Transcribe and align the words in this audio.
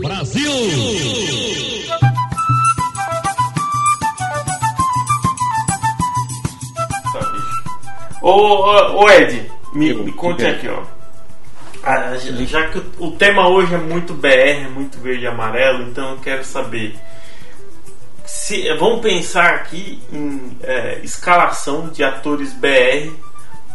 Brasil! 0.00 0.52
Ô, 8.22 9.02
ô, 9.02 9.10
Ed, 9.10 9.50
me, 9.74 9.94
me 9.94 10.12
conte 10.12 10.46
aqui, 10.46 10.68
ó. 10.68 10.84
Ah, 11.82 12.16
já 12.16 12.68
que 12.68 12.78
o, 12.78 12.84
o 12.98 13.12
tema 13.16 13.48
hoje 13.48 13.74
é 13.74 13.78
muito 13.78 14.14
BR, 14.14 14.70
muito 14.72 15.00
verde 15.00 15.24
e 15.24 15.26
amarelo, 15.26 15.82
então 15.82 16.12
eu 16.12 16.18
quero 16.18 16.44
saber. 16.44 16.94
Se, 18.26 18.72
vamos 18.74 19.00
pensar 19.00 19.54
aqui 19.54 20.02
em 20.12 20.58
é, 20.62 21.00
escalação 21.04 21.88
de 21.88 22.02
atores 22.02 22.52
BR 22.52 23.12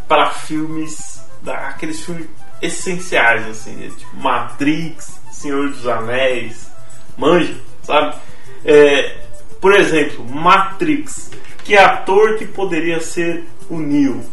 para 0.07 0.29
filmes, 0.31 1.23
aqueles 1.47 2.03
filmes 2.03 2.27
essenciais, 2.61 3.47
assim, 3.47 3.71
né? 3.71 3.89
tipo 3.97 4.15
Matrix, 4.17 5.19
Senhor 5.31 5.69
dos 5.69 5.87
Anéis, 5.87 6.69
manja, 7.17 7.55
sabe? 7.81 8.17
É, 8.65 9.17
por 9.59 9.73
exemplo, 9.73 10.25
Matrix. 10.25 11.31
Que 11.63 11.77
ator 11.77 12.37
que 12.37 12.45
poderia 12.45 12.99
ser 12.99 13.45
o 13.69 13.79
Neo? 13.79 14.25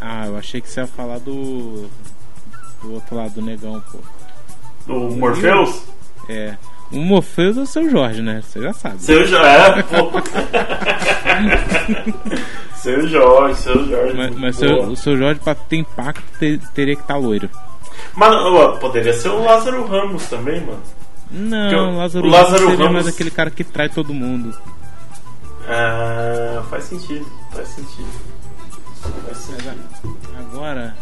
Ah, 0.00 0.26
eu 0.26 0.36
achei 0.36 0.60
que 0.60 0.68
você 0.68 0.80
ia 0.80 0.86
falar 0.86 1.18
do. 1.20 1.88
Do 2.82 2.94
outro 2.94 3.14
lado 3.14 3.34
do 3.34 3.42
negão, 3.42 3.80
pô. 3.92 3.98
Do 4.86 5.16
Morpheus? 5.16 5.84
É. 6.28 6.56
O 6.92 6.98
Morpheus 6.98 7.56
é 7.56 7.60
o 7.62 7.66
seu 7.66 7.88
Jorge, 7.90 8.20
né? 8.22 8.42
Você 8.42 8.60
já 8.60 8.72
sabe. 8.72 9.02
Seu 9.02 9.24
Jorge, 9.26 9.46
é, 9.46 9.82
pô. 9.82 10.10
seu 12.76 13.08
Jorge, 13.08 13.60
seu 13.60 13.88
Jorge. 13.88 14.16
Mas, 14.16 14.36
mas 14.36 14.56
seu- 14.56 14.82
o 14.84 14.96
seu 14.96 15.16
Jorge, 15.16 15.40
pra 15.40 15.54
ter 15.54 15.76
impacto, 15.76 16.22
te- 16.38 16.60
teria 16.74 16.94
que 16.96 17.02
estar 17.02 17.16
loiro. 17.16 17.48
Mas 18.14 18.34
ó, 18.34 18.72
poderia 18.76 19.12
ser 19.14 19.28
o 19.28 19.42
Lázaro 19.44 19.86
Ramos 19.86 20.26
também, 20.26 20.60
mano. 20.60 20.82
Não, 21.30 21.94
o- 21.94 21.96
Lázaro, 21.98 22.26
o 22.26 22.30
Lázaro 22.30 22.64
Ramos 22.64 22.76
seria 22.76 22.90
mais 22.92 23.06
aquele 23.08 23.30
cara 23.30 23.50
que 23.50 23.64
trai 23.64 23.88
todo 23.88 24.12
mundo. 24.12 24.54
Ah, 25.68 26.62
faz 26.68 26.84
sentido, 26.84 27.26
faz 27.52 27.68
sentido. 27.68 28.08
Faz 29.26 29.36
sentido. 29.38 30.16
agora, 30.38 30.94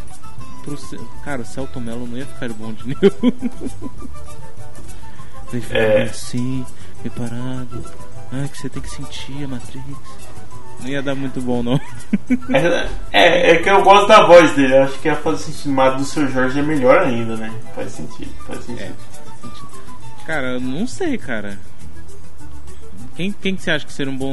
pro, 0.64 0.76
cara, 1.24 1.42
o 1.42 1.44
Celton 1.44 1.80
Mello 1.80 2.06
não 2.06 2.16
ia 2.16 2.26
ficar 2.26 2.48
bom 2.50 2.72
de 2.72 2.86
Neo. 2.88 2.98
É. 5.70 6.02
assim, 6.02 6.64
preparado. 7.02 7.84
Ah, 8.32 8.46
que 8.48 8.58
você 8.58 8.68
tem 8.68 8.82
que 8.82 8.90
sentir 8.90 9.44
a 9.44 9.48
Matrix. 9.48 9.84
Não 10.80 10.88
ia 10.88 11.02
dar 11.02 11.14
muito 11.14 11.40
bom, 11.40 11.62
não. 11.62 11.80
É, 13.12 13.50
é, 13.50 13.50
é 13.52 13.56
que 13.62 13.68
eu 13.68 13.82
gosto 13.82 14.08
da 14.08 14.24
voz 14.24 14.52
dele, 14.54 14.76
acho 14.76 14.98
que 15.00 15.08
ia 15.08 15.16
fazer 15.16 15.44
sentido, 15.44 15.72
mas 15.72 15.96
do 15.96 16.04
seu 16.04 16.28
Jorge 16.28 16.58
é 16.58 16.62
melhor 16.62 17.00
ainda, 17.00 17.36
né? 17.36 17.52
Faz 17.74 17.92
sentido, 17.92 18.30
faz 18.46 18.64
sentido. 18.64 18.94
Cara, 20.26 20.54
eu 20.54 20.60
não 20.60 20.86
sei, 20.86 21.18
cara. 21.18 21.58
Quem, 23.16 23.32
quem 23.32 23.56
que 23.56 23.62
você 23.62 23.70
acha 23.72 23.84
que 23.84 23.92
seria 23.92 24.12
um 24.12 24.16
bom. 24.16 24.32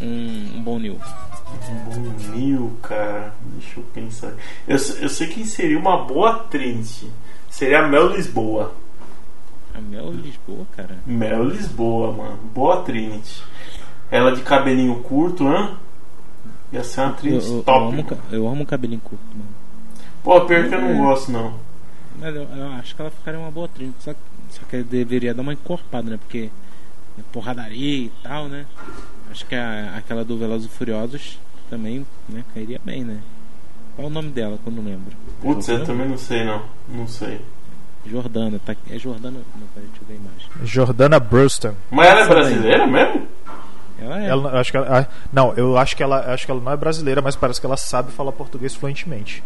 Um, 0.00 0.56
um 0.56 0.62
bom 0.62 0.78
Neo? 0.78 0.98
Um 1.68 1.74
bom 1.90 2.34
Neo, 2.34 2.76
cara. 2.82 3.34
Deixa 3.58 3.78
eu 3.78 3.84
pensar. 3.94 4.32
Eu, 4.66 4.76
eu 4.76 5.08
sei 5.08 5.26
quem 5.28 5.44
seria 5.44 5.78
uma 5.78 6.04
boa 6.04 6.40
Trinity. 6.50 7.10
Seria 7.48 7.80
a 7.80 7.88
Mel 7.88 8.08
Lisboa. 8.08 8.74
A 9.80 9.82
Mel 9.82 10.12
Lisboa, 10.12 10.66
cara. 10.76 10.98
Mel 11.06 11.44
Lisboa, 11.44 12.12
mano. 12.12 12.38
Boa 12.54 12.82
Trinity. 12.82 13.42
Ela 14.10 14.32
de 14.32 14.42
cabelinho 14.42 14.96
curto, 15.02 15.46
hã? 15.48 15.76
Ia 16.72 16.84
ser 16.84 17.00
uma 17.00 17.08
Eu, 17.10 17.14
Trinity 17.16 17.46
eu, 17.48 17.56
eu 17.56 17.62
top. 17.62 17.94
amo, 17.94 18.04
ca- 18.04 18.16
eu 18.30 18.46
amo 18.48 18.66
cabelinho 18.66 19.00
curto, 19.00 19.24
mano. 19.32 19.48
Pô, 20.22 20.40
pior 20.42 20.68
que 20.68 20.74
eu 20.74 20.78
É. 20.78 20.92
não 20.94 21.04
gosto, 21.04 21.32
não. 21.32 21.54
Mas 22.18 22.34
eu, 22.36 22.42
eu 22.42 22.66
acho 22.72 22.94
que 22.94 23.00
ela 23.00 23.10
ficaria 23.10 23.40
uma 23.40 23.50
boa 23.50 23.68
trilha. 23.68 23.92
Só, 24.00 24.12
só 24.50 24.60
que 24.68 24.82
deveria 24.82 25.32
dar 25.32 25.40
uma 25.42 25.54
encorpada, 25.54 26.10
né? 26.10 26.18
Porque 26.18 26.50
é 27.18 27.22
porradaria 27.32 28.04
e 28.06 28.12
tal, 28.22 28.48
né? 28.48 28.66
Acho 29.30 29.46
que 29.46 29.54
a, 29.54 29.94
aquela 29.96 30.24
do 30.24 30.36
Velozes 30.36 30.66
e 30.66 30.76
Furiosos 30.76 31.38
também 31.70 32.04
né, 32.28 32.44
cairia 32.52 32.80
bem, 32.84 33.02
né? 33.04 33.20
Qual 33.96 34.08
é 34.08 34.10
o 34.10 34.12
nome 34.12 34.28
dela, 34.30 34.58
que 34.62 34.68
eu 34.68 34.72
não 34.72 34.82
lembro? 34.84 35.16
Putz, 35.40 35.68
eu 35.68 35.84
também 35.84 36.08
não 36.08 36.18
sei, 36.18 36.44
não. 36.44 36.62
Não 36.88 37.06
sei. 37.06 37.40
Jordana, 38.06 38.60
tá? 38.64 38.74
É 38.90 38.98
Jordana? 38.98 39.38
Não, 39.58 39.66
peraí, 39.74 39.88
deixa 39.88 40.02
eu 40.02 40.06
ver 40.08 40.14
a 40.14 40.16
imagem. 40.16 40.48
Jordana 40.64 41.20
Brewston. 41.20 41.74
Mas 41.90 42.08
ela 42.08 42.20
é 42.20 42.28
brasileira 42.28 42.86
mesmo? 42.86 43.28
Ela 44.00 44.22
é. 44.22 44.28
Ela, 44.28 44.50
eu 44.50 44.58
acho 44.58 44.70
que 44.70 44.76
ela, 44.76 45.00
ah, 45.00 45.06
não, 45.32 45.52
eu 45.56 45.76
acho 45.78 45.96
que 45.96 46.02
ela, 46.02 46.32
acho 46.32 46.46
que 46.46 46.50
ela 46.50 46.60
não 46.60 46.72
é 46.72 46.76
brasileira, 46.76 47.20
mas 47.20 47.36
parece 47.36 47.60
que 47.60 47.66
ela 47.66 47.76
sabe 47.76 48.10
falar 48.12 48.32
português 48.32 48.74
fluentemente. 48.74 49.42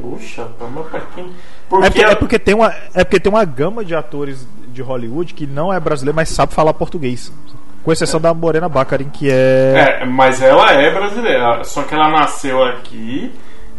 Puxa, 0.00 0.46
mas 0.72 0.86
pra 0.86 1.00
quem? 1.14 1.24
É 1.24 1.28
Porque, 1.68 1.90
porque, 1.90 2.04
é 2.04 2.14
porque 2.14 2.38
tem 2.38 2.54
uma, 2.54 2.74
é 2.94 3.04
porque 3.04 3.20
tem 3.20 3.32
uma 3.32 3.44
gama 3.44 3.84
de 3.84 3.94
atores 3.94 4.46
de 4.68 4.82
Hollywood 4.82 5.34
que 5.34 5.46
não 5.46 5.72
é 5.72 5.80
brasileiro, 5.80 6.16
mas 6.16 6.28
sabe 6.28 6.54
falar 6.54 6.72
português. 6.74 7.32
Com 7.82 7.92
exceção 7.92 8.20
da 8.20 8.34
Morena 8.34 8.68
Baccarin, 8.68 9.08
que 9.08 9.30
é, 9.30 10.00
É, 10.02 10.04
mas 10.04 10.42
ela 10.42 10.70
é 10.72 10.92
brasileira. 10.92 11.64
Só 11.64 11.82
que 11.82 11.94
ela 11.94 12.10
nasceu 12.10 12.62
aqui 12.62 13.32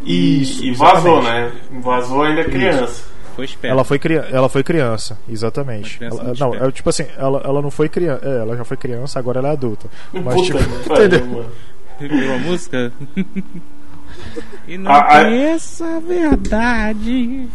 e, 0.04 0.42
Isso, 0.42 0.66
e 0.66 0.74
vazou, 0.74 1.22
né? 1.22 1.52
Vazou 1.82 2.24
ainda 2.24 2.44
criança. 2.44 3.06
Foi 3.42 3.46
esperto. 3.46 3.72
ela 3.74 3.84
foi, 3.84 3.98
cria- 4.00 4.28
ela 4.32 4.48
foi 4.50 4.64
criança, 4.64 5.18
exatamente. 5.28 5.98
Criança 5.98 6.22
Ela- 6.22 6.34
não, 6.38 6.50
esperta. 6.50 6.68
é, 6.68 6.72
tipo 6.72 6.90
assim, 6.90 7.06
ela, 7.18 7.42
ela 7.44 7.62
não 7.62 7.72
foi 7.72 7.90
criança, 7.90 8.24
é, 8.24 8.40
ela 8.42 8.56
já 8.56 8.64
foi 8.64 8.78
criança, 8.78 9.18
agora 9.18 9.40
ela 9.40 9.48
é 9.50 9.52
adulta. 9.54 9.90
Mas 10.14 10.24
Puta 10.36 10.44
tipo, 10.44 10.60
que 10.60 10.84
pariu, 10.90 11.06
entendeu? 11.08 11.26
mano. 11.28 11.52
Virou 12.00 12.36
a 12.36 12.38
música? 12.38 12.92
e 14.68 14.78
não 14.78 14.92
Ah, 14.92 15.00
ah, 15.08 15.24
conheça 15.24 15.86
a 15.86 16.00
verdade. 16.00 17.48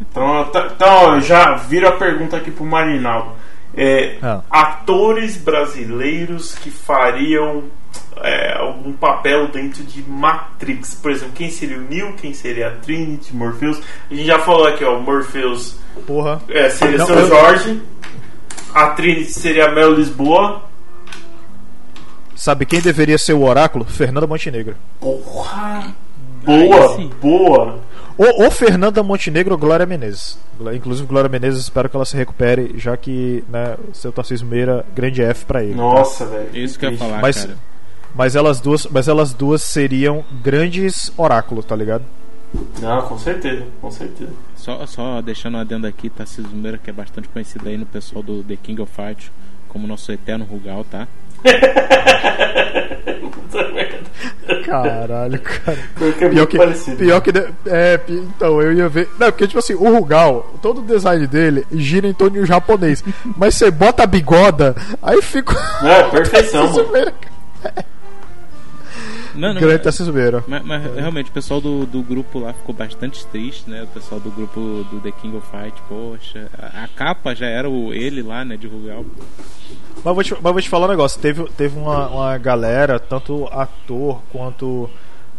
Então, 0.00 0.44
tá- 0.52 0.70
então 0.74 1.20
já 1.20 1.54
vira 1.56 1.88
a 1.88 1.92
pergunta 1.92 2.36
aqui 2.36 2.50
pro 2.50 2.64
Marinaldo. 2.64 3.32
É, 3.76 4.16
Ah. 4.22 4.42
Atores 4.50 5.36
brasileiros 5.36 6.54
que 6.54 6.70
fariam 6.70 7.64
é, 8.16 8.54
algum 8.58 8.92
papel 8.92 9.48
dentro 9.48 9.82
de 9.84 10.02
Matrix. 10.08 10.94
Por 10.94 11.10
exemplo, 11.10 11.32
quem 11.34 11.50
seria 11.50 11.76
o 11.78 11.80
Neo, 11.82 12.14
quem 12.14 12.32
seria 12.34 12.68
a 12.68 12.70
Trinity, 12.72 13.34
Morpheus. 13.34 13.80
A 14.10 14.14
gente 14.14 14.26
já 14.26 14.38
falou 14.38 14.66
aqui, 14.66 14.84
ó, 14.84 14.98
Morpheus 15.00 15.76
porra. 16.06 16.40
é, 16.48 16.68
seria 16.70 16.98
Não, 16.98 17.06
seu 17.06 17.16
eu- 17.18 17.28
Jorge. 17.28 17.82
A 18.74 18.88
Trinity 18.90 19.32
seria 19.32 19.66
a 19.66 19.72
Mel 19.72 19.92
Lisboa. 19.92 20.62
Sabe 22.34 22.64
quem 22.66 22.80
deveria 22.80 23.18
ser 23.18 23.34
o 23.34 23.42
oráculo? 23.44 23.84
Fernanda 23.84 24.26
Montenegro. 24.26 24.74
Porra! 24.98 25.94
Boa, 26.44 26.98
boa. 27.20 27.78
Ou, 28.18 28.44
ou 28.44 28.50
Fernanda 28.50 29.00
Montenegro 29.02 29.52
ou 29.52 29.58
Glória 29.58 29.86
Menezes. 29.86 30.38
Inclusive, 30.74 31.06
Glória 31.06 31.28
Menezes, 31.28 31.60
espero 31.62 31.88
que 31.88 31.94
ela 31.96 32.04
se 32.04 32.16
recupere, 32.16 32.74
já 32.78 32.96
que 32.96 33.44
né, 33.48 33.76
o 33.90 33.94
seu 33.94 34.10
Tarcísio 34.10 34.46
Meira, 34.46 34.84
grande 34.94 35.22
F 35.22 35.44
pra 35.44 35.62
ele. 35.62 35.72
tá? 35.74 35.76
Nossa, 35.76 36.26
velho. 36.26 36.48
Isso 36.52 36.78
que 36.78 36.86
eu 36.86 36.90
ia 36.92 36.98
falar, 36.98 37.20
Mas- 37.20 37.42
cara. 37.44 37.58
Mas 38.14 38.36
elas 38.36 38.60
duas, 38.60 38.86
mas 38.86 39.08
elas 39.08 39.32
duas 39.32 39.62
seriam 39.62 40.24
grandes 40.42 41.10
oráculos, 41.16 41.64
tá 41.64 41.74
ligado? 41.74 42.04
Não, 42.80 43.02
com 43.02 43.18
certeza, 43.18 43.64
com 43.80 43.90
certeza. 43.90 44.30
Só, 44.56 44.84
só 44.86 45.22
deixando 45.22 45.56
um 45.56 45.60
adendo 45.60 45.86
aqui, 45.86 46.10
Tarcísio 46.10 46.50
Meira, 46.52 46.76
que 46.76 46.90
é 46.90 46.92
bastante 46.92 47.26
conhecido 47.28 47.66
aí 47.68 47.78
no 47.78 47.86
pessoal 47.86 48.22
do 48.22 48.42
The 48.42 48.56
King 48.62 48.82
of 48.82 48.92
Fight, 48.94 49.32
como 49.68 49.86
nosso 49.86 50.12
eterno 50.12 50.44
Rugal, 50.44 50.84
tá? 50.84 51.08
Caralho, 54.66 55.38
cara. 55.40 55.78
Porque 55.94 56.24
é 56.24 56.28
Pior 56.28 56.32
muito 56.32 56.46
que, 56.48 56.56
parecido. 56.58 56.96
pior 56.96 57.20
que. 57.20 57.32
de- 57.32 57.48
É, 57.66 57.98
pi- 57.98 58.12
então, 58.36 58.60
eu 58.60 58.72
ia 58.72 58.88
ver. 58.88 59.08
Não, 59.18 59.26
porque, 59.30 59.46
tipo 59.46 59.58
assim, 59.58 59.74
o 59.74 59.90
Rugal, 59.96 60.54
todo 60.62 60.80
o 60.80 60.84
design 60.84 61.26
dele 61.26 61.66
gira 61.72 62.06
em 62.06 62.12
torno 62.14 62.34
de 62.36 62.40
um 62.42 62.46
japonês. 62.46 63.02
Mas 63.36 63.54
você 63.54 63.70
bota 63.70 64.02
a 64.02 64.06
bigoda, 64.06 64.74
aí 65.02 65.20
fica. 65.22 65.54
É, 65.82 66.02
perfeição, 66.04 66.70
mano. 66.72 66.92
Meira. 66.92 67.14
Não, 69.34 69.54
Grande 69.54 69.82
Tarcísio 69.82 70.12
Meira. 70.12 70.44
mas, 70.46 70.64
mas 70.64 70.94
realmente 70.94 71.30
o 71.30 71.32
pessoal 71.32 71.60
do, 71.60 71.86
do 71.86 72.02
grupo 72.02 72.38
lá 72.38 72.52
ficou 72.52 72.74
bastante 72.74 73.26
triste, 73.26 73.68
né? 73.68 73.82
O 73.82 73.86
pessoal 73.86 74.20
do 74.20 74.30
grupo 74.30 74.60
do 74.90 75.00
The 75.00 75.12
King 75.12 75.36
of 75.36 75.46
Fight, 75.50 75.74
poxa, 75.88 76.48
a, 76.58 76.84
a 76.84 76.88
capa 76.88 77.34
já 77.34 77.46
era 77.46 77.68
o 77.68 77.92
ele 77.94 78.22
lá, 78.22 78.44
né, 78.44 78.56
de 78.56 78.66
Rugal. 78.66 79.04
Mas 80.04 80.14
vou 80.14 80.22
te, 80.22 80.34
mas 80.34 80.52
vou 80.52 80.60
te 80.60 80.68
falar 80.68 80.86
um 80.86 80.90
negócio. 80.90 81.20
Teve, 81.20 81.44
teve 81.56 81.78
uma, 81.78 82.08
uma 82.08 82.38
galera, 82.38 82.98
tanto 82.98 83.46
ator 83.46 84.20
quanto. 84.30 84.90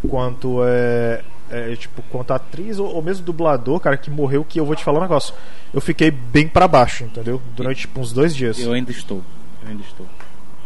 quanto 0.09 0.59
é, 0.63 1.23
é, 1.49 1.75
tipo, 1.75 2.01
quanto 2.03 2.31
atriz 2.31 2.79
ou, 2.79 2.87
ou 2.87 3.01
mesmo 3.01 3.25
dublador, 3.25 3.79
cara, 3.79 3.97
que 3.97 4.09
morreu, 4.09 4.43
que 4.43 4.59
eu 4.59 4.65
vou 4.65 4.75
te 4.75 4.83
falar 4.83 4.99
um 4.99 5.03
negócio. 5.03 5.33
Eu 5.73 5.81
fiquei 5.81 6.09
bem 6.09 6.47
pra 6.47 6.67
baixo, 6.67 7.03
entendeu? 7.03 7.41
Durante 7.55 7.81
tipo, 7.81 7.99
uns 7.99 8.11
dois 8.11 8.35
dias. 8.35 8.59
Eu 8.59 8.73
ainda 8.73 8.91
estou, 8.91 9.21
eu 9.63 9.69
ainda 9.69 9.83
estou. 9.83 10.07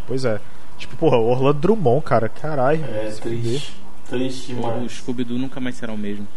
Pois 0.07 0.23
é. 0.23 0.39
Tipo, 0.77 0.95
porra, 0.95 1.17
Orlando 1.17 1.59
Drummond, 1.59 2.03
cara, 2.03 2.29
caralho. 2.29 2.83
É 2.85 3.09
triste. 3.21 3.73
Triste 4.07 4.53
O, 4.53 4.83
o. 4.85 4.89
Scooby-Doo 4.89 5.37
nunca 5.37 5.59
mais 5.59 5.75
será 5.75 5.91
o 5.93 5.97
mesmo. 5.97 6.27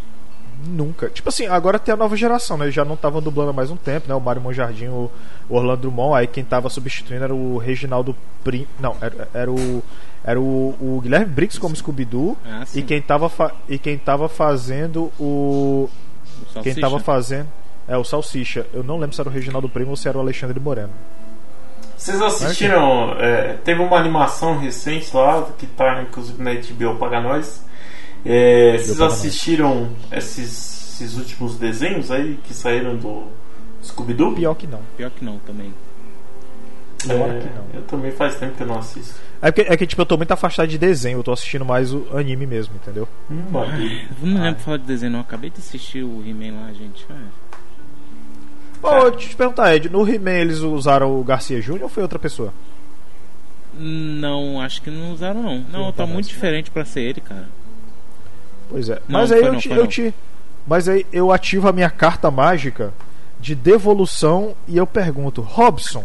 Nunca. 0.67 1.09
Tipo 1.09 1.29
assim, 1.31 1.47
agora 1.47 1.79
tem 1.79 1.93
a 1.95 1.97
nova 1.97 2.15
geração, 2.17 2.59
né? 2.59 2.67
Eles 2.67 2.75
já 2.75 2.85
não 2.85 2.95
estavam 2.95 3.23
dublando 3.23 3.51
há 3.51 3.53
mais 3.53 3.71
um 3.71 3.77
tempo, 3.77 4.07
né? 4.09 4.15
O 4.15 4.21
Mário 4.21 4.43
Monjardim, 4.43 4.89
o, 4.89 5.11
Orlando 5.49 5.83
Drummond, 5.83 6.15
aí 6.19 6.27
quem 6.27 6.45
tava 6.45 6.69
substituindo 6.69 7.25
era 7.25 7.35
o 7.35 7.57
Reginaldo 7.57 8.15
Prim. 8.45 8.67
Não, 8.79 8.95
era, 9.01 9.29
era 9.33 9.51
o. 9.51 9.83
Era 10.23 10.39
o, 10.39 10.75
o 10.79 11.01
Guilherme 11.03 11.27
Briggs 11.27 11.59
como 11.59 11.75
Scooby-Doo. 11.75 12.37
Ah, 12.45 12.65
e, 12.75 12.83
quem 12.83 13.01
tava 13.01 13.31
fa- 13.31 13.53
e 13.69 13.79
quem 13.79 13.97
tava 13.97 14.29
fazendo 14.29 15.11
o. 15.19 15.89
O 16.55 16.63
Quem 16.63 16.75
tava 16.75 16.99
fazendo. 17.01 17.49
É, 17.89 17.97
o 17.97 18.05
Salsicha. 18.05 18.67
Eu 18.75 18.83
não 18.85 18.99
lembro 18.99 19.15
se 19.17 19.21
era 19.21 19.31
o 19.31 19.33
Reginaldo 19.33 19.69
Primo 19.69 19.91
ou 19.91 19.97
se 19.97 20.09
era 20.09 20.19
o 20.19 20.21
Alexandre 20.21 20.61
Moreno. 20.61 20.91
Vocês 22.01 22.23
assistiram? 22.23 23.15
é, 23.19 23.59
teve 23.63 23.83
uma 23.83 23.99
animação 23.99 24.59
recente 24.59 25.15
lá, 25.15 25.47
que 25.59 25.67
tá 25.67 26.01
inclusive 26.01 26.43
na 26.43 26.55
HBO 26.55 26.99
Paga 26.99 27.21
Nós. 27.21 27.63
É, 28.25 28.73
vocês 28.79 29.01
assistiram 29.03 29.91
esses, 30.11 30.95
esses 30.95 31.19
últimos 31.19 31.57
desenhos 31.57 32.11
aí 32.11 32.39
que 32.43 32.55
saíram 32.55 32.97
do 32.97 33.25
Scooby-Doo? 33.85 34.35
Pior 34.35 34.55
que 34.55 34.67
não. 34.67 34.81
Pior 34.97 35.11
que 35.11 35.23
não 35.23 35.39
também. 35.41 35.75
Pior 37.03 37.31
É, 37.31 37.39
que 37.41 37.49
não. 37.55 37.65
Eu 37.75 37.83
também 37.83 38.11
faz 38.11 38.35
tempo 38.37 38.55
que 38.55 38.63
eu 38.63 38.67
não 38.67 38.79
assisto. 38.79 39.21
É 39.43 39.53
que, 39.53 39.61
é 39.61 39.77
que, 39.77 39.87
tipo, 39.87 40.01
eu 40.01 40.07
tô 40.07 40.17
muito 40.17 40.33
afastado 40.33 40.69
de 40.69 40.79
desenho, 40.79 41.19
eu 41.19 41.23
tô 41.23 41.33
assistindo 41.33 41.67
mais 41.67 41.93
o 41.93 42.07
anime 42.17 42.47
mesmo, 42.47 42.75
entendeu? 42.77 43.07
Hum. 43.31 43.43
Eu 43.53 44.27
não 44.27 44.43
lembro 44.43 44.61
falar 44.61 44.79
de 44.79 44.85
desenho, 44.85 45.13
não. 45.13 45.21
Acabei 45.21 45.51
de 45.51 45.59
assistir 45.59 46.03
o 46.03 46.23
He-Man 46.27 46.61
lá, 46.63 46.73
gente. 46.73 47.07
É. 47.11 47.50
Pô, 48.81 48.89
deixa 49.11 49.27
eu 49.27 49.31
te 49.31 49.37
perguntar, 49.37 49.75
Ed, 49.77 49.89
no 49.89 50.09
He-Man 50.09 50.31
eles 50.33 50.59
usaram 50.61 51.19
o 51.19 51.23
Garcia 51.25 51.61
Júnior 51.61 51.85
ou 51.85 51.89
foi 51.89 52.03
outra 52.03 52.19
pessoa? 52.19 52.53
Não, 53.79 54.61
acho 54.61 54.83
que 54.83 54.91
não 54.91 55.13
usaram, 55.13 55.43
não. 55.43 55.59
Não, 55.71 55.81
Não 55.87 55.93
tá 55.93 56.07
muito 56.07 56.27
né? 56.27 56.33
diferente 56.33 56.71
pra 56.71 56.85
ser 56.85 57.01
ele, 57.03 57.21
cara. 57.21 57.49
Pois 58.69 58.89
é. 58.89 58.95
Não, 59.09 59.21
Mas 59.21 59.33
aí 59.33 59.41
eu, 59.43 59.53
não, 59.53 59.61
te, 59.61 59.71
eu 59.71 59.87
te. 59.87 60.15
Mas 60.67 60.89
aí 60.89 61.07
eu 61.13 61.33
ativo 61.33 61.69
a 61.69 61.73
minha 61.73 61.91
carta 61.91 62.31
mágica 62.31 62.93
de 63.39 63.55
devolução 63.55 64.55
e 64.69 64.77
eu 64.77 64.87
pergunto, 64.87 65.41
Robson, 65.41 66.05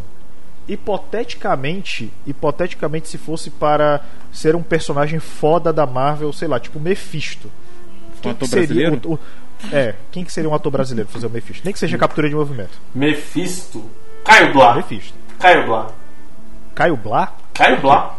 hipoteticamente, 0.68 2.12
hipoteticamente 2.26 3.08
se 3.10 3.18
fosse 3.18 3.50
para 3.50 4.02
ser 4.32 4.56
um 4.56 4.64
personagem 4.64 5.20
foda 5.20 5.72
da 5.74 5.86
Marvel, 5.86 6.32
sei 6.34 6.48
lá, 6.48 6.60
tipo 6.60 6.80
Mephisto. 6.80 7.52
Ator 8.20 8.36
que 8.36 8.48
seria 8.48 8.92
o- 8.92 9.14
o- 9.14 9.20
é, 9.72 9.96
quem 10.12 10.24
que 10.24 10.32
seria 10.32 10.50
um 10.50 10.54
ator 10.54 10.72
brasileiro 10.72 11.08
pra 11.08 11.14
fazer 11.14 11.28
o 11.28 11.30
Mephisto? 11.30 11.62
Nem 11.66 11.74
que 11.74 11.80
seja 11.80 11.98
captura 11.98 12.28
de 12.30 12.36
movimento. 12.36 12.80
Mephisto. 12.94 13.84
Caio 14.24 14.52
Blá. 14.54 14.76
Mephisto. 14.76 15.14
Caio 15.40 15.66
Blá. 15.66 15.88
Caio 16.74 16.98
Blá? 16.98 17.34
Caio 17.54 17.82
Blá. 17.82 18.16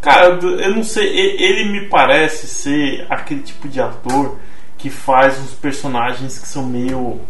Cara, 0.00 0.24
eu 0.42 0.74
não 0.74 0.84
sei, 0.84 1.06
ele 1.08 1.70
me 1.72 1.86
parece 1.88 2.46
ser 2.46 3.06
aquele 3.08 3.40
tipo 3.40 3.66
de 3.68 3.80
ator 3.80 4.36
que 4.76 4.90
faz 4.90 5.38
uns 5.38 5.52
personagens 5.54 6.38
que 6.38 6.46
são 6.46 6.64
meio 6.66 7.20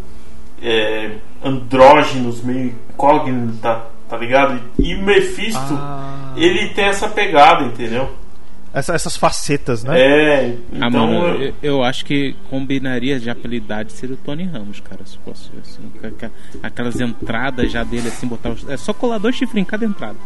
é, 0.60 1.12
andrógenos, 1.42 2.42
meio 2.42 2.74
incógnitos, 2.90 3.60
tá, 3.60 3.86
tá 4.08 4.16
ligado? 4.16 4.60
E 4.78 4.94
o 4.96 5.02
Mephisto, 5.02 5.60
Ah. 5.74 6.32
ele 6.36 6.70
tem 6.70 6.86
essa 6.86 7.08
pegada, 7.08 7.62
entendeu? 7.64 8.10
Essa- 8.74 8.92
essas 8.94 9.16
facetas, 9.16 9.84
né? 9.84 10.00
É, 10.00 10.56
Ah, 10.72 10.88
então 10.88 10.90
mano, 10.90 11.14
eu- 11.42 11.54
eu, 11.62 11.82
acho 11.84 12.04
que 12.04 12.34
combinaria 12.50 13.20
já 13.20 13.32
pela 13.34 13.54
idade 13.54 13.92
seria 13.92 14.16
o 14.16 14.18
Tony 14.18 14.42
Ramos, 14.44 14.80
cara. 14.80 15.06
Se 15.06 15.16
fosse 15.18 15.48
assim, 15.62 15.90
aquelas 16.62 17.00
entradas 17.00 17.70
já 17.70 17.84
dele, 17.84 18.08
assim, 18.08 18.26
botar 18.26 18.50
os. 18.50 18.68
É 18.68 18.76
só 18.76 18.92
colar 18.92 19.18
dois 19.18 19.36
chifres 19.36 19.62
em 19.62 19.64
cada 19.64 19.84
entrada. 19.84 20.16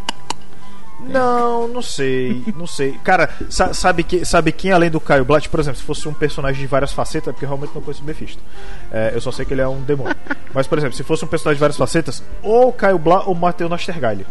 Não, 1.00 1.68
não 1.68 1.80
sei, 1.82 2.42
não 2.56 2.66
sei. 2.66 2.92
Cara, 3.04 3.30
sa- 3.48 3.72
sabe, 3.72 4.02
que, 4.02 4.24
sabe 4.24 4.50
quem 4.50 4.72
além 4.72 4.90
do 4.90 4.98
Caio 4.98 5.24
Blatt, 5.24 5.48
por 5.48 5.60
exemplo, 5.60 5.78
se 5.78 5.84
fosse 5.84 6.08
um 6.08 6.12
personagem 6.14 6.60
de 6.60 6.66
várias 6.66 6.90
facetas, 6.92 7.28
é 7.28 7.32
porque 7.32 7.44
eu 7.44 7.48
realmente 7.50 7.72
não 7.74 7.80
conheço 7.82 8.02
o 8.02 8.04
Mephisto. 8.06 8.42
É, 8.90 9.12
eu 9.14 9.20
só 9.20 9.30
sei 9.30 9.44
que 9.44 9.54
ele 9.54 9.60
é 9.60 9.68
um 9.68 9.80
demônio. 9.82 10.16
Mas, 10.52 10.66
por 10.66 10.76
exemplo, 10.76 10.96
se 10.96 11.04
fosse 11.04 11.24
um 11.24 11.28
personagem 11.28 11.56
de 11.58 11.60
várias 11.60 11.76
facetas, 11.76 12.20
ou 12.42 12.68
o 12.70 12.72
Caio 12.72 12.98
Blá 12.98 13.22
ou 13.24 13.32
o 13.32 13.36
Matheus 13.38 13.70
Nastergalli. 13.70 14.26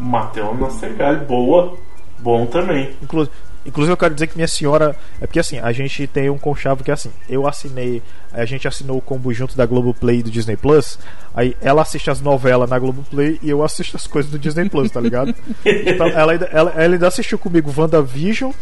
Matheus 0.00 0.58
Nastergalli, 0.58 1.24
boa. 1.24 1.76
Bom 2.20 2.46
também. 2.46 2.90
Inclu 3.02 3.28
inclusive, 3.66 3.92
eu 3.92 3.96
quero 3.96 4.14
dizer 4.14 4.28
que 4.28 4.36
minha 4.36 4.48
senhora. 4.48 4.96
É 5.20 5.26
porque 5.26 5.38
assim, 5.38 5.58
a 5.58 5.70
gente 5.72 6.06
tem 6.06 6.30
um 6.30 6.38
conchavo 6.38 6.82
que 6.82 6.90
é 6.90 6.94
assim. 6.94 7.10
Eu 7.28 7.46
assinei. 7.46 8.02
A 8.32 8.44
gente 8.44 8.66
assinou 8.66 8.96
o 8.96 9.00
combo 9.00 9.32
junto 9.32 9.56
da 9.56 9.66
Globoplay 9.66 10.20
e 10.20 10.22
do 10.22 10.30
Disney 10.30 10.56
Plus. 10.56 10.98
Aí 11.34 11.56
ela 11.60 11.82
assiste 11.82 12.10
as 12.10 12.20
novelas 12.20 12.68
na 12.68 12.78
Globoplay 12.78 13.38
e 13.42 13.50
eu 13.50 13.62
assisto 13.62 13.96
as 13.96 14.06
coisas 14.06 14.30
do 14.30 14.38
Disney 14.38 14.68
Plus, 14.68 14.90
tá 14.90 15.00
ligado? 15.00 15.34
Então, 15.64 16.06
ela, 16.08 16.32
ainda, 16.32 16.46
ela, 16.46 16.70
ela 16.70 16.94
ainda 16.94 17.08
assistiu 17.08 17.38
comigo 17.38 17.72
WandaVision. 17.76 18.52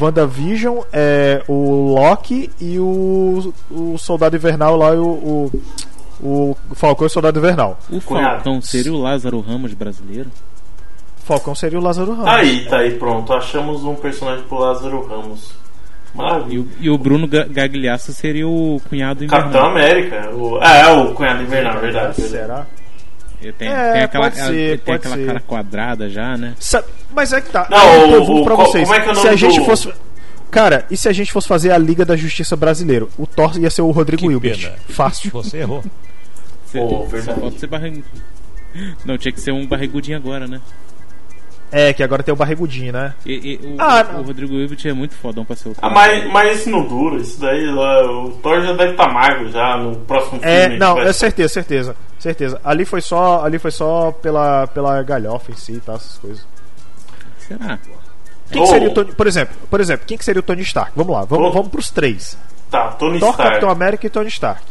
WandaVision, 0.00 0.80
é, 0.92 1.42
o 1.48 1.94
Loki 1.94 2.50
e 2.60 2.78
o, 2.78 3.52
o 3.70 3.98
Soldado 3.98 4.36
Invernal 4.36 4.76
lá, 4.76 4.94
e 4.94 4.98
o, 4.98 5.50
o, 6.22 6.56
o 6.70 6.74
Falcão 6.74 7.06
e 7.06 7.08
o 7.08 7.10
Soldado 7.10 7.38
Invernal. 7.38 7.78
O. 7.90 8.00
Falcão 8.00 8.60
seria 8.60 8.92
o 8.92 9.00
Lázaro 9.00 9.40
Ramos 9.40 9.74
brasileiro? 9.74 10.30
Falcão 11.24 11.54
seria 11.54 11.78
o 11.78 11.82
Lázaro 11.82 12.12
Ramos. 12.12 12.26
Aí, 12.32 12.64
tá 12.66 12.78
aí, 12.78 12.92
pronto. 12.92 13.32
Achamos 13.32 13.84
um 13.84 13.94
personagem 13.94 14.44
pro 14.44 14.58
Lázaro 14.58 15.06
Ramos. 15.06 15.52
E 16.12 16.16
Maravilha. 16.18 16.60
o, 16.62 16.68
e 16.80 16.90
o 16.90 16.98
Bruno 16.98 17.28
Ga- 17.28 17.44
Gagliasso 17.48 18.12
seria 18.12 18.48
o 18.48 18.80
cunhado 18.88 19.24
Capitão 19.26 19.48
invernal. 19.70 19.70
América. 19.70 20.30
O, 20.34 20.58
ah, 20.60 20.76
é, 20.76 20.86
o 20.92 21.14
Cunhado 21.14 21.42
Invernal, 21.42 21.78
verdade. 21.80 22.20
verdade. 22.20 22.30
Será? 22.30 22.66
Ele 23.40 23.52
tem, 23.52 23.68
É, 23.68 23.92
tem 23.92 24.02
aquela, 24.02 24.24
pode 24.24 24.36
ser, 24.36 24.54
ele 24.54 24.78
tem 24.78 24.84
pode 24.94 24.96
aquela 24.98 25.16
ser. 25.16 25.26
cara 25.26 25.40
quadrada 25.40 26.08
já, 26.10 26.36
né? 26.36 26.54
Sabe- 26.58 26.88
mas 27.14 27.32
é 27.32 27.40
que 27.40 27.50
tá. 27.50 27.66
Não, 27.70 28.10
eu 28.10 28.22
o- 28.22 28.44
pra 28.44 28.54
qual- 28.56 28.66
vocês. 28.66 28.86
como 28.88 29.00
é 29.00 29.04
que 29.04 29.10
é 29.10 29.14
se 29.14 29.28
a 29.28 29.36
gente 29.36 29.60
do- 29.60 29.64
fosse. 29.64 29.92
Cara, 30.50 30.84
e 30.90 30.96
se 30.96 31.08
a 31.08 31.12
gente 31.12 31.32
fosse 31.32 31.46
fazer 31.46 31.70
a 31.70 31.78
Liga 31.78 32.04
da 32.04 32.16
Justiça 32.16 32.56
Brasileiro? 32.56 33.08
O 33.16 33.24
Thor 33.26 33.56
ia 33.56 33.70
ser 33.70 33.82
o 33.82 33.90
Rodrigo 33.92 34.22
Que 34.26 34.32
Hilbert. 34.32 34.58
pena. 34.60 34.74
Fácil. 34.88 35.30
Você 35.30 35.58
errou. 35.58 35.82
Você- 36.66 36.80
Pô, 36.80 36.88
só 36.88 37.04
verdade. 37.04 37.40
falta 37.40 37.58
ser 37.58 37.66
barrigudo. 37.68 38.04
Não, 39.04 39.16
tinha 39.16 39.32
que 39.32 39.40
ser 39.40 39.52
um 39.52 39.64
barrigudinho 39.66 40.16
agora, 40.16 40.46
né? 40.48 40.60
É, 41.72 41.92
que 41.92 42.02
agora 42.02 42.22
tem 42.22 42.32
o 42.34 42.36
Barrigudinho, 42.36 42.92
né? 42.92 43.14
E, 43.24 43.32
e 43.62 43.66
o, 43.66 43.76
Ah, 43.78 44.04
o. 44.18 44.22
Rodrigo 44.22 44.54
Hilbert 44.54 44.78
é 44.84 44.92
muito 44.92 45.14
fodão 45.14 45.44
pra 45.44 45.54
ser 45.54 45.68
o 45.68 45.76
Ah, 45.80 45.88
mas, 45.88 46.26
mas 46.32 46.60
isso 46.60 46.70
não 46.70 46.82
dura, 46.84 47.16
isso 47.18 47.40
daí 47.40 47.68
o 47.68 48.30
Thor 48.42 48.60
já 48.62 48.72
deve 48.72 48.90
estar 48.92 49.08
magro 49.12 49.48
já 49.50 49.76
no 49.76 49.94
próximo 50.00 50.40
É, 50.42 50.62
filme. 50.62 50.78
não, 50.78 50.94
vai 50.96 51.06
é 51.08 51.12
certeza, 51.12 51.48
certeza. 51.54 51.96
Certeza. 52.18 52.60
Ali 52.64 52.84
foi 52.84 53.00
só, 53.00 53.44
ali 53.44 53.58
foi 53.58 53.70
só 53.70 54.10
pela, 54.12 54.66
pela 54.66 55.00
galhofa 55.02 55.52
em 55.52 55.56
si 55.56 55.72
e 55.74 55.80
tal, 55.80 55.94
essas 55.96 56.18
coisas. 56.18 56.46
Será? 57.38 57.78
Quem 58.50 58.60
Oh. 58.60 58.64
que 58.64 58.70
seria 58.70 58.88
o 58.88 58.94
Tony, 58.94 59.12
por 59.12 59.26
exemplo, 59.28 59.56
por 59.70 59.80
exemplo, 59.80 60.04
quem 60.06 60.18
que 60.18 60.24
seria 60.24 60.40
o 60.40 60.42
Tony 60.42 60.62
Stark? 60.62 60.90
Vamos 60.96 61.12
lá, 61.14 61.24
vamos, 61.24 61.48
Oh. 61.48 61.52
vamos 61.52 61.68
pros 61.68 61.88
três. 61.90 62.36
Tá, 62.68 62.88
Tony 62.88 63.20
Thor, 63.20 63.30
Stark. 63.30 63.48
Capitão 63.52 63.70
América 63.70 64.06
e 64.06 64.10
Tony 64.10 64.28
Stark. 64.28 64.62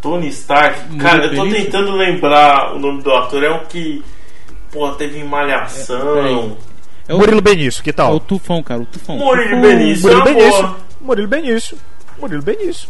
Tony 0.00 0.28
Stark. 0.28 0.80
Muito 0.88 1.02
Cara, 1.02 1.26
eu 1.26 1.34
tô 1.36 1.48
tentando 1.48 1.92
lembrar 1.92 2.74
o 2.74 2.78
nome 2.78 3.02
do 3.02 3.10
ator. 3.14 3.42
É 3.42 3.50
um 3.50 3.64
que, 3.66 4.04
pô, 4.74 4.90
teve 4.92 5.18
em 5.20 5.24
Malhação. 5.24 6.14
peraí. 6.14 6.52
É 7.08 7.14
o, 7.14 7.18
Murilo 7.18 7.40
Benício, 7.40 7.82
que 7.82 7.90
é 7.90 7.92
tal? 7.92 8.14
o 8.14 8.20
Tufão, 8.20 8.62
cara, 8.62 8.80
o 8.82 8.86
Tufão. 8.86 9.16
Murilo 9.16 9.48
Tufão. 9.56 9.60
Benício. 9.62 10.02
Murilo 10.08 10.20
é 10.28 10.34
Benício. 10.34 10.76
Murilo 11.00 11.28
Benício. 11.28 11.78
Murilo 12.20 12.42
Benício. 12.42 12.88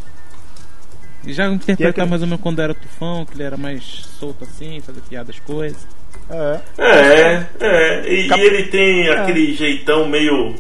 E 1.27 1.33
Já 1.33 1.47
interpretar 1.49 1.91
aquele- 1.91 2.07
mais 2.11 2.23
ou 2.23 2.29
menos 2.29 2.43
quando 2.43 2.61
era 2.61 2.75
Tufão, 2.75 3.25
que 3.25 3.35
ele 3.35 3.43
era 3.45 3.57
mais 3.57 3.83
solto 4.19 4.45
assim, 4.45 4.81
fazer 4.81 5.01
piadas, 5.09 5.39
coisas. 5.41 5.87
É. 6.31 6.61
É, 6.79 7.47
é. 7.61 8.13
E, 8.13 8.29
Cap- 8.29 8.41
e 8.41 8.45
ele 8.45 8.63
tem 8.65 9.09
aquele 9.11 9.55
jeitão 9.55 10.07
meio. 10.09 10.55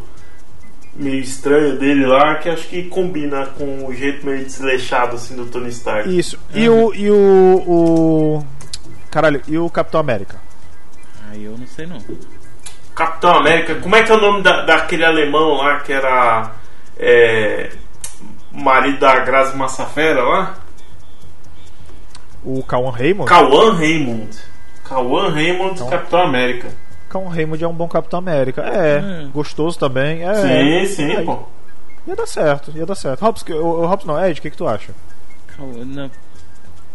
meio 0.97 1.21
estranho 1.21 1.77
dele 1.79 2.07
lá, 2.07 2.37
que 2.37 2.49
acho 2.49 2.67
que 2.69 2.85
combina 2.85 3.47
com 3.47 3.87
o 3.87 3.95
jeito 3.95 4.25
meio 4.27 4.45
desleixado 4.45 5.17
assim 5.17 5.35
do 5.37 5.47
Tony 5.47 5.69
Stark. 5.69 6.09
Isso. 6.19 6.39
E 6.55 6.69
o. 6.69 6.93
E 6.95 7.11
o, 7.11 7.15
o. 7.67 8.45
Caralho, 9.11 9.41
e 9.47 9.57
o 9.59 9.69
Capitão 9.71 10.01
América? 10.01 10.43
Aí 11.35 11.45
eu 11.45 11.59
não 11.59 11.67
sei 11.67 11.87
não. 11.87 11.99
Capitão 12.95 13.33
América, 13.35 13.75
como 13.77 13.97
é 13.97 14.03
que 14.05 14.13
é 14.13 14.15
o 14.15 14.21
nome 14.21 14.43
da, 14.43 14.65
daquele 14.65 15.05
alemão 15.05 15.55
lá 15.57 15.81
que 15.81 15.93
era. 15.93 16.53
É, 16.97 17.73
marido 18.53 19.01
da 19.01 19.19
Grazi 19.19 19.57
Massafera 19.57 20.23
lá? 20.23 20.55
O 22.45 22.63
Cauan 22.63 22.93
Raymond? 22.93 23.29
Cauã 23.29 23.75
Raymond. 23.75 24.39
Cauã 24.85 25.31
Raymond, 25.31 25.75
Então- 25.75 25.91
Capitão 25.91 26.21
América. 26.23 26.69
Cauan 27.09 27.31
Raymond 27.31 27.65
é 27.65 27.69
um 27.69 27.73
bom 27.73 27.89
Capitão 27.89 28.19
América. 28.21 28.63
É, 28.63 29.01
Hum. 29.01 29.31
gostoso 29.33 29.77
também. 29.79 30.23
É, 30.23 30.35
Sim, 30.87 30.95
sim, 30.95 31.17
Aí, 31.17 31.25
pô. 31.25 31.43
Ia 32.07 32.15
dar 32.15 32.27
certo, 32.27 32.71
ia 32.77 32.85
dar 32.87 32.95
certo. 32.95 33.23
Robson, 33.23 33.45
que- 33.47 33.53
o, 33.55 33.99
não, 34.05 34.25
Ed, 34.25 34.39
o 34.39 34.43
que, 34.43 34.51
que 34.51 34.57
tu 34.57 34.69
acha? 34.69 34.93
Não. 35.59 36.11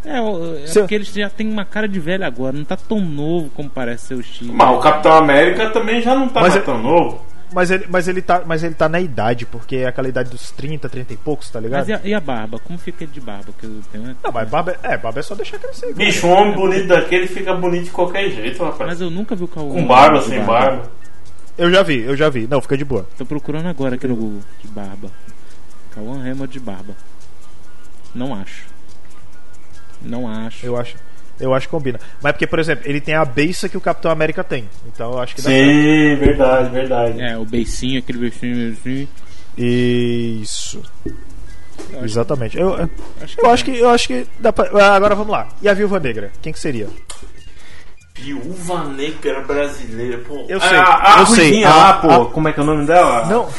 É, 0.06 0.18
é 0.64 0.68
Se- 0.68 0.80
porque 0.80 0.96
eles 0.96 1.12
já 1.14 1.30
tem 1.30 1.50
uma 1.50 1.66
cara 1.66 1.88
de 1.88 2.00
velho 2.00 2.26
agora, 2.26 2.56
não 2.56 2.64
tá 2.64 2.78
tão 2.78 3.00
novo 3.02 3.50
como 3.50 3.70
parece 3.70 4.08
ser 4.08 4.14
o 4.16 4.22
estilo. 4.22 4.54
Mas 4.54 4.70
o 4.78 4.80
Capitão 4.80 5.12
América 5.14 5.70
também 5.72 6.02
já 6.02 6.16
não 6.16 6.28
tá 6.30 6.42
Mas 6.42 6.54
mais 6.54 6.56
é- 6.64 6.66
tão 6.66 6.82
novo. 6.82 7.26
Mas 7.52 7.72
ele, 7.72 7.86
mas, 7.90 8.08
ele 8.08 8.22
tá, 8.22 8.44
mas 8.46 8.64
ele 8.64 8.76
tá 8.76 8.88
na 8.88 9.02
idade, 9.02 9.44
porque 9.44 9.78
é 9.78 9.88
aquela 9.88 10.08
idade 10.08 10.30
dos 10.30 10.52
30, 10.52 10.88
30 10.88 11.14
e 11.14 11.18
poucos, 11.18 11.50
tá 11.50 11.60
ligado? 11.60 11.80
Mas 11.80 11.90
e 11.90 11.94
a, 11.94 12.02
e 12.04 12.14
a 12.14 12.20
barba? 12.20 12.60
Como 12.60 12.78
fica 12.78 13.04
ele 13.04 13.12
de 13.12 13.20
barba? 13.20 13.52
Que 13.60 13.66
eu 13.66 13.82
tenho... 13.92 14.16
Não, 14.24 14.32
mas 14.32 14.48
barba, 14.48 14.78
é, 14.84 14.96
barba 14.96 15.20
é 15.20 15.24
só 15.24 15.34
deixar 15.34 15.58
crescer. 15.58 15.88
cara. 15.88 15.96
Bicho, 15.96 16.28
um 16.28 16.32
homem 16.32 16.54
bonito 16.54 16.88
daquele 16.88 17.26
fica 17.26 17.52
bonito 17.56 17.86
de 17.86 17.90
qualquer 17.90 18.30
jeito, 18.30 18.64
rapaz. 18.64 18.92
Mas 18.92 19.02
eu 19.02 19.10
nunca 19.10 19.36
vi 19.36 19.46
o 19.46 19.48
Cauã. 19.48 19.74
Com 19.74 19.88
barba, 19.88 20.22
sem 20.22 20.40
barba. 20.44 20.92
Eu 21.58 21.72
já 21.72 21.82
vi, 21.82 22.02
eu 22.02 22.16
já 22.16 22.30
vi. 22.30 22.46
Não, 22.48 22.62
fica 22.62 22.78
de 22.78 22.86
boa. 22.86 23.08
Tô 23.18 23.26
procurando 23.26 23.66
agora 23.68 23.96
aqui 23.96 24.08
no 24.08 24.16
Google 24.16 24.42
de 24.62 24.68
barba. 24.68 25.10
Cauã 25.96 26.22
Raymond 26.22 26.54
de 26.54 26.60
barba. 26.60 26.94
Não 28.14 28.36
acho. 28.36 28.66
Não 30.02 30.28
acho. 30.28 30.66
Eu 30.66 30.78
acho. 30.78 30.96
Eu 31.40 31.54
acho 31.54 31.68
que 31.68 31.72
combina. 31.72 32.00
Mas 32.22 32.34
porque, 32.34 32.46
por 32.46 32.60
exemplo, 32.60 32.84
ele 32.86 33.00
tem 33.00 33.16
a 33.16 33.24
beça 33.24 33.70
que 33.70 33.78
o 33.78 33.82
Capitão 33.82 34.12
América 34.12 34.44
tem. 34.44 34.68
Então 34.88 35.14
eu 35.14 35.20
acho 35.20 35.36
que 35.36 35.42
dá. 35.42 35.50
Sim, 35.50 36.16
verdade, 36.16 36.70
verdade. 36.70 37.22
É, 37.22 37.38
o 37.38 37.46
beicinho, 37.46 38.00
aquele 38.00 38.18
beicinho, 38.20 38.56
beicinho. 38.56 39.08
Isso. 39.58 40.82
Eu 41.06 41.96
acho- 42.00 42.06
Exatamente. 42.06 42.58
Eu, 42.58 42.72
eu 42.78 42.90
acho 43.24 43.36
que 43.36 43.42
eu 43.42 43.46
dá. 43.46 43.52
acho 43.54 43.66
que 43.66 43.78
eu 43.80 43.90
acho 43.90 44.08
que 44.08 44.28
dá 44.40 44.52
pra, 44.52 44.70
ah, 44.84 44.96
agora 44.96 45.16
vamos 45.16 45.32
lá. 45.32 45.48
E 45.62 45.70
a 45.70 45.74
Viúva 45.74 45.98
Negra? 46.00 46.32
Quem 46.42 46.52
que 46.52 46.60
seria? 46.60 46.88
Viúva 48.16 48.84
Negra 48.84 49.40
brasileira, 49.42 50.18
pô. 50.28 50.46
Eu 50.50 50.58
Ah, 50.62 50.68
sei, 50.68 50.78
a 50.78 51.16
eu 51.20 51.26
sei. 51.28 51.64
A- 51.64 51.70
lá, 51.76 51.94
pô. 51.94 52.12
a- 52.12 52.26
Como 52.32 52.48
é 52.50 52.54
que 52.54 52.60
é 52.60 52.64
o 52.64 52.66
nome 52.66 52.86
dela? 52.86 53.26
Não. 53.28 53.50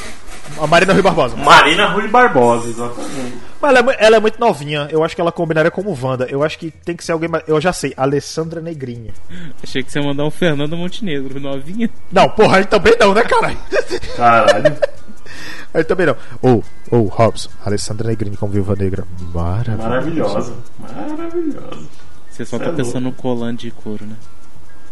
A 0.59 0.67
Marina 0.67 0.93
Rui 0.93 1.03
Barbosa. 1.03 1.37
Marina 1.37 1.87
Rui 1.89 2.09
Barbosa, 2.09 2.69
exatamente. 2.69 3.39
Mas 3.61 3.77
ela 3.77 3.93
é, 3.93 3.97
ela 4.07 4.17
é 4.17 4.21
muito 4.21 4.41
novinha. 4.41 4.89
Eu 4.91 5.05
acho 5.05 5.15
que 5.15 5.21
ela 5.21 5.31
combinaria 5.31 5.71
como 5.71 5.97
Wanda. 6.01 6.27
Eu 6.31 6.43
acho 6.43 6.59
que 6.59 6.71
tem 6.71 6.97
que 6.97 7.05
ser 7.05 7.13
alguém 7.13 7.29
mais. 7.29 7.45
Eu 7.47 7.61
já 7.61 7.73
sei. 7.73 7.93
Alessandra 7.97 8.61
Negrinha. 8.61 9.13
Achei 9.63 9.83
que 9.83 9.93
você 9.93 10.01
ia 10.01 10.07
mandar 10.07 10.25
um 10.25 10.31
Fernando 10.31 10.77
Montenegro, 10.77 11.39
novinha. 11.39 11.91
Não, 12.11 12.29
porra, 12.31 12.59
aí 12.59 12.65
também 12.65 12.97
não, 12.99 13.13
né, 13.15 13.23
caralho? 13.23 13.59
Caralho. 14.17 14.77
Aí 15.73 15.85
também 15.85 16.07
não. 16.07 16.17
Ou, 16.43 16.65
ou, 16.91 17.07
Hobbs, 17.07 17.49
Alessandra 17.65 18.09
Negrini 18.09 18.37
como 18.37 18.53
Viúva 18.53 18.75
Negra. 18.75 19.05
Maravilhosa. 19.33 19.77
Maravilhosa. 19.83 20.55
Maravilhosa. 20.79 21.89
Você 22.31 22.45
só 22.45 22.59
Cê 22.59 22.65
tá 22.65 22.71
é 22.71 22.73
pensando 22.73 23.05
no 23.05 23.13
colante 23.13 23.67
de 23.67 23.71
couro, 23.71 24.05
né? 24.05 24.17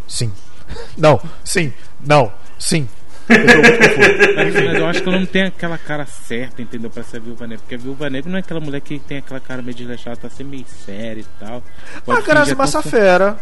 Sim. 0.06 0.30
Não, 0.96 1.18
sim, 1.42 1.72
não, 1.98 2.30
sim. 2.58 2.86
Eu. 3.28 4.34
Mas, 4.36 4.74
eu 4.78 4.86
acho 4.86 5.02
que 5.02 5.08
ela 5.08 5.18
não 5.18 5.26
tem 5.26 5.42
aquela 5.44 5.76
cara 5.78 6.06
certa, 6.06 6.62
entendeu? 6.62 6.90
Pra 6.90 7.02
ser 7.02 7.20
viúva 7.20 7.46
negra. 7.46 7.62
Porque 7.62 7.74
a 7.74 7.78
viúva 7.78 8.08
negra 8.10 8.30
não 8.30 8.36
é 8.36 8.40
aquela 8.40 8.60
mulher 8.60 8.80
que 8.80 8.98
tem 8.98 9.18
aquela 9.18 9.40
cara 9.40 9.62
meio 9.62 9.76
desleixada, 9.76 10.16
tá 10.16 10.28
sempre 10.30 10.56
meio 10.56 10.66
séria 10.66 11.20
e 11.20 11.26
tal. 11.38 11.62
A 11.96 12.00
Pode 12.00 12.22
Grazi 12.26 12.50
fingir 12.50 12.52
até 12.52 12.54
um 12.54 12.56
Massafera. 12.58 13.36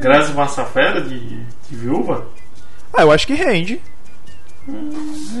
Grazi 0.00 0.32
Massafera 0.32 1.00
de, 1.02 1.18
de 1.20 1.76
viúva? 1.76 2.26
Ah, 2.92 3.02
eu 3.02 3.12
acho 3.12 3.26
que 3.26 3.34
rende. 3.34 3.80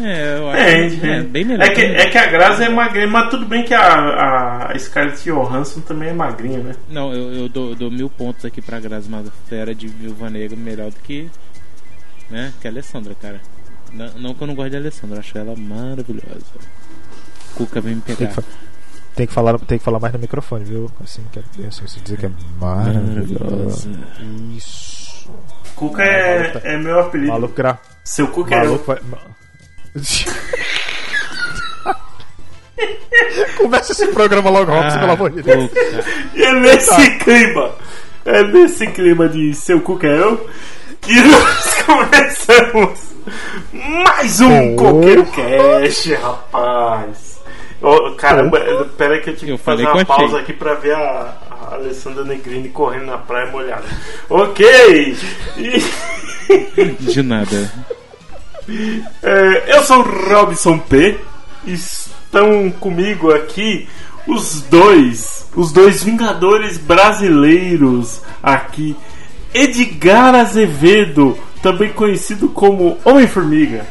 É, 0.04 0.38
eu 0.38 0.48
acho 0.50 0.62
Rende, 0.62 0.96
que 0.98 1.06
é 1.06 1.14
rende. 1.16 1.26
bem 1.28 1.44
melhor. 1.44 1.66
É 1.66 1.70
que, 1.70 1.80
é 1.80 2.06
que 2.10 2.18
a 2.18 2.26
Grazi 2.26 2.62
é 2.62 2.68
magrinha, 2.68 3.08
mas 3.08 3.28
tudo 3.28 3.44
bem 3.44 3.64
que 3.64 3.74
a, 3.74 4.68
a 4.70 4.78
Scarlett 4.78 5.24
Johansson 5.28 5.80
também 5.80 6.10
é 6.10 6.12
magrinha, 6.12 6.58
né? 6.60 6.76
Não, 6.88 7.12
eu, 7.12 7.32
eu 7.32 7.48
dou, 7.48 7.74
dou 7.74 7.90
mil 7.90 8.08
pontos 8.08 8.44
aqui 8.44 8.62
pra 8.62 8.78
Grazi 8.78 9.08
Massafera 9.10 9.74
de 9.74 9.88
viúva 9.88 10.30
negra 10.30 10.56
melhor 10.56 10.90
do 10.90 11.00
que. 11.00 11.28
Né? 12.30 12.52
Que 12.60 12.68
a 12.68 12.70
Alessandra, 12.70 13.14
cara. 13.20 13.40
Não, 13.92 14.08
não 14.18 14.34
que 14.34 14.42
eu 14.42 14.46
não 14.48 14.54
gosto 14.54 14.70
de 14.70 14.76
Alessandra, 14.76 15.20
acho 15.20 15.36
ela 15.38 15.54
maravilhosa. 15.56 16.44
Cuca 17.54 17.80
vem 17.80 17.94
me 17.96 18.00
Tem 18.02 18.16
pegar. 18.16 18.28
que, 18.30 18.34
fa- 18.34 18.42
tem 19.14 19.26
que 19.26 19.32
falar, 19.32 19.58
tem 19.60 19.78
que 19.78 19.84
falar 19.84 20.00
mais 20.00 20.12
no 20.12 20.18
microfone, 20.18 20.64
viu? 20.64 20.90
Assim, 21.02 21.22
que 21.32 21.38
é, 21.38 21.66
assim, 21.68 21.86
você 21.86 22.00
dizer 22.00 22.18
que 22.18 22.26
é 22.26 22.30
maravilhosa. 22.60 23.88
Isso. 24.56 25.30
Cuca 25.74 26.02
é, 26.02 26.60
é 26.64 26.76
meu 26.76 27.00
apelido. 27.00 27.32
Maluco, 27.32 27.54
gra... 27.54 27.78
Seu 28.04 28.28
Cuca 28.28 28.54
é 28.54 28.58
Maluco 28.64 28.84
vai. 28.84 29.00
ma- 29.08 29.18
Começa 33.56 33.92
esse 33.92 34.06
programa 34.08 34.50
logo, 34.50 34.70
Robson, 34.70 34.98
pelo 34.98 35.12
amor 35.12 35.30
de 35.30 35.42
Deus. 35.42 35.70
E 36.34 36.42
é 36.42 36.52
nesse 36.60 37.10
clima, 37.18 37.70
é 38.24 38.42
nesse 38.44 38.86
clima 38.88 39.28
de 39.28 39.54
seu 39.54 39.80
cu 39.80 39.98
que 39.98 40.06
é 40.06 40.18
eu, 40.18 40.48
que 41.06 41.22
nós 41.22 41.74
começamos 41.86 42.98
mais 44.04 44.40
um 44.40 44.74
Oh. 44.74 44.76
Coqueiro 44.76 45.26
Cash, 45.26 46.06
rapaz. 46.20 47.40
Ô, 47.82 48.12
caramba, 48.12 48.58
pera 48.96 49.14
aí 49.14 49.20
que 49.20 49.30
eu 49.30 49.36
tive 49.36 49.52
Eu 49.52 49.58
que 49.58 49.64
fazer 49.64 49.84
uma 49.86 50.04
pausa 50.04 50.24
achei. 50.24 50.38
aqui 50.40 50.52
pra 50.52 50.74
ver 50.74 50.94
a, 50.94 51.36
a 51.50 51.74
Alessandra 51.74 52.24
Negrini 52.24 52.68
correndo 52.68 53.06
na 53.06 53.18
praia 53.18 53.50
molhada. 53.50 53.84
Ok! 54.30 55.16
E- 55.56 55.84
De 57.00 57.22
nada. 57.22 57.70
É, 59.22 59.76
eu 59.76 59.82
sou 59.82 59.98
o 59.98 60.28
Robson 60.30 60.78
P. 60.78 61.18
Estão 61.66 62.70
comigo 62.70 63.32
aqui 63.32 63.88
os 64.26 64.62
dois, 64.62 65.48
os 65.56 65.72
dois 65.72 66.02
Vingadores 66.02 66.78
brasileiros 66.78 68.22
aqui. 68.42 68.96
Edgar 69.56 70.34
Azevedo, 70.34 71.38
também 71.62 71.90
conhecido 71.92 72.48
como 72.48 72.98
Homem-Formiga. 73.04 73.86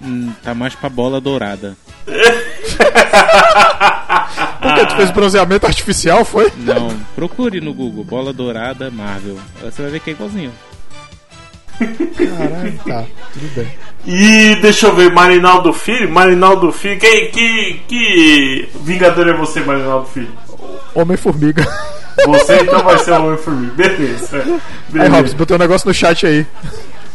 Hum, 0.00 0.32
tá 0.42 0.54
mais 0.54 0.74
pra 0.74 0.88
bola 0.88 1.20
dourada. 1.20 1.76
Porque 4.60 4.86
tu 4.86 4.96
fez 4.96 5.10
bronzeamento 5.10 5.66
artificial, 5.66 6.24
foi? 6.24 6.50
Não, 6.56 6.96
procure 7.14 7.60
no 7.60 7.74
Google, 7.74 8.04
bola 8.04 8.32
dourada 8.32 8.90
Marvel. 8.90 9.38
Você 9.62 9.82
vai 9.82 9.90
ver 9.90 10.00
que 10.00 10.10
é 10.10 10.12
igualzinho. 10.14 10.52
Caralho, 11.78 12.78
tá, 12.86 13.04
tudo 13.32 13.54
bem. 13.54 13.68
E 14.06 14.56
deixa 14.62 14.86
eu 14.86 14.96
ver, 14.96 15.12
Marinaldo 15.12 15.72
Filho. 15.72 16.10
Marinaldo 16.10 16.72
Filho, 16.72 16.98
que, 16.98 17.26
que, 17.26 17.80
que 17.86 18.68
Vingador 18.80 19.28
é 19.28 19.32
você, 19.32 19.60
Marinaldo 19.60 20.06
Filho? 20.08 20.30
Homem-Formiga. 20.94 21.66
Você 22.26 22.56
então 22.60 22.82
vai 22.82 22.98
ser 22.98 23.12
o 23.12 23.26
Homem-Formiga. 23.26 23.72
Beleza. 23.74 24.42
Aí, 24.42 24.60
Beleza. 24.88 25.14
Robson, 25.16 25.36
botei 25.36 25.56
um 25.56 25.58
negócio 25.58 25.88
no 25.88 25.94
chat 25.94 26.26
aí. 26.26 26.46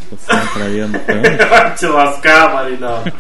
Vai 1.50 1.76
te 1.76 1.86
lascar, 1.86 2.54
Marinaldo. 2.54 3.12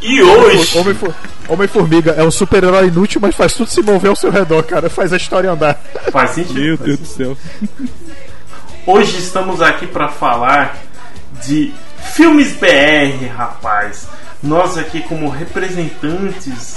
E 0.00 0.22
hoje. 0.22 0.78
Homem-For- 0.78 1.14
Homem-Formiga 1.48 2.12
é 2.12 2.22
um 2.22 2.30
super-herói 2.30 2.86
inútil, 2.88 3.20
mas 3.20 3.34
faz 3.34 3.52
tudo 3.54 3.68
se 3.70 3.82
mover 3.82 4.10
ao 4.10 4.16
seu 4.16 4.30
redor, 4.30 4.62
cara. 4.62 4.88
Faz 4.88 5.12
a 5.12 5.16
história 5.16 5.50
andar. 5.50 5.80
Faz 6.12 6.30
sentido. 6.32 6.54
Meu 6.60 6.76
faz 6.76 6.86
Deus 6.86 6.98
do 7.00 7.06
céu. 7.06 7.36
Hoje 8.86 9.18
estamos 9.18 9.60
aqui 9.60 9.86
para 9.86 10.08
falar 10.08 10.76
de 11.44 11.72
filmes 12.14 12.52
BR, 12.52 13.26
rapaz. 13.36 14.08
Nós 14.42 14.78
aqui 14.78 15.00
como 15.02 15.28
representantes 15.28 16.76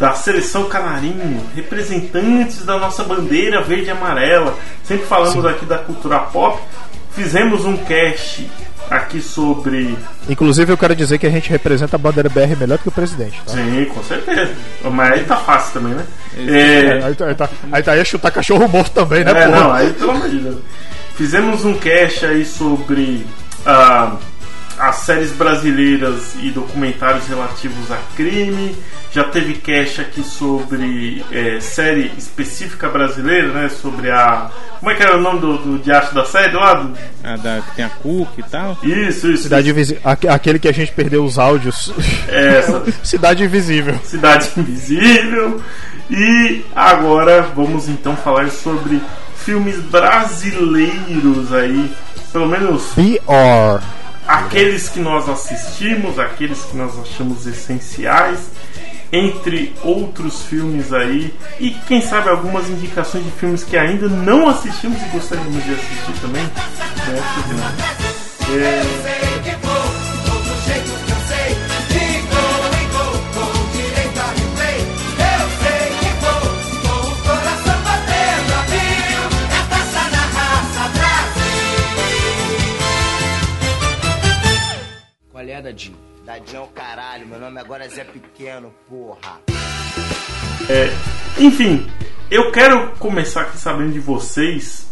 da 0.00 0.14
seleção 0.14 0.64
canarinho, 0.64 1.44
representantes 1.54 2.64
da 2.64 2.78
nossa 2.78 3.04
bandeira 3.04 3.60
verde 3.62 3.86
e 3.86 3.90
amarela. 3.90 4.56
Sempre 4.82 5.06
falamos 5.06 5.44
aqui 5.46 5.66
da 5.66 5.78
cultura 5.78 6.18
pop. 6.20 6.58
Fizemos 7.12 7.64
um 7.66 7.76
cast 7.76 8.50
aqui 8.90 9.20
sobre. 9.20 9.96
Inclusive, 10.28 10.72
eu 10.72 10.78
quero 10.78 10.96
dizer 10.96 11.18
que 11.18 11.26
a 11.26 11.30
gente 11.30 11.50
representa 11.50 11.96
a 11.96 11.98
bandeira 11.98 12.28
BR 12.30 12.56
melhor 12.58 12.78
do 12.78 12.82
que 12.82 12.88
o 12.88 12.92
presidente, 12.92 13.40
tá? 13.44 13.52
Sim, 13.52 13.84
com 13.94 14.02
certeza. 14.02 14.52
Mas 14.90 15.12
aí 15.12 15.24
tá 15.24 15.36
fácil 15.36 15.74
também, 15.80 15.94
né? 15.94 16.06
É, 16.36 17.04
Aí, 17.04 17.14
tá- 17.14 17.26
aí, 17.26 17.34
tá, 17.34 17.48
aí 17.72 17.82
tá 17.82 17.92
aí 17.92 18.00
a 18.00 18.04
chutar 18.04 18.30
cachorro 18.30 18.66
morto 18.68 18.92
também, 18.92 19.22
né, 19.22 19.32
É, 19.32 19.46
porra? 19.46 19.60
não, 19.60 19.72
aí 19.72 19.92
pelo 19.92 20.10
amor 20.12 20.28
de 20.30 20.38
Deus. 20.38 20.56
Fizemos 21.14 21.64
um 21.66 21.74
cast 21.74 22.24
aí 22.24 22.44
sobre 22.46 23.26
ah, 23.66 24.16
as 24.80 24.96
séries 24.96 25.32
brasileiras 25.32 26.34
e 26.42 26.50
documentários 26.50 27.26
relativos 27.26 27.90
a 27.90 27.98
crime. 28.16 28.74
Já 29.12 29.24
teve 29.24 29.54
cast 29.54 30.00
aqui 30.00 30.22
sobre 30.22 31.24
é, 31.32 31.58
série 31.60 32.12
específica 32.16 32.88
brasileira, 32.88 33.48
né? 33.48 33.68
Sobre 33.68 34.08
a. 34.10 34.50
Como 34.78 34.90
é 34.90 34.94
que 34.94 35.02
era 35.02 35.16
o 35.16 35.20
nome 35.20 35.40
do, 35.40 35.58
do 35.58 35.78
diacho 35.80 36.14
da 36.14 36.24
série 36.24 36.54
lá? 36.54 36.74
Do- 36.74 36.96
A 37.24 37.36
da, 37.36 37.60
que 37.60 37.74
tem 37.76 37.84
a 37.84 37.88
Cook 37.90 38.28
e 38.38 38.42
tal. 38.44 38.78
Isso, 38.84 39.28
isso. 39.30 39.42
Cidade 39.44 39.68
Invisível. 39.70 40.02
Aquele 40.04 40.58
que 40.60 40.68
a 40.68 40.72
gente 40.72 40.92
perdeu 40.92 41.24
os 41.24 41.38
áudios. 41.40 41.92
Essa. 42.28 42.84
Cidade 43.02 43.42
Invisível. 43.44 43.98
Cidade 44.04 44.48
Invisível. 44.56 45.60
E 46.08 46.64
agora 46.74 47.42
vamos 47.54 47.88
então 47.88 48.16
falar 48.16 48.48
sobre 48.50 49.00
filmes 49.36 49.76
brasileiros 49.80 51.52
aí. 51.52 51.90
Pelo 52.32 52.46
menos 52.46 52.92
BR. 52.94 53.82
Aqueles 54.30 54.88
que 54.88 55.00
nós 55.00 55.28
assistimos, 55.28 56.18
aqueles 56.18 56.62
que 56.62 56.76
nós 56.76 56.96
achamos 56.98 57.46
essenciais, 57.46 58.38
entre 59.12 59.74
outros 59.82 60.42
filmes 60.42 60.92
aí, 60.92 61.34
e 61.58 61.70
quem 61.88 62.00
sabe 62.00 62.28
algumas 62.28 62.68
indicações 62.70 63.24
de 63.24 63.30
filmes 63.32 63.64
que 63.64 63.76
ainda 63.76 64.08
não 64.08 64.48
assistimos 64.48 65.02
e 65.02 65.04
gostaríamos 65.06 65.64
de 65.64 65.74
assistir 65.74 66.20
também. 66.20 66.44
Né? 66.44 66.52
Não? 67.56 68.56
É, 68.56 69.29
É, 85.50 85.60
Dadinho? 85.60 85.96
Dadinho 86.24 86.58
é 86.58 86.60
o 86.60 86.68
caralho, 86.68 87.26
meu 87.26 87.40
nome 87.40 87.58
agora 87.58 87.84
é 87.84 87.88
Zé 87.88 88.04
Pequeno, 88.04 88.72
porra. 88.88 89.40
Enfim, 91.40 91.90
eu 92.30 92.52
quero 92.52 92.92
começar 92.98 93.40
aqui 93.42 93.58
sabendo 93.58 93.92
de 93.92 93.98
vocês 93.98 94.88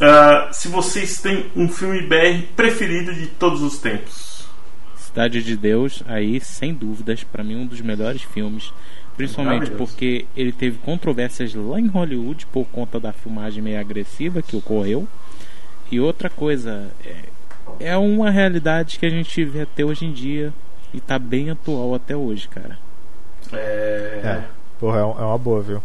ah, 0.00 0.50
se 0.52 0.66
vocês 0.66 1.20
têm 1.20 1.46
um 1.54 1.68
filme 1.68 2.02
BR 2.02 2.44
preferido 2.56 3.14
de 3.14 3.28
todos 3.28 3.62
os 3.62 3.78
tempos. 3.78 4.48
Cidade 4.96 5.44
de 5.44 5.56
Deus, 5.56 6.02
aí, 6.06 6.40
sem 6.40 6.74
dúvidas, 6.74 7.22
pra 7.22 7.44
mim 7.44 7.54
um 7.54 7.66
dos 7.66 7.80
melhores 7.80 8.22
filmes. 8.22 8.72
Principalmente 9.16 9.70
porque 9.70 10.26
ele 10.36 10.50
teve 10.50 10.78
controvérsias 10.78 11.54
lá 11.54 11.78
em 11.78 11.86
Hollywood 11.86 12.46
por 12.46 12.66
conta 12.66 12.98
da 12.98 13.12
filmagem 13.12 13.62
meio 13.62 13.78
agressiva 13.78 14.42
que 14.42 14.56
ocorreu. 14.56 15.06
E 15.88 16.00
outra 16.00 16.28
coisa, 16.28 16.90
é, 17.04 17.33
é 17.80 17.96
uma 17.96 18.30
realidade 18.30 18.98
que 18.98 19.06
a 19.06 19.10
gente 19.10 19.44
vê 19.44 19.62
até 19.62 19.84
hoje 19.84 20.04
em 20.06 20.12
dia 20.12 20.52
e 20.92 21.00
tá 21.00 21.18
bem 21.18 21.50
atual 21.50 21.94
até 21.94 22.16
hoje, 22.16 22.48
cara. 22.48 22.78
É. 23.52 24.20
É, 24.22 24.44
porra, 24.78 24.98
é, 24.98 25.02
é 25.02 25.04
uma 25.04 25.38
boa, 25.38 25.60
viu? 25.60 25.82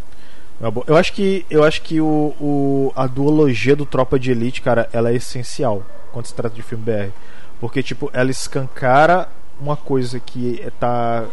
É 0.62 0.66
uma 0.66 0.72
boa. 0.72 0.86
Eu 0.88 0.96
acho 0.96 1.14
que, 1.14 1.46
eu 1.50 1.64
acho 1.64 1.82
que 1.82 2.00
o, 2.00 2.36
o, 2.40 2.94
a 2.96 3.08
duologia 3.08 3.76
do 3.76 3.86
Tropa 3.86 4.20
de 4.20 4.32
Elite, 4.32 4.62
cara, 4.62 4.90
ela 4.94 5.10
é 5.10 5.16
essencial 5.16 5.84
quando 6.12 6.26
se 6.26 6.34
trata 6.34 6.56
de 6.56 6.62
filme 6.62 6.84
BR. 6.84 7.12
Porque, 7.60 7.84
tipo, 7.84 8.10
ela 8.14 8.32
escancara 8.32 9.28
uma 9.60 9.76
coisa 9.76 10.20
que 10.20 10.64
tá 10.80 11.26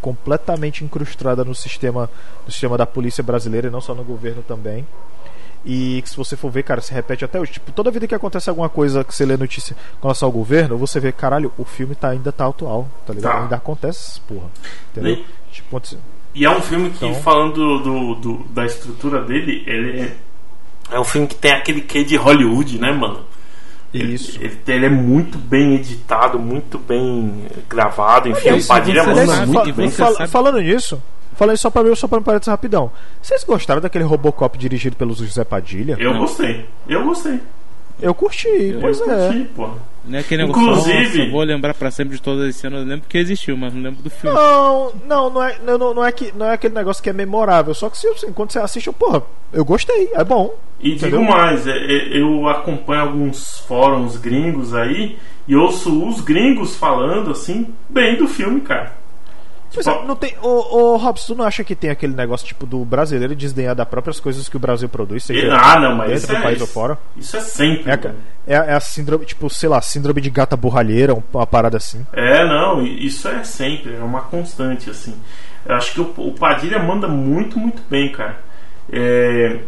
completamente 0.00 0.84
incrustada 0.84 1.44
no 1.44 1.54
sistema, 1.54 2.08
no 2.44 2.52
sistema 2.52 2.78
da 2.78 2.86
polícia 2.86 3.22
brasileira 3.22 3.68
e 3.68 3.70
não 3.70 3.80
só 3.80 3.94
no 3.94 4.04
governo 4.04 4.42
também. 4.42 4.86
E 5.68 6.00
que 6.02 6.08
se 6.10 6.16
você 6.16 6.36
for 6.36 6.48
ver, 6.50 6.62
cara, 6.62 6.80
se 6.80 6.94
repete 6.94 7.24
até 7.24 7.40
hoje. 7.40 7.52
Tipo, 7.54 7.72
toda 7.72 7.90
vida 7.90 8.06
que 8.06 8.14
acontece 8.14 8.48
alguma 8.48 8.68
coisa 8.68 9.02
que 9.02 9.12
você 9.12 9.26
lê 9.26 9.36
notícia 9.36 9.74
com 10.00 10.06
relação 10.06 10.28
ao 10.28 10.32
governo, 10.32 10.78
você 10.78 11.00
vê, 11.00 11.10
caralho, 11.10 11.52
o 11.58 11.64
filme 11.64 11.96
tá, 11.96 12.10
ainda 12.10 12.30
tá 12.30 12.46
atual, 12.46 12.88
tá 13.04 13.12
ligado? 13.12 13.32
Tá. 13.32 13.42
Ainda 13.42 13.56
acontece 13.56 13.98
essas 13.98 14.18
porra. 14.18 14.46
Entendeu? 14.92 15.14
E- 15.14 15.24
Tipo, 15.52 15.80
E 16.34 16.44
é 16.44 16.50
um 16.50 16.60
filme 16.60 16.90
que, 16.90 17.04
Então- 17.06 17.14
falando 17.22 17.54
do, 17.54 17.78
do- 17.78 18.14
do- 18.16 18.44
da 18.50 18.64
estrutura 18.66 19.22
dele, 19.24 19.64
ele 19.66 20.00
é, 20.02 20.16
é 20.92 21.00
um 21.00 21.04
filme 21.04 21.26
que 21.26 21.34
tem 21.34 21.50
aquele 21.52 21.80
quê 21.80 22.04
de 22.04 22.14
Hollywood, 22.14 22.78
né, 22.78 22.92
mano? 22.92 23.20
Isso. 23.94 24.38
Ele, 24.38 24.58
ele 24.66 24.86
é 24.86 24.90
muito 24.90 25.38
bem 25.38 25.74
editado, 25.76 26.38
muito 26.38 26.78
bem 26.78 27.46
gravado, 27.68 28.28
enfim, 28.28 28.48
Aliás, 28.48 28.64
o 28.66 28.68
Padilha 28.68 29.04
manda 29.04 29.46
muito 29.46 29.72
bem. 29.72 29.90
Falando 30.28 30.60
nisso, 30.60 31.02
falei 31.36 31.56
só 31.56 31.70
pra 31.70 31.82
mim, 31.84 31.94
só 31.94 32.08
pra 32.08 32.18
me 32.18 32.24
parecer 32.24 32.50
rapidão. 32.50 32.90
Vocês 33.22 33.44
gostaram 33.44 33.80
daquele 33.80 34.04
Robocop 34.04 34.56
dirigido 34.58 34.96
pelo 34.96 35.14
José 35.14 35.44
Padilha? 35.44 35.96
Eu 35.98 36.18
gostei, 36.18 36.66
eu 36.88 37.04
gostei. 37.04 37.40
Eu 38.00 38.12
curti, 38.14 38.76
pois 38.78 39.00
eu 39.00 39.10
é. 39.10 39.26
curti, 39.28 39.44
pô. 39.56 39.70
Não 40.04 40.18
é 40.18 40.20
aquele 40.20 40.42
negócio, 40.44 40.62
Inclusive- 40.62 41.18
nossa, 41.18 41.30
vou 41.30 41.42
lembrar 41.42 41.72
pra 41.74 41.90
sempre 41.90 42.14
de 42.16 42.22
todas 42.22 42.46
as 42.48 42.54
cenas. 42.54 42.80
Eu 42.82 42.86
lembro 42.86 43.08
que 43.08 43.16
existiu, 43.18 43.56
mas 43.56 43.72
não 43.72 43.82
lembro 43.82 44.02
do 44.02 44.10
filme. 44.10 44.36
Não, 44.36 44.92
não, 45.08 45.30
não 45.30 45.42
é, 45.42 45.56
não, 45.64 45.94
não 45.94 46.04
é 46.04 46.12
que 46.12 46.30
não 46.36 46.46
é 46.46 46.52
aquele 46.52 46.74
negócio 46.74 47.02
que 47.02 47.08
é 47.08 47.12
memorável. 47.14 47.72
Só 47.74 47.88
que 47.88 47.96
se, 47.98 48.06
assim, 48.08 48.30
quando 48.32 48.52
você 48.52 48.58
assiste, 48.58 48.86
eu, 48.86 48.92
porra, 48.92 49.22
eu 49.52 49.64
gostei, 49.64 50.10
é 50.12 50.22
bom. 50.22 50.54
E 50.78 50.92
Entendeu? 50.92 51.20
digo 51.20 51.32
mais, 51.32 51.66
é- 51.66 51.70
é- 51.72 52.20
eu 52.20 52.46
acompanho 52.48 53.00
alguns 53.02 53.60
fóruns 53.66 54.16
gringos 54.18 54.74
aí 54.74 55.16
e 55.48 55.56
ouço 55.56 56.06
os 56.06 56.20
gringos 56.20 56.76
falando 56.76 57.30
assim, 57.30 57.74
bem 57.88 58.16
do 58.16 58.28
filme, 58.28 58.60
cara. 58.60 58.92
Pois 59.72 59.84
Tipo, 59.86 59.98
é, 59.98 60.06
não 60.06 60.16
tem. 60.16 60.34
Ô, 60.42 60.48
ô 60.92 60.96
Robson, 60.96 61.34
tu 61.34 61.38
não 61.38 61.44
acha 61.44 61.62
que 61.64 61.74
tem 61.74 61.90
aquele 61.90 62.14
negócio 62.14 62.46
tipo 62.46 62.66
do 62.66 62.84
brasileiro 62.84 63.34
desdenhar 63.34 63.74
das 63.74 63.88
próprias 63.88 64.20
coisas 64.20 64.48
que 64.48 64.56
o 64.56 64.60
Brasil 64.60 64.88
produz, 64.88 65.24
seja 65.24 65.54
ah, 65.54 65.78
não, 65.80 65.96
mas 65.96 66.08
dentro 66.08 66.16
isso 66.24 66.26
do 66.28 66.36
é, 66.36 66.42
país 66.42 66.60
ou 66.60 66.66
fora? 66.66 66.98
Isso 67.16 67.36
é 67.36 67.40
sempre. 67.40 67.90
É, 67.90 67.94
é, 68.46 68.54
é 68.54 68.72
a 68.74 68.80
síndrome, 68.80 69.24
tipo, 69.26 69.50
sei 69.50 69.68
lá, 69.68 69.80
síndrome 69.82 70.20
de 70.20 70.30
gata 70.30 70.56
borralheira, 70.56 71.14
um- 71.14 71.22
uma 71.32 71.46
parada 71.46 71.76
assim. 71.76 72.06
É, 72.12 72.44
não, 72.46 72.84
isso 72.86 73.28
é 73.28 73.42
sempre, 73.44 73.94
é 73.94 74.00
uma 74.00 74.22
constante, 74.22 74.88
assim. 74.88 75.14
Eu 75.66 75.74
acho 75.74 75.92
que 75.92 76.00
o, 76.00 76.14
o 76.16 76.32
Padilha 76.32 76.78
manda 76.78 77.08
muito, 77.08 77.58
muito 77.58 77.82
bem, 77.90 78.10
cara. 78.12 78.38
É, 78.90 79.58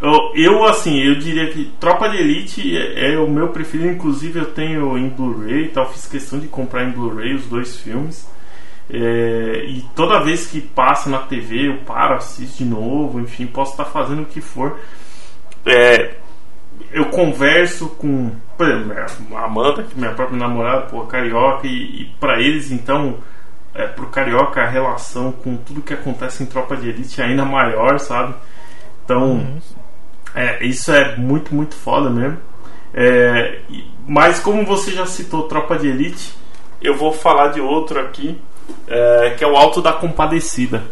eu, 0.00 0.32
eu, 0.34 0.64
assim, 0.64 0.98
eu 1.00 1.14
diria 1.14 1.50
que 1.50 1.72
Tropa 1.80 2.08
de 2.10 2.18
Elite 2.18 2.76
é, 2.76 3.14
é 3.14 3.18
o 3.18 3.28
meu 3.28 3.48
preferido, 3.48 3.90
inclusive 3.90 4.38
eu 4.38 4.46
tenho 4.52 4.96
em 4.98 5.08
Blu-ray 5.08 5.64
e 5.64 5.68
tal, 5.68 5.90
fiz 5.90 6.06
questão 6.06 6.38
de 6.38 6.46
comprar 6.46 6.84
em 6.84 6.90
Blu-ray 6.90 7.34
os 7.34 7.46
dois 7.46 7.76
filmes. 7.78 8.28
É, 8.88 9.64
e 9.66 9.84
toda 9.96 10.22
vez 10.22 10.46
que 10.46 10.60
passa 10.60 11.10
na 11.10 11.18
TV 11.18 11.68
eu 11.68 11.78
paro, 11.78 12.14
assisto 12.14 12.58
de 12.58 12.64
novo, 12.64 13.20
enfim, 13.20 13.46
posso 13.46 13.72
estar 13.72 13.84
fazendo 13.86 14.22
o 14.22 14.26
que 14.26 14.40
for. 14.40 14.78
É, 15.64 16.14
eu 16.92 17.06
converso 17.06 17.88
com, 17.90 18.30
por 18.56 18.68
exemplo, 18.68 19.36
a 19.36 19.44
Amanda, 19.44 19.82
que 19.82 19.94
é 19.94 19.98
minha 19.98 20.14
própria 20.14 20.38
namorada, 20.38 20.82
pô, 20.82 21.02
carioca, 21.02 21.66
e, 21.66 22.02
e 22.02 22.04
para 22.20 22.40
eles, 22.40 22.70
então, 22.70 23.18
é, 23.74 23.86
pro 23.86 24.06
carioca, 24.06 24.62
a 24.62 24.68
relação 24.68 25.32
com 25.32 25.56
tudo 25.56 25.82
que 25.82 25.94
acontece 25.94 26.42
em 26.42 26.46
Tropa 26.46 26.76
de 26.76 26.88
Elite 26.88 27.20
é 27.20 27.24
ainda 27.24 27.44
maior, 27.44 27.98
sabe? 27.98 28.34
Então, 29.04 29.60
é, 30.34 30.64
isso 30.64 30.92
é 30.92 31.16
muito, 31.16 31.54
muito 31.54 31.74
foda 31.74 32.08
mesmo. 32.08 32.38
É, 32.94 33.60
mas, 34.06 34.38
como 34.38 34.64
você 34.64 34.92
já 34.92 35.06
citou 35.06 35.48
Tropa 35.48 35.76
de 35.76 35.88
Elite, 35.88 36.34
eu 36.80 36.96
vou 36.96 37.12
falar 37.12 37.48
de 37.48 37.60
outro 37.60 38.00
aqui, 38.00 38.40
é, 38.86 39.34
que 39.36 39.44
é 39.44 39.46
o 39.46 39.56
Alto 39.56 39.80
da 39.80 39.92
Compadecida. 39.92 40.84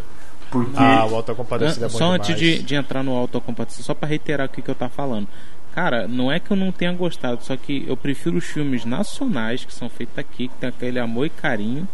Porque. 0.49 0.77
Ah, 0.77 1.05
o 1.05 1.15
Alta 1.15 1.33
Compadecida 1.33 1.87
é 1.87 1.89
bom 1.89 1.97
só 1.97 2.11
antes 2.11 2.35
demais. 2.35 2.59
de, 2.59 2.63
de 2.63 2.75
entrar 2.75 3.03
no 3.03 3.15
autocompatível, 3.15 3.83
só 3.83 3.93
pra 3.93 4.07
reiterar 4.07 4.47
o 4.47 4.49
que, 4.49 4.61
que 4.61 4.69
eu 4.69 4.75
tava 4.75 4.91
falando. 4.91 5.27
Cara, 5.73 6.07
não 6.07 6.31
é 6.31 6.39
que 6.39 6.51
eu 6.51 6.55
não 6.55 6.71
tenha 6.71 6.93
gostado, 6.93 7.43
só 7.43 7.57
que 7.57 7.83
eu 7.85 7.97
prefiro 7.97 8.37
os 8.37 8.45
filmes 8.45 8.85
nacionais 8.85 9.65
que 9.65 9.73
são 9.73 9.89
feitos 9.89 10.17
aqui, 10.17 10.47
que 10.47 10.55
tem 10.55 10.69
aquele 10.69 10.99
amor 10.99 11.25
e 11.25 11.29
carinho, 11.29 11.85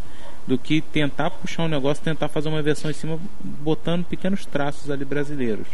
do 0.46 0.56
que 0.58 0.82
tentar 0.82 1.32
puxar 1.32 1.64
um 1.64 1.68
negócio, 1.68 2.04
tentar 2.04 2.28
fazer 2.28 2.50
uma 2.50 2.62
versão 2.62 2.92
em 2.92 2.94
cima, 2.94 3.20
botando 3.40 4.06
pequenos 4.06 4.46
traços 4.46 4.92
ali 4.92 5.04
brasileiros. 5.04 5.68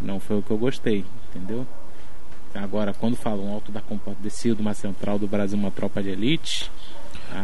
Não 0.00 0.18
foi 0.18 0.38
o 0.38 0.42
que 0.42 0.50
eu 0.50 0.58
gostei, 0.58 1.04
entendeu? 1.30 1.64
Agora, 2.52 2.92
quando 2.92 3.16
falam 3.16 3.52
Alto 3.52 3.70
da 3.70 3.80
Compadecida, 3.80 4.60
uma 4.60 4.74
central 4.74 5.18
do 5.18 5.26
Brasil, 5.26 5.58
uma 5.58 5.70
tropa 5.70 6.02
de 6.02 6.10
elite. 6.10 6.70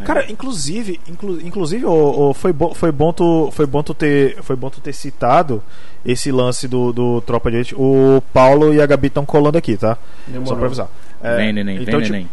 Cara, 0.04 0.30
inclusive, 0.30 1.00
inclu- 1.08 1.40
inclusive 1.40 1.84
ô, 1.84 2.30
ô, 2.30 2.34
foi, 2.34 2.52
bom, 2.52 2.72
foi, 2.74 2.92
bom 2.92 3.12
tu, 3.12 3.50
foi, 3.52 3.66
bom 3.66 3.82
tu 3.82 3.92
ter, 3.94 4.40
foi 4.42 4.56
bom 4.56 4.70
tu 4.70 4.80
ter 4.80 4.92
citado 4.92 5.62
esse 6.04 6.30
lance 6.30 6.66
do, 6.68 6.92
do 6.92 7.20
Tropa 7.22 7.50
de 7.50 7.56
Elite. 7.58 7.74
O 7.76 8.22
Paulo 8.32 8.72
e 8.72 8.80
a 8.80 8.86
Gabi 8.86 9.08
estão 9.08 9.24
colando 9.26 9.58
aqui, 9.58 9.76
tá? 9.76 9.98
Demorou. 10.26 10.46
Só 10.46 10.54
pra 10.56 10.66
avisar. 10.66 10.88
É, 11.22 11.36
Vem, 11.36 11.52
neném, 11.52 11.78
vem, 11.78 11.86
então, 11.88 12.00
tipo, 12.00 12.12
neném. 12.12 12.28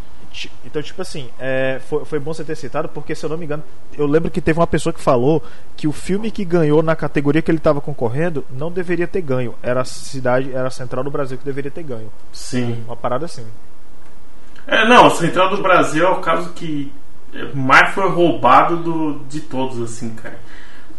Então, 0.63 0.83
tipo 0.83 1.01
assim, 1.01 1.29
é, 1.39 1.81
foi, 1.89 2.05
foi 2.05 2.19
bom 2.19 2.31
você 2.31 2.43
ter 2.43 2.55
citado, 2.55 2.87
porque 2.89 3.15
se 3.15 3.25
eu 3.25 3.29
não 3.29 3.37
me 3.37 3.45
engano, 3.45 3.63
eu 3.97 4.05
lembro 4.05 4.29
que 4.29 4.39
teve 4.39 4.59
uma 4.59 4.67
pessoa 4.67 4.93
que 4.93 5.01
falou 5.01 5.41
que 5.75 5.87
o 5.87 5.91
filme 5.91 6.29
que 6.29 6.45
ganhou 6.45 6.83
na 6.83 6.95
categoria 6.95 7.41
que 7.41 7.49
ele 7.49 7.57
estava 7.57 7.81
concorrendo 7.81 8.45
não 8.51 8.71
deveria 8.71 9.07
ter 9.07 9.21
ganho. 9.21 9.55
Era 9.63 9.81
a 9.81 9.85
cidade, 9.85 10.51
era 10.53 10.67
a 10.67 10.71
Central 10.71 11.03
do 11.03 11.09
Brasil 11.09 11.39
que 11.39 11.43
deveria 11.45 11.71
ter 11.71 11.81
ganho. 11.81 12.11
Sim. 12.31 12.83
Uma 12.85 12.95
parada 12.95 13.25
assim. 13.25 13.45
É, 14.67 14.87
não, 14.87 15.07
o 15.07 15.11
Central 15.11 15.49
do 15.49 15.61
Brasil 15.63 16.05
é 16.05 16.09
o 16.09 16.19
caso 16.19 16.51
que 16.51 16.93
mais 17.53 17.93
foi 17.93 18.09
roubado 18.09 18.77
do, 18.77 19.19
de 19.29 19.41
todos, 19.41 19.81
assim, 19.81 20.09
cara. 20.11 20.39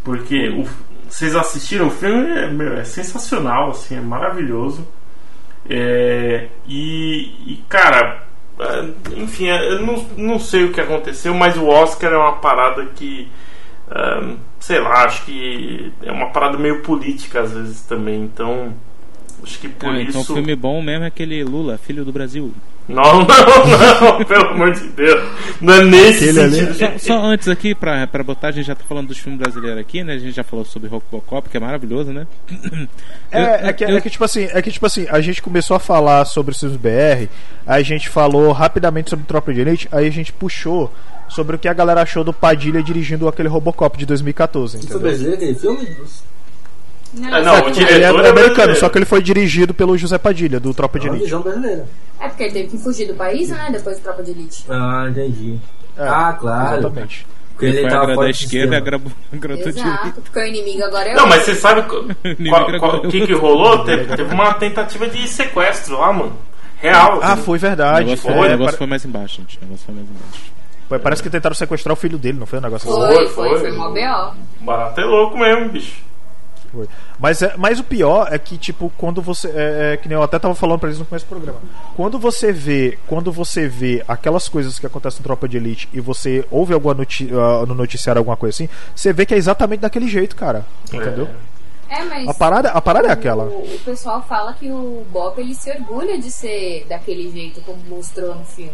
Porque 0.05 0.49
o- 0.51 0.67
vocês 1.09 1.35
assistiram 1.35 1.89
o 1.89 1.91
filme, 1.91 2.29
é, 2.31 2.49
meu, 2.51 2.75
é 2.77 2.85
sensacional, 2.85 3.71
assim, 3.71 3.97
é 3.97 4.01
maravilhoso. 4.01 4.87
É, 5.69 6.49
e, 6.67 7.33
e, 7.47 7.65
cara, 7.69 8.23
é, 8.59 8.85
enfim, 9.17 9.49
é, 9.49 9.73
eu 9.73 9.85
não, 9.85 10.05
não 10.17 10.39
sei 10.39 10.65
o 10.65 10.73
que 10.73 10.81
aconteceu, 10.81 11.35
mas 11.35 11.57
o 11.57 11.67
Oscar 11.67 12.13
é 12.13 12.17
uma 12.17 12.37
parada 12.37 12.85
que, 12.87 13.29
é, 13.91 14.35
sei 14.61 14.81
lá, 14.81 15.05
acho 15.05 15.25
que 15.25 15.93
é 16.03 16.11
uma 16.13 16.31
parada 16.31 16.57
meio 16.59 16.83
política 16.83 17.41
às 17.43 17.53
vezes 17.53 17.81
também, 17.83 18.23
então. 18.23 18.73
Acho 19.43 19.59
que 19.61 19.69
por 19.69 19.91
Ah, 19.91 20.01
então 20.03 20.21
isso. 20.21 20.35
filme 20.35 20.57
bom 20.57 20.83
mesmo 20.83 21.05
é 21.05 21.09
aquele 21.09 21.45
Lula, 21.45 21.79
filho 21.79 22.05
do 22.05 22.13
Brasil. 22.13 22.53
Não, 22.89 23.03
não, 23.03 23.27
não, 23.27 24.25
pelo 24.25 24.47
amor 24.49 24.73
de 24.73 24.89
Deus. 24.89 25.23
Não 25.61 25.75
é 25.75 25.85
nesse 25.85 26.25
Aquele 26.25 26.41
ali- 26.41 26.57
sentido. 26.57 26.79
Só, 26.79 26.99
só 26.99 27.23
antes 27.23 27.47
aqui, 27.49 27.75
pra, 27.75 28.07
pra 28.07 28.25
botar, 28.25 28.49
a 28.49 28.51
gente 28.51 28.67
já 28.67 28.75
tá 28.75 28.83
falando 28.89 29.09
dos 29.09 29.19
filmes 29.19 29.39
brasileiros 29.41 29.79
aqui, 29.79 30.03
né? 30.03 30.15
A 30.15 30.19
gente 30.19 30.35
já 30.35 30.43
falou 30.43 30.65
sobre 30.65 30.89
Robocop, 30.89 31.49
que 31.51 31.57
é 31.57 31.61
maravilhoso, 31.61 32.13
né? 32.13 32.27
É, 33.31 33.39
Eu- 33.41 33.69
é, 33.69 33.73
que, 33.75 33.85
eu- 33.85 33.97
é 33.97 34.01
que 34.01 34.09
tipo 34.09 34.25
assim, 34.25 34.49
é 34.53 34.63
que 34.63 34.71
tipo 34.71 34.87
assim, 34.87 35.07
a 35.11 35.21
gente 35.21 35.43
começou 35.43 35.77
a 35.77 35.81
falar 35.81 36.25
sobre 36.25 36.53
os 36.53 36.59
filmes 36.61 36.79
BR, 36.79 37.29
aí 37.67 37.81
a 37.81 37.85
gente 37.85 38.09
falou 38.09 38.51
rapidamente 38.53 39.11
sobre 39.11 39.27
Tropa 39.27 39.53
de 39.53 39.61
Elite, 39.61 39.87
aí 39.93 40.07
a 40.07 40.11
gente 40.13 40.33
puxou 40.33 40.91
sobre 41.29 41.57
o 41.57 41.59
que 41.59 41.69
a 41.69 41.75
galera 41.75 42.01
achou 42.01 42.25
do 42.25 42.33
Padilha 42.33 42.83
dirigindo 42.83 43.29
aquele 43.29 43.49
Robocop 43.49 43.99
de 43.99 44.07
2014, 44.07 44.79
Foi 44.79 44.81
entendeu? 44.81 45.01
brasileiro 45.01 45.35
aquele 45.37 45.55
filme? 45.55 45.89
Não, 47.15 47.37
É, 47.37 47.43
não, 47.43 47.55
o 47.55 47.59
Ele 47.69 47.73
diretor 47.73 48.25
é 48.25 48.29
é 48.29 48.31
americano, 48.31 48.77
só 48.77 48.89
que 48.89 48.97
ele 48.99 49.05
foi 49.07 49.23
dirigido 49.23 49.73
pelo 49.75 49.97
José 49.97 50.17
Padilha, 50.19 50.59
do 50.61 50.73
Tropa 50.73 50.99
de 50.99 51.07
Não, 51.07 51.15
Elite. 51.17 51.29
João 51.31 51.43
brasileiro. 51.43 51.85
É 52.21 52.29
porque 52.29 52.43
ele 52.45 52.53
teve 52.53 52.69
que 52.69 52.79
fugir 52.79 53.07
do 53.07 53.15
país, 53.15 53.49
né? 53.51 53.69
Depois 53.71 53.99
do 53.99 54.03
Tropa 54.03 54.23
de 54.23 54.31
Elite. 54.33 54.65
Ah, 54.69 55.07
entendi. 55.09 55.59
É, 55.97 56.03
ah, 56.07 56.37
claro. 56.39 56.79
Exatamente. 56.79 57.27
Porque 57.53 57.67
Ele 57.67 57.79
ele 57.79 57.89
tava 57.89 57.97
agradar 58.05 58.13
a 58.13 58.15
fora 58.15 58.27
do 58.29 58.31
esquerda 58.31 58.57
e 58.57 58.61
sistema. 58.61 58.77
agradou 58.77 59.13
agradou 59.33 59.67
a 59.67 59.71
direita. 59.73 59.91
Exato, 59.91 60.21
porque 60.21 60.39
o 60.39 60.47
inimigo 60.47 60.85
agora 60.85 61.09
é 61.09 61.15
Não, 61.15 61.25
outro. 61.25 61.29
mas 61.37 61.45
você 61.45 61.55
sabe 61.57 61.83
qual- 61.83 62.03
o 63.05 63.09
que, 63.09 63.27
que 63.27 63.33
rolou? 63.35 63.85
Teve, 63.85 64.17
teve 64.17 64.33
uma 64.35 64.55
tentativa 64.55 65.09
de 65.09 65.27
sequestro 65.29 65.99
lá, 65.99 66.13
mano. 66.13 66.37
Real. 66.77 67.19
Ah, 67.21 67.33
assim. 67.33 67.43
foi 67.43 67.59
O 67.59 67.61
verdade. 67.61 68.05
negócio, 68.05 68.23
Foi, 68.23 68.33
o 68.33 68.43
negócio 68.43 68.65
pare- 68.67 68.77
foi 68.77 68.87
mais 68.87 69.05
embaixo, 69.05 69.37
gente. 69.39 69.59
O 69.59 69.65
negócio 69.65 69.87
foi 69.87 69.95
mais 69.97 70.09
embaixo. 70.09 70.53
foi- 70.89 70.99
Parece 71.01 71.23
que 71.23 71.31
tentaram 71.31 71.55
sequestrar 71.57 71.93
o 71.93 71.97
filho 71.97 72.17
dele, 72.19 72.39
não 72.39 72.47
foi 72.47 72.61
um 72.61 72.63
negócio 72.63 72.89
assim? 72.89 72.99
Foi, 73.01 73.15
Foi, 73.17 73.29
foi, 73.29 73.49
foi. 73.59 73.71
foi 73.71 73.73
mó 73.79 73.91
B.O. 73.91 74.65
Barato 74.65 75.01
é 75.01 75.05
louco 75.05 75.37
mesmo, 75.37 75.69
bicho. 75.71 75.97
Foi. 76.73 76.87
Mas, 77.19 77.43
é, 77.43 77.55
mas 77.57 77.81
o 77.81 77.85
pior 77.85 78.29
é 78.31 78.39
que, 78.39 78.59
tipo, 78.59 78.93
quando 78.97 79.23
você. 79.23 79.49
É, 79.49 79.93
é, 79.95 79.97
que 79.97 80.09
nem 80.09 80.17
eu 80.17 80.23
até 80.23 80.39
tava 80.39 80.55
falando 80.55 80.79
pra 80.79 80.89
eles 80.89 80.99
no 80.99 81.07
começo 81.07 81.25
do 81.25 81.29
programa. 81.29 81.61
Quando 81.97 82.19
você 82.19 82.53
vê. 82.53 82.99
Quando 83.07 83.33
você 83.33 83.67
vê 83.67 84.05
aquelas 84.07 84.49
coisas 84.49 84.79
que 84.79 84.87
acontecem 84.87 85.21
no 85.21 85.25
Tropa 85.25 85.49
de 85.49 85.57
Elite 85.57 85.89
e 85.93 86.01
você 86.01 86.45
ouve 86.51 86.75
alguma 86.75 86.95
noti 86.95 87.29
ah, 87.33 87.65
no 87.67 87.75
noticiário 87.75 88.21
alguma 88.21 88.37
coisa 88.37 88.55
assim, 88.55 88.69
você 88.95 89.13
vê 89.13 89.25
que 89.25 89.35
é 89.35 89.37
exatamente 89.37 89.81
daquele 89.81 90.09
jeito, 90.09 90.37
cara. 90.37 90.65
Entendeu? 90.93 91.29
É, 91.89 92.05
mas. 92.05 92.29
A 92.29 92.35
parada, 92.35 92.71
a 92.71 92.81
parada 92.81 93.09
é 93.09 93.13
aquela. 93.13 93.45
O, 93.45 93.63
o 93.63 93.79
pessoal 93.85 94.23
fala 94.23 94.53
que 94.53 94.71
o 94.71 95.07
Bob 95.11 95.41
ele 95.41 95.55
se 95.55 95.71
orgulha 95.71 96.19
de 96.19 96.31
ser 96.31 96.87
daquele 96.89 97.31
jeito 97.31 97.61
como 97.63 97.79
mostrou 97.89 98.35
no 98.35 98.45
filme. 98.45 98.73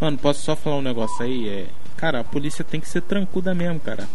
Mano, 0.00 0.16
posso 0.16 0.40
só 0.40 0.56
falar 0.56 0.76
um 0.76 0.82
negócio 0.82 1.22
aí? 1.24 1.48
É, 1.48 1.66
cara, 1.96 2.20
a 2.20 2.24
polícia 2.24 2.64
tem 2.64 2.80
que 2.80 2.88
ser 2.88 3.02
trancuda 3.02 3.54
mesmo, 3.54 3.80
cara. 3.80 4.08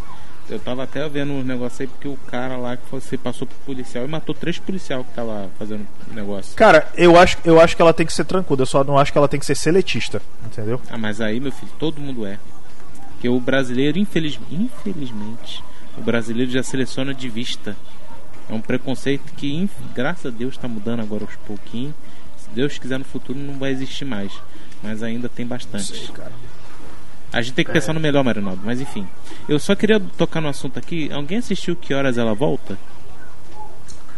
Eu 0.47 0.59
tava 0.59 0.83
até 0.83 1.07
vendo 1.09 1.33
uns 1.33 1.43
negócios 1.45 1.81
aí 1.81 1.87
porque 1.87 2.07
o 2.07 2.15
cara 2.27 2.55
lá 2.55 2.77
que 2.77 2.83
você 2.91 3.17
passou 3.17 3.47
pro 3.47 3.57
policial 3.65 4.05
e 4.05 4.07
matou 4.07 4.35
três 4.35 4.59
policial 4.59 5.03
que 5.03 5.11
tava 5.13 5.49
fazendo 5.57 5.87
negócio. 6.11 6.55
Cara, 6.55 6.87
eu 6.95 7.17
acho, 7.19 7.37
eu 7.43 7.59
acho 7.59 7.75
que 7.75 7.81
ela 7.81 7.93
tem 7.93 8.05
que 8.05 8.13
ser 8.13 8.25
trancuda, 8.25 8.61
eu 8.61 8.67
só 8.67 8.83
não 8.83 8.97
acho 8.97 9.11
que 9.11 9.17
ela 9.17 9.27
tem 9.27 9.39
que 9.39 9.45
ser 9.45 9.55
seletista, 9.55 10.21
entendeu? 10.45 10.79
Ah, 10.89 10.97
mas 10.99 11.19
aí, 11.19 11.39
meu 11.39 11.51
filho, 11.51 11.71
todo 11.79 11.99
mundo 11.99 12.25
é. 12.27 12.37
Porque 13.13 13.27
o 13.27 13.39
brasileiro, 13.39 13.97
infeliz... 13.97 14.37
infelizmente, 14.51 15.63
o 15.97 16.01
brasileiro 16.01 16.51
já 16.51 16.61
seleciona 16.61 17.13
de 17.13 17.27
vista. 17.29 17.75
É 18.47 18.53
um 18.53 18.61
preconceito 18.61 19.33
que, 19.35 19.51
inf- 19.51 19.71
graças 19.95 20.27
a 20.27 20.29
Deus, 20.29 20.55
tá 20.57 20.67
mudando 20.67 20.99
agora 20.99 21.23
aos 21.23 21.35
pouquinhos. 21.47 21.95
Se 22.37 22.49
Deus 22.51 22.77
quiser 22.77 22.99
no 22.99 23.05
futuro, 23.05 23.39
não 23.39 23.57
vai 23.57 23.71
existir 23.71 24.05
mais. 24.05 24.31
Mas 24.83 25.01
ainda 25.01 25.27
tem 25.27 25.47
bastante. 25.47 26.11
cara. 26.11 26.31
A 27.33 27.41
gente 27.41 27.53
tem 27.53 27.65
que 27.65 27.71
pensar 27.71 27.91
no 27.93 27.99
melhor, 27.99 28.23
Marinaldo. 28.23 28.61
Mas 28.63 28.79
enfim. 28.79 29.07
Eu 29.47 29.59
só 29.59 29.75
queria 29.75 29.99
tocar 30.17 30.39
no 30.41 30.47
assunto 30.47 30.79
aqui. 30.79 31.11
Alguém 31.11 31.39
assistiu 31.39 31.75
Que 31.75 31.93
Horas 31.93 32.17
Ela 32.17 32.33
Volta? 32.33 32.77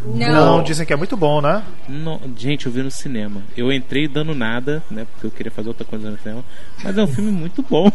Não, 0.06 0.62
dizem 0.64 0.86
que 0.86 0.94
é 0.94 0.96
muito 0.96 1.18
bom, 1.18 1.42
né? 1.42 1.64
No- 1.90 2.22
Gente, 2.38 2.68
eu 2.68 2.72
vi 2.72 2.84
no 2.84 2.92
cinema. 2.92 3.42
Eu 3.58 3.72
entrei 3.74 4.08
dando 4.08 4.36
nada, 4.36 4.84
né? 4.92 5.08
Porque 5.12 5.26
eu 5.28 5.32
queria 5.32 5.52
fazer 5.52 5.70
outra 5.70 5.84
coisa 5.86 6.12
no 6.12 6.18
cinema. 6.20 6.44
Mas 6.84 6.98
é 6.98 7.04
um 7.04 7.08
filme 7.08 7.32
muito 7.32 7.64
bom. 7.68 7.92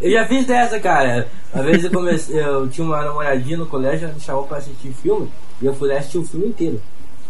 Eu 0.00 0.10
já 0.10 0.26
fiz 0.26 0.46
dessa, 0.46 0.80
cara. 0.80 1.28
Uma 1.54 1.62
vez 1.62 1.84
eu 1.84 1.90
comecei, 1.90 2.40
eu 2.42 2.66
tinha 2.68 2.84
uma 2.86 3.04
namoradinha 3.04 3.58
no 3.58 3.66
colégio, 3.66 4.06
ela 4.06 4.14
me 4.14 4.20
chamou 4.20 4.44
pra 4.44 4.56
assistir 4.58 4.88
filme, 4.94 5.28
e 5.62 5.66
eu 5.66 5.74
fui 5.74 5.88
lá 5.88 5.98
assistir 5.98 6.18
o 6.18 6.24
filme 6.24 6.46
inteiro. 6.48 6.80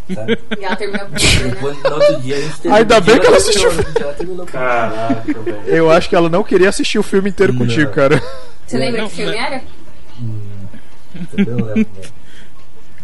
E 0.09 0.64
ela 0.64 0.77
terminou 0.77 1.07
com 1.07 1.19
você, 1.19 1.38
né? 1.38 1.51
Depois, 1.51 1.83
no 1.83 1.90
outro 1.95 2.21
dia 2.21 2.37
a 2.37 2.40
gente 2.40 2.61
terminou. 2.61 2.79
Ainda 2.79 3.01
bem 3.01 3.21
que 3.21 3.27
ela 3.27 3.37
assistiu. 3.37 3.71
Ela 3.71 4.47
Caraca, 4.47 5.40
velho. 5.40 5.62
Eu 5.66 5.90
acho 5.90 6.09
que 6.09 6.16
ela 6.16 6.29
não 6.29 6.45
queria 6.45 6.69
assistir 6.69 6.99
o 6.99 7.03
filme 7.03 7.31
inteiro 7.31 7.53
Não. 7.53 7.61
contigo, 7.61 7.90
cara. 7.92 8.23
Você 8.66 8.79
lembra 8.79 9.03
Não, 9.03 9.09
que 9.09 9.16
filme 9.16 9.33
não. 9.33 9.38
era? 9.45 9.62
Eu 11.37 11.57
não 11.57 11.66
lembro, 11.66 11.77
né? 11.77 12.11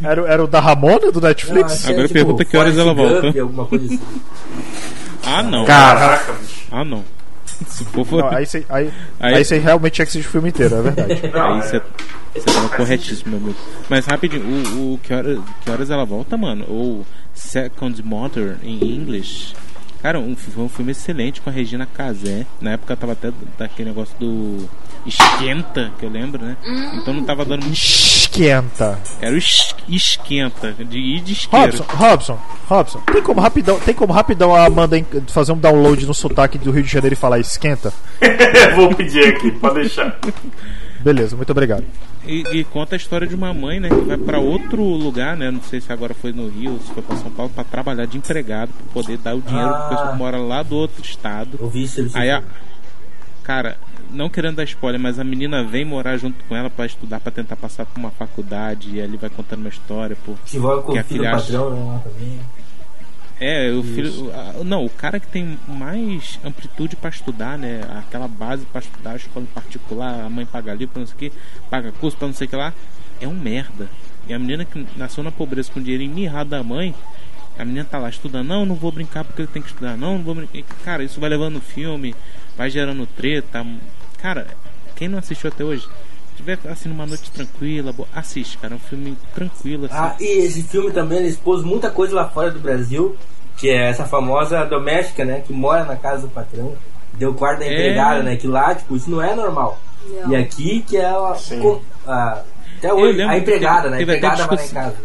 Era, 0.03 0.23
era 0.33 0.45
o 0.45 0.47
da 0.49 0.59
Ramona, 0.61 1.13
do 1.13 1.21
Netflix? 1.21 1.89
Agora 1.89 2.07
é, 2.07 2.09
pergunta 2.09 2.45
que 2.45 2.57
horas 2.57 2.77
ela 2.77 2.93
volta. 2.93 3.29
Assim. 3.29 4.01
Ah, 5.25 5.43
não. 5.43 5.65
Caraca, 5.65 6.33
bicho. 6.33 6.63
Ah, 6.73 6.85
não. 6.85 7.05
Se 7.67 7.85
for, 7.85 8.05
for... 8.05 8.21
Não, 8.23 8.29
aí 8.37 8.47
você 8.47 8.65
aí, 8.69 8.93
Aí- 9.21 9.35
aí 9.51 9.59
realmente 9.59 9.95
tinha 9.95 10.07
que 10.07 10.11
assistir 10.11 10.29
o 10.29 10.31
filme 10.33 10.49
inteiro, 10.51 10.75
é 10.77 10.83
verdade. 10.83 11.23
Não, 11.33 11.53
Aí 11.55 11.59
é- 11.59 11.63
você 11.63 11.83
você 12.35 12.45
tava 12.47 12.69
corretíssimo, 12.71 13.31
meu 13.33 13.41
amigo. 13.41 13.59
Mas 13.91 14.07
rapidinho, 14.07 14.43
o, 14.43 14.95
o 14.95 14.99
que, 14.99 15.13
hora- 15.13 15.39
que 15.63 15.71
horas 15.71 15.91
ela 15.91 16.05
volta, 16.05 16.37
mano? 16.37 16.65
Ou 16.69 17.05
Second 17.35 18.03
Mother 18.03 18.57
em 18.63 18.83
inglês. 18.97 19.55
Cara, 20.01 20.19
um, 20.19 20.35
foi 20.35 20.65
um 20.65 20.69
filme 20.69 20.93
excelente 20.93 21.41
com 21.41 21.51
a 21.51 21.53
Regina 21.53 21.87
Casé. 21.87 22.47
Na 22.61 22.73
época 22.73 22.97
tava 22.97 23.13
até 23.13 23.31
daquele 23.59 23.91
negócio 23.91 24.17
do 24.19 24.69
Esquenta, 25.07 25.91
que 25.99 26.05
eu 26.07 26.11
lembro, 26.11 26.45
né? 26.45 26.57
Então 26.95 27.13
não 27.13 27.25
tava 27.25 27.45
dando 27.45 27.63
muito. 27.63 27.75
Esquenta. 27.75 28.99
Era 29.21 29.35
o 29.35 29.39
es- 29.39 29.75
Esquenta, 29.89 30.73
de 30.73 30.99
ir 30.99 31.21
de 31.21 31.33
isqueiro. 31.33 31.67
Robson, 31.79 31.85
Robson, 31.97 32.39
Robson, 32.69 32.99
tem 33.13 33.23
como 33.23 33.41
rapidão, 33.41 33.79
tem 33.81 33.95
como 33.95 34.13
rapidão 34.13 34.55
a 34.55 34.65
Amanda 34.65 34.97
fazer 35.29 35.53
um 35.53 35.59
download 35.59 36.07
no 36.07 36.15
sotaque 36.15 36.57
do 36.57 36.71
Rio 36.71 36.83
de 36.83 36.91
Janeiro 36.91 37.15
e 37.15 37.17
falar 37.17 37.39
esquenta? 37.41 37.93
Vou 38.77 38.95
pedir 38.95 39.27
aqui, 39.27 39.51
pode 39.53 39.75
deixar. 39.81 40.19
Beleza, 41.01 41.35
muito 41.37 41.51
obrigado. 41.51 41.85
E, 42.25 42.43
e 42.61 42.65
conta 42.65 42.95
a 42.95 42.97
história 42.97 43.27
de 43.27 43.35
uma 43.35 43.53
mãe, 43.53 43.81
né, 43.81 43.89
que 43.89 44.01
vai 44.03 44.17
pra 44.17 44.39
outro 44.39 44.83
lugar, 44.83 45.37
né, 45.37 45.51
não 45.51 45.61
sei 45.61 45.81
se 45.81 45.93
agora 45.93 46.15
foi 46.15 46.33
no 46.33 46.49
Rio, 46.49 46.79
se 46.87 46.93
foi 46.95 47.03
pra 47.03 47.17
São 47.17 47.31
Paulo, 47.33 47.51
pra 47.53 47.65
trabalhar 47.65 48.07
de 48.07 48.17
empregado, 48.17 48.71
pra 48.73 49.03
poder 49.03 49.19
dar 49.19 49.35
o 49.35 49.41
dinheiro 49.43 49.69
pro 49.69 49.77
Ah. 49.83 49.89
pessoal 49.89 50.13
que 50.13 50.19
mora 50.19 50.37
lá 50.39 50.63
do 50.63 50.77
outro 50.77 51.03
estado. 51.05 51.59
Eu 51.61 51.69
vi 51.69 51.83
isso. 51.83 52.01
eu 52.01 52.09
vi 52.09 52.17
Aí, 52.17 52.31
a, 52.31 52.41
cara, 53.43 53.77
não 54.13 54.29
querendo 54.29 54.57
dar 54.57 54.65
spoiler, 54.65 55.01
mas 55.01 55.19
a 55.19 55.25
menina 55.25 55.65
vem 55.65 55.85
morar 55.85 56.17
junto 56.17 56.43
com 56.45 56.55
ela 56.55 56.69
pra 56.71 56.87
estudar, 56.87 57.21
pra 57.21 57.33
tentar 57.33 57.57
passar 57.57 57.87
por 57.87 57.99
uma 57.99 58.11
faculdade, 58.11 58.97
e 58.97 59.01
ali 59.01 59.17
vai 59.17 59.31
contando 59.31 59.61
uma 59.61 59.69
história, 59.69 60.17
pô. 60.25 60.35
Se 60.45 60.57
envolve 60.59 60.85
com 60.85 60.93
que 60.93 60.99
o 61.01 61.05
filho 61.05 61.27
acha- 61.29 61.39
patrão, 61.53 61.71
né? 61.71 61.93
Lá 61.93 61.99
também. 62.01 62.39
É, 63.41 63.73
o 63.73 63.83
filho. 63.83 64.31
o- 64.61 64.63
Não, 64.65 64.85
o 64.85 64.91
cara 64.91 65.19
que 65.19 65.27
tem 65.27 65.59
mais 65.67 66.39
amplitude 66.45 66.95
pra 66.95 67.11
estudar, 67.11 67.59
né? 67.59 67.81
Aquela 67.99 68.29
base 68.29 68.65
pra 68.67 68.81
estudar, 68.81 69.17
escola 69.17 69.47
particular, 69.53 70.21
a 70.25 70.31
mãe 70.31 70.47
paga 70.47 70.73
livro, 70.75 70.93
pra 70.93 71.01
não 71.01 71.07
sei 71.09 71.15
o 71.17 71.19
que, 71.19 71.33
paga 71.69 71.91
curso 71.93 72.17
pra 72.17 72.29
não 72.29 72.35
sei 72.35 72.47
o 72.47 72.51
que 72.51 72.55
lá, 72.57 72.73
é 73.21 73.27
um 73.27 73.35
merda. 73.35 73.89
E 74.29 74.33
a 74.33 74.39
menina 74.39 74.65
que 74.65 74.87
nasceu 74.97 75.25
na 75.25 75.33
pobreza 75.33 75.73
com 75.73 75.83
dinheiro 75.83 76.15
mirrado 76.15 76.51
da 76.51 76.63
mãe, 76.63 76.95
a 77.59 77.65
menina 77.65 77.85
tá 77.85 77.99
lá 77.99 78.09
estudando, 78.09 78.47
não, 78.47 78.65
não 78.65 78.77
vou 78.77 78.93
brincar 78.93 79.25
porque 79.25 79.43
eu 79.43 79.47
tenho 79.49 79.65
que 79.65 79.73
estudar, 79.73 79.97
não, 79.97 80.19
não 80.19 80.23
vou 80.23 80.37
brincar. 80.37 80.59
E, 80.59 80.63
Cara, 80.85 81.03
isso 81.03 81.19
vai 81.19 81.29
levando 81.29 81.57
o 81.57 81.61
filme, 81.61 82.15
vai 82.57 82.71
gerando 82.71 83.05
treta. 83.07 83.67
Cara, 84.23 84.47
quem 84.97 85.09
não 85.09 85.19
assistiu 85.19 85.49
até 85.51 85.65
hoje, 85.65 85.83
se 85.83 86.37
tiver 86.37 86.59
assim 86.71 86.89
numa 86.89 87.05
noite 87.07 87.31
tranquila, 87.31 87.93
boa, 87.93 88.09
assiste, 88.15 88.57
cara, 88.59 88.75
é 88.75 88.77
um 88.77 88.81
filme 88.81 89.17
tranquilo, 89.35 89.87
assim. 89.87 89.95
Ah, 89.97 90.15
e 90.21 90.45
esse 90.45 90.63
filme 90.63 90.91
também 90.93 91.19
ele 91.19 91.29
expôs 91.29 91.63
muita 91.65 91.91
coisa 91.91 92.15
lá 92.15 92.29
fora 92.29 92.51
do 92.51 92.61
Brasil, 92.61 93.17
que 93.57 93.69
é 93.69 93.89
essa 93.91 94.05
famosa 94.07 94.65
doméstica, 94.65 95.25
né? 95.25 95.43
Que 95.47 95.53
mora 95.53 95.85
na 95.85 95.97
casa 95.97 96.23
do 96.23 96.29
patrão, 96.33 96.75
deu 97.15 97.35
quarto 97.35 97.59
da 97.61 97.67
É. 97.67 97.73
empregada, 97.73 98.23
né? 98.23 98.37
Que 98.37 98.47
lá, 98.47 98.75
tipo, 98.75 98.97
isso 98.97 99.11
não 99.11 99.21
é 99.21 99.35
normal. 99.35 99.79
Não. 100.07 100.31
E 100.33 100.37
aqui 100.37 100.85
que 100.87 100.97
ela. 100.97 101.35
Sim. 101.37 101.61
com- 101.61 101.81
a- 102.07 102.43
até 102.79 102.93
hoje, 102.93 103.23
a 103.23 103.39
empregada, 103.39 103.83
teve- 103.83 103.91
né? 103.91 103.97
A 103.97 103.99
teve 103.99 104.17
empregada 104.17 104.47
vai 104.47 104.57
lá 104.57 104.65
em 104.65 104.69
casa. 104.69 104.97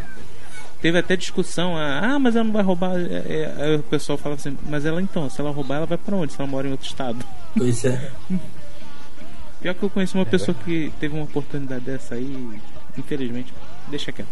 Teve 0.82 0.98
até 1.00 1.16
discussão, 1.16 1.76
ah, 1.76 2.02
ah, 2.04 2.20
mas 2.20 2.36
ela 2.36 2.46
não 2.46 2.54
vai 2.54 2.64
roubar. 2.64 2.94
É, 2.96 3.24
é, 3.28 3.54
aí 3.64 3.76
o 3.78 3.84
pessoal 3.84 4.18
fala 4.18 4.36
assim, 4.36 4.56
mas 4.70 4.86
ela 4.86 5.02
então, 5.02 5.28
se 5.30 5.42
ela 5.42 5.52
roubar, 5.52 5.78
ela 5.78 5.86
vai 5.88 5.98
pra 5.98 6.16
onde? 6.16 6.34
Se 6.34 6.40
ela 6.42 6.50
mora 6.50 6.68
em 6.68 6.72
outro 6.72 6.86
estado. 6.88 7.18
Pois 7.56 7.84
é. 7.86 8.12
Pior 9.62 9.74
que 9.74 9.84
eu 9.84 9.90
conheci 9.90 10.16
uma 10.16 10.26
pessoa 10.26 10.56
que 10.66 10.92
teve 11.00 11.16
uma 11.16 11.24
oportunidade 11.24 11.82
dessa 11.86 12.16
aí, 12.16 12.60
infelizmente, 12.98 13.54
deixa 13.88 14.12
quieto. 14.12 14.28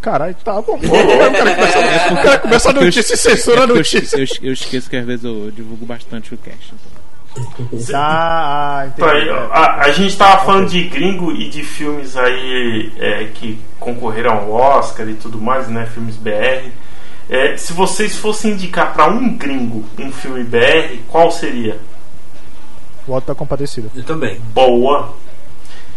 Caralho, 0.00 0.34
tá 0.44 0.60
bom. 0.62 0.76
O 0.76 0.80
cara 0.80 1.54
começa, 1.54 2.12
o 2.12 2.16
cara 2.22 2.38
começa 2.38 2.70
a 2.70 2.72
notícia 2.72 3.14
e 3.14 3.16
censura 3.16 3.60
a 3.62 3.64
É 3.64 3.66
notícia. 3.66 4.16
eu, 4.18 4.26
eu 4.42 4.52
esqueço 4.52 4.88
que 4.88 4.96
às 4.96 5.04
vezes 5.04 5.24
eu 5.24 5.50
divulgo 5.50 5.84
bastante 5.84 6.34
o 6.34 6.38
cast. 6.38 6.72
então. 6.74 6.98
Ah, 7.94 8.80
ah, 8.80 8.86
Então, 8.86 9.08
aí, 9.08 9.22
entendi. 9.22 9.30
a, 9.52 9.80
a 9.82 9.92
gente 9.92 10.16
tava 10.16 10.44
falando 10.44 10.68
de 10.68 10.82
gringo 10.84 11.30
e 11.32 11.48
de 11.48 11.62
filmes 11.62 12.16
aí 12.16 12.92
é, 12.98 13.24
que 13.34 13.58
concorreram 13.78 14.32
ao 14.32 14.50
Oscar 14.52 15.08
e 15.08 15.14
tudo 15.14 15.40
mais, 15.40 15.68
né? 15.68 15.86
Filmes 15.86 16.16
BR. 16.16 16.70
É, 17.28 17.56
se 17.56 17.72
vocês 17.72 18.16
fossem 18.16 18.52
indicar 18.52 18.92
pra 18.94 19.06
um 19.06 19.36
gringo 19.36 19.84
um 19.98 20.10
filme 20.10 20.42
BR, 20.44 20.96
qual 21.08 21.30
seria? 21.30 21.78
O 23.08 23.14
Otto 23.14 23.26
tá 23.26 23.34
compadecido. 23.34 23.90
Eu 23.96 24.04
também. 24.04 24.38
Boa. 24.54 25.14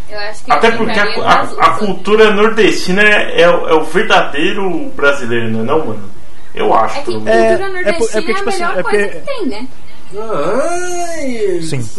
Eu 0.09 0.19
acho 0.19 0.43
que 0.43 0.51
Até 0.51 0.71
porque 0.71 0.91
a, 0.91 1.05
ficaria 1.05 1.23
a- 1.23 1.41
a 1.67 1.69
cultura 1.77 2.31
nordestina 2.31 3.01
é, 3.01 3.41
é 3.41 3.49
o 3.49 3.67
é 3.69 3.73
o 3.73 3.83
verdadeiro 3.83 4.91
brasileiro, 4.95 5.49
não 5.49 5.59
é 5.61 5.63
não, 5.63 5.85
mano? 5.85 6.09
Eu 6.53 6.73
acho. 6.73 6.97
É 6.97 6.99
que 6.99 7.05
pelo 7.05 7.17
cultura. 7.21 7.37
É, 7.39 7.53
é 7.53 7.69
nordestina 7.69 7.89
é, 7.89 7.93
por- 7.93 8.09
é 8.09 8.11
porque, 8.21 8.33
tipo 8.33 8.49
a 8.49 8.51
melhor 8.51 8.69
assim, 8.71 8.79
é 8.79 8.83
coisa 8.83 9.07
que 9.07 9.19
tem, 9.21 9.45
né? 9.47 9.67
Ai, 10.17 11.61
Sim. 11.61 11.89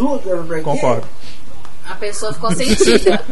Concordo. 0.63 1.07
A 1.89 1.95
pessoa 1.95 2.33
ficou 2.33 2.53
sentida. 2.53 3.23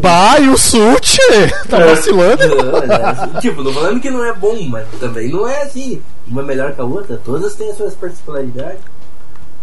Bah, 0.00 0.38
e 0.40 0.48
o 0.48 0.56
Sute? 0.58 1.18
Tá 1.68 1.78
vacilando? 1.78 2.42
Não, 2.48 2.78
é, 3.36 3.40
tipo, 3.40 3.62
não 3.62 3.72
falando 3.72 4.00
que 4.00 4.10
não 4.10 4.24
é 4.24 4.32
bom, 4.32 4.56
mas 4.68 4.86
também 5.00 5.28
não 5.30 5.48
é 5.48 5.62
assim. 5.62 6.02
Uma 6.26 6.42
melhor 6.42 6.72
que 6.72 6.80
a 6.80 6.84
outra. 6.84 7.20
Todas 7.24 7.54
têm 7.54 7.70
as 7.70 7.76
suas 7.76 7.94
particularidades. 7.94 8.80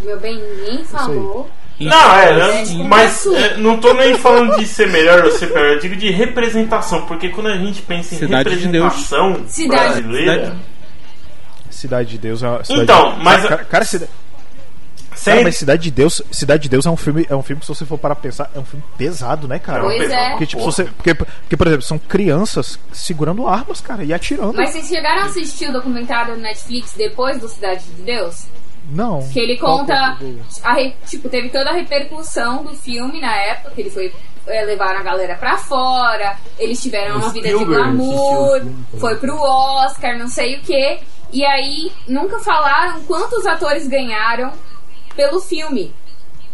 Meu 0.02 0.20
bem, 0.20 0.36
ninguém 0.42 0.84
falou. 0.84 1.50
Não, 1.80 2.16
é, 2.16 2.34
né? 2.38 2.62
É, 2.64 2.84
mas 2.84 3.26
é, 3.26 3.58
não 3.58 3.78
tô 3.80 3.94
nem 3.94 4.18
falando 4.18 4.56
de 4.58 4.66
ser 4.66 4.88
melhor 4.88 5.26
ou 5.26 5.32
ser 5.32 5.48
pior, 5.48 5.66
eu 5.74 5.80
digo 5.80 5.96
de 5.98 6.10
representação, 6.10 7.06
porque 7.06 7.28
quando 7.30 7.48
a 7.48 7.58
gente 7.58 7.82
pensa 7.82 8.16
em 8.16 8.20
Cidade 8.20 8.50
de 8.58 8.68
Deus. 8.68 8.84
representação 8.94 9.46
Cidade. 9.48 9.84
brasileira, 10.02 10.34
Cidade- 10.46 10.60
Cidade 11.70 12.10
de 12.12 12.18
Deus 12.18 12.42
é 12.44 12.48
uma. 12.48 12.64
Cidade 12.64 12.84
Então, 12.84 13.18
de... 13.18 13.24
mas- 13.24 13.46
Cara, 13.46 13.66
cara, 13.66 13.84
Cida- 13.86 14.08
cara, 15.26 15.42
mas 15.44 15.58
Cidade 15.58 15.84
de 15.84 15.92
Deus. 15.92 16.22
Cidade 16.32 16.64
de 16.64 16.70
Deus 16.70 16.86
é 16.86 16.90
um 16.90 16.96
filme. 16.96 17.26
É 17.30 17.36
um 17.36 17.44
filme 17.44 17.60
que, 17.60 17.66
se 17.66 17.76
você 17.76 17.86
for 17.86 17.98
para 17.98 18.16
pensar, 18.16 18.50
é 18.56 18.60
um 18.60 18.64
filme 18.64 18.86
pesado, 18.98 19.46
né, 19.46 19.60
cara? 19.60 19.82
Pois 19.84 20.10
é. 20.10 20.30
Porque, 20.30 20.46
tipo, 20.46 20.64
você, 20.64 20.86
porque, 20.86 21.14
porque, 21.14 21.58
por 21.58 21.68
exemplo, 21.68 21.86
são 21.86 21.98
crianças 22.00 22.80
segurando 22.94 23.46
armas, 23.48 23.82
cara, 23.82 24.02
e 24.06 24.14
atirando. 24.14 24.54
Mas 24.54 24.70
vocês 24.72 24.88
chegaram 24.88 25.24
a 25.24 25.26
assistir 25.26 25.70
o 25.70 25.74
documentário 25.74 26.36
do 26.36 26.42
Netflix 26.42 26.94
depois 26.96 27.38
do 27.42 27.50
Cidade 27.50 27.84
de 27.84 28.02
Deus? 28.04 28.46
Não. 28.90 29.28
Que 29.30 29.40
ele 29.40 29.58
conta. 29.58 29.94
é 29.94 30.64
A, 30.64 31.08
tipo, 31.08 31.28
teve 31.30 31.50
toda 31.50 31.70
a 31.70 31.74
repercussão 31.74 32.64
do 32.64 32.76
filme 32.76 33.20
na 33.20 33.36
época, 33.36 33.72
que 33.72 33.82
ele 33.82 33.90
foi 33.90 34.14
é, 34.48 34.64
levaram 34.64 35.00
a 35.00 35.04
galera 35.04 35.36
pra 35.36 35.58
fora, 35.58 36.38
eles 36.60 36.82
tiveram 36.82 37.16
O 37.16 37.20
uma 37.20 37.30
vida 37.30 37.50
de 37.50 37.66
glamour, 37.66 38.62
foi 39.00 39.16
pro 39.16 39.36
Oscar, 39.38 40.18
não 40.18 40.28
sei 40.28 40.58
o 40.58 40.62
que. 40.62 41.00
E 41.32 41.44
aí 41.44 41.92
nunca 42.08 42.40
falaram 42.40 43.02
quantos 43.04 43.46
atores 43.46 43.88
ganharam 43.88 44.52
pelo 45.16 45.42
filme. 45.42 45.94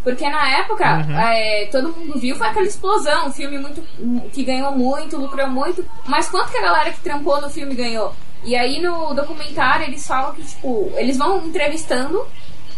Porque 0.03 0.27
na 0.27 0.57
época, 0.57 0.83
é, 1.21 1.67
todo 1.71 1.89
mundo 1.89 2.17
viu, 2.17 2.35
foi 2.35 2.47
aquela 2.47 2.65
explosão, 2.65 3.27
um 3.27 3.31
filme 3.31 3.59
muito 3.59 3.83
que 4.31 4.43
ganhou 4.43 4.71
muito, 4.71 5.17
lucrou 5.17 5.47
muito. 5.47 5.85
Mas 6.07 6.27
quanto 6.27 6.49
que 6.49 6.57
a 6.57 6.61
galera 6.61 6.91
que 6.91 7.01
trampou 7.01 7.39
no 7.39 7.49
filme 7.49 7.75
ganhou? 7.75 8.15
E 8.43 8.55
aí 8.55 8.81
no 8.81 9.13
documentário 9.13 9.85
eles 9.87 10.05
falam 10.05 10.33
que, 10.33 10.43
tipo, 10.43 10.91
eles 10.95 11.17
vão 11.17 11.45
entrevistando 11.45 12.25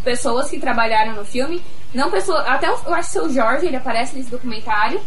pessoas 0.03 0.49
que 0.49 0.59
trabalharam 0.59 1.13
no 1.15 1.23
filme. 1.25 1.61
Não 1.93 2.09
pessoas. 2.11 2.45
Até 2.47 2.69
o- 2.69 2.79
eu 2.87 2.93
acho 2.93 3.11
que 3.11 3.17
o 3.19 3.21
seu 3.23 3.33
Jorge, 3.33 3.67
ele 3.67 3.75
aparece 3.77 4.15
nesse 4.15 4.29
documentário. 4.29 4.99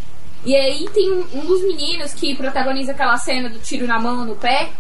E 0.45 0.55
aí 0.55 0.89
tem 0.95 1.11
um, 1.13 1.27
um 1.35 1.45
dos 1.45 1.63
meninos 1.63 2.15
que 2.15 2.35
protagoniza 2.37 2.93
aquela 2.93 3.17
cena 3.19 3.49
do 3.49 3.59
tiro 3.59 3.87
na 3.87 3.99
mão 3.99 4.25
no 4.25 4.37
pé. 4.37 4.71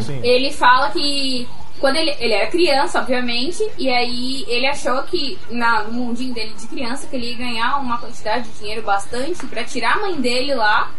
Sim. 0.00 0.20
Ele 0.22 0.52
fala 0.52 0.90
que 0.90 1.46
quando 1.80 1.96
ele, 1.96 2.14
ele 2.20 2.32
era 2.32 2.46
criança, 2.48 3.00
obviamente, 3.00 3.62
e 3.76 3.90
aí 3.90 4.44
ele 4.46 4.66
achou 4.68 5.02
que 5.02 5.36
na, 5.50 5.82
no 5.82 5.92
mundinho 5.92 6.32
dele 6.32 6.54
de 6.54 6.66
criança 6.68 7.06
que 7.08 7.16
ele 7.16 7.32
ia 7.32 7.36
ganhar 7.36 7.78
uma 7.80 7.98
quantidade 7.98 8.48
de 8.48 8.58
dinheiro 8.60 8.82
bastante 8.82 9.44
pra 9.46 9.64
tirar 9.64 9.94
a 9.96 10.00
mãe 10.00 10.20
dele 10.20 10.54
lá 10.54 10.90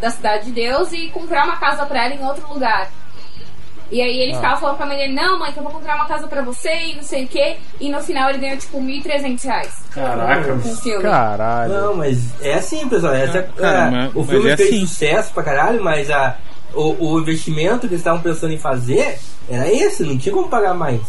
da 0.00 0.10
cidade 0.10 0.46
de 0.46 0.52
Deus 0.52 0.92
e 0.92 1.08
comprar 1.08 1.44
uma 1.44 1.56
casa 1.56 1.84
pra 1.86 2.04
ela 2.06 2.14
em 2.14 2.24
outro 2.24 2.48
lugar. 2.52 2.90
E 3.92 4.00
aí 4.00 4.20
ele 4.20 4.34
ficava 4.34 4.56
falando 4.60 4.76
pra 4.76 4.86
mãe 4.86 4.96
dele, 4.96 5.14
não 5.14 5.36
mãe, 5.40 5.52
que 5.52 5.58
eu 5.58 5.64
vou 5.64 5.72
comprar 5.72 5.96
uma 5.96 6.06
casa 6.06 6.28
pra 6.28 6.42
você 6.42 6.72
e 6.72 6.94
não 6.94 7.02
sei 7.02 7.24
o 7.24 7.28
que. 7.28 7.56
E 7.80 7.90
no 7.90 8.00
final 8.00 8.30
ele 8.30 8.38
ganhou 8.38 8.56
tipo 8.56 8.80
1.300 8.80 9.42
reais 9.44 9.84
Caraca. 9.90 10.54
o 10.54 10.60
filme. 10.76 11.02
Caralho. 11.02 11.72
Não, 11.72 11.94
mas 11.96 12.40
é 12.40 12.54
assim, 12.54 12.88
pessoal. 12.88 13.14
Essa, 13.14 13.42
Cara, 13.42 13.88
é, 13.88 13.90
mas- 13.90 14.14
o 14.14 14.18
mas 14.20 14.28
filme 14.30 14.50
é 14.50 14.56
fez 14.56 14.68
assim. 14.74 14.86
sucesso 14.86 15.32
pra 15.34 15.42
caralho, 15.42 15.82
mas 15.82 16.08
a, 16.08 16.36
o, 16.72 17.14
o 17.14 17.20
investimento 17.20 17.80
que 17.80 17.86
eles 17.94 17.98
estavam 18.00 18.22
pensando 18.22 18.52
em 18.52 18.58
fazer 18.58 19.18
era 19.48 19.68
esse, 19.68 20.04
não 20.04 20.16
tinha 20.16 20.32
como 20.32 20.48
pagar 20.48 20.72
mais. 20.74 21.00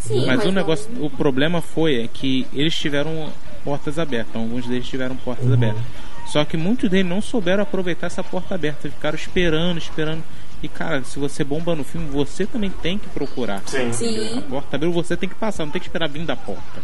Sim, 0.00 0.24
Mas 0.26 0.42
o 0.42 0.46
não- 0.46 0.52
negócio, 0.52 0.90
o 1.04 1.10
problema 1.10 1.60
foi 1.60 2.02
é 2.02 2.08
que 2.08 2.46
eles 2.54 2.74
tiveram 2.74 3.28
portas 3.62 3.98
abertas, 3.98 4.34
alguns 4.34 4.66
deles 4.66 4.88
tiveram 4.88 5.14
portas 5.16 5.46
Uhum. 5.46 5.52
abertas. 5.54 5.82
Só 6.32 6.46
que 6.46 6.56
muitos 6.56 6.88
deles 6.88 7.06
não 7.10 7.20
souberam 7.20 7.62
aproveitar 7.62 8.06
essa 8.06 8.24
porta 8.24 8.54
aberta, 8.54 8.88
ficaram 8.88 9.14
esperando, 9.16 9.76
esperando. 9.76 10.24
E 10.62 10.68
cara, 10.68 11.04
se 11.04 11.18
você 11.18 11.44
bomba 11.44 11.76
no 11.76 11.84
filme, 11.84 12.08
você 12.08 12.46
também 12.46 12.70
tem 12.70 12.96
que 12.96 13.06
procurar. 13.10 13.60
Sim. 13.66 13.90
A 13.90 13.92
Sim. 13.92 14.42
porta 14.48 14.76
abriu, 14.76 14.90
você 14.90 15.14
tem 15.14 15.28
que 15.28 15.34
passar, 15.34 15.66
não 15.66 15.72
tem 15.72 15.78
que 15.78 15.88
esperar 15.88 16.08
vir 16.08 16.24
da 16.24 16.34
porta. 16.34 16.80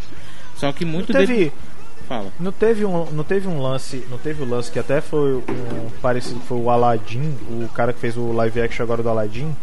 Só 0.54 0.70
que 0.70 0.84
muito 0.84 1.14
Teve, 1.14 1.34
deles. 1.34 1.52
Fala. 2.06 2.30
não 2.38 2.52
teve 2.52 2.84
um, 2.84 3.06
não 3.11 3.24
teve 3.24 3.48
um 3.48 3.58
lance, 3.62 4.04
não 4.11 4.18
teve 4.18 4.42
um 4.42 4.50
lance 4.50 4.70
que 4.70 4.78
até 4.78 5.00
foi 5.00 5.37
um 5.37 5.90
parecido, 6.02 6.40
foi 6.40 6.58
o 6.58 6.68
Aladdin, 6.68 7.34
o 7.50 7.68
cara 7.72 7.94
que 7.94 8.00
fez 8.00 8.18
o 8.18 8.30
live 8.32 8.61
action 8.61 8.82
agora 8.84 9.02
do 9.02 9.08
Aladdin. 9.08 9.56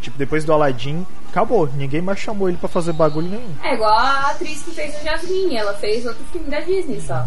Tipo, 0.00 0.16
depois 0.16 0.46
do 0.46 0.52
Aladdin, 0.54 1.06
acabou, 1.28 1.68
ninguém 1.76 2.00
mais 2.00 2.18
chamou 2.20 2.48
ele 2.48 2.56
pra 2.56 2.70
fazer 2.70 2.94
bagulho 2.94 3.28
nenhum. 3.28 3.54
É 3.62 3.74
igual 3.74 3.92
a 3.92 4.30
atriz 4.30 4.62
que 4.62 4.70
fez 4.70 4.98
o 4.98 5.04
Jasmine, 5.04 5.56
ela 5.56 5.74
fez 5.74 6.06
outro 6.06 6.24
filme 6.32 6.48
da 6.48 6.60
Disney 6.60 7.02
só. 7.02 7.26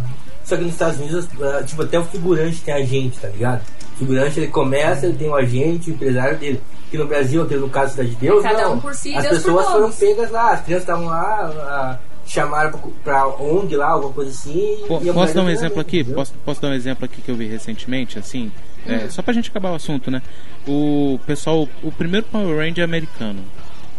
Só 0.49 0.57
que 0.57 0.63
nos 0.63 0.73
Estados 0.73 0.99
Unidos, 0.99 1.27
ah, 1.41 1.61
tipo, 1.63 1.83
até 1.83 1.99
o 1.99 2.03
figurante 2.03 2.59
tem 2.61 2.73
agente, 2.73 3.19
tá 3.19 3.27
ligado? 3.27 3.61
O 3.93 3.97
figurante 3.99 4.39
ele 4.39 4.47
começa, 4.47 5.05
ele 5.05 5.15
tem 5.15 5.29
um 5.29 5.35
agente, 5.35 5.91
o 5.91 5.93
empresário 5.93 6.39
dele. 6.39 6.59
Aqui 6.87 6.97
no 6.97 7.05
Brasil, 7.05 7.43
aqui 7.43 7.55
no 7.55 7.69
caso 7.69 7.89
da 7.89 7.91
Cidade 8.03 8.09
de 8.09 8.15
Deus, 8.15 8.41
Cada 8.41 8.63
não. 8.63 8.73
um 8.73 8.79
por 8.79 8.95
si, 8.95 9.13
As 9.13 9.21
Deus 9.21 9.43
por 9.43 9.43
pessoas 9.43 9.67
foram 9.67 9.91
pegas 9.91 10.31
lá, 10.31 10.53
as 10.53 10.61
crianças 10.61 10.83
estavam 10.89 11.05
lá, 11.05 11.99
chamaram 12.25 12.71
pra, 12.71 12.81
pra 13.03 13.27
ONG 13.27 13.75
lá, 13.75 13.89
alguma 13.89 14.11
coisa 14.11 14.31
assim. 14.31 14.79
E 15.03 15.13
Posso 15.13 15.35
dar 15.35 15.43
um 15.43 15.49
exemplo 15.51 15.79
aqui? 15.79 15.99
entendeu? 15.99 16.15
Posso, 16.15 16.33
posso 16.43 16.59
dar 16.59 16.69
um 16.69 16.73
exemplo 16.73 17.05
aqui 17.05 17.21
que 17.21 17.29
eu 17.29 17.35
vi 17.35 17.45
recentemente, 17.47 18.17
assim? 18.17 18.51
É, 18.87 19.07
Só 19.09 19.21
pra 19.21 19.33
gente 19.35 19.51
acabar 19.51 19.71
o 19.71 19.75
assunto, 19.75 20.09
né? 20.09 20.19
O 20.67 21.19
pessoal, 21.27 21.67
o 21.83 21.91
primeiro 21.91 22.25
Power 22.25 22.57
Ranger 22.57 22.83
americano. 22.83 23.43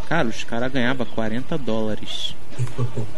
Cara, 0.08 0.26
os 0.26 0.42
caras 0.42 0.72
ganhavam 0.72 1.06
40 1.06 1.56
dólares. 1.58 2.34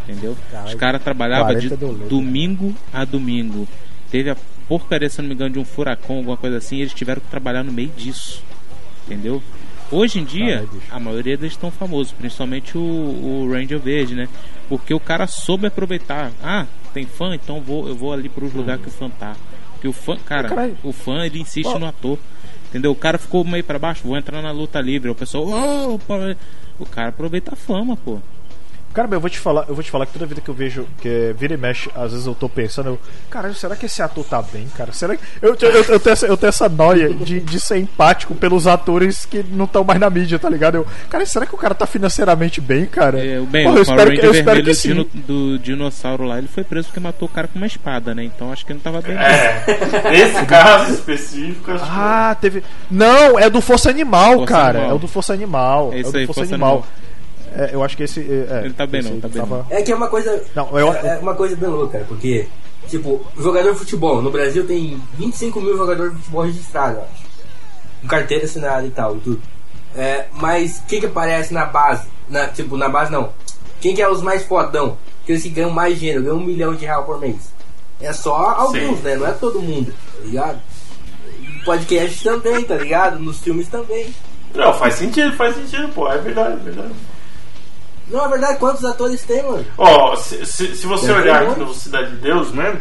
Entendeu? 0.08 0.36
Os 0.66 0.74
caras 0.74 1.02
trabalhavam 1.02 1.54
de 1.54 1.68
40 1.68 1.76
dólares. 1.76 2.08
domingo 2.08 2.74
a 2.92 3.04
domingo. 3.04 3.68
Teve 4.10 4.30
a 4.30 4.36
porcaria, 4.68 5.08
se 5.08 5.20
não 5.20 5.28
me 5.28 5.34
engano, 5.34 5.54
de 5.54 5.58
um 5.58 5.64
furacão, 5.64 6.16
alguma 6.16 6.36
coisa 6.36 6.58
assim, 6.58 6.78
eles 6.78 6.92
tiveram 6.92 7.20
que 7.20 7.28
trabalhar 7.28 7.62
no 7.62 7.72
meio 7.72 7.90
disso. 7.96 8.42
Entendeu? 9.06 9.42
Hoje 9.90 10.20
em 10.20 10.24
dia, 10.24 10.66
a 10.90 10.98
maioria 10.98 11.36
deles 11.36 11.52
estão 11.52 11.70
famosos, 11.70 12.12
principalmente 12.12 12.78
o, 12.78 12.80
o 12.80 13.52
Ranger 13.52 13.78
Verde, 13.78 14.14
né? 14.14 14.26
Porque 14.68 14.94
o 14.94 15.00
cara 15.00 15.26
soube 15.26 15.66
aproveitar. 15.66 16.32
Ah, 16.42 16.66
tem 16.94 17.04
fã, 17.04 17.34
então 17.34 17.60
vou, 17.60 17.86
eu 17.88 17.94
vou 17.94 18.12
ali 18.12 18.28
para 18.28 18.44
os 18.44 18.54
lugares 18.54 18.82
que 18.82 18.88
o 18.88 18.92
fã 18.92 19.10
tá. 19.10 19.36
Porque 19.72 19.88
o 19.88 19.92
fã, 19.92 20.16
cara, 20.16 20.70
o 20.82 20.92
fã 20.92 21.26
ele 21.26 21.40
insiste 21.40 21.66
Ó. 21.66 21.78
no 21.78 21.86
ator. 21.86 22.18
Entendeu? 22.70 22.90
O 22.90 22.96
cara 22.96 23.18
ficou 23.18 23.44
meio 23.44 23.62
para 23.62 23.78
baixo, 23.78 24.08
vou 24.08 24.16
entrar 24.16 24.40
na 24.40 24.50
luta 24.50 24.80
livre. 24.80 25.10
O 25.10 25.14
pessoal, 25.14 25.98
pô." 26.06 26.14
o 26.78 26.86
cara 26.86 27.10
aproveita 27.10 27.52
a 27.52 27.56
fama, 27.56 27.94
pô. 27.94 28.18
Cara, 28.92 29.08
eu 29.10 29.20
vou 29.20 29.30
te 29.30 29.38
falar, 29.38 29.64
eu 29.68 29.74
vou 29.74 29.82
te 29.82 29.90
falar 29.90 30.06
que 30.06 30.12
toda 30.12 30.26
vida 30.26 30.40
que 30.40 30.48
eu 30.48 30.54
vejo 30.54 30.86
que 31.00 31.08
é, 31.08 31.32
vira 31.32 31.54
e 31.54 31.56
mexe, 31.56 31.90
às 31.94 32.12
vezes 32.12 32.26
eu 32.26 32.34
tô 32.34 32.48
pensando, 32.48 32.90
eu, 32.90 32.98
caralho, 33.30 33.54
será 33.54 33.74
que 33.74 33.86
esse 33.86 34.02
ator 34.02 34.24
tá 34.24 34.42
bem, 34.42 34.66
cara? 34.76 34.92
Será 34.92 35.16
que 35.16 35.22
eu, 35.40 35.56
eu, 35.60 35.70
eu, 35.70 35.84
eu 35.84 36.00
tenho, 36.00 36.12
essa, 36.12 36.26
eu 36.26 36.36
tenho 36.36 36.48
essa 36.48 36.68
noia 36.68 37.08
de, 37.12 37.40
de 37.40 37.60
ser 37.60 37.78
empático 37.78 38.34
pelos 38.34 38.66
atores 38.66 39.24
que 39.24 39.42
não 39.50 39.64
estão 39.64 39.82
mais 39.82 39.98
na 39.98 40.10
mídia, 40.10 40.38
tá 40.38 40.48
ligado? 40.50 40.74
Eu, 40.76 40.86
cara, 41.08 41.24
será 41.24 41.46
que 41.46 41.54
o 41.54 41.58
cara 41.58 41.74
tá 41.74 41.86
financeiramente 41.86 42.60
bem, 42.60 42.84
cara? 42.86 43.18
É, 43.18 43.40
bem, 43.40 43.64
Porra, 43.64 43.76
o 43.76 43.78
eu 43.78 43.84
Power 43.86 43.98
espero 44.00 44.20
que, 44.20 44.26
eu 44.26 44.32
espero 44.32 44.62
que 44.64 44.74
sim. 44.74 45.06
do 45.26 45.58
dinossauro 45.58 46.24
lá, 46.24 46.38
ele 46.38 46.48
foi 46.48 46.62
preso 46.64 46.88
porque 46.88 47.00
matou 47.00 47.28
o 47.28 47.30
cara 47.32 47.48
com 47.48 47.58
uma 47.58 47.66
espada, 47.66 48.14
né? 48.14 48.24
Então 48.24 48.52
acho 48.52 48.64
que 48.66 48.72
ele 48.72 48.80
não 48.84 48.92
tava 48.92 49.00
bem. 49.06 49.16
É, 49.16 49.64
nesse 50.10 50.44
caso 50.44 50.92
específico, 50.94 51.70
acho 51.70 51.84
que- 51.84 51.90
Ah, 51.90 52.36
teve. 52.40 52.62
Não, 52.90 53.38
é 53.38 53.48
do 53.48 53.60
Força 53.60 53.88
Animal, 53.90 54.34
Força 54.38 54.46
cara. 54.52 54.78
Animal. 54.78 54.90
É 54.90 54.94
o 54.94 54.98
do 54.98 55.08
Força 55.08 55.32
Animal. 55.32 55.90
É 55.92 55.98
isso 56.00 56.10
o 56.10 56.12
do 56.12 56.18
aí, 56.18 56.26
Força, 56.26 56.40
Força 56.40 56.54
Animal. 56.54 56.70
Animal. 56.74 57.01
É, 57.56 57.70
eu 57.72 57.82
acho 57.82 57.96
que 57.96 58.02
esse. 58.04 58.20
É, 58.20 58.62
Ele 58.64 58.74
tá 58.74 58.86
bem 58.86 59.02
não, 59.02 59.20
tá 59.20 59.28
bem 59.28 59.40
tava- 59.42 59.66
É 59.70 59.82
que 59.82 59.92
é 59.92 59.94
uma 59.94 60.08
coisa. 60.08 60.42
Não, 60.54 60.78
eu- 60.78 60.92
é, 60.92 61.16
é 61.16 61.18
uma 61.18 61.34
coisa 61.34 61.54
bem 61.56 61.68
louca, 61.68 61.92
cara, 61.94 62.04
porque, 62.06 62.46
tipo, 62.88 63.24
jogador 63.38 63.72
de 63.72 63.78
futebol, 63.78 64.20
no 64.22 64.30
Brasil 64.30 64.66
tem 64.66 65.00
25 65.18 65.60
mil 65.60 65.76
jogadores 65.76 66.12
de 66.12 66.18
futebol 66.18 66.42
registrados, 66.44 66.96
eu 66.98 67.02
acho. 67.04 67.22
Com 68.02 68.08
carteira 68.08 68.44
assinada 68.44 68.86
e 68.86 68.90
tal, 68.90 69.16
e 69.16 69.20
tudo. 69.20 69.42
É, 69.94 70.26
mas 70.32 70.82
quem 70.88 71.00
que 71.00 71.06
aparece 71.06 71.52
na 71.52 71.66
base? 71.66 72.06
Na, 72.28 72.48
tipo, 72.48 72.76
na 72.76 72.88
base 72.88 73.12
não. 73.12 73.30
Quem 73.80 73.94
que 73.94 74.00
é 74.02 74.08
os 74.08 74.22
mais 74.22 74.42
fodão? 74.44 74.96
Aqueles 75.22 75.42
que 75.42 75.50
ganham 75.50 75.70
mais 75.70 75.98
dinheiro, 75.98 76.22
ganham 76.22 76.36
um 76.38 76.44
milhão 76.44 76.74
de 76.74 76.84
real 76.84 77.04
por 77.04 77.20
mês. 77.20 77.52
É 78.00 78.12
só 78.12 78.34
alguns, 78.34 78.98
Sim. 78.98 79.02
né? 79.04 79.16
Não 79.16 79.26
é 79.26 79.32
todo 79.32 79.60
mundo, 79.60 79.92
tá 79.92 80.24
ligado? 80.24 80.58
Podcast 81.64 82.24
também, 82.24 82.64
tá 82.64 82.74
ligado? 82.76 83.18
Nos 83.20 83.38
filmes 83.40 83.68
também. 83.68 84.12
Não, 84.54 84.72
faz 84.74 84.94
sentido, 84.94 85.34
faz 85.36 85.54
sentido, 85.54 85.88
pô. 85.94 86.08
É 86.10 86.18
verdade, 86.18 86.54
é 86.54 86.56
verdade. 86.64 86.92
Não, 88.12 88.24
é 88.24 88.28
verdade, 88.28 88.58
quantos 88.58 88.84
atores 88.84 89.22
tem, 89.24 89.42
mano? 89.42 89.64
Ó, 89.78 90.14
se, 90.16 90.44
se, 90.46 90.76
se 90.76 90.86
você 90.86 91.06
Tem 91.06 91.16
olhar 91.16 91.42
aqui 91.42 91.58
no 91.60 91.72
Cidade 91.74 92.10
de 92.10 92.16
Deus 92.16 92.52
mesmo, 92.52 92.80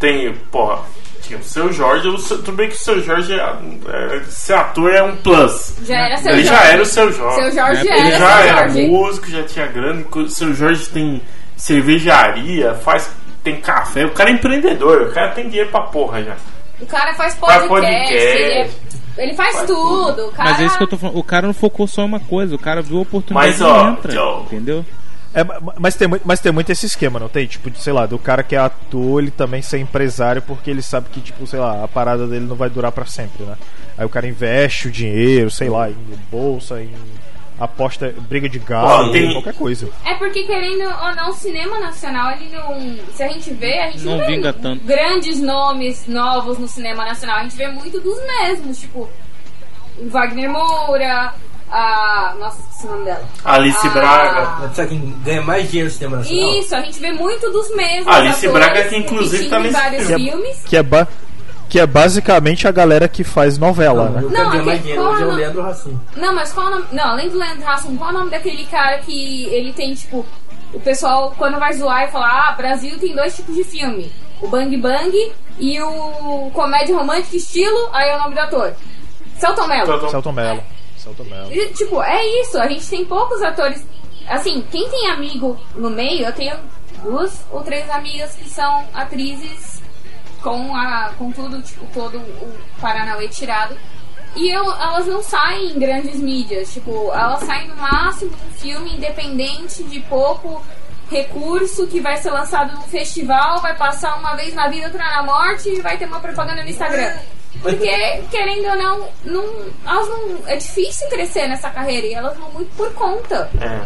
tem, 0.00 0.34
pô, 0.50 0.76
tinha 1.22 1.38
o 1.38 1.42
seu 1.44 1.72
Jorge, 1.72 2.08
o 2.08 2.18
seu- 2.18 2.38
tudo 2.38 2.52
bem 2.56 2.68
que 2.68 2.74
o 2.74 2.78
seu 2.78 3.00
Jorge, 3.02 3.32
é, 3.32 3.36
é, 3.40 4.22
ser 4.28 4.54
ator 4.54 4.92
é 4.92 5.02
um 5.02 5.16
plus. 5.16 5.74
Já 5.84 5.96
era 5.96 6.16
seu 6.18 6.32
Ele 6.32 6.44
Jorge. 6.44 6.62
já 6.64 6.68
era 6.72 6.82
o 6.82 6.86
seu 6.86 7.12
Jorge. 7.12 7.36
Seu 7.42 7.52
Jorge 7.52 7.80
Ele 7.86 7.88
Ele 7.96 8.08
era 8.08 8.18
já 8.18 8.36
seu 8.38 8.48
era 8.48 8.68
Jorge. 8.68 8.86
músico, 8.88 9.26
já 9.30 9.42
tinha 9.44 9.66
grana. 9.66 10.04
O 10.14 10.28
seu 10.28 10.54
Jorge 10.54 10.86
tem 10.88 11.22
cervejaria, 11.56 12.74
faz, 12.74 13.10
tem 13.42 13.60
café. 13.60 14.04
O 14.06 14.10
cara 14.12 14.30
é 14.30 14.32
empreendedor, 14.34 15.02
o 15.02 15.12
cara 15.12 15.30
tem 15.32 15.48
dinheiro 15.48 15.70
pra 15.70 15.82
porra 15.82 16.22
já. 16.22 16.36
O 16.80 16.86
cara 16.86 17.14
faz 17.14 17.34
Faz 17.36 17.66
podcast, 17.66 18.14
podcast. 18.14 18.76
Ele, 19.16 19.34
faz, 19.34 19.54
Faz 19.56 19.66
tudo. 19.66 20.26
O 20.28 20.32
cara... 20.32 20.50
Mas 20.50 20.60
é 20.60 20.64
isso 20.66 20.76
que 20.76 20.82
eu 20.82 20.88
tô 20.88 20.98
falando. 20.98 21.18
O 21.18 21.24
cara 21.24 21.46
não 21.46 21.54
focou 21.54 21.86
só 21.86 22.02
em 22.02 22.06
uma 22.06 22.20
coisa, 22.20 22.54
o 22.54 22.58
cara 22.58 22.82
viu 22.82 22.98
a 22.98 23.02
oportunidade 23.02 23.52
Mas, 23.52 23.60
e 23.60 23.64
ó, 23.64 23.88
entra. 23.90 24.22
ó. 24.22 24.42
Entendeu? 24.42 24.84
É, 25.34 25.44
ma- 25.44 25.74
mas, 25.78 25.94
tem 25.94 26.08
muito, 26.08 26.22
mas 26.26 26.40
tem 26.40 26.50
muito 26.50 26.70
esse 26.72 26.86
esquema, 26.86 27.18
não 27.18 27.28
tem? 27.28 27.46
Tipo, 27.46 27.70
de, 27.70 27.78
sei 27.78 27.92
lá, 27.92 28.06
do 28.06 28.18
cara 28.18 28.42
que 28.42 28.54
é 28.56 28.58
ator, 28.58 29.20
ele 29.20 29.30
também 29.30 29.60
ser 29.60 29.78
empresário 29.78 30.40
porque 30.40 30.70
ele 30.70 30.80
sabe 30.80 31.08
que, 31.10 31.20
tipo, 31.20 31.46
sei 31.46 31.58
lá, 31.58 31.84
a 31.84 31.88
parada 31.88 32.26
dele 32.26 32.46
não 32.46 32.56
vai 32.56 32.70
durar 32.70 32.90
pra 32.90 33.04
sempre, 33.04 33.44
né? 33.44 33.54
Aí 33.98 34.06
o 34.06 34.08
cara 34.08 34.26
investe 34.26 34.88
o 34.88 34.90
dinheiro, 34.90 35.50
sei 35.50 35.68
lá, 35.68 35.90
em 35.90 35.96
bolsa, 36.30 36.80
em 36.80 36.90
aposta, 37.58 38.14
briga 38.28 38.48
de 38.48 38.58
galo, 38.58 39.10
tem- 39.12 39.32
qualquer 39.32 39.54
coisa. 39.54 39.88
É 40.04 40.14
porque, 40.14 40.44
querendo 40.44 40.82
ou 40.84 41.14
não, 41.14 41.30
o 41.30 41.32
cinema 41.32 41.78
nacional, 41.80 42.32
ele 42.32 42.48
não. 42.54 42.98
Se 43.14 43.22
a 43.22 43.28
gente 43.28 43.52
vê, 43.54 43.78
a 43.80 43.90
gente 43.90 44.04
não, 44.04 44.12
Não 44.18 44.26
vê 44.26 44.26
vinga 44.34 44.52
tanto. 44.52 44.84
grandes 44.84 45.40
nomes 45.40 46.06
novos 46.06 46.58
no 46.58 46.68
cinema 46.68 47.04
nacional. 47.04 47.38
A 47.38 47.42
gente 47.44 47.56
vê 47.56 47.68
muito 47.68 48.00
dos 48.00 48.18
mesmos, 48.26 48.78
tipo. 48.78 49.08
Wagner 50.10 50.50
Moura, 50.50 51.32
a. 51.70 52.34
Nossa, 52.38 52.60
esqueci 52.60 52.86
o 52.86 52.90
nome 52.90 53.04
dela. 53.06 53.24
Alice 53.44 53.86
Ah. 53.86 53.90
Braga. 53.90 54.74
Sabe 54.74 54.88
quem 54.90 55.14
ganha 55.24 55.42
mais 55.42 55.70
dinheiro 55.70 55.90
no 55.90 55.96
cinema 55.96 56.16
nacional? 56.18 56.54
Isso, 56.58 56.76
a 56.76 56.80
gente 56.82 57.00
vê 57.00 57.12
muito 57.12 57.50
dos 57.50 57.74
mesmos. 57.74 58.14
Alice 58.14 58.46
atores, 58.46 58.66
Braga, 58.66 58.88
que 58.88 58.96
inclusive 58.96 59.48
tá 59.48 59.58
em 59.58 59.62
nesse 59.62 59.72
vários 59.74 60.06
filme. 60.06 60.30
filmes. 60.30 60.62
Que 60.66 60.76
é, 60.76 60.82
ba- 60.82 61.08
que 61.68 61.78
é 61.80 61.86
basicamente 61.86 62.66
a 62.68 62.72
galera 62.72 63.08
que 63.08 63.24
faz 63.24 63.58
novela, 63.58 64.04
Não, 64.08 64.12
né? 64.12 64.22
o 64.22 64.30
Não, 64.30 64.64
mais 64.64 64.80
dinheiro 64.82 65.02
hoje 65.02 65.22
é 65.22 65.26
o 65.26 65.30
é 65.30 65.32
o 65.32 65.36
Leandro 65.36 65.66
Hassum. 65.66 65.98
Não, 66.16 66.34
mas 66.34 66.52
qual 66.52 66.66
o 66.66 66.70
nome. 66.70 66.84
Não, 66.92 67.04
além 67.04 67.28
do 67.28 67.38
Leandro 67.38 67.68
Hassum, 67.68 67.96
qual 67.96 68.10
é 68.10 68.12
o 68.12 68.18
nome 68.18 68.30
daquele 68.30 68.64
cara 68.66 68.98
que 68.98 69.44
ele 69.46 69.72
tem, 69.72 69.94
tipo. 69.94 70.24
O 70.74 70.80
pessoal, 70.80 71.32
quando 71.38 71.58
vai 71.58 71.72
zoar 71.72 72.04
e 72.04 72.10
falar, 72.10 72.48
ah, 72.48 72.52
Brasil 72.52 72.98
tem 72.98 73.14
dois 73.14 73.34
tipos 73.34 73.54
de 73.54 73.64
filme. 73.64 74.12
o 74.42 74.48
Bang 74.48 74.76
Bang 74.76 75.32
e 75.58 75.80
o 75.80 76.50
comédia 76.52 76.94
romântica 76.96 77.36
estilo, 77.36 77.88
aí 77.92 78.10
é 78.10 78.16
o 78.16 78.18
nome 78.18 78.34
do 78.34 78.40
ator. 78.40 78.74
Celton 79.38 79.66
Mello. 79.66 80.10
Celton 80.10 80.32
Mello. 80.32 80.62
Celton 80.96 81.24
Mello. 81.24 81.52
E, 81.52 81.66
tipo, 81.68 82.02
é 82.02 82.26
isso, 82.42 82.58
a 82.58 82.66
gente 82.66 82.86
tem 82.88 83.04
poucos 83.04 83.40
atores. 83.42 83.86
Assim, 84.28 84.62
quem 84.70 84.88
tem 84.90 85.08
amigo 85.10 85.58
no 85.76 85.88
meio, 85.88 86.26
eu 86.26 86.32
tenho 86.32 86.56
duas 87.02 87.44
ou 87.50 87.62
três 87.62 87.88
amigas 87.90 88.34
que 88.34 88.48
são 88.48 88.84
atrizes 88.92 89.75
com, 90.46 90.76
a, 90.76 91.10
com 91.18 91.32
tudo, 91.32 91.60
tipo, 91.60 91.84
todo 91.92 92.18
o 92.18 92.56
Paranauê 92.80 93.26
tirado. 93.26 93.76
E 94.36 94.48
eu, 94.48 94.62
elas 94.64 95.04
não 95.06 95.20
saem 95.20 95.72
em 95.72 95.78
grandes 95.78 96.20
mídias, 96.20 96.72
tipo, 96.72 97.10
elas 97.12 97.40
saem 97.40 97.66
no 97.66 97.74
máximo 97.74 98.30
um 98.46 98.52
filme 98.52 98.94
independente 98.94 99.82
de 99.82 99.98
pouco 100.00 100.64
recurso 101.10 101.88
que 101.88 102.00
vai 102.00 102.16
ser 102.18 102.30
lançado 102.30 102.74
num 102.74 102.82
festival, 102.82 103.60
vai 103.60 103.74
passar 103.76 104.16
uma 104.18 104.36
vez 104.36 104.54
na 104.54 104.68
vida, 104.68 104.86
outra 104.86 105.02
na 105.04 105.22
morte 105.24 105.68
e 105.68 105.80
vai 105.80 105.96
ter 105.96 106.06
uma 106.06 106.20
propaganda 106.20 106.62
no 106.62 106.68
Instagram. 106.68 107.16
Porque, 107.60 108.22
querendo 108.30 108.68
ou 108.68 108.76
não, 108.76 109.08
não, 109.24 109.44
elas 109.84 110.08
não. 110.08 110.38
É 110.46 110.56
difícil 110.56 111.08
crescer 111.08 111.48
nessa 111.48 111.70
carreira 111.70 112.06
e 112.06 112.14
elas 112.14 112.36
vão 112.36 112.50
muito 112.52 112.70
por 112.76 112.92
conta. 112.92 113.50
É. 113.60 113.80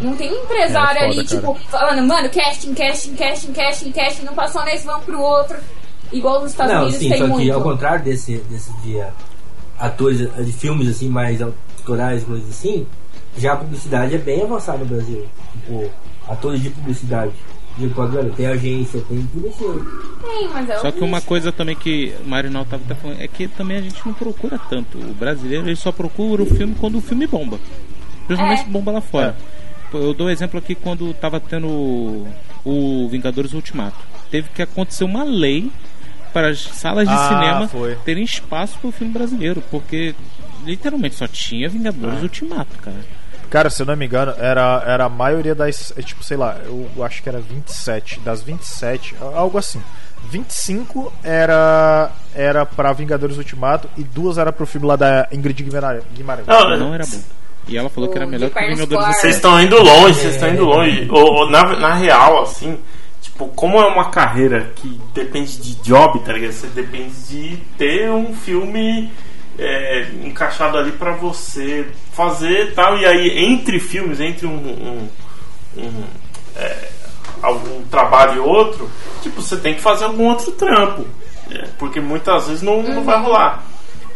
Não 0.00 0.14
tem 0.16 0.30
um 0.30 0.42
empresário 0.42 0.98
É, 0.98 1.08
foda, 1.08 1.20
ali, 1.20 1.24
cara. 1.24 1.28
tipo, 1.28 1.54
falando, 1.70 2.02
mano, 2.06 2.28
casting, 2.28 2.74
casting, 2.74 3.14
casting, 3.14 3.52
casting, 3.52 3.92
casting, 3.92 4.24
não 4.24 4.34
passou 4.34 4.64
nesse, 4.64 4.84
vamos 4.84 5.04
pro 5.04 5.20
outro. 5.20 5.56
Igual 6.12 6.42
nos 6.42 6.50
Estados 6.52 6.72
Não, 6.74 6.82
Unidos 6.82 6.98
sim, 7.00 7.08
tem 7.08 7.18
só 7.18 7.24
que 7.24 7.30
muito. 7.30 7.52
ao 7.52 7.62
contrário 7.62 8.04
desse, 8.04 8.36
desse 8.50 8.72
de 8.82 8.96
uh, 8.96 9.06
atores 9.78 10.20
uh, 10.20 10.44
de 10.44 10.52
filmes 10.52 10.88
assim, 10.88 11.08
mais 11.08 11.40
autorais, 11.42 12.24
coisas 12.24 12.48
assim, 12.48 12.86
já 13.36 13.52
a 13.54 13.56
publicidade 13.56 14.14
é 14.14 14.18
bem 14.18 14.42
avançada 14.42 14.78
no 14.78 14.86
Brasil. 14.86 15.24
Tipo, 15.52 15.90
atores 16.28 16.62
de 16.62 16.70
publicidade, 16.70 17.32
de 17.76 17.90
tem 18.36 18.46
agência, 18.46 19.02
tem 19.08 19.28
tudo 19.32 19.48
assim. 19.48 19.84
Tem, 20.22 20.48
mas 20.48 20.70
é 20.70 20.78
Só 20.78 20.92
que 20.92 21.02
uma 21.02 21.20
coisa 21.20 21.50
também 21.50 21.74
que 21.74 22.14
o 22.24 22.28
Marinal 22.28 22.64
tava 22.64 22.82
até 22.84 22.94
falando 22.94 23.20
é 23.20 23.26
que 23.26 23.48
também 23.48 23.78
a 23.78 23.82
gente 23.82 24.00
não 24.06 24.14
procura 24.14 24.58
tanto. 24.70 24.96
O 24.98 25.14
brasileiro 25.14 25.66
ele 25.66 25.74
só 25.76 25.90
procura 25.90 26.42
o 26.42 26.46
filme 26.46 26.74
quando 26.78 26.98
o 26.98 27.00
filme 27.00 27.26
bomba. 27.26 27.58
Principalmente 28.26 28.62
É. 28.62 28.64
bomba 28.70 28.92
lá 28.92 29.00
fora. 29.00 29.36
Pô, 29.90 29.98
Eu 29.98 30.14
dou 30.14 30.30
exemplo 30.30 30.58
aqui 30.58 30.74
quando 30.74 31.12
tava 31.14 31.40
tendo 31.40 31.66
o- 31.68 32.26
o 32.64 33.08
Vingadores 33.08 33.52
Ultimato. 33.52 33.96
Teve 34.30 34.48
que 34.54 34.62
acontecer 34.62 35.04
uma 35.04 35.22
lei 35.24 35.70
para 36.34 36.48
as 36.50 36.60
salas 36.60 37.08
de 37.08 37.14
Ah, 37.14 37.28
cinema 37.28 37.68
foi. 37.68 37.94
terem 38.04 38.22
espaço 38.24 38.76
para 38.78 38.88
o 38.88 38.92
filme 38.92 39.12
brasileiro, 39.12 39.62
porque 39.70 40.14
literalmente 40.66 41.14
só 41.14 41.26
tinha 41.26 41.68
Vingadores 41.68 42.20
Ultimato, 42.22 42.76
cara. 42.82 42.96
Cara, 43.48 43.70
se 43.70 43.80
eu 43.80 43.86
não 43.86 43.94
me 43.96 44.04
engano, 44.04 44.34
era, 44.36 44.82
era 44.84 45.04
a 45.04 45.08
maioria 45.08 45.54
das. 45.54 45.92
é, 45.96 46.02
Tipo, 46.02 46.24
sei 46.24 46.36
lá, 46.36 46.58
eu 46.66 46.90
acho 47.04 47.22
que 47.22 47.28
era 47.28 47.38
27. 47.40 48.18
Das 48.20 48.42
27, 48.42 49.14
algo 49.34 49.56
assim. 49.58 49.80
25 50.30 51.12
era 51.22 52.10
era 52.34 52.66
pra 52.66 52.92
Vingadores 52.92 53.36
Ultimato 53.36 53.88
e 53.96 54.02
duas 54.02 54.38
era 54.38 54.50
pro 54.52 54.66
filme 54.66 54.86
lá 54.86 54.96
da 54.96 55.28
Ingrid 55.30 55.62
Guimarães. 55.62 56.46
Não, 56.46 56.76
Não 56.78 56.94
era 56.94 57.04
bom. 57.06 57.20
E 57.68 57.76
ela 57.78 57.88
falou 57.88 58.08
O 58.08 58.12
que 58.12 58.18
era 58.18 58.26
melhor 58.26 58.50
que 58.50 58.60
Vingadores 58.60 59.04
ar. 59.06 59.12
Vocês 59.14 59.36
estão 59.36 59.60
indo 59.60 59.76
longe, 59.80 60.14
vocês 60.20 60.34
estão 60.34 60.48
indo 60.50 60.64
longe. 60.64 61.08
Ou, 61.10 61.32
ou 61.44 61.50
na, 61.50 61.62
na 61.78 61.94
real, 61.94 62.42
assim, 62.42 62.78
tipo, 63.24 63.48
como 63.48 63.78
é 63.78 63.86
uma 63.86 64.10
carreira 64.10 64.72
que 64.76 65.00
depende 65.14 65.56
de 65.56 65.74
job, 65.76 66.18
tá 66.20 66.32
ligado? 66.32 66.52
Você 66.52 66.66
depende 66.68 67.14
de 67.28 67.56
ter 67.78 68.10
um 68.10 68.34
filme 68.34 69.10
é, 69.58 70.08
encaixado 70.22 70.76
ali 70.76 70.92
pra 70.92 71.12
você 71.12 71.88
fazer 72.12 72.68
e 72.68 72.70
tal. 72.72 72.98
E 72.98 73.06
aí, 73.06 73.44
entre 73.44 73.80
filmes, 73.80 74.20
entre 74.20 74.46
um. 74.46 74.52
um, 74.56 75.08
um, 75.78 76.04
é, 76.56 76.88
algum 77.42 77.82
trabalho 77.90 78.36
e 78.36 78.38
outro, 78.38 78.90
tipo, 79.22 79.42
você 79.42 79.56
tem 79.56 79.74
que 79.74 79.80
fazer 79.80 80.04
algum 80.04 80.28
outro 80.28 80.52
trampo. 80.52 81.06
É, 81.50 81.66
porque 81.78 82.00
muitas 82.00 82.46
vezes 82.46 82.62
não, 82.62 82.82
não 82.82 83.04
vai 83.04 83.20
rolar. 83.20 83.64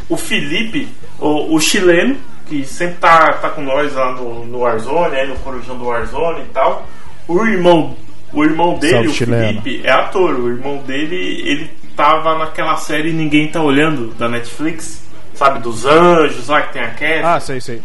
O 0.09 0.17
Felipe, 0.17 0.89
o, 1.19 1.55
o 1.55 1.61
chileno, 1.61 2.17
que 2.47 2.65
sempre 2.65 2.97
tá, 2.97 3.35
tá 3.35 3.51
com 3.51 3.63
nós 3.63 3.95
lá 3.95 4.13
no, 4.13 4.47
no 4.47 4.61
Warzone, 4.61 5.17
aí 5.17 5.29
no 5.29 5.37
Corujão 5.37 5.77
do 5.77 5.87
Warzone 5.87 6.43
e 6.43 6.49
tal. 6.49 6.87
O 7.27 7.45
irmão, 7.45 7.95
o 8.33 8.45
irmão 8.45 8.79
dele, 8.79 8.93
Salve, 8.95 9.09
o 9.09 9.13
chileno. 9.13 9.63
Felipe, 9.63 9.87
é 9.87 9.91
ator. 9.93 10.35
O 10.39 10.49
irmão 10.49 10.79
dele, 10.79 11.43
ele 11.45 11.71
tava 11.97 12.39
naquela 12.39 12.77
série 12.77 13.13
Ninguém 13.13 13.49
Tá 13.49 13.63
Olhando, 13.63 14.15
da 14.19 14.29
Netflix. 14.29 15.07
Sabe, 15.35 15.61
dos 15.61 15.87
anjos 15.87 16.49
lá 16.49 16.63
que 16.63 16.73
tem 16.73 16.83
a 16.83 16.89
Cat. 16.91 17.23
Ah, 17.25 17.39
sei, 17.39 17.61
sei. 17.61 17.81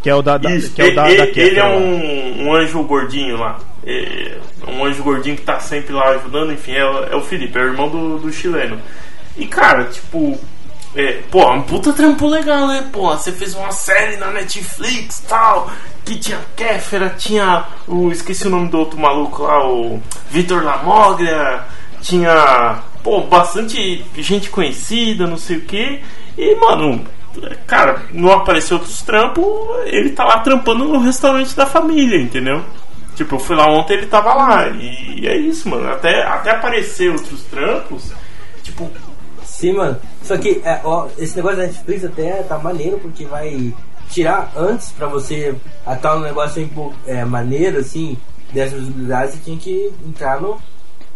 Que 0.00 0.08
é 0.10 0.14
o 0.14 0.22
da, 0.22 0.38
da- 0.38 0.54
Isso, 0.54 0.72
que 0.72 0.80
é 0.82 0.86
o 0.88 0.94
da, 0.94 1.08
ele, 1.08 1.16
da 1.16 1.24
ele 1.24 1.32
Kéfera 1.32 1.60
é 1.60 1.64
lá. 1.64 1.76
um, 1.76 2.46
um 2.46 2.54
anjo 2.54 2.82
gordinho 2.84 3.36
lá. 3.36 3.58
É, 3.86 4.36
um 4.68 4.84
anjo 4.84 5.02
gordinho 5.02 5.34
que 5.34 5.42
tá 5.42 5.58
sempre 5.58 5.92
lá 5.92 6.10
ajudando, 6.10 6.52
enfim, 6.52 6.72
é, 6.72 6.84
o- 6.84 7.04
é 7.04 7.16
o 7.16 7.20
Felipe, 7.20 7.58
é 7.58 7.62
o 7.62 7.64
irmão 7.64 7.88
do, 7.88 8.18
do 8.18 8.32
chileno. 8.32 8.78
E 9.36 9.44
cara, 9.46 9.84
tipo, 9.84 10.38
é, 10.96 11.22
pô, 11.28 11.42
é 11.42 11.50
um 11.50 11.62
puta 11.62 11.92
trampo 11.92 12.28
legal, 12.28 12.68
né? 12.68 12.88
Pô, 12.92 13.08
você 13.10 13.32
fez 13.32 13.54
uma 13.54 13.72
série 13.72 14.16
na 14.16 14.30
Netflix 14.30 15.20
tal, 15.28 15.68
que 16.04 16.16
tinha 16.16 16.38
Kéfera, 16.54 17.10
tinha 17.10 17.66
o. 17.88 18.12
Esqueci 18.12 18.46
o 18.46 18.50
nome 18.50 18.68
do 18.68 18.78
outro 18.78 18.98
maluco 18.98 19.42
lá, 19.42 19.66
o 19.68 20.00
Vitor 20.30 20.62
Lamoglia, 20.62 21.62
tinha, 22.00 22.78
pô, 23.02 23.22
bastante 23.22 24.04
gente 24.18 24.50
conhecida, 24.50 25.26
não 25.26 25.36
sei 25.36 25.56
o 25.56 25.62
que. 25.62 26.00
E, 26.38 26.54
mano, 26.56 27.04
cara, 27.66 28.02
não 28.12 28.30
apareceu 28.30 28.76
outros 28.76 29.02
trampos, 29.02 29.44
ele 29.86 30.10
tá 30.10 30.24
lá 30.24 30.38
trampando 30.38 30.84
no 30.84 31.00
restaurante 31.00 31.56
da 31.56 31.66
família, 31.66 32.20
entendeu? 32.20 32.64
Tipo, 33.16 33.36
eu 33.36 33.40
fui 33.40 33.56
lá 33.56 33.66
ontem 33.66 33.94
ele 33.94 34.06
tava 34.06 34.32
lá. 34.34 34.68
E 34.68 35.26
é 35.26 35.36
isso, 35.36 35.68
mano. 35.68 35.90
Até, 35.90 36.22
até 36.22 36.50
aparecer 36.52 37.10
outros 37.10 37.42
trampos, 37.44 38.12
tipo, 38.62 38.90
Sim, 39.56 39.74
mano. 39.74 39.96
Só 40.22 40.36
que 40.36 40.60
é, 40.64 40.80
ó, 40.82 41.06
esse 41.16 41.36
negócio 41.36 41.58
da 41.58 41.62
Netflix 41.64 42.04
até 42.04 42.42
tá 42.42 42.58
maneiro 42.58 42.98
porque 42.98 43.24
vai 43.24 43.72
tirar 44.10 44.52
antes 44.56 44.90
pra 44.92 45.06
você 45.06 45.54
atar 45.86 46.16
um 46.16 46.20
negócio 46.20 46.68
pouco, 46.74 46.94
é, 47.06 47.24
maneiro, 47.24 47.78
assim, 47.78 48.18
dessas 48.52 48.80
visibilidades, 48.80 49.34
você 49.34 49.40
tinha 49.44 49.56
que 49.56 49.92
entrar 50.06 50.40
no, 50.40 50.58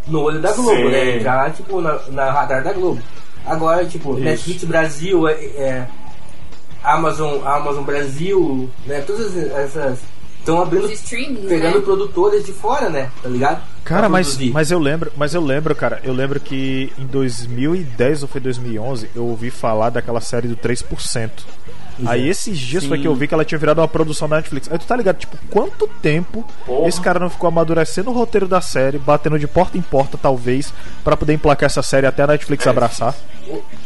no 0.07 0.21
olho 0.23 0.41
da 0.41 0.53
Globo, 0.53 0.77
Sim. 0.77 0.89
né? 0.89 1.17
Entrar, 1.17 1.53
tipo, 1.53 1.81
na, 1.81 1.99
na 2.11 2.31
radar 2.31 2.63
da 2.63 2.73
Globo. 2.73 3.03
Agora, 3.45 3.85
tipo, 3.85 4.15
Netflix 4.15 4.63
Brasil, 4.65 5.27
é, 5.27 5.33
é, 5.33 5.89
Amazon, 6.85 7.45
Amazon 7.45 7.83
Brasil, 7.83 8.71
né? 8.87 9.01
Todas 9.01 9.37
essas 9.37 9.99
estão 10.49 10.63
abrindo, 10.63 11.49
pegando 11.49 11.79
né? 11.79 11.85
produtores 11.85 12.45
de 12.45 12.53
fora, 12.53 12.89
né? 12.89 13.11
Tá 13.23 13.29
ligado? 13.29 13.63
Cara, 13.85 14.09
mas, 14.09 14.37
mas 14.53 14.71
eu 14.71 14.79
lembro, 14.79 15.13
mas 15.17 15.35
eu 15.35 15.41
lembro, 15.43 15.75
cara, 15.75 16.01
eu 16.05 16.13
lembro 16.13 16.39
que 16.41 16.93
em 16.99 17.07
2010 17.07 18.23
ou 18.23 18.29
foi 18.29 18.41
2011 18.41 19.11
eu 19.15 19.25
ouvi 19.25 19.51
falar 19.51 19.91
daquela 19.91 20.21
série 20.21 20.49
do 20.49 20.57
3%. 20.57 21.31
Aí 22.07 22.29
esses 22.29 22.57
dias 22.57 22.85
foi 22.85 22.97
Sim. 22.99 23.03
que 23.03 23.09
eu 23.09 23.15
vi 23.15 23.27
que 23.27 23.35
ela 23.35 23.45
tinha 23.45 23.59
virado 23.59 23.81
uma 23.81 23.89
produção 23.89 24.29
da 24.29 24.37
Netflix. 24.37 24.71
Aí 24.71 24.79
tu 24.79 24.87
tá 24.87 24.95
ligado, 24.95 25.17
tipo, 25.17 25.37
quanto 25.51 25.89
tempo 26.01 26.45
Porra. 26.65 26.87
esse 26.89 27.01
cara 27.01 27.19
não 27.19 27.29
ficou 27.29 27.49
amadurecendo 27.49 28.11
o 28.11 28.13
roteiro 28.13 28.47
da 28.47 28.61
série, 28.61 28.99
batendo 28.99 29.37
de 29.39 29.49
porta 29.49 29.77
em 29.77 29.83
porta, 29.83 30.17
talvez, 30.17 30.73
pra 31.03 31.17
poder 31.17 31.33
emplacar 31.33 31.67
essa 31.67 31.83
série 31.83 32.07
até 32.07 32.23
a 32.23 32.27
Netflix 32.29 32.67
abraçar. 32.69 33.17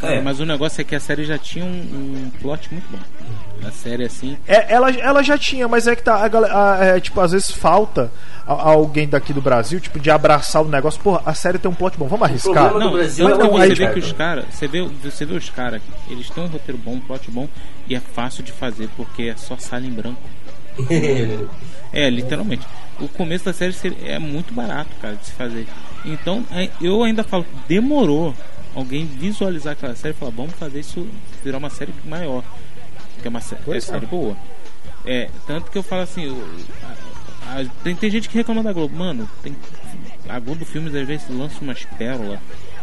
Cara, 0.00 0.16
É. 0.16 0.20
mas 0.20 0.40
o 0.40 0.44
negócio 0.44 0.80
é 0.80 0.84
que 0.84 0.94
a 0.94 1.00
série 1.00 1.24
já 1.24 1.38
tinha 1.38 1.64
um, 1.64 1.68
um 1.68 2.30
plot 2.42 2.68
muito 2.70 2.84
bom. 2.90 2.98
A 3.66 3.70
série 3.70 4.04
assim. 4.04 4.36
É, 4.46 4.72
ela, 4.72 4.90
ela 4.90 5.22
já 5.22 5.36
tinha, 5.38 5.68
mas 5.68 5.86
é 5.86 5.94
que 5.96 6.02
tá. 6.02 6.16
A, 6.24 6.28
galera- 6.28 6.54
a- 6.80 6.84
é, 6.84 7.00
tipo, 7.00 7.20
às 7.20 7.32
vezes 7.32 7.50
falta 7.50 8.10
a- 8.46 8.52
a 8.54 8.70
alguém 8.70 9.06
daqui 9.08 9.32
do 9.32 9.40
Brasil, 9.40 9.78
tipo, 9.80 10.00
de 10.00 10.10
abraçar 10.10 10.62
o 10.62 10.68
negócio. 10.68 11.00
Porra, 11.00 11.22
a 11.24 11.34
série 11.34 11.58
tem 11.58 11.70
um 11.70 11.74
plot 11.74 11.96
bom, 11.98 12.06
vamos 12.08 12.26
arriscar. 12.28 12.74
Não, 12.74 12.92
Brasil 12.92 13.26
tanto 13.28 13.44
é 13.46 13.48
você 13.68 13.74
vê 13.74 13.76
cara. 13.84 13.92
que 13.94 13.98
os 14.00 14.12
caras. 14.12 14.44
Você 14.50 14.66
vê, 14.68 14.82
você 15.02 15.24
vê 15.24 15.34
os 15.34 15.48
caras, 15.50 15.80
eles 16.08 16.28
têm 16.30 16.42
um 16.42 16.48
roteiro 16.48 16.78
bom, 16.84 16.92
um 16.94 17.00
plot 17.00 17.30
bom, 17.30 17.48
e 17.88 17.94
é 17.94 18.00
fácil 18.00 18.42
de 18.42 18.52
fazer, 18.52 18.88
porque 18.96 19.24
é 19.24 19.36
só 19.36 19.56
sala 19.58 19.84
em 19.86 19.90
branco. 19.92 20.20
É, 21.92 22.08
literalmente. 22.08 22.66
O 22.98 23.06
começo 23.08 23.44
da 23.44 23.52
série 23.52 23.74
é 24.04 24.18
muito 24.18 24.54
barato, 24.54 24.90
cara, 25.00 25.14
de 25.14 25.26
se 25.26 25.32
fazer. 25.32 25.66
Então, 26.06 26.42
é, 26.50 26.70
eu 26.80 27.02
ainda 27.02 27.22
falo, 27.22 27.44
demorou 27.68 28.34
alguém 28.74 29.04
visualizar 29.04 29.74
aquela 29.74 29.94
série 29.94 30.14
e 30.14 30.16
falar, 30.16 30.32
vamos 30.34 30.54
fazer 30.54 30.80
isso 30.80 31.06
virar 31.44 31.58
uma 31.58 31.68
série 31.68 31.92
maior. 32.04 32.42
Que 33.22 33.28
é 33.28 33.30
uma 33.30 33.40
sé- 33.40 33.54
é 33.56 33.58
Pois 33.64 33.84
é. 33.88 33.92
série 33.92 34.06
boa. 34.06 34.36
É, 35.06 35.30
tanto 35.46 35.70
que 35.70 35.78
eu 35.78 35.82
falo 35.82 36.02
assim, 36.02 36.26
o- 36.28 36.46
a- 37.46 37.60
a- 37.60 37.64
tem, 37.82 37.94
tem 37.96 38.10
gente 38.10 38.28
que 38.28 38.36
reclama 38.36 38.62
da 38.62 38.72
Globo. 38.72 38.94
Mano, 38.96 39.28
tem, 39.42 39.56
a 40.28 40.38
Globo 40.38 40.64
Filmes 40.64 40.94
às 40.94 41.06
vezes 41.06 41.28
lança 41.30 41.56
umas 41.60 41.84
pérolas 41.84 42.38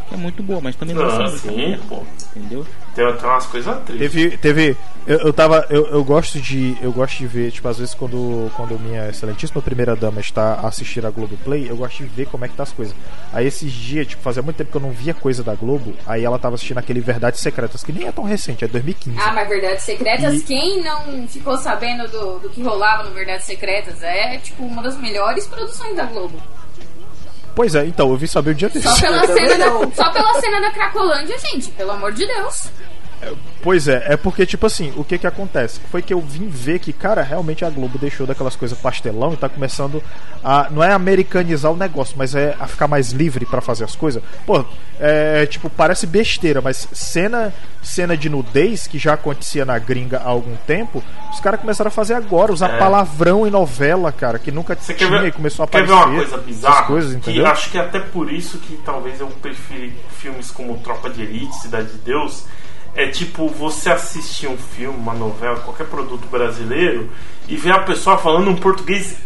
que 0.08 0.14
é 0.16 0.18
muito 0.18 0.42
boa, 0.42 0.60
mas 0.62 0.76
também 0.76 0.96
lança 0.96 1.24
Ah, 1.24 1.38
sim, 1.38 1.56
merda, 1.56 2.02
entendeu? 2.36 2.66
Tem, 2.96 3.14
tem 3.16 3.30
umas 3.30 3.46
coisas 3.46 3.78
tristes. 3.84 4.12
Teve, 4.12 4.38
teve, 4.38 4.78
eu, 5.08 5.20
eu 5.20 5.34
tava, 5.34 5.66
eu, 5.70 5.86
eu 5.88 6.04
gosto 6.04 6.40
de, 6.40 6.78
eu 6.82 6.92
gosto 6.92 7.18
de 7.18 7.28
ver, 7.28 7.52
tipo, 7.52 7.68
às 7.68 7.78
vezes 7.78 7.94
quando, 7.94 8.52
quando 8.56 8.80
minha 8.80 9.10
excelentíssima 9.10 9.62
primeira 9.62 9.96
dama 9.96 10.20
está 10.20 10.56
a 10.56 10.68
assistir 10.68 11.06
a 11.06 11.10
Globo 11.10 11.38
Play, 11.44 11.70
eu 11.70 11.78
gosto 11.78 11.98
de 12.04 12.06
ver 12.10 12.26
como 12.28 12.46
é 12.46 12.48
que 12.48 12.56
tá 12.56 12.64
as 12.64 12.72
coisas. 12.72 12.96
Aí 13.32 13.46
esses 13.48 13.72
dias, 13.72 14.08
tipo, 14.08 14.22
fazia 14.22 14.42
muito 14.42 14.58
tempo 14.58 14.72
que 14.72 14.78
eu 14.78 14.82
não 14.82 14.92
via 14.92 15.14
coisa 15.14 15.44
da 15.44 15.56
Globo, 15.56 15.94
aí 16.06 16.24
ela 16.26 16.38
tava 16.40 16.56
assistindo 16.56 16.78
aquele 16.80 17.00
Verdades 17.00 17.40
Secretas, 17.40 17.84
que 17.84 17.92
nem 17.92 18.08
é 18.08 18.12
tão 18.12 18.24
recente, 18.24 18.66
é 18.66 18.68
2015. 18.68 19.18
Ah, 19.20 19.32
mas 19.34 19.48
Verdades 19.48 19.84
Secretas, 19.84 20.34
E- 20.36 20.44
quem 20.44 20.84
não 20.84 21.28
ficou 21.28 21.58
sabendo 21.58 22.08
do, 22.10 22.40
do 22.40 22.50
que 22.50 22.62
rolava 22.62 23.04
no 23.04 23.12
Verdades 23.12 23.46
Secretas 23.46 24.02
é, 24.04 24.38
tipo, 24.40 24.64
uma 24.64 24.82
das 24.82 24.98
melhores 24.98 25.48
produções 25.48 25.96
da 25.96 26.04
Globo. 26.06 26.38
Pois 27.56 27.76
é, 27.76 27.86
então, 27.86 28.10
eu 28.10 28.18
vim 28.18 28.28
saber 28.28 28.52
o 28.52 28.56
dia 28.56 28.70
desse. 28.70 28.88
Só 28.88 29.00
pela, 29.00 29.28
cena 29.28 29.58
da, 29.58 29.92
só 29.96 30.10
pela 30.12 30.42
cena 30.42 30.62
da 30.62 30.72
Cracolândia, 30.72 31.38
gente, 31.40 31.70
pelo 31.72 31.92
amor 31.92 32.12
de 32.14 32.26
Deus. 32.26 32.70
Pois 33.62 33.88
é, 33.90 34.04
é 34.14 34.18
porque, 34.18 34.46
tipo 34.46 34.66
assim, 34.66 34.94
o 34.96 35.04
que 35.04 35.18
que 35.18 35.28
acontece? 35.28 35.82
Foi 35.92 36.02
que 36.02 36.14
eu 36.14 36.22
vim 36.22 36.48
ver 36.48 36.80
que, 36.80 36.94
cara, 36.94 37.22
realmente 37.22 37.66
a 37.66 37.70
Globo 37.70 37.98
deixou 37.98 38.26
daquelas 38.26 38.56
coisas 38.56 38.78
pastelão 38.78 39.34
e 39.34 39.38
tá 39.38 39.50
começando 39.50 40.02
a. 40.44 40.70
Não 40.72 40.82
é 40.82 40.94
americanizar 40.94 41.72
o 41.72 41.76
negócio, 41.76 42.16
mas 42.18 42.34
é 42.36 42.56
a 42.60 42.68
ficar 42.68 42.88
mais 42.88 43.12
livre 43.12 43.46
pra 43.46 43.60
fazer 43.60 43.84
as 43.84 43.96
coisas. 43.96 44.24
Pô, 44.46 44.64
é 45.00 45.46
tipo, 45.46 45.70
parece 45.70 46.08
besteira, 46.08 46.62
mas 46.62 46.88
cena, 46.94 47.54
cena 47.84 48.16
de 48.16 48.30
nudez, 48.30 48.88
que 48.88 48.98
já 48.98 49.14
acontecia 49.14 49.66
na 49.66 49.78
gringa 49.78 50.20
há 50.20 50.30
algum 50.30 50.56
tempo, 50.66 51.04
os 51.34 51.42
caras 51.42 51.60
começaram 51.60 51.90
a 51.90 51.92
fazer 51.92 52.14
agora, 52.14 52.54
usar 52.54 52.70
É. 52.76 52.78
palavrão 52.78 53.46
em 53.46 53.50
novela, 53.52 54.12
cara, 54.14 54.40
que 54.40 54.52
nunca 54.52 54.74
Você 54.76 54.94
tinha 54.94 55.10
quer 55.10 55.20
ver, 55.22 55.28
e 55.28 55.32
começou 55.34 55.66
a 55.66 55.68
quer 55.68 55.80
aparecer. 55.84 55.96
ver 55.98 56.10
uma 56.12 56.16
coisa 56.26 56.38
bizarra? 56.38 56.76
essas 56.76 56.88
coisas, 56.88 57.12
que 57.12 57.18
entendeu? 57.18 57.46
acho 57.48 57.70
que 57.70 57.78
é 57.78 57.82
até 57.82 58.00
por 58.00 58.32
isso 58.32 58.58
que 58.60 58.78
talvez 58.86 59.20
eu 59.20 59.28
prefiro 59.42 59.92
filmes 60.18 60.50
como 60.50 60.78
Tropa 60.78 61.10
de 61.10 61.22
Elite, 61.24 61.56
Cidade 61.62 61.90
de 61.92 61.98
Deus. 61.98 62.46
É 62.96 63.08
tipo 63.08 63.48
você 63.48 63.90
assistir 63.90 64.48
um 64.48 64.58
filme, 64.58 64.98
uma 64.98 65.14
novela, 65.14 65.60
qualquer 65.60 65.88
produto 65.88 66.28
brasileiro 66.28 67.10
e 67.48 67.56
ver 67.56 67.72
a 67.72 67.80
pessoa 67.80 68.18
falando 68.18 68.50
um 68.50 68.56
português 68.56 69.18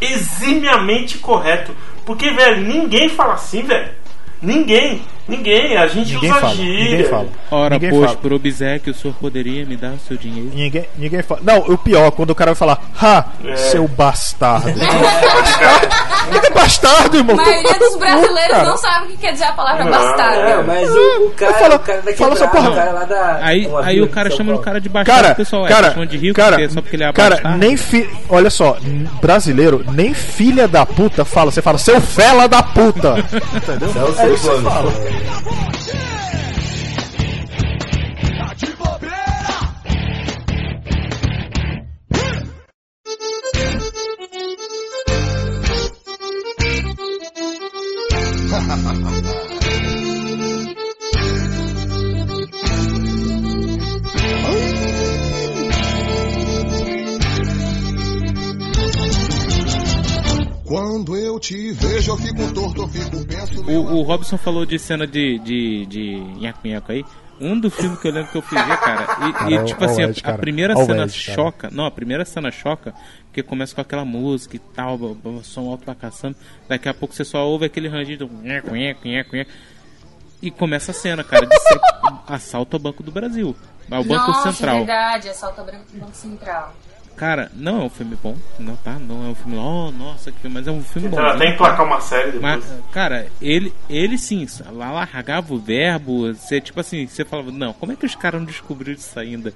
eximiamente 0.00 1.18
correto. 1.18 1.74
Porque, 2.04 2.30
velho, 2.30 2.62
ninguém 2.62 3.08
fala 3.08 3.34
assim, 3.34 3.62
velho. 3.62 3.92
Ninguém, 4.40 5.02
ninguém. 5.28 5.76
A 5.76 5.86
gente 5.86 6.14
Ninguém 6.14 6.30
usa 6.30 6.40
fala, 6.40 6.54
gíria. 6.54 6.90
ninguém 6.90 7.04
fala. 7.04 7.26
Ora, 7.50 7.74
Ninguém 7.74 7.90
pois, 7.90 8.04
fala. 8.06 8.16
por 8.16 8.32
obséquio, 8.32 8.92
o 8.92 8.96
senhor 8.96 9.14
poderia 9.20 9.64
me 9.66 9.76
dar 9.76 9.92
o 9.92 9.98
seu 9.98 10.16
dinheiro? 10.16 10.50
Ninguém, 10.54 10.84
ninguém 10.96 11.22
fala. 11.22 11.40
Não, 11.44 11.58
o 11.58 11.76
pior, 11.78 12.10
quando 12.10 12.30
o 12.30 12.34
cara 12.34 12.50
vai 12.52 12.56
falar, 12.58 12.80
ha, 13.00 13.24
É. 13.44 13.56
seu 13.56 13.86
bastardo. 13.86 14.72
Que 16.42 16.50
bastardo, 16.50 17.16
irmão. 17.16 17.38
A 17.40 17.42
maioria 17.42 17.78
dos 17.78 17.96
brasileiros 17.96 18.48
Cara. 18.50 18.64
não 18.68 18.76
sabe 18.76 19.06
o 19.06 19.08
que 19.10 19.16
quer 19.16 19.32
dizer 19.32 19.44
a 19.44 19.52
palavra 19.52 19.84
Não, 19.84 19.90
bastardo. 19.90 20.42
Não, 20.56 20.64
mas 20.66 20.90
o, 20.90 21.26
o 21.26 21.30
cara, 21.30 21.54
Fala- 21.54 21.74
o 21.76 21.78
cara 21.78 22.02
da 22.02 22.12
fala 22.12 22.32
essa 22.34 22.46
quebrada, 22.48 22.68
porra. 22.68 22.70
o 22.70 22.74
cara 22.76 22.92
lá 22.92 23.04
da. 23.06 23.38
Aí, 23.42 23.70
aí 23.82 24.02
o 24.02 24.08
cara 24.08 24.30
chama 24.30 24.54
o 24.54 24.58
cara 24.58 24.78
de 24.78 24.88
bastardo, 24.90 25.22
Cara, 25.22 25.32
o 25.32 25.36
pessoal 25.36 25.66
é, 25.66 25.68
cara, 25.70 25.90
chama 25.92 26.06
de 26.06 26.18
rico 26.18 26.34
cara, 26.36 26.56
porque- 26.56 26.68
só 26.68 26.82
porque 26.82 26.96
ele 26.96 27.04
é 27.04 27.12
cara, 27.14 27.36
bastardo. 27.36 27.58
nem 27.58 27.76
fi... 27.78 28.10
olha 28.28 28.50
só, 28.50 28.76
brasileiro, 29.22 29.82
nem 29.90 30.12
filha 30.12 30.68
da 30.68 30.84
puta 30.84 31.24
fala, 31.24 31.50
você 31.50 31.62
fala 31.62 31.78
seu 31.78 31.98
fela 31.98 32.46
da 32.46 32.62
puta. 32.62 33.14
Entendeu? 33.56 34.14
É 34.18 34.26
É 34.26 34.28
isso 34.34 34.50
que 34.50 34.56
você 34.56 34.62
humano. 35.26 35.40
fala. 35.40 36.17
Quando 60.98 61.16
eu 61.16 61.38
te 61.38 61.70
vejo, 61.72 62.10
eu 62.10 62.16
fico 62.16 62.52
torto, 62.52 62.82
eu 62.82 62.88
fico 62.88 63.24
penso. 63.24 63.62
O, 63.70 63.98
o 63.98 64.02
Robson 64.02 64.36
falou 64.36 64.66
de 64.66 64.80
cena 64.80 65.06
de, 65.06 65.38
de, 65.38 65.86
de 65.86 66.16
nhaco-nhaco 66.40 66.90
aí. 66.90 67.04
Um 67.40 67.58
dos 67.60 67.72
filmes 67.72 68.00
que 68.00 68.08
eu 68.08 68.12
lembro 68.12 68.32
que 68.32 68.38
eu 68.38 68.42
fui 68.42 68.58
ver, 68.60 68.76
cara, 68.78 69.06
e, 69.24 69.28
e, 69.28 69.32
Cara, 69.32 69.64
tipo 69.64 69.84
ó 69.84 69.86
o 69.86 69.90
assim, 69.90 70.02
a- 70.02 70.08
Ed, 70.08 70.20
a, 70.24 70.32
primeira 70.36 70.76
o 70.76 70.84
cena 70.84 71.04
Ed, 71.04 71.12
choca. 71.12 71.70
Não, 71.70 71.86
a 71.86 71.90
primeira 71.92 72.24
cena 72.24 72.50
choca, 72.50 72.92
porque 73.26 73.44
começa 73.44 73.76
com 73.76 73.80
aquela 73.80 74.04
música 74.04 74.56
e 74.56 74.58
tal, 74.58 74.98
som 75.44 75.70
alto 75.70 75.84
pra 75.84 75.94
caçando. 75.94 76.34
Daqui 76.68 76.88
a 76.88 76.94
pouco 76.94 77.14
você 77.14 77.24
só 77.24 77.46
ouve 77.46 77.66
aquele 77.66 77.86
rangido. 77.86 78.28
nhaco, 78.42 78.74
nhaco, 78.74 79.06
nhaco, 79.06 79.36
nhaco. 79.36 79.50
E 80.42 80.50
começa 80.50 80.90
a 80.90 80.94
cena, 80.94 81.22
cara, 81.22 81.46
de 81.46 81.56
ser 81.60 81.80
assalto 82.26 82.74
ao 82.76 82.82
Banco 82.82 83.04
do 83.04 83.12
Brasil. 83.12 83.54
Ao 83.88 84.02
Banco 84.02 84.26
Nossa, 84.32 84.50
Central. 84.50 84.78
verdade, 84.78 85.28
assalto 85.28 85.60
ao 85.60 85.66
Banco 85.66 85.84
Central. 86.12 86.74
Cara, 87.18 87.50
não 87.52 87.82
é 87.82 87.84
um 87.84 87.90
filme 87.90 88.16
bom, 88.22 88.36
não 88.60 88.76
tá? 88.76 88.96
Não 88.96 89.26
é 89.26 89.28
um 89.30 89.34
filme, 89.34 89.56
oh, 89.56 89.90
nossa, 89.90 90.30
que 90.30 90.38
filme, 90.38 90.54
mas 90.54 90.68
é 90.68 90.70
um 90.70 90.80
filme 90.80 91.08
bom. 91.08 91.16
Então, 91.16 91.28
até 91.28 91.48
emplacar 91.52 91.84
uma 91.84 92.00
série 92.00 92.30
depois. 92.30 92.42
Mas, 92.42 92.64
cara, 92.92 93.26
ele, 93.42 93.74
ele 93.90 94.16
sim, 94.16 94.46
lá 94.70 94.92
largava 94.92 95.52
o 95.52 95.58
verbo, 95.58 96.32
você, 96.32 96.60
tipo 96.60 96.78
assim, 96.78 97.08
você 97.08 97.24
falava, 97.24 97.50
não, 97.50 97.72
como 97.72 97.90
é 97.90 97.96
que 97.96 98.06
os 98.06 98.14
caras 98.14 98.40
não 98.40 98.46
descobriram 98.46 98.96
isso 98.96 99.18
ainda? 99.18 99.52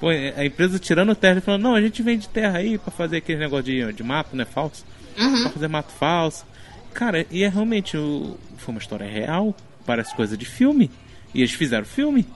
Pô, 0.00 0.08
a 0.08 0.44
empresa 0.44 0.78
tirando 0.78 1.14
terra 1.14 1.36
e 1.36 1.42
falando, 1.42 1.62
não, 1.62 1.74
a 1.74 1.82
gente 1.82 2.02
vende 2.02 2.26
terra 2.30 2.56
aí 2.56 2.78
pra 2.78 2.90
fazer 2.90 3.18
aquele 3.18 3.40
negócio 3.40 3.66
de, 3.66 3.92
de 3.92 4.02
mato, 4.02 4.34
né, 4.34 4.46
falso? 4.46 4.82
Pra 5.14 5.50
fazer 5.50 5.68
mato 5.68 5.92
falso. 5.92 6.46
Cara, 6.94 7.26
e 7.30 7.44
é 7.44 7.48
realmente, 7.48 7.94
o, 7.94 8.38
foi 8.56 8.74
uma 8.74 8.80
história 8.80 9.06
real, 9.06 9.54
parece 9.84 10.16
coisa 10.16 10.34
de 10.34 10.46
filme, 10.46 10.90
e 11.34 11.40
eles 11.40 11.52
fizeram 11.52 11.84
filme, 11.84 12.26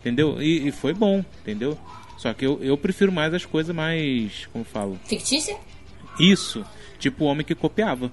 entendeu? 0.00 0.42
E, 0.42 0.66
e 0.66 0.72
foi 0.72 0.92
bom, 0.92 1.24
entendeu? 1.40 1.78
Só 2.24 2.32
que 2.32 2.46
eu, 2.46 2.58
eu 2.62 2.74
prefiro 2.78 3.12
mais 3.12 3.34
as 3.34 3.44
coisas 3.44 3.76
mais, 3.76 4.46
como 4.50 4.62
eu 4.62 4.66
falo, 4.66 4.98
Fictícia? 5.04 5.58
isso, 6.18 6.64
tipo 6.98 7.22
o 7.24 7.26
homem 7.26 7.44
que 7.44 7.54
copiava. 7.54 8.10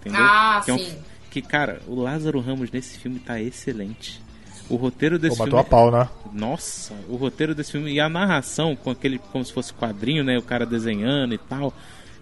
Entendeu? 0.00 0.22
Ah, 0.22 0.62
que 0.64 0.70
é 0.70 0.74
um- 0.74 0.78
sim. 0.78 0.96
que, 1.30 1.42
cara, 1.42 1.82
o 1.86 1.94
Lázaro 2.00 2.40
Ramos 2.40 2.70
nesse 2.70 2.98
filme 2.98 3.18
tá 3.18 3.38
excelente. 3.38 4.18
O 4.66 4.76
roteiro 4.76 5.18
desse 5.18 5.36
Pô, 5.36 5.44
filme. 5.44 5.58
a 5.60 5.62
pau, 5.64 5.90
né? 5.90 6.08
Nossa, 6.32 6.94
o 7.06 7.16
roteiro 7.16 7.54
desse 7.54 7.72
filme 7.72 7.92
e 7.92 8.00
a 8.00 8.08
narração 8.08 8.74
com 8.74 8.90
aquele 8.90 9.18
como 9.18 9.44
se 9.44 9.52
fosse 9.52 9.74
quadrinho, 9.74 10.24
né, 10.24 10.38
o 10.38 10.42
cara 10.42 10.64
desenhando 10.64 11.34
e 11.34 11.38
tal, 11.38 11.74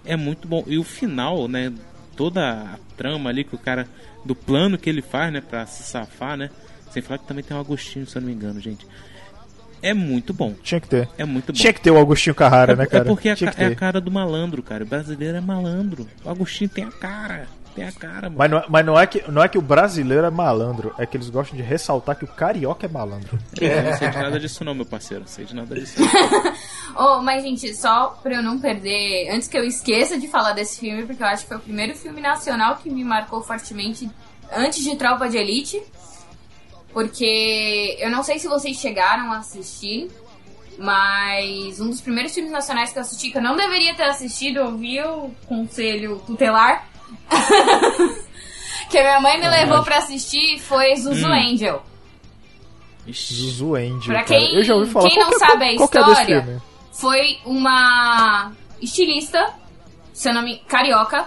é 0.04 0.16
muito 0.16 0.48
bom. 0.48 0.64
E 0.66 0.76
o 0.76 0.82
final, 0.82 1.46
né, 1.46 1.72
toda 2.16 2.50
a 2.74 2.78
trama 2.96 3.30
ali 3.30 3.44
que 3.44 3.54
o 3.54 3.58
cara 3.58 3.86
do 4.24 4.34
plano 4.34 4.76
que 4.76 4.90
ele 4.90 5.02
faz, 5.02 5.32
né, 5.32 5.40
para 5.40 5.64
se 5.66 5.84
safar, 5.84 6.36
né? 6.36 6.50
Sem 6.90 7.00
falar 7.00 7.18
que 7.18 7.28
também 7.28 7.44
tem 7.44 7.56
o 7.56 7.60
Agostinho, 7.60 8.06
se 8.08 8.16
eu 8.16 8.22
não 8.22 8.28
me 8.28 8.34
engano, 8.34 8.58
gente. 8.60 8.84
É 9.82 9.94
muito 9.94 10.32
bom. 10.34 10.54
Tinha 10.62 10.80
que 10.80 10.88
ter. 10.88 11.08
É 11.16 11.24
muito 11.24 11.52
bom. 11.52 11.58
Tinha 11.58 11.72
que 11.72 11.80
ter 11.80 11.90
o 11.90 11.96
Augustinho 11.98 12.34
Carrara, 12.34 12.74
né, 12.76 12.84
É, 12.84 12.86
cara? 12.86 13.04
é 13.04 13.06
porque 13.06 13.28
é, 13.28 13.34
Tinha 13.34 13.52
é 13.56 13.66
a 13.66 13.74
cara 13.74 14.00
do 14.00 14.10
malandro, 14.10 14.62
cara. 14.62 14.84
O 14.84 14.86
brasileiro 14.86 15.36
é 15.36 15.40
malandro. 15.40 16.06
O 16.24 16.30
Agostinho 16.30 16.68
tem 16.70 16.84
a 16.84 16.90
cara. 16.90 17.46
Tem 17.74 17.86
a 17.86 17.92
cara, 17.92 18.22
mano. 18.28 18.34
Mas, 18.36 18.50
não, 18.50 18.58
é- 18.58 18.64
mas 18.68 18.86
não, 18.86 18.98
é 18.98 19.06
que, 19.06 19.30
não 19.30 19.42
é 19.42 19.48
que 19.48 19.56
o 19.56 19.62
brasileiro 19.62 20.26
é 20.26 20.30
malandro, 20.30 20.92
é 20.98 21.06
que 21.06 21.16
eles 21.16 21.30
gostam 21.30 21.56
de 21.56 21.62
ressaltar 21.62 22.16
que 22.16 22.24
o 22.24 22.28
carioca 22.28 22.86
é 22.86 22.88
malandro. 22.88 23.38
Eu 23.60 23.82
não 23.84 23.96
sei 23.96 24.08
de 24.08 24.16
nada 24.18 24.40
disso 24.40 24.64
não, 24.64 24.74
meu 24.74 24.84
parceiro. 24.86 25.20
Não 25.22 25.28
sei 25.28 25.44
de 25.44 25.54
nada 25.54 25.74
disso. 25.74 25.94
não. 26.00 26.08
Oh, 27.00 27.22
mas, 27.22 27.44
gente, 27.44 27.72
só 27.76 28.08
pra 28.22 28.34
eu 28.36 28.42
não 28.42 28.58
perder, 28.58 29.30
antes 29.30 29.46
que 29.46 29.56
eu 29.56 29.62
esqueça 29.62 30.18
de 30.18 30.26
falar 30.26 30.52
desse 30.54 30.80
filme, 30.80 31.04
porque 31.06 31.22
eu 31.22 31.26
acho 31.28 31.42
que 31.42 31.48
foi 31.48 31.58
o 31.58 31.60
primeiro 31.60 31.94
filme 31.94 32.20
nacional 32.20 32.76
que 32.76 32.90
me 32.90 33.04
marcou 33.04 33.40
fortemente 33.40 34.10
antes 34.52 34.82
de 34.82 34.96
Tropa 34.96 35.28
de 35.28 35.36
Elite. 35.36 35.80
Porque 36.92 37.96
eu 38.00 38.10
não 38.10 38.22
sei 38.22 38.38
se 38.38 38.48
vocês 38.48 38.76
chegaram 38.78 39.32
a 39.32 39.38
assistir, 39.38 40.10
mas 40.78 41.80
um 41.80 41.90
dos 41.90 42.00
primeiros 42.00 42.32
filmes 42.34 42.50
nacionais 42.52 42.92
que 42.92 42.98
eu 42.98 43.02
assisti, 43.02 43.30
que 43.30 43.38
eu 43.38 43.42
não 43.42 43.56
deveria 43.56 43.94
ter 43.94 44.04
assistido, 44.04 44.58
eu 44.58 44.76
vi 44.76 45.00
o 45.02 45.30
conselho 45.46 46.22
tutelar. 46.26 46.86
que 48.90 48.98
a 48.98 49.02
minha 49.02 49.20
mãe 49.20 49.38
me 49.40 49.48
levou 49.48 49.82
pra 49.82 49.98
assistir 49.98 50.58
foi 50.60 50.96
Zuzu 50.96 51.26
Hum. 51.26 51.32
Angel. 51.32 51.82
Ixi. 53.06 53.34
Zuzu 53.34 53.74
Angel, 53.74 54.12
Pra 54.14 54.22
quem- 54.24 54.54
Eu 54.54 54.62
já 54.64 54.74
ouvi 54.74 54.90
falar. 54.90 55.08
quem 55.08 55.16
Qual 55.18 55.30
não 55.30 55.38
que 55.38 55.44
é- 55.44 55.48
sabe 55.48 55.64
a 55.64 55.76
qual 55.76 55.88
é 55.92 55.98
desse 55.98 56.10
história, 56.20 56.42
filme? 56.42 56.62
foi 56.92 57.38
uma 57.44 58.52
estilista, 58.80 59.54
se 60.12 60.28
eu 60.28 60.34
não 60.34 60.42
me 60.42 60.58
carioca, 60.68 61.26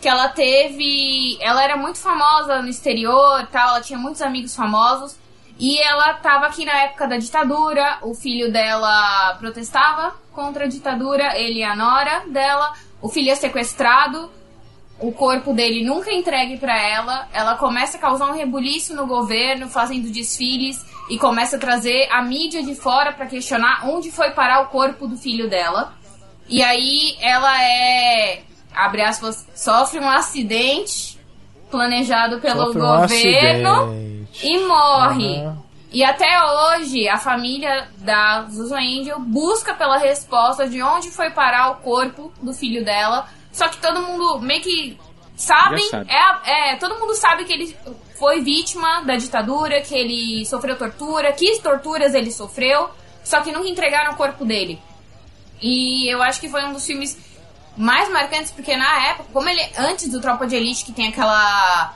que 0.00 0.08
ela 0.08 0.28
teve, 0.28 1.38
ela 1.40 1.62
era 1.62 1.76
muito 1.76 1.98
famosa 1.98 2.60
no 2.60 2.68
exterior, 2.68 3.46
tal, 3.50 3.70
ela 3.70 3.80
tinha 3.80 3.98
muitos 3.98 4.22
amigos 4.22 4.54
famosos 4.54 5.16
e 5.58 5.78
ela 5.78 6.14
tava 6.14 6.46
aqui 6.46 6.64
na 6.64 6.82
época 6.82 7.08
da 7.08 7.16
ditadura, 7.16 7.98
o 8.02 8.14
filho 8.14 8.52
dela 8.52 9.34
protestava 9.40 10.14
contra 10.32 10.64
a 10.64 10.68
ditadura, 10.68 11.38
ele 11.38 11.60
e 11.60 11.64
a 11.64 11.74
nora 11.74 12.24
dela, 12.28 12.74
o 13.00 13.08
filho 13.08 13.30
é 13.30 13.34
sequestrado, 13.34 14.30
o 14.98 15.12
corpo 15.12 15.52
dele 15.52 15.84
nunca 15.84 16.10
é 16.10 16.14
entregue 16.14 16.56
pra 16.56 16.80
ela. 16.80 17.28
Ela 17.32 17.56
começa 17.56 17.98
a 17.98 18.00
causar 18.00 18.26
um 18.26 18.34
rebuliço 18.34 18.94
no 18.94 19.06
governo, 19.06 19.68
fazendo 19.68 20.10
desfiles 20.10 20.84
e 21.10 21.18
começa 21.18 21.56
a 21.56 21.58
trazer 21.58 22.08
a 22.10 22.22
mídia 22.22 22.62
de 22.62 22.74
fora 22.74 23.12
pra 23.12 23.26
questionar 23.26 23.86
onde 23.88 24.10
foi 24.10 24.30
parar 24.30 24.60
o 24.60 24.66
corpo 24.68 25.06
do 25.06 25.16
filho 25.16 25.48
dela. 25.48 25.94
E 26.48 26.62
aí 26.62 27.16
ela 27.20 27.62
é, 27.62 28.42
abre 28.76 29.02
aspas, 29.02 29.46
sofre 29.54 29.98
um 29.98 30.08
acidente 30.08 31.18
planejado 31.70 32.40
pelo 32.40 32.66
Sofre 32.66 32.78
um 32.78 32.86
governo 32.86 33.70
acidente. 33.70 34.46
e 34.46 34.58
morre. 34.66 35.40
Aham. 35.40 35.66
E 35.96 36.04
até 36.04 36.26
hoje, 36.42 37.08
a 37.08 37.16
família 37.16 37.88
da 37.98 38.42
Zuzu 38.50 38.74
Angel 38.74 39.18
busca 39.20 39.72
pela 39.72 39.96
resposta 39.96 40.68
de 40.68 40.82
onde 40.82 41.10
foi 41.10 41.30
parar 41.30 41.70
o 41.70 41.76
corpo 41.76 42.32
do 42.42 42.52
filho 42.52 42.84
dela. 42.84 43.26
Só 43.52 43.68
que 43.68 43.78
todo 43.78 44.02
mundo 44.02 44.40
meio 44.40 44.60
que 44.60 44.98
sabem. 45.36 45.82
Já 45.84 45.90
sabe. 46.04 46.10
É, 46.10 46.72
é, 46.72 46.76
todo 46.76 46.98
mundo 46.98 47.14
sabe 47.14 47.44
que 47.44 47.52
ele 47.52 47.76
foi 48.18 48.42
vítima 48.42 49.00
da 49.02 49.16
ditadura, 49.16 49.80
que 49.80 49.94
ele 49.94 50.44
sofreu 50.44 50.76
tortura, 50.76 51.32
que 51.32 51.60
torturas 51.60 52.14
ele 52.14 52.30
sofreu. 52.30 52.90
Só 53.24 53.40
que 53.40 53.52
nunca 53.52 53.68
entregaram 53.68 54.12
o 54.12 54.16
corpo 54.16 54.44
dele. 54.44 54.78
E 55.62 56.12
eu 56.12 56.22
acho 56.22 56.40
que 56.40 56.48
foi 56.48 56.64
um 56.64 56.72
dos 56.72 56.84
filmes 56.84 57.16
mais 57.76 58.08
marcantes, 58.10 58.50
porque 58.50 58.76
na 58.76 59.06
época, 59.08 59.28
como 59.32 59.48
ele 59.48 59.62
antes 59.76 60.08
do 60.08 60.20
Tropa 60.20 60.46
de 60.46 60.56
Elite, 60.56 60.84
que 60.84 60.92
tem 60.92 61.08
aquela 61.08 61.94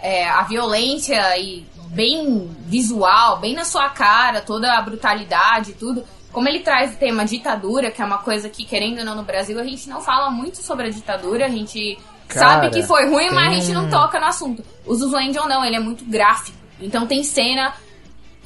é, 0.00 0.28
a 0.28 0.42
violência 0.42 1.38
e 1.38 1.66
bem 1.88 2.50
visual, 2.66 3.38
bem 3.38 3.54
na 3.54 3.64
sua 3.64 3.90
cara, 3.90 4.40
toda 4.40 4.76
a 4.76 4.82
brutalidade 4.82 5.70
e 5.70 5.74
tudo. 5.74 6.04
Como 6.32 6.48
ele 6.48 6.60
traz 6.60 6.94
o 6.94 6.96
tema 6.96 7.24
ditadura, 7.24 7.90
que 7.90 8.00
é 8.00 8.04
uma 8.04 8.18
coisa 8.18 8.48
que, 8.48 8.64
querendo 8.64 9.00
ou 9.00 9.04
não, 9.04 9.14
no 9.16 9.22
Brasil, 9.22 9.58
a 9.60 9.64
gente 9.64 9.88
não 9.88 10.00
fala 10.00 10.30
muito 10.30 10.62
sobre 10.62 10.86
a 10.86 10.90
ditadura, 10.90 11.44
a 11.44 11.50
gente 11.50 11.98
Cara, 12.26 12.46
sabe 12.46 12.70
que 12.70 12.82
foi 12.82 13.06
ruim, 13.06 13.30
mas 13.30 13.46
a 13.46 13.50
tem 13.50 13.60
gente 13.60 13.74
não 13.74 13.90
toca 13.90 14.18
no 14.18 14.26
assunto. 14.26 14.64
O 14.86 14.94
Zuzulândia 14.94 15.42
não, 15.42 15.62
ele 15.62 15.76
é 15.76 15.80
muito 15.80 16.04
gráfico. 16.06 16.56
Então 16.80 17.06
tem 17.06 17.22
cena. 17.22 17.74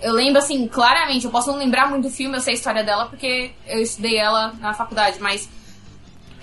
Eu 0.03 0.13
lembro 0.13 0.39
assim, 0.39 0.67
claramente, 0.67 1.25
eu 1.25 1.31
posso 1.31 1.51
não 1.51 1.59
lembrar 1.59 1.89
muito 1.89 2.09
do 2.09 2.11
filme, 2.11 2.37
eu 2.37 2.41
sei 2.41 2.55
a 2.55 2.57
história 2.57 2.83
dela 2.83 3.07
porque 3.07 3.53
eu 3.67 3.81
estudei 3.81 4.19
ela 4.19 4.53
na 4.61 4.75
faculdade, 4.75 5.19
mas 5.21 5.49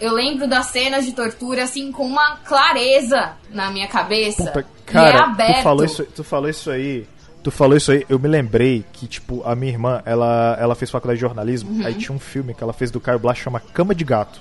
eu 0.03 0.13
lembro 0.13 0.47
das 0.47 0.67
cenas 0.67 1.05
de 1.05 1.13
tortura 1.13 1.63
assim 1.63 1.91
com 1.91 2.05
uma 2.05 2.37
clareza 2.37 3.33
na 3.49 3.71
minha 3.71 3.87
cabeça. 3.87 4.43
Puta, 4.51 4.59
é 4.59 4.65
cara, 4.91 5.23
aberto. 5.25 5.57
tu 5.57 5.63
falou, 5.63 5.85
isso, 5.85 6.03
tu 6.15 6.23
falou 6.23 6.49
isso 6.49 6.69
aí. 6.71 7.07
Tu 7.41 7.51
falou 7.51 7.75
isso 7.75 7.91
aí, 7.91 8.05
eu 8.07 8.17
me 8.17 8.27
lembrei 8.29 8.85
que, 8.93 9.05
tipo, 9.05 9.41
a 9.45 9.53
minha 9.53 9.71
irmã, 9.73 10.01
ela, 10.05 10.57
ela 10.59 10.75
fez 10.75 10.89
faculdade 10.89 11.17
de 11.17 11.21
jornalismo, 11.21 11.71
Uhum. 11.71 11.85
aí 11.85 11.93
tinha 11.93 12.15
um 12.15 12.19
filme 12.19 12.53
que 12.53 12.63
ela 12.63 12.71
fez 12.71 12.89
do 12.89 13.01
Caio 13.01 13.19
Blas 13.19 13.37
chama 13.37 13.59
Cama 13.59 13.93
de 13.93 14.05
Gato, 14.05 14.39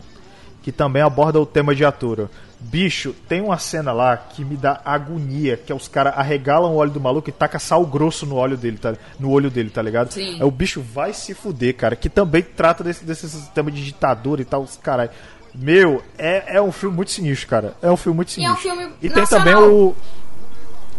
que 0.62 0.70
também 0.70 1.02
aborda 1.02 1.40
o 1.40 1.44
tema 1.46 1.74
de 1.74 1.84
atura. 1.84 2.30
Bicho, 2.60 3.12
tem 3.28 3.40
uma 3.40 3.58
cena 3.58 3.92
lá 3.92 4.16
que 4.16 4.44
me 4.44 4.56
dá 4.56 4.80
agonia, 4.84 5.56
que 5.56 5.72
é 5.72 5.74
os 5.74 5.88
caras 5.88 6.14
arregalam 6.16 6.70
o 6.70 6.76
olho 6.76 6.92
do 6.92 7.00
maluco 7.00 7.28
e 7.28 7.32
taca 7.32 7.58
sal 7.58 7.84
grosso 7.84 8.24
no 8.24 8.36
olho 8.36 8.56
dele, 8.56 8.78
tá, 8.78 8.94
no 9.18 9.30
olho 9.32 9.50
dele, 9.50 9.68
tá 9.68 9.82
ligado? 9.82 10.12
Sim. 10.12 10.40
É 10.40 10.44
o 10.44 10.50
bicho 10.52 10.80
vai 10.80 11.12
se 11.12 11.34
fuder, 11.34 11.74
cara, 11.74 11.96
que 11.96 12.08
também 12.08 12.40
trata 12.40 12.84
desse, 12.84 13.04
desse 13.04 13.28
sistema 13.28 13.68
de 13.68 13.84
ditadura 13.84 14.42
e 14.42 14.44
tal, 14.44 14.62
os 14.62 14.76
caralho. 14.76 15.10
Meu, 15.55 16.03
é, 16.18 16.57
é 16.57 16.62
um 16.62 16.72
filme 16.72 16.96
muito 16.96 17.11
sinistro, 17.11 17.46
cara. 17.48 17.74
É 17.82 17.90
um 17.90 17.96
filme 17.96 18.16
muito 18.16 18.30
E 18.38 18.44
é 18.44 18.50
um 18.50 18.57
sinistro. 18.57 18.70
filme 18.80 18.92
E 19.03 19.11
tem 19.11 19.24
também 19.26 19.55
o. 19.55 19.94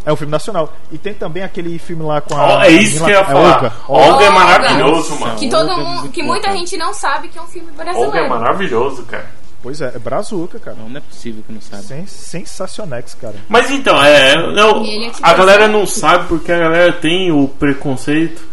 É 0.05 0.11
um 0.11 0.15
filme 0.17 0.31
nacional. 0.31 0.71
E 0.91 0.97
tem 0.97 1.13
também 1.13 1.43
aquele 1.43 1.79
filme 1.79 2.03
lá 2.03 2.19
com 2.21 2.35
a. 2.35 2.57
Ó, 2.57 2.61
é 2.61 2.69
isso 2.69 2.97
que 3.03 3.09
eu 3.09 3.15
ia 3.15 3.19
é 3.21 3.23
falar. 3.25 3.55
Olga. 3.55 3.73
Olga 3.87 4.23
é 4.25 4.29
Olga. 4.29 4.31
maravilhoso, 4.31 5.15
mano. 5.19 5.35
Que 5.37 5.49
todo 5.49 5.69
Olga 5.69 5.81
é 5.81 5.83
mundo, 5.85 6.09
que 6.09 6.21
muita 6.23 6.51
gente 6.51 6.77
não 6.77 6.93
sabe 6.93 7.29
que 7.29 7.37
é 7.37 7.41
um 7.41 7.47
filme 7.47 7.69
Olga 7.71 7.81
é 7.81 7.93
brasileiro. 7.93 8.29
maravilhoso, 8.29 9.03
cara. 9.03 9.25
Pois 9.63 9.79
é, 9.79 9.93
é 9.95 9.97
Brazuca, 9.97 10.59
cara. 10.59 10.75
Não, 10.77 10.89
não 10.89 10.97
é 10.97 10.99
possível 11.01 11.41
que 11.47 11.53
não 11.53 11.61
sabe. 11.61 11.83
Sen 11.83 12.05
sensacionex, 12.05 13.13
cara. 13.13 13.35
Mas 13.47 13.71
então, 13.71 13.95
é. 14.03 14.33
E 14.35 14.89
ele 14.89 15.05
é 15.05 15.09
tipo 15.09 15.25
a 15.25 15.33
galera 15.33 15.63
assim- 15.63 15.73
não 15.73 15.85
sabe 15.87 16.27
porque 16.27 16.51
a 16.51 16.59
galera 16.59 16.91
tem 16.91 17.31
o 17.31 17.47
preconceito 17.47 18.43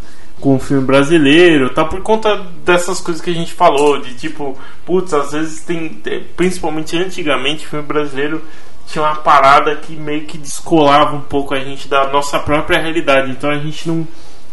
com 0.41 0.57
o 0.57 0.59
filme 0.59 0.85
brasileiro, 0.85 1.71
tá? 1.71 1.85
Por 1.85 2.01
conta 2.03 2.37
dessas 2.65 3.01
coisas 3.01 3.23
que 3.23 3.31
a 3.31 3.35
gente 3.35 3.53
falou, 3.53 4.01
de 4.01 4.15
tipo, 4.15 4.59
putz, 4.85 5.13
às 5.13 5.33
vezes 5.33 5.61
tem. 5.63 6.01
Principalmente 6.37 6.97
antigamente, 6.97 7.67
o 7.67 7.69
filme 7.69 7.87
brasileiro 7.87 8.43
tinha 8.87 9.05
uma 9.05 9.17
parada 9.17 9.77
que 9.77 9.95
meio 9.95 10.25
que 10.25 10.39
descolava 10.39 11.15
um 11.15 11.21
pouco 11.21 11.55
a 11.55 11.61
gente 11.61 11.87
da 11.89 12.11
nossa 12.11 12.39
própria 12.39 12.81
realidade. 12.81 13.31
Então 13.31 13.51
a 13.51 13.59
gente 13.59 13.87
não. 13.87 14.07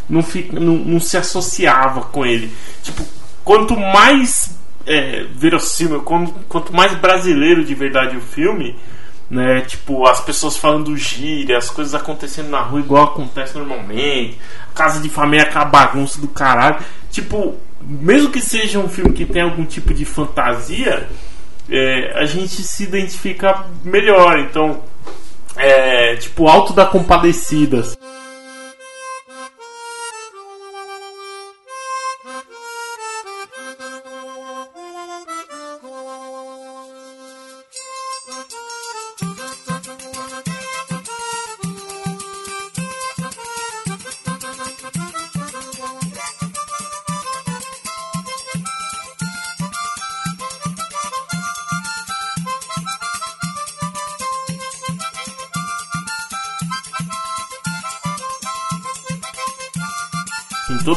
Não, 0.10 0.24
fica, 0.24 0.58
não, 0.58 0.76
não 0.76 1.02
se 1.02 1.18
associava 1.18 2.00
com 2.00 2.26
ele. 2.26 2.50
Tipo, 2.82 3.04
quanto 3.44 3.76
mais 3.76 4.58
é, 4.86 5.26
verossímil, 5.36 6.02
quanto, 6.02 6.34
quanto 6.48 6.74
mais 6.74 6.96
brasileiro 6.96 7.66
de 7.66 7.76
verdade 7.76 8.16
o 8.16 8.22
filme, 8.22 8.74
né? 9.30 9.62
Tipo, 9.62 10.06
as 10.08 10.22
pessoas 10.22 10.58
falando 10.58 10.96
gíria, 10.96 11.58
as 11.58 11.70
coisas 11.70 11.94
acontecendo 11.94 12.50
na 12.50 12.62
rua 12.62 12.80
igual 12.80 13.06
acontece 13.06 13.58
normalmente, 13.58 14.40
casa 14.74 15.02
de 15.02 15.10
família 15.10 15.46
aquela 15.46 15.66
bagunça 15.66 16.20
do 16.20 16.28
caralho. 16.28 16.78
Tipo, 17.12 17.56
mesmo 17.82 18.32
que 18.32 18.42
seja 18.42 18.80
um 18.80 18.90
filme 18.90 19.14
que 19.14 19.26
tenha 19.26 19.46
algum 19.46 19.66
tipo 19.66 19.94
de 19.94 20.06
fantasia, 20.06 21.08
é, 21.70 22.14
a 22.16 22.26
gente 22.26 22.64
se 22.64 22.84
identifica 22.84 23.66
melhor. 23.84 24.40
Então, 24.40 24.82
é, 25.56 26.16
tipo, 26.16 26.48
Alto 26.48 26.74
da 26.74 26.86
Compadecidas. 26.86 27.98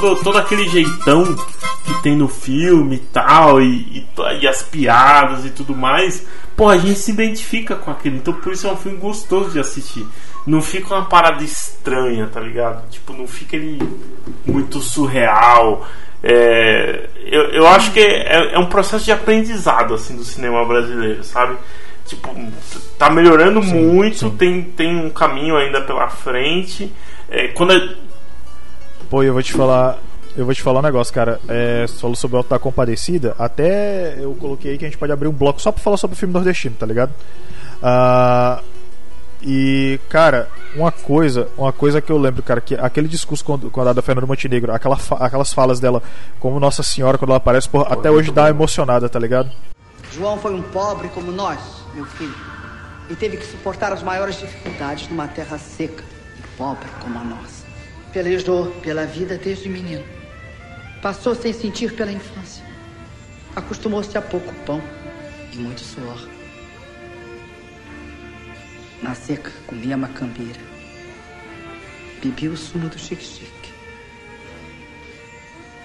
Todo, 0.00 0.22
todo 0.22 0.38
aquele 0.38 0.68
jeitão 0.68 1.24
que 1.84 2.02
tem 2.02 2.16
no 2.16 2.28
filme 2.28 2.96
e 2.96 2.98
tal, 2.98 3.60
e, 3.60 3.98
e, 3.98 4.06
e 4.42 4.48
as 4.48 4.62
piadas 4.62 5.44
e 5.44 5.50
tudo 5.50 5.74
mais, 5.74 6.26
pô, 6.56 6.68
a 6.68 6.76
gente 6.76 6.98
se 6.98 7.10
identifica 7.10 7.74
com 7.76 7.90
aquilo. 7.90 8.16
Então 8.16 8.34
por 8.34 8.52
isso 8.52 8.66
é 8.66 8.72
um 8.72 8.76
filme 8.76 8.98
gostoso 8.98 9.50
de 9.50 9.58
assistir. 9.60 10.06
Não 10.46 10.62
fica 10.62 10.94
uma 10.94 11.04
parada 11.04 11.42
estranha, 11.44 12.26
tá 12.32 12.40
ligado? 12.40 12.88
Tipo, 12.90 13.12
não 13.12 13.26
fica 13.26 13.56
ele 13.56 13.78
muito 14.46 14.80
surreal. 14.80 15.86
É, 16.22 17.08
eu, 17.26 17.42
eu 17.50 17.66
acho 17.66 17.92
que 17.92 18.00
é, 18.00 18.54
é 18.54 18.58
um 18.58 18.66
processo 18.66 19.04
de 19.04 19.12
aprendizado 19.12 19.94
assim 19.94 20.16
do 20.16 20.24
cinema 20.24 20.64
brasileiro, 20.64 21.22
sabe? 21.24 21.56
Tipo, 22.06 22.34
tá 22.98 23.08
melhorando 23.08 23.62
muito, 23.62 24.30
Tem, 24.30 24.62
tem 24.62 24.96
um 24.96 25.10
caminho 25.10 25.56
ainda 25.56 25.80
pela 25.80 26.08
frente. 26.08 26.92
É, 27.30 27.48
quando 27.48 27.72
a- 27.72 27.94
Pô, 29.10 29.22
eu 29.22 29.32
vou 29.32 29.42
te 29.42 29.52
falar. 29.52 29.98
Eu 30.36 30.44
vou 30.44 30.54
te 30.54 30.62
falar 30.62 30.78
um 30.78 30.82
negócio, 30.82 31.12
cara. 31.12 31.40
É, 31.48 31.84
você 31.86 31.98
falou 31.98 32.14
sobre 32.16 32.36
o 32.36 32.38
Alto 32.38 32.50
da 32.50 32.58
Compadecida. 32.58 33.34
Até 33.38 34.14
eu 34.18 34.34
coloquei 34.40 34.70
aí 34.72 34.78
que 34.78 34.84
a 34.84 34.88
gente 34.88 34.96
pode 34.98 35.10
abrir 35.12 35.26
um 35.26 35.32
bloco 35.32 35.60
só 35.60 35.72
pra 35.72 35.82
falar 35.82 35.96
sobre 35.96 36.14
o 36.14 36.18
filme 36.18 36.32
nordestino, 36.32 36.76
tá 36.78 36.86
ligado? 36.86 37.12
Ah, 37.82 38.62
e, 39.42 39.98
cara, 40.08 40.48
uma 40.76 40.92
coisa, 40.92 41.48
uma 41.58 41.72
coisa 41.72 42.00
que 42.00 42.12
eu 42.12 42.18
lembro, 42.18 42.42
cara, 42.44 42.60
que 42.60 42.74
aquele 42.76 43.08
discurso 43.08 43.44
quando, 43.44 43.70
quando 43.70 43.88
a 43.88 43.92
da 43.92 44.02
Fernanda 44.02 44.26
Montenegro, 44.26 44.72
aquela, 44.72 44.96
fa- 44.96 45.16
aquelas 45.16 45.52
falas 45.52 45.80
dela, 45.80 46.00
como 46.38 46.60
Nossa 46.60 46.82
Senhora, 46.84 47.18
quando 47.18 47.30
ela 47.30 47.38
aparece, 47.38 47.68
porra, 47.68 47.92
até 47.92 48.10
hoje 48.10 48.30
dá 48.30 48.42
uma 48.42 48.50
emocionada, 48.50 49.08
tá 49.08 49.18
ligado? 49.18 49.50
João 50.12 50.38
foi 50.38 50.54
um 50.54 50.62
pobre 50.62 51.08
como 51.08 51.32
nós, 51.32 51.58
meu 51.94 52.04
filho, 52.04 52.34
e 53.08 53.16
teve 53.16 53.36
que 53.38 53.46
suportar 53.46 53.92
as 53.92 54.02
maiores 54.02 54.38
dificuldades 54.38 55.08
numa 55.08 55.26
terra 55.26 55.58
seca 55.58 56.04
e 56.38 56.56
pobre 56.58 56.86
como 57.02 57.18
a 57.18 57.24
nossa. 57.24 57.59
Pelejou 58.12 58.72
pela 58.82 59.06
vida 59.06 59.38
desde 59.38 59.68
menino. 59.68 60.04
Passou 61.00 61.32
sem 61.32 61.52
sentir 61.52 61.94
pela 61.94 62.10
infância. 62.10 62.64
Acostumou-se 63.54 64.18
a 64.18 64.22
pouco 64.22 64.52
pão 64.66 64.82
e 65.52 65.56
muito 65.56 65.80
suor. 65.80 66.28
Na 69.00 69.14
seca, 69.14 69.52
comia 69.66 69.96
macambira. 69.96 70.60
Bebia 72.20 72.50
o 72.50 72.56
sumo 72.56 72.88
do 72.88 72.98
xique-xique. 72.98 73.72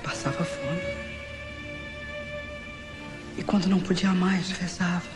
Passava 0.04 0.44
fome. 0.44 0.82
E 3.38 3.44
quando 3.44 3.68
não 3.68 3.80
podia 3.80 4.12
mais, 4.14 4.50
rezava. 4.50 5.08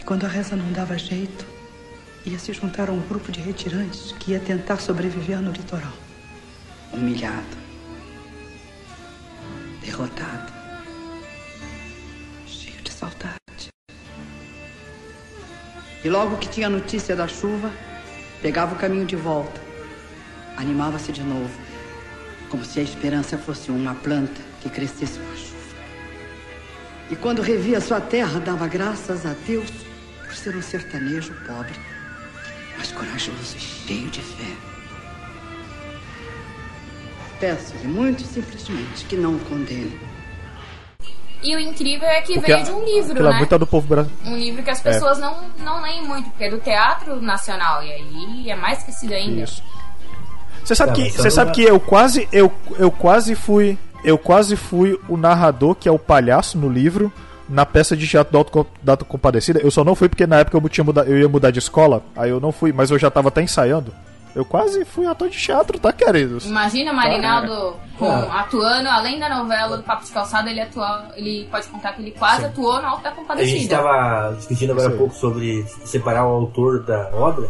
E 0.00 0.04
quando 0.04 0.26
a 0.26 0.28
reza 0.28 0.56
não 0.56 0.72
dava 0.72 0.98
jeito, 0.98 1.46
ia 2.26 2.38
se 2.40 2.52
juntar 2.52 2.88
a 2.88 2.92
um 2.92 3.00
grupo 3.00 3.30
de 3.30 3.40
retirantes 3.40 4.10
que 4.18 4.32
ia 4.32 4.40
tentar 4.40 4.78
sobreviver 4.78 5.40
no 5.40 5.52
litoral. 5.52 5.92
Humilhado. 6.92 7.56
Derrotado. 9.80 10.52
Cheio 12.44 12.82
de 12.82 12.90
saudade. 12.90 13.70
E 16.04 16.08
logo 16.08 16.36
que 16.38 16.48
tinha 16.48 16.68
notícia 16.68 17.14
da 17.14 17.28
chuva, 17.28 17.70
pegava 18.42 18.74
o 18.74 18.78
caminho 18.78 19.06
de 19.06 19.16
volta. 19.16 19.60
Animava-se 20.56 21.12
de 21.12 21.22
novo, 21.22 21.56
como 22.50 22.64
se 22.64 22.80
a 22.80 22.82
esperança 22.82 23.38
fosse 23.38 23.70
uma 23.70 23.94
planta 23.94 24.40
que 24.60 24.68
crescesse 24.68 25.18
com 25.18 25.32
a 25.32 25.36
chuva. 25.36 25.56
E 27.10 27.14
quando 27.14 27.40
revia 27.40 27.80
sua 27.80 28.00
terra, 28.00 28.40
dava 28.40 28.66
graças 28.66 29.24
a 29.24 29.34
Deus 29.46 29.70
por 30.24 30.34
ser 30.34 30.56
um 30.56 30.62
sertanejo 30.62 31.32
pobre, 31.46 31.74
mas 32.86 32.92
corajoso 32.92 33.56
e 33.56 33.60
cheio 33.60 34.08
de 34.10 34.20
fé. 34.20 34.52
Peço-lhe 37.40 37.86
muito 37.86 38.22
simplesmente 38.22 39.04
que 39.06 39.16
não 39.16 39.34
o 39.34 39.38
condene. 39.40 39.98
E 41.42 41.54
o 41.54 41.60
incrível 41.60 42.08
é 42.08 42.22
que 42.22 42.34
Porque 42.34 42.52
veio 42.52 42.64
de 42.64 42.70
um 42.72 42.84
livro, 42.84 43.18
é 43.18 43.30
né? 43.30 43.38
muito 43.38 43.58
do 43.58 43.66
povo 43.66 43.86
brasileiro. 43.86 44.26
Um 44.26 44.36
livro 44.36 44.62
que 44.62 44.70
as 44.70 44.80
pessoas 44.80 45.18
não, 45.18 45.44
não 45.58 45.82
leem 45.82 46.02
muito, 46.02 46.30
porque 46.30 46.44
é 46.44 46.50
do 46.50 46.58
Teatro 46.58 47.20
Nacional, 47.20 47.82
e 47.82 47.92
aí 47.92 48.50
é 48.50 48.56
mais 48.56 48.78
esquecido 48.78 49.12
ainda. 49.12 49.42
Isso. 49.42 49.62
Você 50.64 50.74
sabe 50.74 50.92
que 50.94 51.10
você 51.10 51.30
sabe 51.30 51.52
que 51.52 51.62
eu 51.62 51.78
quase 51.78 52.28
eu, 52.32 52.52
eu 52.76 52.90
quase 52.90 53.36
fui 53.36 53.78
eu 54.02 54.18
quase 54.18 54.56
fui 54.56 54.98
o 55.08 55.16
narrador 55.16 55.76
que 55.76 55.88
é 55.88 55.92
o 55.92 55.98
palhaço 55.98 56.58
no 56.58 56.68
livro 56.68 57.12
na 57.48 57.64
peça 57.66 57.96
de 57.96 58.06
teatro 58.06 58.32
do 58.32 58.38
Auto, 58.38 58.66
da 58.82 58.92
Auto 58.94 59.04
Compadecida. 59.04 59.60
Eu 59.60 59.70
só 59.70 59.84
não 59.84 59.94
fui 59.94 60.08
porque 60.08 60.26
na 60.26 60.38
época 60.40 60.56
eu, 60.56 60.68
tinha 60.68 60.84
muda, 60.84 61.02
eu 61.02 61.18
ia 61.18 61.28
mudar 61.28 61.50
de 61.50 61.58
escola, 61.58 62.02
aí 62.16 62.30
eu 62.30 62.40
não 62.40 62.52
fui, 62.52 62.72
mas 62.72 62.90
eu 62.90 62.98
já 62.98 63.10
tava 63.10 63.28
até 63.28 63.42
ensaiando. 63.42 63.92
Eu 64.34 64.44
quase 64.44 64.84
fui 64.84 65.06
ator 65.06 65.30
de 65.30 65.38
teatro, 65.38 65.78
tá, 65.78 65.90
queridos? 65.94 66.44
Imagina 66.44 66.90
Tá, 66.90 66.96
Marinaldo 66.96 67.74
com, 67.98 68.06
Ah. 68.10 68.40
atuando, 68.40 68.86
além 68.90 69.18
da 69.18 69.30
novela 69.34 69.78
do 69.78 69.82
Papo 69.82 70.04
de 70.04 70.12
Calçada, 70.12 70.50
ele 70.50 70.60
atua, 70.60 71.06
ele 71.16 71.48
pode 71.50 71.66
contar 71.68 71.92
que 71.94 72.02
ele 72.02 72.10
quase 72.10 72.44
atuou 72.44 72.82
no 72.82 72.86
Alto 72.86 73.02
da 73.02 73.08
A 73.08 73.12
gente 73.14 73.20
Compadecida. 73.22 73.76
tava 73.78 74.34
discutindo 74.36 74.72
agora 74.72 74.88
um 74.88 74.92
aí. 74.92 74.98
pouco 74.98 75.14
sobre 75.14 75.64
separar 75.86 76.26
o 76.26 76.32
autor 76.32 76.82
da 76.82 77.08
obra. 77.14 77.48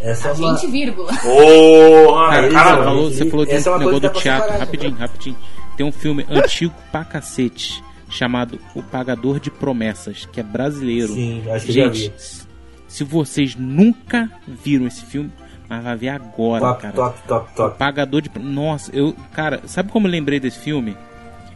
Essa 0.00 0.28
é 0.28 0.30
A 0.32 0.34
uma... 0.34 0.56
gente, 0.56 0.72
vírgula. 0.72 1.12
Porra, 1.22 2.30
Cara, 2.34 2.48
cara, 2.50 2.84
falou, 2.84 3.10
você 3.12 3.30
falou 3.30 3.46
de 3.46 3.52
é 3.52 3.70
um 3.70 3.78
negócio 3.78 4.00
do 4.00 4.08
teatro. 4.10 4.42
separar, 4.42 4.58
Rapidinho, 4.58 4.96
rapidinho. 4.96 5.36
Tem 5.76 5.86
um 5.86 5.92
filme 5.92 6.26
antigo 6.28 6.74
pra 6.90 7.04
cacete 7.04 7.83
chamado 8.14 8.58
O 8.74 8.82
Pagador 8.82 9.40
de 9.40 9.50
Promessas, 9.50 10.24
que 10.30 10.40
é 10.40 10.42
brasileiro. 10.42 11.12
Sim, 11.14 11.42
acho 11.50 11.66
que 11.66 11.72
Gente, 11.72 12.08
vi. 12.08 12.12
se- 12.88 13.04
vocês 13.04 13.56
nunca 13.56 14.30
viram 14.46 14.86
esse 14.86 15.04
filme, 15.04 15.30
mas 15.68 15.82
vai 15.82 15.96
ver 15.96 16.08
agora, 16.10 16.60
Top, 16.64 16.82
cara. 16.82 16.94
top, 16.94 17.18
top, 17.26 17.54
top. 17.56 17.78
Pagador 17.78 18.22
de. 18.22 18.30
Nossa, 18.38 18.94
eu. 18.94 19.14
Cara, 19.32 19.60
sabe 19.66 19.90
como 19.90 20.06
eu 20.06 20.10
lembrei 20.12 20.38
desse 20.38 20.58
filme? 20.60 20.96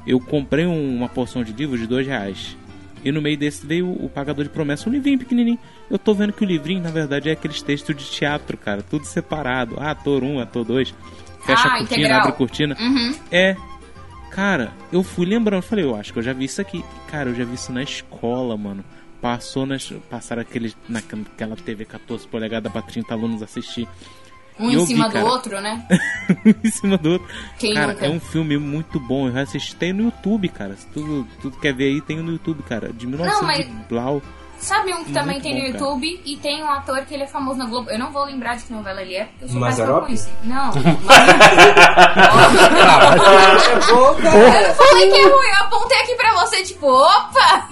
Eu 0.06 0.18
comprei 0.20 0.66
um- 0.66 0.96
uma 0.96 1.08
porção 1.08 1.44
de 1.44 1.52
livros 1.52 1.78
de 1.80 1.86
dois 1.86 2.06
reais. 2.06 2.56
E 3.04 3.12
no 3.12 3.22
meio 3.22 3.36
desse 3.38 3.64
veio 3.64 3.86
o, 3.86 4.06
o 4.06 4.08
Pagador 4.08 4.42
de 4.44 4.50
Promessas, 4.50 4.84
um 4.86 4.90
livrinho 4.90 5.18
pequenininho. 5.20 5.58
Eu 5.88 5.98
tô 5.98 6.12
vendo 6.14 6.32
que 6.32 6.42
o 6.42 6.46
livrinho, 6.46 6.82
na 6.82 6.90
verdade, 6.90 7.28
é 7.28 7.32
aqueles 7.32 7.62
textos 7.62 7.94
de 7.94 8.04
teatro, 8.04 8.56
cara. 8.56 8.82
Tudo 8.82 9.04
separado. 9.04 9.76
Ah, 9.78 9.92
ator 9.92 10.24
1, 10.24 10.34
um, 10.34 10.40
ator 10.40 10.64
2. 10.64 10.92
Fecha 11.46 11.62
Ah, 11.68 11.74
a 11.74 11.78
cortina, 11.78 11.82
integral. 12.00 12.18
abre 12.20 12.28
a 12.30 12.32
cortina. 12.32 12.76
Uhum. 12.80 13.14
É. 13.30 13.56
Cara, 14.30 14.72
eu 14.92 15.02
fui 15.02 15.26
lembrando, 15.26 15.62
falei, 15.62 15.84
eu 15.84 15.96
acho 15.96 16.12
que 16.12 16.18
eu 16.18 16.22
já 16.22 16.32
vi 16.32 16.44
isso 16.44 16.60
aqui. 16.60 16.84
Cara, 17.10 17.30
eu 17.30 17.34
já 17.34 17.44
vi 17.44 17.54
isso 17.54 17.72
na 17.72 17.82
escola, 17.82 18.56
mano. 18.56 18.84
Passou 19.20 19.66
nas. 19.66 19.90
Passaram 20.08 20.42
aquele, 20.42 20.72
naquela 20.88 21.56
TV 21.56 21.84
14 21.84 22.26
polegadas 22.28 22.70
pra 22.70 22.82
30 22.82 23.12
alunos 23.14 23.42
assistir. 23.42 23.88
Um 24.60 24.70
eu 24.70 24.80
em 24.82 24.86
cima 24.86 25.04
vi, 25.04 25.10
do 25.10 25.12
cara. 25.14 25.24
outro, 25.26 25.60
né? 25.60 25.86
em 26.64 26.70
cima 26.70 26.96
do 26.98 27.10
outro. 27.12 27.28
Quem 27.58 27.74
cara, 27.74 27.92
nunca? 27.92 28.06
é 28.06 28.10
um 28.10 28.20
filme 28.20 28.58
muito 28.58 28.98
bom. 29.00 29.28
Eu 29.28 29.32
já 29.32 29.42
assisti 29.42 29.74
tem 29.76 29.92
no 29.92 30.04
YouTube, 30.04 30.48
cara. 30.48 30.76
Se 30.76 30.86
tu, 30.88 31.26
tu 31.40 31.50
quer 31.52 31.72
ver 31.72 31.84
aí, 31.84 32.00
tem 32.00 32.16
no 32.18 32.32
YouTube, 32.32 32.62
cara. 32.64 32.92
De 32.92 33.06
1900 33.06 33.46
mas- 33.46 33.66
e 33.66 33.88
Blau. 33.88 34.22
Sabe 34.58 34.92
um 34.92 35.04
que 35.04 35.12
também 35.12 35.34
Muito 35.34 35.42
tem 35.42 35.54
no 35.54 35.60
bom, 35.60 35.66
cara. 35.66 35.84
YouTube 35.84 36.22
e 36.24 36.36
tem 36.36 36.62
um 36.62 36.70
ator 36.70 37.00
que 37.04 37.14
ele 37.14 37.22
é 37.22 37.26
famoso 37.26 37.58
na 37.58 37.66
Globo. 37.66 37.90
Eu 37.90 37.98
não 37.98 38.10
vou 38.10 38.24
lembrar 38.24 38.56
de 38.56 38.64
que 38.64 38.72
novela 38.72 39.00
ele 39.00 39.14
é, 39.14 39.24
porque 39.24 39.44
eu 39.44 39.48
sou 39.48 39.60
péssima 39.60 40.00
com 40.00 40.12
isso. 40.12 40.28
Não. 40.44 40.70
É 43.68 43.92
bom, 43.92 44.14
cara. 44.14 44.68
Eu 44.68 44.74
falei 44.74 45.10
que 45.10 45.16
é 45.16 45.22
ruim, 45.22 45.48
eu 45.58 45.64
apontei 45.64 45.98
aqui 46.00 46.14
pra 46.14 46.34
você, 46.34 46.62
tipo, 46.62 46.86
opa! 46.86 47.68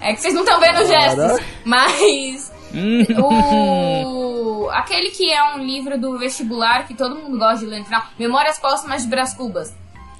É 0.00 0.14
que 0.14 0.20
vocês 0.20 0.34
não 0.34 0.42
estão 0.42 0.58
vendo 0.58 0.80
os 0.80 0.88
gestos. 0.88 1.46
Mas. 1.64 2.52
Hum. 2.74 3.04
O... 3.18 4.70
Aquele 4.70 5.10
que 5.10 5.30
é 5.30 5.42
um 5.54 5.58
livro 5.58 5.98
do 5.98 6.18
vestibular 6.18 6.86
que 6.86 6.94
todo 6.94 7.16
mundo 7.16 7.38
gosta 7.38 7.58
de 7.58 7.66
ler 7.66 7.80
no 7.80 7.84
final, 7.84 8.02
Memórias 8.18 8.58
Póstumas 8.58 9.02
de 9.02 9.08
Brás 9.08 9.34
Cubas. 9.34 9.74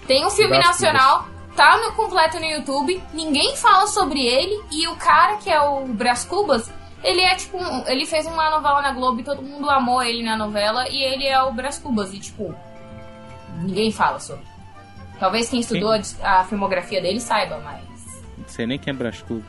Tem 0.06 0.26
um 0.26 0.30
filme 0.30 0.56
Brás 0.56 0.66
nacional, 0.66 1.26
tá 1.60 1.76
no 1.76 1.92
completo 1.92 2.38
no 2.40 2.46
YouTube, 2.46 3.02
ninguém 3.12 3.54
fala 3.56 3.86
sobre 3.86 4.24
ele, 4.26 4.58
e 4.70 4.88
o 4.88 4.96
cara 4.96 5.36
que 5.36 5.50
é 5.50 5.60
o 5.60 5.84
Brás 5.86 6.24
Cubas, 6.24 6.70
ele 7.04 7.20
é 7.20 7.34
tipo. 7.34 7.58
um- 7.58 7.86
Ele 7.86 8.06
fez 8.06 8.26
uma 8.26 8.48
novela 8.50 8.80
na 8.80 8.92
Globo 8.92 9.20
e 9.20 9.24
todo 9.24 9.42
mundo 9.42 9.68
amou 9.68 10.02
ele 10.02 10.22
na 10.22 10.36
novela, 10.36 10.88
e 10.88 11.02
ele 11.02 11.26
é 11.26 11.42
o 11.42 11.52
Brás 11.52 11.78
Cubas, 11.78 12.14
e 12.14 12.18
tipo. 12.18 12.54
Ninguém 13.58 13.90
fala 13.92 14.18
sobre. 14.18 14.44
Talvez 15.18 15.50
quem 15.50 15.60
estudou 15.60 15.90
a 15.90 15.98
dis- 15.98 16.16
a 16.22 16.44
filmografia 16.44 17.00
dele 17.02 17.20
saiba, 17.20 17.58
mas. 17.62 17.82
Não 18.38 18.48
sei 18.48 18.66
nem 18.66 18.78
quem 18.78 18.92
é 18.92 18.96
Brás 18.96 19.20
Cubas. 19.22 19.44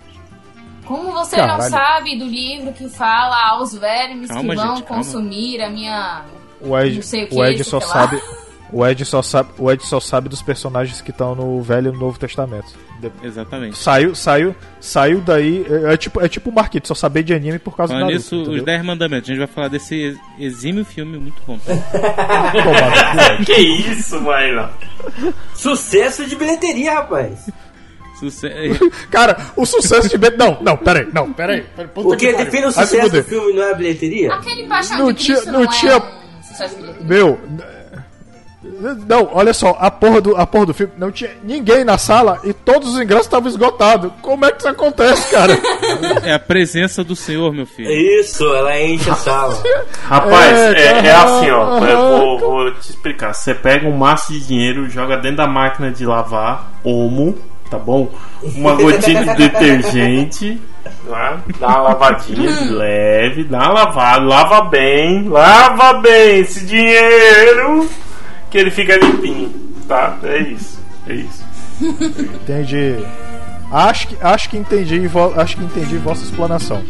Como 0.86 1.14
você 1.14 1.38
não 1.38 1.58
Caralho. 1.60 1.70
sabe 1.72 2.18
do 2.18 2.26
livro 2.26 2.74
que 2.74 2.90
fala 2.90 3.52
aos 3.52 3.74
vermes 3.74 4.28
Calma, 4.30 4.50
que 4.54 4.56
vão 4.62 4.76
gente, 4.76 4.84
calma. 4.86 5.04
consumir 5.04 5.62
a 5.62 5.70
minha. 5.70 6.26
O 6.60 6.78
Ed, 6.78 6.96
Não 6.98 7.02
sei 7.04 7.24
o 7.24 7.28
que, 7.30 7.36
o 7.36 7.46
Ed 7.46 7.56
sei 7.56 7.64
só 7.64 7.78
lá. 7.78 7.86
sabe. 7.94 8.22
O 8.74 8.88
Ed, 8.88 9.04
só 9.06 9.22
sabe, 9.22 9.50
o 9.58 9.70
Ed 9.70 9.84
só 9.86 10.00
sabe 10.00 10.30
dos 10.30 10.42
personagens 10.42 11.02
que 11.02 11.12
estão 11.12 11.36
no 11.36 11.62
Velho 11.62 11.90
e 11.90 11.94
no 11.94 12.00
Novo 12.00 12.18
Testamento. 12.18 12.68
Exatamente. 13.24 13.78
Saiu, 13.78 14.14
saiu, 14.16 14.56
saiu 14.80 15.20
daí. 15.22 15.66
É, 15.88 15.94
é 15.94 15.98
tipo, 15.98 16.22
é 16.22 16.30
tipo 16.30 16.50
o 16.52 16.54
Marquito, 16.54 16.88
só 16.88 16.94
saber 16.94 17.24
de 17.24 17.34
anime 17.34 17.58
por 17.60 17.76
causa 17.76 17.94
do 17.94 18.00
Naruto. 18.00 18.16
nisso, 18.16 18.36
os 18.36 18.42
entendeu? 18.48 18.64
10 18.66 18.86
mandamentos. 18.86 19.28
A 19.30 19.34
gente 19.34 19.40
vai 19.40 19.48
falar 19.48 19.68
desse 19.70 19.96
ex- 19.96 20.18
exímio 20.40 20.86
filme 20.86 21.18
muito 21.18 21.42
bom. 21.46 21.60
Que 23.46 23.54
isso, 23.60 24.22
Maíra? 24.22 24.70
Sucesso 25.56 26.26
de 26.28 26.36
bilheteria, 26.36 26.94
rapaz. 26.94 27.50
Suce- 28.20 28.48
Cara, 29.10 29.36
o 29.56 29.66
sucesso 29.66 30.08
de 30.08 30.18
Ben. 30.18 30.38
Não, 30.38 30.60
não, 30.62 30.78
peraí, 30.78 31.08
não, 31.12 31.34
peraí. 31.34 31.64
peraí 31.76 31.90
O 31.96 32.16
que 32.16 32.32
define 32.34 32.66
o 32.68 32.72
sucesso 32.72 33.10
do 33.10 33.24
filme 33.24 33.54
não 33.54 33.64
é 33.64 33.72
a 33.72 33.76
bilheteria? 33.76 34.34
Aquele 34.34 34.68
paixão 34.68 34.98
Não 35.00 35.12
de 35.12 35.24
tinha- 35.24 35.42
não 35.46 35.62
não, 35.62 35.68
tinha- 35.68 35.94
é 35.94 35.98
um 35.98 36.44
sucesso 36.44 36.76
de 36.76 36.82
bilheteria. 36.84 37.08
Meu. 37.08 37.40
Não, 39.08 39.28
olha 39.34 39.54
só, 39.54 39.76
a 39.80 39.90
porra, 39.90 40.22
do, 40.22 40.38
a 40.38 40.46
porra 40.46 40.68
do 40.68 40.74
filme 40.74 40.94
não 40.96 41.12
tinha 41.12 41.32
ninguém 41.44 41.84
na 41.84 41.98
sala 41.98 42.40
e 42.44 42.54
todos 42.54 42.94
os 42.94 43.02
ingressos 43.02 43.26
estavam 43.26 43.50
esgotados. 43.50 44.12
Como 44.22 44.46
é 44.46 44.52
que 44.52 44.60
isso 44.60 44.68
acontece, 44.68 45.32
cara? 45.32 45.58
É 46.24 46.34
a 46.34 46.40
presença 46.40 47.04
do 47.04 47.16
Senhor, 47.16 47.52
meu 47.54 47.66
filho. 47.66 47.90
Isso, 47.92 48.44
ela 48.54 48.80
enche 48.80 49.10
a 49.10 49.16
sala. 49.16 49.58
Rapaz, 50.04 50.58
É, 50.60 50.74
é, 50.80 51.08
é 51.08 51.12
assim, 51.12 51.50
ó. 51.50 51.80
vou, 51.80 52.40
vou 52.40 52.72
te 52.76 52.90
explicar. 52.92 53.34
Você 53.34 53.56
pega 53.56 53.88
um 53.88 53.98
maço 53.98 54.32
de 54.32 54.40
dinheiro, 54.46 54.88
joga 54.90 55.18
dentro 55.18 55.38
da 55.38 55.48
máquina 55.48 55.90
de 55.90 56.06
lavar, 56.06 56.72
Omo, 56.84 57.36
tá 57.70 57.80
bom? 57.80 58.10
Uma 58.44 58.76
gotinha 58.76 59.24
de 59.26 59.34
detergente, 59.50 60.62
tá? 61.10 61.40
dá 61.60 61.68
uma 61.68 61.82
lavadinha 61.82 62.52
de 62.52 62.70
leve, 62.70 63.44
dá 63.46 63.58
uma 63.58 63.74
lavada, 63.74 64.24
lava 64.26 64.62
bem, 64.62 65.28
lava 65.28 65.94
bem 65.94 66.40
esse 66.40 66.66
dinheiro, 66.66 67.90
que 68.52 68.58
ele 68.58 68.70
fica 68.70 68.98
limpinho, 68.98 69.50
tá? 69.88 70.20
É 70.24 70.40
isso, 70.40 70.80
é 71.08 71.14
isso. 71.16 71.44
Entendi. 71.82 72.98
Acho 73.72 74.10
que, 74.10 74.18
acho 74.22 74.50
que 74.50 74.58
entendi, 74.58 75.02
acho 75.38 75.56
que 75.56 75.64
entendi 75.64 75.98
vossa 75.98 76.24
explanação. 76.26 76.84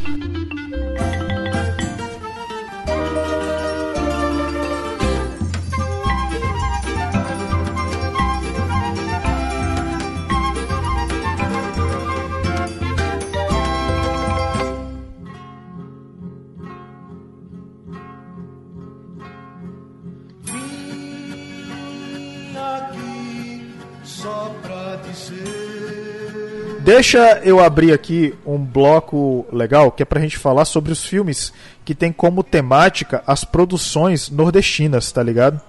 Deixa 26.94 27.40
eu 27.46 27.62
abrir 27.62 27.94
aqui 27.94 28.36
um 28.46 28.58
bloco 28.58 29.48
legal 29.50 29.94
que 29.94 30.04
é 30.04 30.06
pra 30.06 30.20
gente 30.20 30.38
falar 30.38 30.66
sobre 30.66 30.92
os 30.92 31.06
filmes 31.06 31.54
que 31.86 31.96
tem 31.96 32.12
como 32.12 32.44
temática 32.44 33.24
as 33.26 33.46
produções 33.46 34.30
nordestinas, 34.30 35.10
tá 35.10 35.24
ligado? 35.24 35.62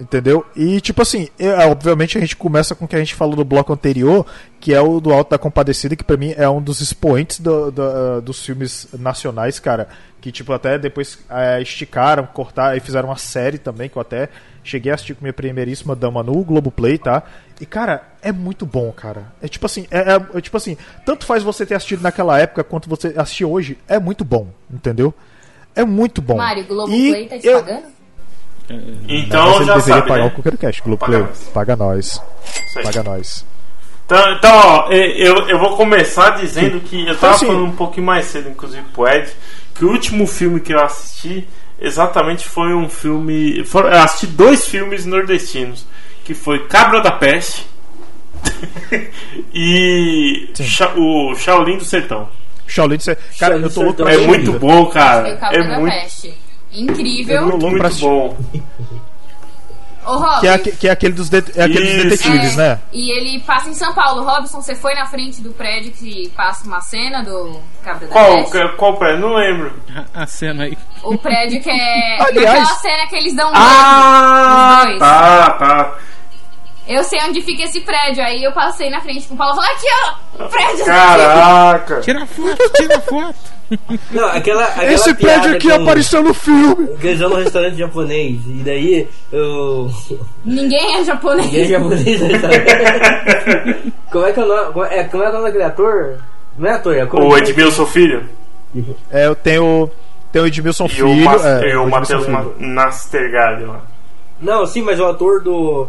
Entendeu? 0.00 0.46
E 0.56 0.80
tipo 0.80 1.02
assim, 1.02 1.28
é, 1.38 1.50
obviamente 1.66 2.16
a 2.16 2.20
gente 2.22 2.34
começa 2.34 2.74
com 2.74 2.86
o 2.86 2.88
que 2.88 2.96
a 2.96 2.98
gente 2.98 3.14
falou 3.14 3.36
no 3.36 3.44
bloco 3.44 3.70
anterior, 3.72 4.24
que 4.58 4.72
é 4.72 4.80
o 4.80 4.98
do 4.98 5.12
Alto 5.12 5.30
da 5.30 5.38
Compadecida, 5.38 5.94
que 5.94 6.02
pra 6.02 6.16
mim 6.16 6.32
é 6.38 6.48
um 6.48 6.62
dos 6.62 6.80
expoentes 6.80 7.38
do- 7.38 7.70
do- 7.70 8.22
dos 8.22 8.42
filmes 8.44 8.88
nacionais, 8.98 9.58
cara. 9.58 9.88
Que 10.20 10.32
tipo, 10.32 10.52
até 10.52 10.78
depois 10.78 11.18
é, 11.28 11.60
esticaram, 11.60 12.26
cortaram 12.26 12.76
e 12.76 12.80
fizeram 12.80 13.08
uma 13.10 13.16
série 13.16 13.58
também, 13.58 13.88
que 13.90 13.96
eu 13.96 14.02
até 14.02 14.28
cheguei 14.64 14.90
a 14.90 14.94
assistir 14.94 15.14
com 15.14 15.22
minha 15.22 15.32
primeiríssima 15.32 15.94
dama 15.96 16.22
no 16.22 16.42
Globoplay, 16.44 16.96
tá? 16.98 17.22
E 17.60 17.66
cara, 17.66 18.02
é 18.22 18.32
muito 18.32 18.64
bom, 18.64 18.90
cara. 18.92 19.26
É 19.42 19.48
tipo 19.48 19.66
assim, 19.66 19.86
é, 19.90 19.98
é- 20.14 20.38
é 20.38 20.40
tipo 20.40 20.56
assim, 20.56 20.76
tanto 21.04 21.26
faz 21.26 21.42
você 21.42 21.66
ter 21.66 21.74
assistido 21.74 22.02
naquela 22.02 22.38
época 22.38 22.64
quanto 22.64 22.88
você 22.88 23.14
assistir 23.16 23.44
hoje, 23.44 23.76
é 23.88 23.98
muito 23.98 24.24
bom, 24.24 24.48
entendeu? 24.70 25.12
É 25.74 25.84
muito 25.84 26.20
bom. 26.22 26.36
Mário, 26.36 26.62
E 26.62 26.66
Globoplay 26.66 27.26
tá 27.28 27.38
te 27.38 27.46
eu- 27.46 27.62
pagando? 27.62 27.99
Então 29.08 29.44
Mas 29.58 29.66
já 29.66 29.72
ele 29.72 29.80
deveria 29.80 29.94
sabe, 29.94 30.08
pagar 30.08 30.22
né? 30.24 30.26
o 30.26 30.30
CookerCast, 30.30 30.82
Globoplay. 30.82 31.18
Paga 31.20 31.26
nós. 31.28 31.50
Paga 31.52 31.76
nós. 31.76 32.22
Paga 32.84 33.02
nós. 33.02 33.46
Então, 34.06 34.32
então 34.34 34.50
ó, 34.56 34.88
eu, 34.90 35.48
eu 35.48 35.58
vou 35.58 35.76
começar 35.76 36.30
dizendo 36.30 36.80
que 36.80 37.06
eu 37.06 37.16
tava 37.16 37.34
Assim- 37.34 37.46
falando 37.46 37.64
um 37.66 37.72
pouquinho 37.76 38.06
mais 38.06 38.26
cedo, 38.26 38.48
inclusive 38.48 38.82
pro 38.92 39.06
Ed, 39.08 39.30
que 39.74 39.84
o 39.84 39.90
último 39.90 40.26
filme 40.26 40.60
que 40.60 40.72
eu 40.74 40.80
assisti 40.82 41.46
exatamente 41.80 42.48
foi 42.48 42.74
um 42.74 42.88
filme. 42.88 43.64
for- 43.64 43.84
eu 43.86 44.00
assisti 44.00 44.26
dois 44.26 44.66
filmes 44.66 45.04
nordestinos, 45.06 45.86
que 46.24 46.34
foi 46.34 46.66
Cabra 46.66 47.00
da 47.00 47.12
Peste 47.12 47.66
e 49.54 50.48
Sha- 50.60 50.92
o 50.96 51.34
Shaolin 51.34 51.76
do 51.78 51.84
Sertão. 51.84 52.28
Shaolin, 52.66 52.98
você... 52.98 53.14
cara, 53.38 53.54
Shaolin 53.54 53.62
eu 53.64 53.70
tô 53.72 53.82
louco 53.82 54.04
Sertão 54.04 54.22
É 54.24 54.26
muito 54.26 54.52
bom, 54.58 54.86
cara. 54.86 55.28
É 55.52 55.58
da 55.62 55.78
muito, 55.78 55.92
Peste. 55.94 56.34
Incrível. 56.72 57.46
Pra 57.48 57.56
muito 57.68 57.94
bom. 58.00 58.36
Ô. 60.06 60.40
Que 60.40 60.48
é, 60.48 60.58
que 60.58 60.88
é 60.88 60.90
aquele 60.90 61.12
dos, 61.12 61.28
det- 61.28 61.52
é 61.56 61.64
aquele 61.64 61.94
dos 62.04 62.04
detetives, 62.18 62.54
É, 62.54 62.56
né? 62.56 62.78
E 62.92 63.10
ele 63.16 63.38
passa 63.40 63.68
em 63.68 63.74
São 63.74 63.92
Paulo. 63.92 64.22
Robson, 64.24 64.60
você 64.62 64.74
foi 64.74 64.94
na 64.94 65.04
frente 65.06 65.42
do 65.42 65.50
prédio 65.52 65.92
que 65.92 66.30
passa 66.34 66.64
uma 66.66 66.80
cena 66.80 67.22
do 67.22 67.60
Cabra 67.84 68.06
da 68.08 68.12
Qual, 68.12 68.44
Peste? 68.50 68.76
qual 68.76 68.96
pé? 68.98 69.16
Não 69.18 69.34
lembro. 69.34 69.72
A, 70.14 70.22
a 70.22 70.26
cena 70.26 70.64
aí. 70.64 70.76
O 71.02 71.18
prédio 71.18 71.62
que 71.62 71.70
é. 71.70 72.16
Aliás- 72.22 72.58
Naquela 72.60 72.78
cena 72.78 73.06
que 73.08 73.16
eles 73.16 73.34
dão 73.36 73.50
um 73.50 73.54
Ah, 73.54 74.86
tá, 74.98 75.50
tá. 75.58 75.98
Eu 76.88 77.04
sei 77.04 77.20
onde 77.22 77.42
fica 77.42 77.64
esse 77.64 77.80
prédio. 77.82 78.24
Aí 78.24 78.42
eu 78.42 78.52
passei 78.52 78.88
na 78.90 79.00
frente 79.02 79.28
com 79.28 79.34
o 79.34 79.36
Paulo 79.36 79.52
e 79.52 79.56
falei: 79.56 79.72
aqui, 79.76 79.86
ó! 80.40 80.44
O 80.44 80.48
prédio 80.48 80.84
Caraca. 80.86 82.00
Tira 82.00 82.26
foto, 82.26 82.72
tira 82.74 83.00
foto. 83.02 83.49
Não, 84.10 84.26
aquela, 84.26 84.64
aquela 84.64 84.92
Esse 84.92 85.14
prédio 85.14 85.54
aqui 85.54 85.68
com- 85.68 85.74
apareceu 85.82 86.22
no 86.22 86.34
filme. 86.34 86.88
vão 87.18 87.28
no 87.30 87.36
restaurante 87.36 87.76
japonês. 87.76 88.40
E 88.46 88.62
daí 88.64 89.08
eu. 89.32 89.90
Ninguém 90.44 90.96
é 90.96 91.04
japonês. 91.04 91.46
Ninguém 91.46 91.62
é 91.64 91.68
japonês 91.68 92.20
no 92.20 92.26
restaurante. 92.26 93.92
Como 94.10 94.26
é 94.26 94.32
que 94.32 94.40
é 94.40 94.42
o 94.42 94.46
nome? 94.48 94.72
Como 94.72 94.84
é, 94.84 95.04
como 95.04 95.22
é 95.22 95.28
o 95.28 95.32
nome 95.32 95.44
daquele 95.44 95.64
ator? 95.64 96.18
Não 96.58 96.68
é 96.68 96.72
ator, 96.72 96.96
é 96.96 97.00
ator. 97.02 97.20
O 97.22 97.38
Edmilson 97.38 97.86
Filho 97.86 98.28
É, 99.10 99.26
eu 99.26 99.34
tenho, 99.36 99.90
tenho 100.32 100.44
o 100.44 100.48
Edmilson 100.48 100.86
e 100.86 100.88
Filho. 100.88 101.08
o, 101.08 101.16
Mas, 101.16 101.44
é, 101.44 101.60
e 101.70 101.76
o 101.76 101.82
Edmilson 101.88 101.88
Matheus 101.88 102.26
Nastergalli 102.58 103.64
lá. 103.66 103.82
Não, 104.40 104.66
sim, 104.66 104.82
mas 104.82 104.98
o 104.98 105.04
ator 105.06 105.42
do. 105.42 105.86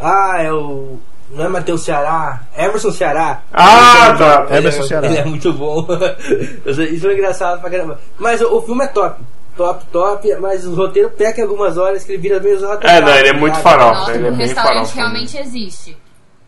Ah, 0.00 0.36
é 0.40 0.52
o. 0.52 0.98
Não 1.32 1.44
é 1.44 1.48
Matheus 1.48 1.82
Ceará, 1.82 2.40
Emerson 2.56 2.90
Ceará. 2.90 3.42
Ah, 3.52 4.14
tá. 4.18 4.46
ele 4.48 4.54
é- 4.54 4.58
Emerson 4.58 4.82
Ceará. 4.82 5.06
Ele 5.06 5.18
é 5.18 5.24
muito 5.24 5.52
bom. 5.52 5.86
Isso 6.66 7.08
é 7.08 7.12
engraçado 7.14 7.60
pra 7.60 7.70
caramba. 7.70 8.00
Mas 8.18 8.40
o, 8.40 8.56
o 8.56 8.62
filme 8.62 8.84
é 8.84 8.88
top. 8.88 9.20
Top, 9.56 9.84
top, 9.92 10.36
mas 10.40 10.66
o 10.66 10.74
roteiro 10.74 11.10
peca 11.10 11.40
em 11.40 11.44
algumas 11.44 11.76
horas 11.76 12.02
que 12.02 12.12
ele 12.12 12.22
vira 12.22 12.40
meio 12.40 12.54
exato. 12.56 12.86
É, 12.86 13.00
não, 13.00 13.14
ele 13.14 13.28
é 13.28 13.32
muito 13.32 13.58
farol. 13.58 13.92
Nossa, 13.94 14.12
ele 14.14 14.26
é 14.26 14.30
o 14.30 14.36
bem 14.36 14.46
restaurante 14.46 14.86
farol. 14.88 14.94
realmente 15.10 15.36
existe. 15.38 15.96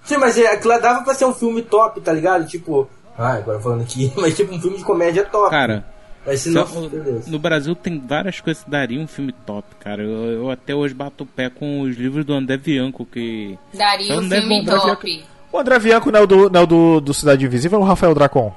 Sim, 0.02 0.16
mas 0.16 0.36
é, 0.38 0.46
aquilo 0.46 0.80
dava 0.80 1.02
pra 1.04 1.14
ser 1.14 1.26
um 1.26 1.34
filme 1.34 1.62
top, 1.62 2.00
tá 2.00 2.12
ligado? 2.12 2.46
Tipo. 2.46 2.88
Ah, 3.18 3.34
agora 3.34 3.60
falando 3.60 3.82
aqui, 3.82 4.12
mas 4.16 4.34
tipo 4.34 4.54
um 4.54 4.60
filme 4.60 4.78
de 4.78 4.84
comédia 4.84 5.24
top. 5.24 5.50
Cara, 5.50 5.84
Mas 6.26 6.40
se 6.40 6.52
só- 6.52 6.64
não. 6.66 6.88
meu 6.88 7.02
Deus. 7.02 7.26
no 7.26 7.38
Brasil 7.38 7.74
tem 7.74 7.98
várias 7.98 8.40
coisas 8.40 8.62
que 8.62 8.70
dariam 8.70 9.02
um 9.02 9.06
filme 9.08 9.32
top, 9.32 9.66
cara. 9.80 10.02
Eu, 10.02 10.10
eu 10.30 10.50
até 10.50 10.74
hoje 10.74 10.94
bato 10.94 11.24
o 11.24 11.26
pé 11.26 11.50
com 11.50 11.80
os 11.80 11.96
livros 11.96 12.24
do 12.24 12.32
André 12.32 12.56
Bianco, 12.56 13.04
que. 13.04 13.58
Daria 13.74 14.06
Então 14.06 14.18
um 14.18 14.22
não 14.22 14.36
filme 14.40 14.62
bom, 14.64 14.78
top. 14.78 15.24
O 15.52 15.58
André 15.58 15.78
Bianco 15.80 16.10
não 16.10 16.20
é 16.20 16.22
o 16.22 16.26
do, 16.26 16.48
não 16.50 16.60
é 16.60 16.62
o 16.62 16.66
do, 16.66 17.00
do 17.00 17.12
Cidade 17.14 17.44
Invisível 17.44 17.78
ou 17.80 17.84
o 17.84 17.88
Rafael 17.88 18.14
Dracon? 18.14 18.54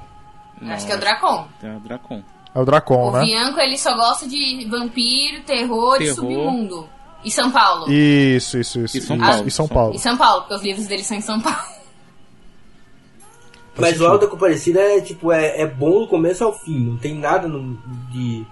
Acho 0.68 0.86
que 0.86 0.92
é 0.92 0.96
o 0.96 1.00
Dracon. 1.00 1.46
É 1.62 1.76
o 1.76 1.80
Dracon. 1.80 2.22
É 2.54 2.58
o 2.60 2.64
Dracon, 2.64 3.08
O 3.08 3.12
né? 3.12 3.24
Bianco, 3.26 3.60
ele 3.60 3.76
só 3.76 3.94
gosta 3.94 4.26
de 4.26 4.64
vampiro, 4.70 5.42
terror, 5.42 5.96
e 5.96 5.98
Terror. 5.98 6.14
submundo. 6.14 6.88
E 7.22 7.30
São 7.30 7.50
Paulo. 7.50 7.90
Isso, 7.92 8.58
isso, 8.58 8.80
isso. 8.80 8.96
E 8.96 9.00
São 9.02 9.16
isso, 9.16 9.26
Paulo. 9.26 9.46
E 9.46 9.50
São 9.50 9.68
Paulo. 9.68 9.94
E 9.94 9.98
São 9.98 10.16
Paulo, 10.16 10.40
porque 10.42 10.54
os 10.54 10.62
livros 10.62 10.86
dele 10.86 11.02
são 11.02 11.16
em 11.16 11.20
São 11.20 11.38
Paulo. 11.40 11.58
Mas 13.78 14.00
o 14.00 14.06
Alto 14.06 14.24
da 14.26 14.30
Comparecida 14.30 14.80
é 14.80 15.00
tipo, 15.00 15.30
é, 15.32 15.60
é 15.60 15.66
bom 15.66 16.00
do 16.00 16.08
começo 16.08 16.42
ao 16.44 16.52
fim, 16.58 16.78
não 16.90 16.96
tem 16.96 17.14
nada 17.14 17.46
no- 17.46 17.76
de. 18.10 18.40
de 18.40 18.46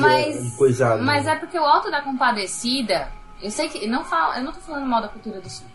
Mas, 0.00 0.50
de 0.50 0.56
coisado. 0.56 1.02
mas 1.02 1.26
é 1.26 1.34
porque 1.36 1.58
o 1.58 1.64
Alto 1.64 1.90
da 1.90 2.02
Compadecida, 2.02 3.10
eu 3.42 3.50
sei 3.50 3.68
que 3.68 3.86
não 3.86 4.04
falo, 4.04 4.34
eu 4.34 4.44
não 4.44 4.52
tô 4.52 4.60
falando 4.60 4.86
mal 4.86 5.00
da 5.02 5.08
cultura 5.08 5.40
do 5.40 5.48
sul. 5.48 5.66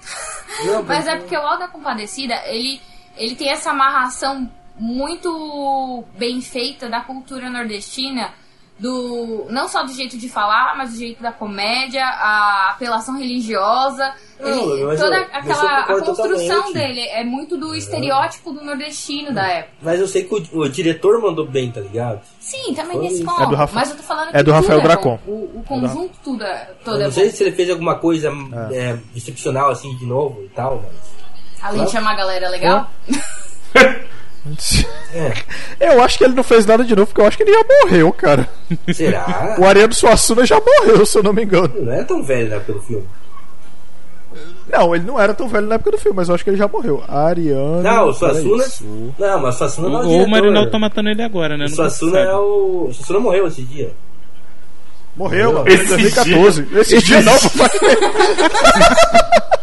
Não, 0.66 0.84
Mas 0.86 1.08
é 1.08 1.16
porque 1.18 1.36
o 1.36 1.42
Alto 1.42 1.60
da 1.60 1.68
Compadecida, 1.68 2.36
ele, 2.46 2.80
ele 3.18 3.36
tem 3.36 3.50
essa 3.50 3.72
amarração 3.72 4.50
muito 4.78 6.04
bem 6.18 6.42
feita 6.42 6.88
da 6.90 7.02
cultura 7.02 7.50
nordestina, 7.50 8.34
do 8.78 9.46
não 9.50 9.70
só 9.70 9.84
do 9.84 9.94
jeito 9.94 10.18
de 10.18 10.28
falar, 10.28 10.76
mas 10.78 10.92
do 10.92 10.98
jeito 10.98 11.24
da 11.24 11.32
comédia, 11.32 12.04
a 12.06 12.72
apelação 12.72 13.18
religiosa, 13.18 14.14
Não, 14.38 14.50
ele- 14.50 14.98
toda 14.98 15.16
eu- 15.16 15.22
eu 15.22 15.28
aquela 15.32 15.80
a 15.80 15.84
construção 15.86 16.36
totalmente. 16.64 16.74
dele 16.74 17.00
é 17.08 17.24
muito 17.24 17.56
do 17.58 17.74
estereótipo 17.74 18.52
do 18.52 18.62
nordestino 18.66 19.34
da 19.34 19.48
época. 19.48 19.74
Mas 19.82 20.00
eu 20.02 20.08
sei 20.08 20.26
que 20.26 20.34
o, 20.36 20.60
o 20.60 20.70
diretor 20.70 21.22
mandou 21.22 21.48
bem, 21.48 21.72
tá 21.72 21.80
ligado? 21.80 22.20
Sim, 22.40 22.74
também 22.74 22.98
Foi 22.98 23.08
nesse 23.08 23.24
ponto. 23.24 23.44
É 23.44 23.48
do 23.48 23.56
Rafa- 23.56 23.76
Mas 23.76 23.90
eu 23.92 23.96
tô 23.98 24.04
falando 24.04 24.30
é 24.34 24.44
do 24.44 24.52
que 24.52 24.58
Rafael 24.58 24.80
tudo 24.82 24.92
é 24.92 24.94
Dracon. 24.94 25.20
bom. 25.26 25.32
O, 25.32 25.60
o 25.60 25.64
conjunto 25.66 26.12
tudo 26.22 26.44
é, 26.44 26.70
todo 26.84 26.96
eu 26.96 27.00
é 27.02 27.04
não 27.06 27.10
bom. 27.10 27.16
sei 27.16 27.30
se 27.32 27.44
ele 27.44 27.52
fez 27.54 27.70
alguma 27.70 27.96
coisa 27.96 28.30
é, 28.74 28.98
excepcional 29.16 29.70
assim 29.72 29.96
de 29.96 30.06
novo 30.06 30.44
e 30.44 30.50
tal, 30.50 30.84
mas. 30.84 31.16
Além 31.64 31.86
de 31.86 31.92
chamar 31.92 32.12
a 32.12 32.16
galera 32.16 32.50
legal. 32.50 32.90
É, 35.14 35.34
Eu 35.94 36.02
acho 36.04 36.18
que 36.18 36.24
ele 36.24 36.36
não 36.36 36.44
fez 36.44 36.66
nada 36.66 36.84
de 36.84 36.96
novo, 36.96 37.08
porque 37.08 37.22
eu 37.22 37.26
acho 37.26 37.36
que 37.38 37.44
ele 37.44 37.54
já 37.54 37.64
morreu, 37.84 38.14
cara. 38.14 38.48
será? 38.94 39.56
O 39.60 39.66
Ariano 39.66 39.94
Suassuna 39.94 40.46
já 40.46 40.60
morreu, 40.60 41.06
se 41.06 41.18
eu 41.18 41.24
não 41.24 41.34
me 41.34 41.44
engano. 41.44 41.74
Não 41.82 41.92
é 41.94 42.04
tão 42.04 42.22
velho 42.24 42.50
né, 42.50 42.60
pelo 42.60 42.80
filme. 42.82 43.06
Não, 44.72 44.96
ele 44.96 45.06
não 45.06 45.20
era 45.20 45.34
tão 45.34 45.48
velho 45.48 45.68
na 45.68 45.76
época 45.76 45.92
do 45.92 45.98
filme, 45.98 46.18
mas 46.18 46.28
eu 46.28 46.36
acho 46.36 46.44
que 46.44 46.50
ele 46.50 46.58
já 46.58 46.68
morreu. 46.68 47.04
Ariano. 47.08 47.82
Não, 47.82 48.10
o 48.10 48.14
Suassuna. 48.14 48.64
Su- 48.66 49.14
Não, 49.18 49.40
mas 49.40 49.56
o 49.56 49.58
Suassuna 49.60 49.90
não 49.90 50.02
é 50.02 50.06
o 50.06 50.10
Ou 50.10 50.24
o. 50.26 50.30
Marinaldo 50.30 50.72
tá 50.72 50.80
matando 50.80 51.10
ele 51.10 51.22
agora, 51.24 51.56
né? 51.58 51.66
O 51.66 51.70
Não 51.70 51.76
Suassuna 51.76 52.20
é 52.20 52.36
o. 52.36 52.88
O 52.90 52.94
Suassuna 52.94 53.20
morreu 53.20 53.48
esse 53.48 53.62
dia. 53.64 53.94
Morreu, 55.16 55.54
mano. 55.54 55.68
Esse 55.70 55.84
Em 55.86 55.88
2014. 55.88 56.68
Esse 56.76 57.02
dia 57.02 57.22
não, 57.22 57.34
papai. 57.40 57.70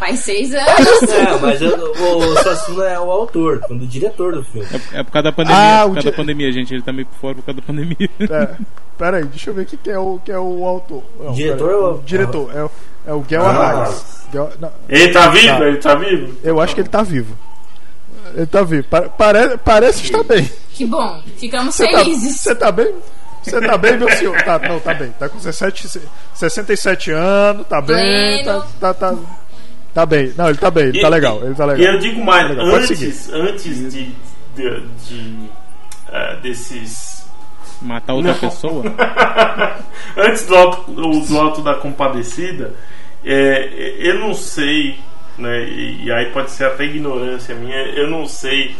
Faz 0.00 0.18
seis 0.20 0.52
anos. 0.54 1.02
É, 1.12 1.38
mas 1.40 1.60
eu- 1.62 1.76
o 1.92 2.36
Suassuna 2.42 2.84
é 2.86 2.98
o 2.98 3.10
autor, 3.10 3.60
o 3.70 3.78
diretor 3.86 4.32
do 4.34 4.42
filme. 4.44 4.66
É 4.94 5.02
por 5.04 5.12
causa 5.12 5.24
da 5.24 5.32
pandemia, 5.32 5.58
Ah, 5.60 5.82
por 5.82 5.90
o 5.90 5.94
causa 5.94 6.00
di- 6.00 6.10
da 6.10 6.16
pandemia, 6.16 6.50
gente. 6.52 6.74
Ele 6.74 6.82
tá 6.82 6.90
meio 6.92 7.06
por 7.06 7.18
fora 7.20 7.34
por 7.36 7.42
causa 7.44 7.60
da 7.60 7.66
pandemia. 7.66 8.10
É, 8.18 8.48
pera 8.98 9.18
aí, 9.18 9.24
deixa 9.26 9.50
eu 9.50 9.54
ver 9.54 9.66
quem 9.66 9.78
que 9.78 9.90
é 9.90 9.98
o, 9.98 10.18
que 10.24 10.32
é 10.32 10.38
o 10.38 10.64
autor. 10.64 11.02
Não, 11.20 11.32
Diretor 11.34 11.70
ou- 11.74 11.94
O 11.96 12.02
diretor, 12.02 12.50
é, 12.56 12.64
o- 12.64 12.70
é 13.06 13.12
o 13.12 13.20
Guel 13.20 13.42
Ah. 13.46 13.92
Ele 14.88 15.12
tá 15.12 15.28
vivo? 15.28 15.58
Tá. 15.58 15.64
Ele 15.66 15.76
tá 15.76 15.94
vivo? 15.94 16.36
eu 16.42 16.60
acho 16.60 16.74
que 16.74 16.80
ele 16.80 16.88
tá 16.88 17.02
vivo. 17.02 17.36
Ele 18.34 18.46
tá 18.46 18.62
vivo. 18.62 18.84
Pa- 18.88 19.02
pare- 19.02 19.58
parece 19.58 20.04
estar 20.04 20.22
bem. 20.22 20.48
Que 20.72 20.86
bom. 20.86 21.20
Ficamos 21.36 21.74
Você 21.74 21.86
tá, 21.90 21.98
felizes. 21.98 22.40
você 22.40 22.54
tá 22.54 22.72
bem? 22.72 22.94
Você 23.42 23.60
tá 23.60 23.76
bem, 23.76 23.98
meu 23.98 24.10
senhor? 24.12 24.36
Tá, 24.42 24.58
não, 24.58 24.78
tá 24.80 24.94
bem. 24.94 25.10
Tá 25.18 25.28
com 25.28 25.36
17, 25.38 25.88
67 26.34 27.10
anos, 27.10 27.66
tá 27.66 27.80
bem. 27.80 28.44
Tá, 28.44 28.66
tá, 28.78 28.94
tá, 28.94 29.14
tá 29.94 30.06
bem. 30.06 30.32
Não, 30.36 30.48
ele 30.48 30.58
tá 30.58 30.70
bem, 30.70 30.84
ele 30.84 31.00
tá 31.00 31.08
E- 31.08 31.10
legal. 31.10 31.40
Ele 31.44 31.54
tá 31.54 31.64
legal. 31.64 31.82
E 31.82 31.94
eu 31.94 31.98
digo 31.98 32.24
mais, 32.24 32.54
Tá 32.56 32.62
antes, 32.62 33.30
antes 33.32 33.92
de, 33.92 34.12
de, 34.56 34.80
de, 35.06 35.50
eh, 36.12 36.36
desses. 36.42 37.26
Matar 37.82 38.14
outra 38.14 38.32
Não. 38.32 38.38
pessoa. 38.38 38.84
antes 40.16 40.46
do 40.46 40.54
alto, 40.54 40.90
do 40.92 41.38
alto 41.38 41.62
da 41.62 41.74
compadecida, 41.74 42.74
é, 43.24 43.94
eu 43.98 44.18
não 44.18 44.34
sei, 44.34 44.98
né, 45.38 45.64
e, 45.64 46.04
e 46.04 46.12
aí 46.12 46.26
pode 46.32 46.50
ser 46.50 46.64
até 46.64 46.84
ignorância 46.84 47.54
minha, 47.54 47.76
eu 47.76 48.10
não 48.10 48.26
sei 48.26 48.74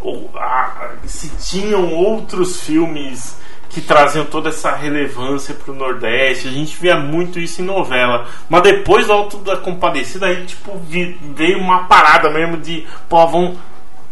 ou, 0.00 0.30
ah, 0.34 0.94
se 1.06 1.28
tinham 1.36 1.92
outros 1.92 2.60
filmes 2.62 3.36
que 3.72 3.80
traziam 3.80 4.24
toda 4.24 4.50
essa 4.50 4.70
relevância 4.72 5.54
pro 5.54 5.74
Nordeste. 5.74 6.46
A 6.48 6.50
gente 6.50 6.76
via 6.80 6.96
muito 6.96 7.38
isso 7.38 7.62
em 7.62 7.64
novela. 7.64 8.26
Mas 8.48 8.62
depois 8.62 9.06
do 9.06 9.12
Alto 9.12 9.38
da 9.38 9.56
Compadecida, 9.56 10.26
aí 10.26 10.44
tipo 10.44 10.78
vi- 10.88 11.18
veio 11.34 11.58
uma 11.58 11.84
parada 11.84 12.28
mesmo 12.30 12.56
de, 12.58 12.86
pô, 13.08 13.26
vamos 13.26 13.56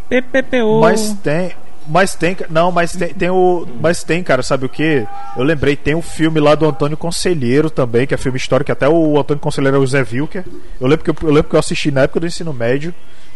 PPPO. 0.09 0.81
Mas 0.81 1.13
tem. 1.23 1.51
Mas 1.87 2.13
tem. 2.15 2.37
Não, 2.49 2.71
mas 2.71 2.91
tem, 2.91 3.13
tem 3.13 3.29
o. 3.29 3.67
Mas 3.81 4.03
tem, 4.03 4.23
cara, 4.23 4.43
sabe 4.43 4.65
o 4.65 4.69
que? 4.69 5.05
Eu 5.35 5.43
lembrei, 5.43 5.75
tem 5.75 5.95
um 5.95 6.01
filme 6.01 6.39
lá 6.39 6.53
do 6.53 6.65
Antônio 6.67 6.95
Conselheiro 6.95 7.69
também, 7.69 8.05
que 8.05 8.13
é 8.13 8.17
filme 8.17 8.37
histórico, 8.37 8.71
até 8.71 8.87
o 8.87 9.17
Antônio 9.19 9.41
Conselheiro 9.41 9.77
é 9.77 9.79
o 9.79 9.87
Zé 9.87 10.05
Wilker. 10.11 10.43
Eu 10.79 10.87
lembro 10.87 11.03
que 11.03 11.09
eu, 11.09 11.15
eu 11.27 11.33
lembro 11.33 11.49
que 11.49 11.55
eu 11.55 11.59
assisti 11.59 11.89
na 11.91 12.01
época 12.01 12.19
do 12.19 12.27
ensino 12.27 12.53
médio, 12.53 12.93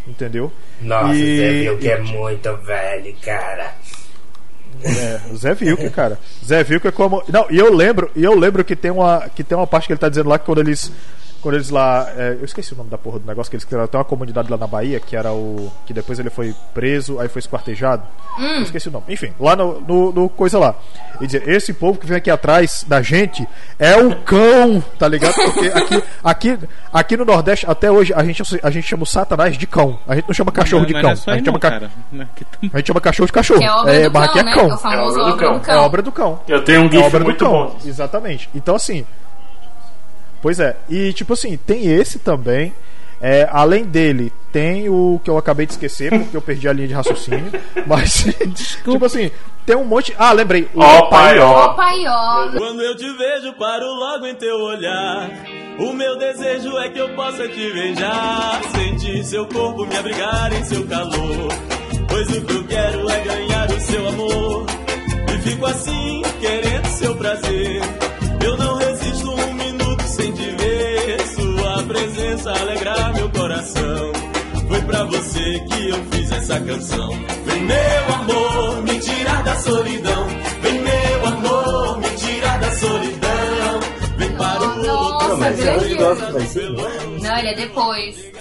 entendeu? 0.07 0.51
Nossa, 0.79 1.15
E- 1.15 1.65
Zé 1.65 1.75
que 1.75 1.89
é 1.89 1.99
muito 2.01 2.55
velho, 2.57 3.15
cara. 3.23 3.73
É, 4.85 5.19
o 5.31 5.37
Zé 5.37 5.57
Wilker, 5.59 5.91
cara. 5.91 6.19
Zé 6.45 6.63
Wilker 6.69 6.91
como. 6.91 7.23
Não, 7.27 7.47
e 7.49 7.57
eu 7.57 7.73
lembro, 7.73 8.11
e 8.15 8.23
eu 8.23 8.37
lembro 8.37 8.63
que 8.63 8.75
tem 8.75 8.91
uma 8.91 9.27
que 9.33 9.43
tem 9.43 9.57
uma 9.57 9.65
parte 9.65 9.87
que 9.87 9.93
ele 9.93 9.99
tá 9.99 10.09
dizendo 10.09 10.29
lá 10.29 10.37
que 10.37 10.45
quando 10.45 10.59
eles 10.61 10.91
quando 11.45 11.55
eles 11.55 11.69
lá, 11.69 12.09
é, 12.17 12.37
eu 12.39 12.45
esqueci 12.45 12.73
o 12.73 12.75
nome 12.75 12.89
da 12.89 12.97
porra 12.97 13.19
do 13.19 13.27
negócio 13.27 13.51
que 13.51 13.55
eles 13.55 13.63
criaram, 13.63 13.85
tem 13.87 13.99
uma 13.99 14.03
comunidade 14.03 14.49
lá 14.49 14.57
na 14.57 14.65
Bahia 14.65 14.99
que 14.99 15.15
era 15.15 15.31
o 15.31 15.71
que 15.85 15.93
depois 15.93 16.17
ele 16.17 16.31
foi 16.31 16.55
preso, 16.73 17.19
aí 17.19 17.27
foi 17.27 17.39
esquartejado. 17.39 18.01
Eu 18.39 18.63
esqueci 18.63 18.89
o 18.89 18.91
nome. 18.91 19.05
Enfim, 19.09 19.31
lá 19.39 19.55
no, 19.55 19.79
no, 19.79 20.11
no 20.11 20.27
coisa 20.27 20.57
lá. 20.57 20.73
E 21.21 21.27
dizer, 21.27 21.47
esse 21.47 21.71
povo 21.71 21.99
que 21.99 22.07
vem 22.07 22.17
aqui 22.17 22.31
atrás 22.31 22.83
da 22.87 22.99
gente 22.99 23.47
é 23.77 23.95
o 23.95 24.15
cão, 24.23 24.83
tá 24.97 25.07
ligado? 25.07 25.35
Porque 25.35 25.67
aqui 25.67 26.03
aqui 26.23 26.59
aqui 26.91 27.15
no 27.17 27.25
Nordeste 27.25 27.69
até 27.69 27.91
hoje 27.91 28.11
a 28.11 28.23
gente 28.23 28.41
a 28.63 28.69
gente 28.71 28.87
chama 28.87 29.03
o 29.03 29.05
Satanás 29.05 29.55
de 29.55 29.67
cão. 29.67 29.99
A 30.07 30.15
gente 30.15 30.25
não 30.27 30.33
chama 30.33 30.51
cachorro 30.51 30.85
de 30.87 30.93
cão. 30.93 31.11
é 31.11 31.13
a 31.13 31.15
gente 31.15 31.27
não, 31.27 31.45
chama 31.45 31.59
ca- 31.59 31.79
tam- 31.79 31.89
a 32.73 32.77
gente 32.77 32.87
chama 32.87 33.01
cachorro 33.01 33.27
de 33.27 33.33
cachorro. 33.33 33.59
Que 33.59 33.65
é 33.65 33.69
a 33.69 33.77
obra 33.77 34.09
do 34.09 34.13
mas 34.13 34.29
aqui 34.29 34.33
cão, 34.33 34.41
é 34.41 34.43
né? 34.45 34.53
cão. 34.55 34.67
O 34.67 34.77
famoso 34.79 35.19
É 35.19 35.21
a 35.21 35.29
obra 35.29 35.41
do 35.45 35.45
obra 35.45 35.51
do 35.53 35.61
cão. 35.61 35.75
É 35.75 35.77
obra 35.77 36.01
do 36.01 36.11
cão. 36.11 36.39
Eu 36.47 36.63
tenho 36.63 36.81
um 36.81 36.87
É 36.87 36.91
gif 36.91 37.03
obra 37.03 37.19
do 37.19 37.25
muito 37.25 37.45
cão. 37.45 37.51
bom. 37.51 37.77
Exatamente. 37.85 38.49
Então, 38.55 38.73
assim. 38.75 39.05
Pois 40.45 40.59
é. 40.59 40.77
E, 40.87 41.11
tipo 41.11 41.33
assim, 41.33 41.57
tem 41.57 41.87
esse 41.87 42.19
também. 42.19 42.71
É, 43.19 43.49
além 43.51 43.83
dele, 43.83 44.31
tem 44.51 44.87
o 44.87 45.19
que 45.23 45.27
eu 45.27 45.39
acabei 45.39 45.65
de 45.65 45.71
esquecer, 45.71 46.11
porque 46.11 46.37
eu 46.37 46.41
perdi 46.41 46.69
a 46.69 46.71
linha 46.71 46.87
de 46.87 46.93
raciocínio. 46.93 47.51
Mas, 47.87 48.25
tipo 48.83 49.03
assim, 49.03 49.31
tem 49.65 49.75
um 49.75 49.85
monte. 49.85 50.13
Ah, 50.19 50.31
lembrei. 50.33 50.69
O 50.75 50.81
Ó, 50.81 51.09
pai, 51.09 51.39
ó. 51.39 51.49
Ó, 51.49 51.69
pai, 51.69 52.05
ó. 52.05 52.51
Quando 52.51 52.79
eu 52.83 52.95
te 52.95 53.11
vejo, 53.11 53.53
paro 53.53 53.87
logo 53.87 54.27
em 54.27 54.35
teu 54.35 54.55
olhar. 54.55 55.31
O 55.79 55.93
meu 55.93 56.15
desejo 56.15 56.77
é 56.77 56.89
que 56.89 56.99
eu 56.99 57.09
possa 57.15 57.47
te 57.47 57.71
beijar, 57.73 58.61
sentir 58.65 59.23
seu 59.23 59.47
corpo 59.47 59.87
me 59.87 59.97
abrigar 59.97 60.53
em 60.53 60.63
seu 60.63 60.85
calor. 60.85 61.47
Pois 62.07 62.29
o 62.29 62.41
que 62.45 62.53
eu 62.53 62.63
quero 62.67 63.09
é 63.09 63.19
ganhar 63.21 63.71
o 63.71 63.79
seu 63.79 64.07
amor. 64.09 64.65
E 65.27 65.41
fico 65.41 65.65
assim, 65.65 66.21
querendo 66.39 66.85
seu 66.85 67.15
prazer. 67.15 67.81
Eu 68.45 68.55
não 68.57 68.84
presença 71.85 72.51
alegrar 72.51 73.13
meu 73.13 73.29
coração. 73.29 74.11
Foi 74.67 74.81
pra 74.81 75.03
você 75.05 75.59
que 75.69 75.89
eu 75.89 76.03
fiz 76.11 76.31
essa 76.31 76.59
canção. 76.59 77.09
Vem, 77.45 77.61
meu 77.61 78.15
amor, 78.15 78.81
me 78.83 78.99
tirar 78.99 79.43
da 79.43 79.55
solidão. 79.55 80.27
Vem, 80.61 80.79
meu 80.79 81.25
amor, 81.27 81.99
me 81.99 82.09
tirar 82.17 82.59
da 82.59 82.71
solidão. 82.71 83.79
Vem 84.17 84.35
para 84.35 84.63
o 84.63 84.87
outro. 84.87 85.37
Mas 85.37 85.59
vai 86.31 86.45
ser. 86.47 86.69
Não, 87.21 87.37
ele 87.37 87.47
é 87.47 87.55
depois. 87.55 88.31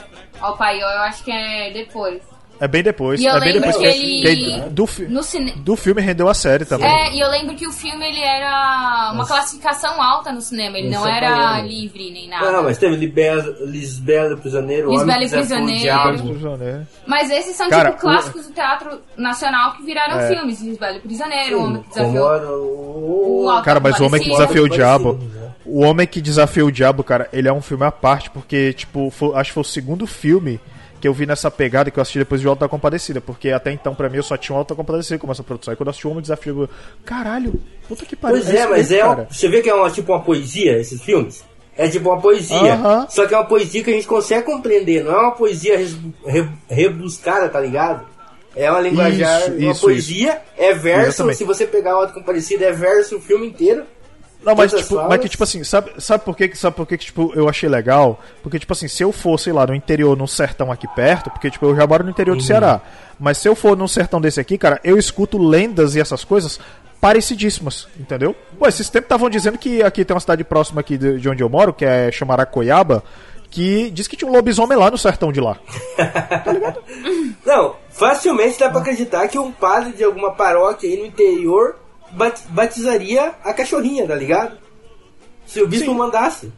Ó, 0.41 0.53
o 0.53 0.57
Paiô, 0.57 0.81
eu 0.81 1.03
acho 1.03 1.25
que 1.25 1.31
é 1.31 1.71
depois. 1.73 2.34
É 2.61 2.69
bem 2.69 2.83
depois. 2.83 3.21
E 3.21 3.25
eu 3.25 3.37
é 3.37 3.41
bem 3.41 3.53
lembro 3.55 3.69
depois 3.69 3.77
que 3.77 3.93
que- 4.01 4.27
ele- 4.29 4.61
que 4.63 4.69
do, 4.71 4.87
fi- 4.87 5.03
No 5.07 5.23
cinema. 5.23 5.57
do 5.63 5.77
filme 5.77 6.01
rendeu 6.01 6.29
a 6.29 6.35
série 6.35 6.65
também. 6.65 6.89
É, 6.89 7.13
e 7.15 7.21
eu 7.21 7.29
lembro 7.31 7.55
que 7.57 7.67
o 7.67 7.73
filme 7.73 8.05
ele 8.07 8.21
era 8.21 9.11
uma 9.13 9.27
classificação 9.27 10.01
alta 10.01 10.31
no 10.33 10.41
cinema, 10.41 10.79
ele 10.79 10.89
Isso 10.89 10.99
não 11.01 11.07
era 11.07 11.31
baiano. 11.37 11.69
livre 11.69 12.11
nem 12.13 12.29
nada. 12.29 12.53
Não, 12.53 12.63
mas 12.63 12.79
teve 12.79 12.97
Lisbela, 12.97 13.57
Lisbela 13.67 14.37
Prisioneiro, 14.37 14.89
o 14.89 14.93
Lisbela 14.93 15.17
Homem 15.17 15.29
que 15.29 15.37
Desafiou 15.37 16.15
o 16.15 16.31
Prisioneiro. 16.31 16.87
Mas 17.07 17.31
esses 17.31 17.57
são 17.57 17.69
Cara, 17.69 17.91
tipo 17.91 18.01
clássicos 18.03 18.47
do 18.47 18.53
teatro 18.53 19.01
nacional 19.17 19.73
que 19.75 19.83
viraram 19.83 20.21
É. 20.21 20.29
filmes. 20.29 20.61
Lisbelo 20.63 21.01
Prisioneiro, 21.01 21.59
O 21.59 21.65
Homem 21.65 21.83
que 21.83 21.89
Como 21.91 22.13
Desafiou. 22.13 22.35
era 22.35 22.51
o... 22.53 23.47
O 23.49 23.63
Cara, 23.63 23.81
mas 23.81 23.99
o 24.01 24.05
Homem 24.07 24.23
que. 24.23 24.31
Desafiou 24.31 24.65
o 24.67 24.69
Diabo. 24.69 25.13
Né? 25.15 25.51
O 25.67 25.81
Homem 25.83 26.07
que 26.07 26.21
Desafiou 26.21 26.69
o 26.69 26.73
Diabo, 26.73 27.03
cara, 27.03 27.29
ele 27.33 27.49
é 27.49 27.53
um 27.53 27.61
filme 27.63 27.85
à 27.85 27.91
parte, 27.91 28.31
porque, 28.31 28.73
tipo, 28.75 29.11
foi- 29.11 29.35
acho 29.35 29.51
que 29.51 29.55
foi 29.55 29.61
o 29.63 29.65
segundo 29.65 30.07
filme 30.07 30.61
que 31.05 31.09
eu 31.09 31.13
vi 31.13 31.27
nessa 31.27 31.51
pegada 31.51 31.91
que 31.91 31.99
eu 31.99 32.01
assisti 32.01 32.19
depois 32.19 32.41
de 32.41 32.49
Alta 32.49 32.67
Compadecida, 32.67 33.21
porque 33.21 33.51
até 33.51 33.71
então, 33.71 33.95
pra 33.95 34.09
mim, 34.09 34.17
eu 34.17 34.23
só 34.23 34.39
tinha 34.39 34.57
o 34.57 34.59
Alta 34.59 34.75
Compadecida 34.75 35.19
como 35.19 35.33
essa 35.33 35.43
produção. 35.43 35.71
Aí 35.71 35.77
quando 35.77 35.89
eu 35.89 35.91
assisti 35.91 36.07
o 36.07 36.11
Homem 36.11 36.23
que 36.23 36.29
Desafiou, 36.31 36.63
eu 36.63 36.69
caralho, 37.05 37.61
puta 37.87 38.07
que 38.07 38.17
pariu. 38.17 38.39
Pois 38.39 38.49
é, 38.49 38.61
isso 38.61 38.71
mas 38.71 38.91
é. 38.91 39.01
cara. 39.01 39.29
Você 39.31 39.47
vê 39.47 39.61
que 39.61 39.69
é 39.69 39.75
uma, 39.75 39.91
tipo 39.91 40.11
uma 40.13 40.23
poesia, 40.23 40.79
esses 40.79 41.03
filmes? 41.03 41.45
É 41.77 41.87
tipo 41.91 42.09
uma 42.09 42.19
poesia. 42.19 42.73
Aham. 42.73 43.07
Só 43.11 43.27
que 43.27 43.35
é 43.35 43.37
uma 43.37 43.45
poesia 43.45 43.85
que 43.85 43.91
a 43.91 43.93
gente 43.93 44.07
consegue 44.07 44.47
compreender. 44.47 45.05
Não 45.05 45.13
é 45.13 45.19
uma 45.19 45.33
poesia 45.33 45.77
res- 45.77 45.95
re- 46.25 46.49
rebuscada, 46.71 47.51
tá 47.51 47.61
ligado? 47.61 48.07
É 48.57 48.71
uma 48.71 48.81
linguagem. 48.81 49.21
Isso, 49.21 49.53
uma 49.53 49.73
isso, 49.73 49.81
poesia, 49.83 50.41
é 50.57 50.73
verso. 50.73 51.31
Se 51.35 51.45
você 51.45 51.67
pegar 51.67 51.97
o 51.99 52.01
Auto 52.01 52.15
Comparecido, 52.15 52.65
é 52.65 52.73
verso 52.73 53.17
o 53.19 53.21
filme 53.21 53.47
inteiro. 53.49 53.85
Não, 54.45 54.55
mas, 54.55 54.73
tipo, 54.73 54.97
mas 55.09 55.21
que, 55.21 55.29
tipo 55.29 55.43
assim, 55.43 55.65
sabe, 55.65 55.93
sabe 55.99 56.25
por 56.25 56.37
que, 56.37 56.55
sabe 56.55 56.77
por 56.77 56.87
que, 56.87 56.99
que, 56.99 57.07
tipo, 57.07 57.33
eu 57.35 57.49
achei 57.49 57.69
legal? 57.69 58.21
Porque, 58.43 58.59
tipo 58.59 58.73
assim, 58.73 58.89
se 58.89 59.03
eu 59.03 59.11
for, 59.11 59.39
sei 59.39 59.53
lá, 59.53 59.67
no 59.67 59.75
interior, 59.75 60.17
num 60.17 60.27
sertão 60.27 60.71
aqui 60.71 60.87
perto, 60.89 61.31
porque, 61.31 61.51
tipo, 61.51 61.67
eu 61.67 61.77
já 61.77 61.87
moro 61.87 62.05
no 62.05 62.11
interior 62.11 62.37
do 62.37 62.43
Ceará, 62.43 62.81
mas 63.19 63.39
se 63.39 63.49
eu 63.49 63.55
for 63.55 63.77
num 63.77 63.89
sertão 63.89 64.21
desse 64.21 64.41
aqui, 64.41 64.59
cara, 64.59 64.81
eu 64.85 64.99
escuto 64.99 65.39
lendas 65.39 65.95
e 65.95 66.01
essas 66.01 66.25
coisas 66.25 66.61
parecidíssimas, 67.01 67.87
entendeu? 67.99 68.35
Pô, 68.59 68.67
esses 68.67 68.89
tempos 68.89 69.07
estavam 69.07 69.29
dizendo 69.29 69.59
que 69.59 69.83
aqui 69.83 70.05
tem 70.05 70.15
uma 70.15 70.21
cidade 70.21 70.43
próxima 70.43 70.81
aqui 70.81 70.97
de, 70.97 71.19
de 71.19 71.29
onde 71.29 71.43
eu 71.43 71.49
moro, 71.49 71.73
que 71.73 71.85
é 71.85 72.11
Chamaracoiaba, 72.11 73.03
que 73.51 73.91
diz 73.91 74.09
que 74.09 74.17
tinha 74.17 74.31
um 74.31 74.35
lobisomem 74.35 74.77
lá 74.77 74.91
no 74.91 74.99
sertão 74.99 75.31
de 75.31 75.41
lá. 75.41 75.59
Não, 77.45 77.77
facilmente 77.91 78.59
dá 78.59 78.69
pra 78.69 78.81
acreditar 78.81 79.29
que 79.29 79.39
um 79.39 79.53
padre 79.53 79.93
de 79.93 80.03
alguma 80.03 80.33
paróquia 80.33 80.89
aí 80.89 80.97
no 80.97 81.07
interior 81.07 81.77
batizaria 82.49 83.35
a 83.43 83.53
cachorrinha, 83.53 84.07
tá 84.07 84.15
ligado? 84.15 84.59
Se 85.47 85.61
o 85.61 85.69
bispo 85.69 85.91
Sim. 85.91 85.97
mandasse. 85.97 86.53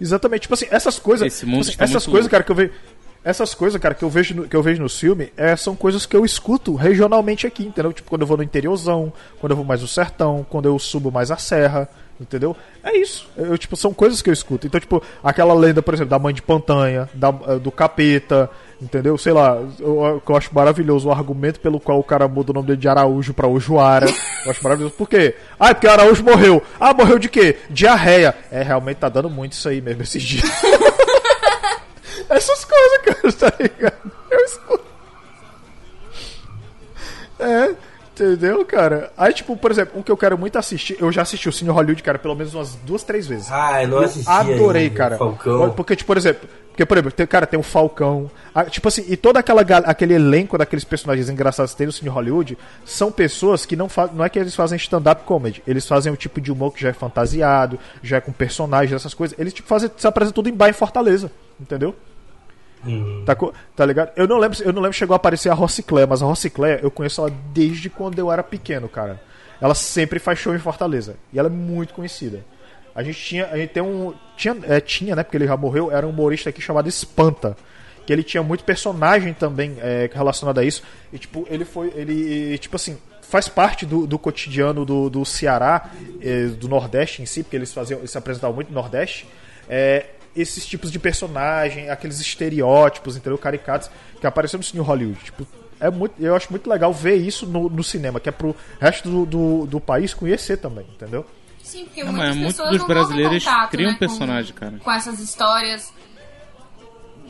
Exatamente, 0.00 0.42
tipo 0.42 0.54
assim, 0.54 0.66
essas 0.70 0.98
coisas, 0.98 1.26
Esse 1.26 1.44
mundo 1.44 1.62
tipo 1.64 1.70
assim, 1.70 1.70
está 1.72 1.84
essas 1.84 2.06
muito 2.06 2.12
coisas, 2.12 2.30
cara, 2.30 2.44
que 2.44 2.52
eu 2.52 2.56
vejo, 2.56 2.72
essas 3.24 3.54
coisas, 3.54 3.80
cara, 3.80 3.94
que 3.94 4.04
eu 4.04 4.10
vejo 4.10 4.34
no, 4.34 4.48
que 4.48 4.54
eu 4.54 4.62
vejo 4.62 4.80
no 4.80 4.88
filme, 4.88 5.32
é, 5.36 5.56
são 5.56 5.74
coisas 5.74 6.06
que 6.06 6.16
eu 6.16 6.24
escuto 6.24 6.74
regionalmente 6.74 7.46
aqui, 7.46 7.64
entendeu? 7.66 7.92
Tipo, 7.92 8.08
quando 8.08 8.22
eu 8.22 8.26
vou 8.26 8.36
no 8.36 8.42
interiorzão, 8.42 9.12
quando 9.40 9.52
eu 9.52 9.56
vou 9.56 9.64
mais 9.64 9.82
no 9.82 9.88
sertão, 9.88 10.46
quando 10.48 10.66
eu 10.66 10.78
subo 10.78 11.10
mais 11.10 11.30
a 11.30 11.36
serra, 11.36 11.88
entendeu? 12.20 12.56
É 12.82 12.96
isso. 12.96 13.28
Eu, 13.36 13.56
tipo, 13.58 13.76
são 13.76 13.92
coisas 13.94 14.20
que 14.22 14.28
eu 14.30 14.34
escuto. 14.34 14.66
Então, 14.66 14.80
tipo, 14.80 15.02
aquela 15.22 15.54
lenda, 15.54 15.80
por 15.82 15.94
exemplo, 15.94 16.10
da 16.10 16.18
mãe 16.18 16.34
de 16.34 16.42
Pantanha, 16.42 17.08
da, 17.14 17.28
eh, 17.48 17.58
do 17.58 17.70
capeta, 17.70 18.50
entendeu? 18.80 19.16
Sei 19.18 19.32
lá, 19.32 19.56
eu, 19.78 20.22
eu- 20.26 20.36
acho 20.36 20.54
maravilhoso 20.54 21.08
o 21.08 21.12
argumento 21.12 21.60
pelo 21.60 21.78
qual 21.80 21.98
o 21.98 22.04
cara 22.04 22.26
muda 22.28 22.50
o 22.50 22.54
nome 22.54 22.66
dele 22.68 22.78
de 22.80 22.88
Araújo 22.88 23.32
pra 23.34 23.46
Ojoara. 23.46 24.06
Eu 24.44 24.50
acho 24.50 24.62
maravilhoso. 24.62 24.94
Por 24.94 25.08
quê? 25.08 25.34
Ah, 25.58 25.70
é 25.70 25.74
porque 25.74 25.86
Araújo 25.88 26.22
morreu. 26.24 26.62
Ah, 26.78 26.92
morreu 26.94 27.18
de 27.18 27.28
quê? 27.28 27.56
Diarreia. 27.70 28.34
É, 28.50 28.62
realmente 28.62 28.98
tá 28.98 29.08
dando 29.08 29.28
muito 29.30 29.52
isso 29.52 29.68
aí 29.68 29.80
mesmo 29.80 30.02
esses 30.02 30.22
dias. 30.22 30.44
Essas 32.28 32.62
coisas, 32.64 32.98
cara, 33.04 33.32
tá 33.32 33.52
ligado? 33.58 34.12
Eu 34.30 34.40
escuto. 34.44 34.84
É, 37.38 37.74
entendeu, 38.24 38.64
cara? 38.64 39.12
Aí, 39.16 39.32
tipo, 39.32 39.56
por 39.56 39.70
exemplo, 39.70 39.98
um 39.98 40.02
que 40.02 40.10
eu 40.10 40.16
quero 40.16 40.36
muito 40.36 40.58
assistir, 40.58 40.96
eu 41.00 41.10
já 41.12 41.22
assisti 41.22 41.48
o 41.48 41.52
Cine 41.52 41.70
Hollywood, 41.70 42.02
cara, 42.02 42.18
pelo 42.18 42.34
menos 42.34 42.54
umas 42.54 42.74
duas, 42.76 43.02
três 43.02 43.26
vezes. 43.26 43.50
Ah, 43.50 43.82
eu 43.82 43.88
não 43.88 43.98
assisti 43.98 44.28
Adorei, 44.28 44.84
ainda, 44.84 44.94
cara. 44.94 45.18
Falcão. 45.18 45.70
Porque, 45.70 45.96
tipo, 45.96 46.08
por 46.08 46.16
exemplo, 46.16 46.48
porque, 46.78 46.86
por 46.86 46.96
exemplo, 46.96 47.10
tem, 47.10 47.26
cara, 47.26 47.44
tem 47.44 47.58
o 47.58 47.62
Falcão. 47.62 48.30
ah, 48.54 48.64
tipo 48.64 48.86
assim, 48.86 49.04
e 49.08 49.16
todo 49.16 49.36
aquela, 49.36 49.62
aquele 49.62 50.14
elenco 50.14 50.56
daqueles 50.56 50.84
personagens 50.84 51.28
engraçados 51.28 51.72
que 51.72 51.78
tem 51.78 51.86
no 51.88 51.92
Cine 51.92 52.08
Hollywood 52.08 52.56
são 52.84 53.10
pessoas 53.10 53.66
que 53.66 53.74
não 53.74 53.88
fazem. 53.88 54.14
Não 54.14 54.24
é 54.24 54.28
que 54.28 54.38
eles 54.38 54.54
fazem 54.54 54.76
stand-up 54.76 55.24
comedy. 55.24 55.60
Eles 55.66 55.86
fazem 55.86 56.12
o 56.12 56.16
tipo 56.16 56.40
de 56.40 56.52
humor 56.52 56.72
que 56.72 56.80
já 56.80 56.90
é 56.90 56.92
fantasiado, 56.92 57.80
já 58.00 58.18
é 58.18 58.20
com 58.20 58.30
personagens, 58.30 58.92
essas 58.92 59.12
coisas. 59.12 59.36
Eles, 59.38 59.52
tipo, 59.52 59.68
fazem, 59.68 59.90
se 59.96 60.06
apresentam 60.06 60.34
tudo 60.34 60.48
em 60.48 60.54
bar 60.54 60.68
em 60.68 60.72
Fortaleza. 60.72 61.32
Entendeu? 61.60 61.96
Tá, 63.24 63.34
co- 63.34 63.52
tá 63.74 63.84
ligado? 63.84 64.12
Eu 64.16 64.26
não 64.28 64.38
lembro, 64.38 64.56
eu 64.62 64.72
não 64.72 64.80
lembro 64.82 64.96
chegou 64.96 65.14
a 65.14 65.16
aparecer 65.16 65.50
a 65.50 65.54
Rociclé, 65.54 66.06
mas 66.06 66.22
a 66.22 66.26
Rociclé 66.26 66.80
eu 66.82 66.90
conheço 66.90 67.20
ela 67.20 67.32
desde 67.52 67.90
quando 67.90 68.18
eu 68.18 68.30
era 68.30 68.42
pequeno, 68.42 68.88
cara. 68.88 69.20
Ela 69.60 69.74
sempre 69.74 70.18
faz 70.18 70.38
show 70.38 70.54
em 70.54 70.58
Fortaleza 70.58 71.16
e 71.32 71.38
ela 71.38 71.48
é 71.48 71.50
muito 71.50 71.92
conhecida. 71.94 72.44
A 72.94 73.02
gente 73.02 73.18
tinha, 73.22 73.46
a 73.46 73.56
gente 73.56 73.70
tem 73.70 73.82
um, 73.82 74.14
tinha, 74.36 74.56
é, 74.62 74.80
tinha, 74.80 75.14
né, 75.16 75.22
porque 75.22 75.36
ele 75.36 75.46
já 75.46 75.56
morreu, 75.56 75.90
era 75.90 76.06
um 76.06 76.10
humorista 76.10 76.50
aqui 76.50 76.60
chamado 76.60 76.88
Espanta, 76.88 77.56
que 78.06 78.12
ele 78.12 78.22
tinha 78.22 78.42
muito 78.42 78.64
personagem 78.64 79.34
também 79.34 79.76
é, 79.80 80.08
relacionado 80.12 80.58
a 80.58 80.64
isso. 80.64 80.82
E 81.12 81.18
tipo, 81.18 81.46
ele 81.50 81.64
foi, 81.64 81.92
ele 81.94 82.56
tipo 82.58 82.76
assim, 82.76 82.96
faz 83.22 83.48
parte 83.48 83.84
do, 83.84 84.06
do 84.06 84.18
cotidiano 84.18 84.84
do, 84.84 85.10
do 85.10 85.24
Ceará, 85.24 85.90
eh, 86.22 86.46
do 86.46 86.66
Nordeste 86.68 87.20
em 87.20 87.26
si, 87.26 87.42
porque 87.42 87.56
eles 87.56 87.72
faziam, 87.74 87.98
eles 87.98 88.10
se 88.10 88.16
apresentavam 88.16 88.54
muito 88.54 88.68
no 88.68 88.74
Nordeste. 88.74 89.28
É, 89.68 90.06
esses 90.34 90.66
tipos 90.66 90.90
de 90.90 90.98
personagem, 90.98 91.90
aqueles 91.90 92.20
estereótipos, 92.20 93.16
entendeu? 93.16 93.38
Caricatos 93.38 93.90
que 94.20 94.26
apareceram 94.26 94.60
no 94.60 94.64
Cine 94.64 94.82
Hollywood. 94.82 95.18
Tipo, 95.24 95.46
é 95.80 95.90
muito, 95.90 96.14
eu 96.20 96.34
acho 96.34 96.48
muito 96.50 96.68
legal 96.68 96.92
ver 96.92 97.16
isso 97.16 97.46
no, 97.46 97.68
no 97.68 97.84
cinema, 97.84 98.18
que 98.18 98.28
é 98.28 98.32
pro 98.32 98.54
resto 98.80 99.08
do, 99.08 99.26
do, 99.26 99.66
do 99.66 99.80
país 99.80 100.12
conhecer 100.12 100.56
também, 100.56 100.84
entendeu? 100.92 101.24
Sim, 101.62 101.84
porque 101.84 102.02
Não, 102.02 102.12
muitas 102.12 102.36
muitos 102.36 102.56
pessoas 102.56 102.70
dos 102.70 102.80
não 102.80 102.86
brasileiros 102.86 103.44
contato, 103.44 103.70
criam 103.70 103.92
né, 103.92 103.98
personagem, 103.98 104.52
com, 104.52 104.58
cara. 104.58 104.78
Com 104.78 104.90
essas 104.90 105.20
histórias 105.20 105.92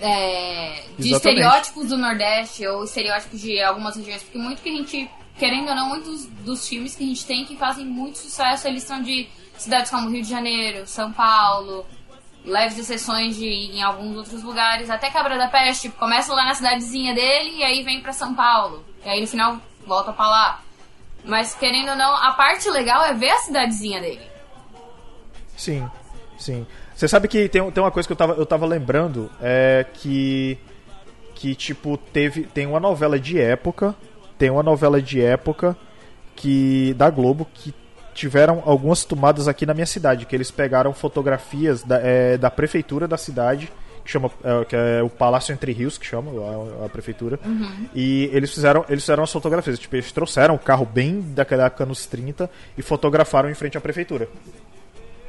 é, 0.01 0.85
de 0.97 1.09
Exatamente. 1.09 1.13
estereótipos 1.13 1.89
do 1.89 1.99
Nordeste 1.99 2.67
ou 2.67 2.85
estereótipos 2.85 3.41
de 3.41 3.61
algumas 3.61 3.97
regiões. 3.97 4.23
Porque 4.23 4.39
muito 4.39 4.63
que 4.63 4.69
a 4.69 4.73
gente, 4.73 5.11
querendo 5.37 5.69
ou 5.69 5.75
não, 5.75 5.89
muitos 5.89 6.27
dos 6.27 6.69
filmes 6.69 6.95
que 6.95 7.05
a 7.05 7.07
gente 7.07 7.27
tem 7.27 7.45
que 7.45 7.57
fazem 7.57 7.85
muito 7.85 8.19
sucesso, 8.19 8.69
eles 8.69 8.85
são 8.85 9.03
de 9.03 9.29
cidades 9.57 9.91
como 9.91 10.09
Rio 10.09 10.23
de 10.23 10.29
Janeiro, 10.29 10.87
São 10.87 11.13
Paulo, 11.13 11.85
leves 12.49 12.79
exceções 12.79 13.37
de 13.37 13.47
em 13.47 13.83
alguns 13.83 14.17
outros 14.17 14.43
lugares, 14.43 14.91
até 14.91 15.11
Cabra 15.11 15.39
da 15.39 15.49
Peste, 15.49 15.83
tipo, 15.83 15.99
começa 15.99 16.35
lá 16.35 16.45
na 16.45 16.55
cidadezinha 16.55 17.15
dele 17.15 17.59
e 17.59 17.63
aí 17.63 17.83
vem 17.83 18.01
pra 18.01 18.13
São 18.13 18.35
Paulo. 18.35 18.85
E 19.05 19.09
aí 19.09 19.21
no 19.21 19.27
final 19.27 19.59
volta 19.87 20.13
pra 20.13 20.27
lá. 20.27 20.63
Mas 21.25 21.55
querendo 21.55 21.91
ou 21.91 21.97
não, 21.97 22.17
a 22.17 22.33
parte 22.33 22.69
legal 22.71 23.05
é 23.05 23.15
ver 23.15 23.31
a 23.31 23.39
cidadezinha 23.39 24.01
dele. 24.01 24.27
Sim, 25.57 25.89
sim. 26.39 26.67
Você 26.95 27.07
sabe 27.07 27.29
que 27.29 27.49
tem, 27.49 27.71
tem 27.71 27.83
uma 27.83 27.93
coisa 27.93 28.09
que 28.09 28.13
eu 28.13 28.17
tava, 28.17 28.33
eu 28.33 28.45
tava 28.45 28.67
lembrando, 28.67 29.31
é 29.41 29.87
que. 29.95 30.59
Que, 31.35 31.55
tipo, 31.55 31.97
teve. 31.97 32.43
Tem 32.43 32.67
uma 32.67 32.81
novela 32.81 33.21
de 33.21 33.41
época. 33.41 33.95
Tem 34.37 34.51
uma 34.51 34.65
novela 34.65 35.01
de 35.01 35.23
época 35.23 35.77
que. 36.35 36.93
Da 36.95 37.09
Globo 37.09 37.47
que 37.55 37.73
tiveram 38.19 38.63
algumas 38.67 39.05
tomadas 39.05 39.47
aqui 39.49 39.65
na 39.65 39.73
minha 39.73 39.87
cidade. 39.87 40.27
Que 40.27 40.35
eles 40.35 40.51
pegaram 40.51 40.93
fotografias 40.93 41.83
da, 41.83 41.99
é, 42.03 42.37
da 42.37 42.51
prefeitura 42.51 43.07
da 43.07 43.17
cidade. 43.17 43.71
Que, 44.05 44.11
chama, 44.13 44.31
é, 44.43 44.65
que 44.65 44.75
é 44.75 45.03
o 45.03 45.09
Palácio 45.11 45.53
Entre 45.53 45.71
Rios, 45.71 45.99
que 45.99 46.07
chama 46.07 46.31
a, 46.83 46.87
a 46.87 46.89
prefeitura. 46.89 47.39
E 47.95 48.31
eles 48.33 48.53
fizeram, 48.53 48.85
eles 48.89 49.03
fizeram 49.05 49.23
as 49.23 49.31
fotografias. 49.33 49.79
Tipo, 49.79 49.97
eles 49.97 50.11
trouxeram 50.11 50.55
o 50.55 50.59
carro 50.59 50.87
bem 50.87 51.21
daquela 51.35 51.67
época 51.67 51.85
nos 51.87 52.07
30 52.07 52.51
e 52.77 52.83
fotografaram 52.83 53.49
em 53.51 53.55
frente 53.55 53.77
à 53.79 53.81
prefeitura. 53.81 54.29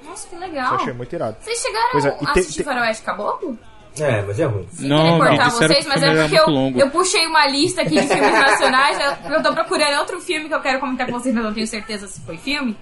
Nossa, 0.03 0.27
que 0.27 0.35
Isso 0.35 0.43
legal. 0.43 0.73
eu 0.73 0.79
achei 0.79 0.93
muito 0.93 1.13
irado. 1.13 1.37
Vocês 1.41 1.59
chegaram 1.59 1.99
é, 1.99 2.25
a 2.25 2.31
assistir 2.31 2.63
tem- 2.63 2.73
Faroeste 2.73 3.03
Caboclo? 3.03 3.57
É, 3.97 4.21
mas 4.21 4.39
é 4.39 4.45
ruim. 4.45 4.65
Sem 4.71 4.87
Não, 4.87 5.13
me 5.13 5.19
cortar 5.25 5.49
vocês, 5.49 5.85
mas 5.87 6.01
é 6.03 6.07
era 6.07 6.21
porque 6.27 6.39
eu, 6.39 6.77
eu 6.77 6.89
puxei 6.89 7.25
uma 7.27 7.47
lista 7.47 7.81
aqui 7.81 7.95
de 7.99 8.07
filmes 8.07 8.31
nacionais. 8.31 8.97
Eu, 9.25 9.33
eu 9.33 9.43
tô 9.43 9.53
procurando 9.53 9.99
outro 9.99 10.21
filme 10.21 10.47
que 10.47 10.53
eu 10.53 10.61
quero 10.61 10.79
comentar 10.79 11.07
com 11.07 11.13
vocês, 11.13 11.33
mas 11.33 11.43
eu 11.43 11.47
não 11.49 11.53
tenho 11.55 11.67
certeza 11.67 12.07
se 12.07 12.21
foi 12.21 12.37
filme. 12.37 12.75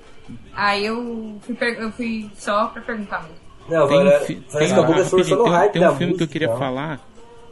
Aí 0.53 0.85
eu 0.85 1.37
fui, 1.41 1.57
eu 1.79 1.91
fui 1.91 2.29
só 2.35 2.67
pra 2.67 2.81
perguntar 2.81 3.23
mesmo. 3.23 3.35
Não, 3.69 3.87
Tem 3.87 3.97
um, 3.97 3.99
agora, 4.01 4.19
tem, 4.19 4.37
rapidinho, 4.37 5.25
tem 5.25 5.37
um- 5.37 5.49
hype 5.49 5.71
tem 5.73 5.81
da 5.81 5.91
um 5.91 5.95
filme 5.97 6.13
que 6.13 6.23
eu 6.23 6.25
música, 6.25 6.27
queria 6.33 6.47
então. 6.47 6.57
falar. 6.59 6.99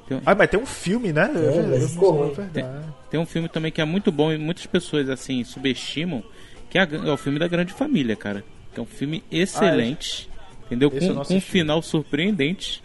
Tem, 0.07 0.21
Ah, 0.25 0.35
mas 0.35 0.49
tem 0.49 0.59
um 0.59 0.65
filme, 0.65 1.11
né? 1.11 1.29
Mas 1.69 1.81
eu 1.81 1.89
ficou 1.89 2.13
não- 2.13 2.19
ruim. 2.25 2.33
verdade. 2.33 2.85
tem 3.09 3.19
um 3.19 3.25
filme 3.25 3.49
também 3.49 3.71
que 3.71 3.81
é 3.81 3.85
muito 3.85 4.11
bom 4.11 4.31
e 4.31 4.37
muitas 4.37 4.65
pessoas 4.65 5.09
assim 5.09 5.43
subestimam, 5.43 6.23
que 6.69 6.77
é, 6.77 6.81
a- 6.81 6.87
é 7.07 7.11
o 7.11 7.17
filme 7.17 7.39
da 7.39 7.47
Grande 7.47 7.73
Família, 7.73 8.15
cara. 8.15 8.43
Que 8.73 8.79
é 8.79 8.83
um 8.83 8.85
filme 8.85 9.23
excelente, 9.31 10.29
entendeu? 10.65 10.91
Esse 10.93 11.07
Com, 11.07 11.13
não 11.15 11.23
com 11.25 11.35
um 11.35 11.41
final 11.41 11.81
surpreendente 11.81 12.83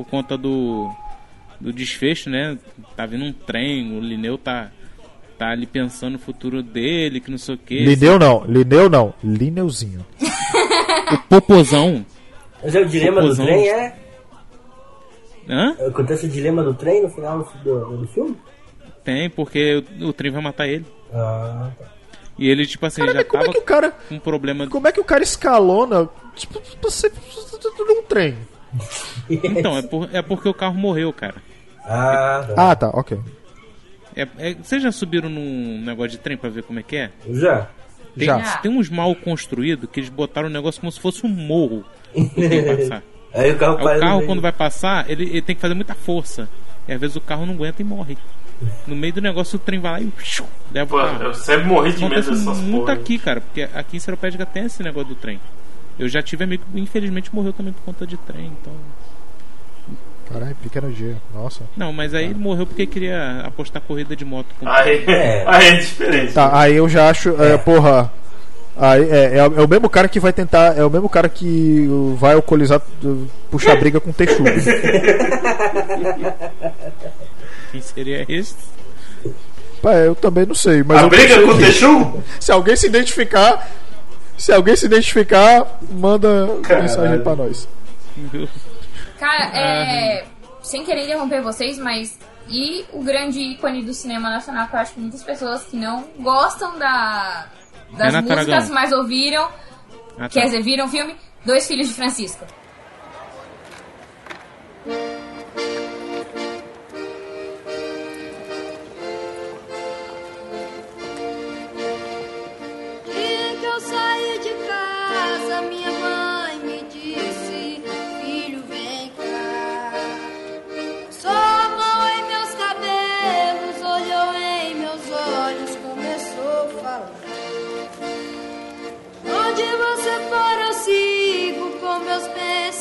por 0.00 0.06
conta 0.06 0.34
do 0.38 0.90
do 1.60 1.74
desfecho, 1.74 2.30
né? 2.30 2.56
Tá 2.96 3.04
vindo 3.04 3.22
um 3.22 3.32
trem, 3.34 3.98
o 3.98 4.00
Lineu 4.00 4.38
tá 4.38 4.70
tá 5.38 5.50
ali 5.50 5.66
pensando 5.66 6.14
no 6.14 6.18
futuro 6.18 6.62
dele, 6.62 7.20
que 7.20 7.30
não 7.30 7.36
sei 7.36 7.54
o 7.54 7.58
que. 7.58 7.84
Lineu 7.84 8.18
não, 8.18 8.44
Lineu 8.46 8.88
não, 8.88 9.12
Lineuzinho. 9.22 10.04
O 11.12 11.18
Popozão. 11.28 12.04
Mas 12.62 12.74
é 12.74 12.80
o 12.80 12.86
dilema 12.86 13.20
do 13.20 13.28
Popozão. 13.28 13.44
trem, 13.44 13.68
é? 13.68 13.96
Hã? 15.50 15.76
Acontece 15.86 16.24
o 16.24 16.28
dilema 16.30 16.62
do 16.62 16.72
trem 16.72 17.02
no 17.02 17.10
final 17.10 17.46
do, 17.62 17.96
do 17.98 18.08
filme? 18.08 18.36
Tem, 19.04 19.28
porque 19.28 19.84
o, 20.00 20.06
o 20.08 20.12
trem 20.14 20.30
vai 20.32 20.42
matar 20.42 20.66
ele. 20.66 20.86
Ah, 21.12 21.70
tá. 21.78 21.84
E 22.38 22.48
ele, 22.48 22.66
tipo 22.66 22.86
assim, 22.86 23.02
já 23.06 23.22
Como 23.24 23.42
é 23.42 23.46
tava 23.46 23.52
que 23.52 23.58
o 23.58 23.62
cara, 23.62 23.90
com 24.08 24.14
um 24.14 24.18
problema. 24.18 24.66
como 24.66 24.88
é 24.88 24.92
que 24.92 25.00
o 25.00 25.04
cara 25.04 25.22
escalona 25.22 26.08
tipo, 26.34 26.58
pra 26.80 26.90
ser 26.90 27.12
num 27.86 28.02
trem? 28.04 28.34
Então, 29.28 29.76
é, 29.76 29.82
por- 29.82 30.08
é 30.12 30.22
porque 30.22 30.48
o 30.48 30.54
carro 30.54 30.74
morreu, 30.74 31.12
cara. 31.12 31.36
Ah, 31.84 32.44
tá. 32.54 32.70
Ah, 32.70 32.76
tá, 32.76 32.88
ok. 32.90 33.18
É, 34.16 34.26
é- 34.38 34.54
vocês 34.54 34.82
já 34.82 34.92
subiram 34.92 35.28
num 35.28 35.80
negócio 35.84 36.12
de 36.12 36.18
trem 36.18 36.36
pra 36.36 36.50
ver 36.50 36.62
como 36.62 36.78
é 36.78 36.82
que 36.82 36.96
é? 36.96 37.10
Já. 37.30 37.68
Tem, 38.16 38.26
Já. 38.26 38.56
tem 38.58 38.70
uns 38.70 38.88
mal 38.90 39.14
construídos 39.14 39.88
que 39.90 40.00
eles 40.00 40.10
botaram 40.10 40.48
o 40.48 40.50
negócio 40.50 40.80
como 40.80 40.90
se 40.90 40.98
fosse 41.00 41.24
um 41.24 41.28
morro. 41.28 41.84
Aí 43.32 43.52
o 43.52 43.56
carro 43.58 43.76
Aí 43.78 43.84
para 43.84 43.96
o 43.96 44.00
carro, 44.00 44.26
quando 44.26 44.42
vai 44.42 44.50
passar, 44.52 45.08
ele, 45.08 45.24
ele 45.24 45.42
tem 45.42 45.54
que 45.54 45.62
fazer 45.62 45.74
muita 45.74 45.94
força. 45.94 46.48
E 46.88 46.92
às 46.92 47.00
vezes 47.00 47.14
o 47.16 47.20
carro 47.20 47.46
não 47.46 47.54
aguenta 47.54 47.80
e 47.80 47.84
morre. 47.84 48.18
No 48.86 48.96
meio 48.96 49.12
do 49.12 49.20
negócio, 49.22 49.56
o 49.56 49.58
trem 49.58 49.78
vai 49.78 49.92
lá 49.92 50.00
e 50.00 50.12
leva 50.72 50.90
Pô, 50.90 50.96
o 50.96 51.00
carro. 51.00 51.22
eu 51.22 51.34
sempre 51.34 51.66
morri 51.66 51.92
de 51.92 52.02
medo 52.02 52.14
dessas 52.16 52.44
muito 52.60 52.80
porra. 52.86 52.94
aqui, 52.94 53.18
cara, 53.18 53.40
porque 53.40 53.62
aqui 53.72 53.96
em 53.96 54.00
Seropédica 54.00 54.44
tem 54.44 54.64
esse 54.64 54.82
negócio 54.82 55.10
do 55.10 55.14
trem. 55.14 55.40
Eu 56.00 56.08
já 56.08 56.22
tive 56.22 56.44
amigo 56.44 56.64
que 56.72 56.80
infelizmente 56.80 57.32
morreu 57.34 57.52
também 57.52 57.72
por 57.72 57.82
conta 57.82 58.06
de 58.06 58.16
trem, 58.16 58.52
então. 58.60 58.72
Caralho, 60.32 60.56
pequeno 60.62 60.92
G, 60.94 61.14
nossa. 61.34 61.62
Não, 61.76 61.92
mas 61.92 62.14
aí 62.14 62.26
ele 62.26 62.34
morreu 62.34 62.64
porque 62.66 62.86
queria 62.86 63.40
apostar 63.44 63.82
corrida 63.82 64.14
de 64.16 64.24
moto 64.24 64.46
com 64.58 64.68
Aí 64.68 65.04
É. 65.06 65.44
aí 65.48 65.66
é 65.68 65.76
diferente. 65.76 66.32
Tá, 66.32 66.58
aí 66.58 66.76
eu 66.76 66.88
já 66.88 67.10
acho, 67.10 67.30
é, 67.42 67.58
porra. 67.58 68.12
Aí, 68.76 69.02
é, 69.10 69.36
é, 69.38 69.46
o- 69.46 69.60
é 69.60 69.62
o 69.64 69.68
mesmo 69.68 69.90
cara 69.90 70.08
que 70.08 70.18
vai 70.20 70.32
tentar. 70.32 70.78
É 70.78 70.84
o 70.84 70.88
mesmo 70.90 71.08
cara 71.08 71.28
que 71.28 71.86
vai 72.16 72.34
alcoolizar, 72.34 72.80
puxar 73.50 73.76
briga 73.76 74.00
com 74.00 74.08
o 74.10 74.12
Texugo. 74.14 74.48
quem 77.72 77.80
seria 77.82 78.24
esse. 78.28 78.54
Pá, 79.82 79.94
eu 79.94 80.14
também 80.14 80.46
não 80.46 80.54
sei, 80.54 80.82
mas 80.82 81.02
A 81.04 81.08
briga 81.08 81.42
com 81.42 81.48
o 81.50 81.58
Texugo? 81.58 82.22
Se 82.38 82.52
alguém 82.52 82.76
se 82.76 82.86
identificar, 82.86 83.68
se 84.40 84.52
alguém 84.52 84.74
se 84.76 84.86
identificar, 84.86 85.66
manda 85.90 86.46
mensagem 86.68 87.20
pra 87.22 87.36
nós. 87.36 87.68
Cara, 89.18 89.44
é. 89.56 90.24
Sem 90.62 90.84
querer 90.84 91.04
interromper 91.04 91.40
vocês, 91.42 91.78
mas. 91.78 92.18
E 92.48 92.84
o 92.92 93.02
grande 93.02 93.38
ícone 93.38 93.84
do 93.84 93.94
cinema 93.94 94.28
nacional, 94.28 94.66
que 94.66 94.74
eu 94.74 94.80
acho 94.80 94.94
que 94.94 95.00
muitas 95.00 95.22
pessoas 95.22 95.62
que 95.64 95.76
não 95.76 96.04
gostam 96.18 96.76
da, 96.78 97.46
das 97.92 98.06
Renato 98.12 98.28
músicas, 98.28 98.48
Aragão. 98.54 98.74
mas 98.74 98.92
ouviram, 98.92 99.44
Ah, 100.18 100.22
tá. 100.22 100.28
quer 100.30 100.46
dizer, 100.46 100.60
viram 100.62 100.86
o 100.86 100.88
filme 100.88 101.14
Dois 101.44 101.68
Filhos 101.68 101.86
de 101.88 101.94
Francisco. 101.94 102.44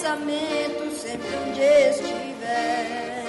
Pensamentos, 0.10 1.02
sempre 1.02 1.28
onde 1.48 1.62
estiver. 1.62 3.26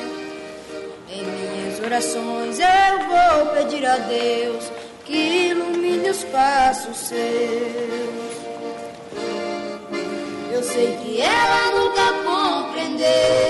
Em 1.11 1.25
minhas 1.25 1.81
orações 1.81 2.59
eu 2.59 2.99
vou 3.09 3.47
pedir 3.55 3.85
a 3.85 3.97
Deus 3.97 4.71
que 5.05 5.49
ilumine 5.51 6.09
os 6.09 6.25
passos 6.25 6.97
seus. 6.97 7.21
Eu 10.53 10.63
sei 10.63 10.97
que 11.03 11.21
ela 11.21 11.71
nunca 11.73 12.13
compreendeu 12.25 13.50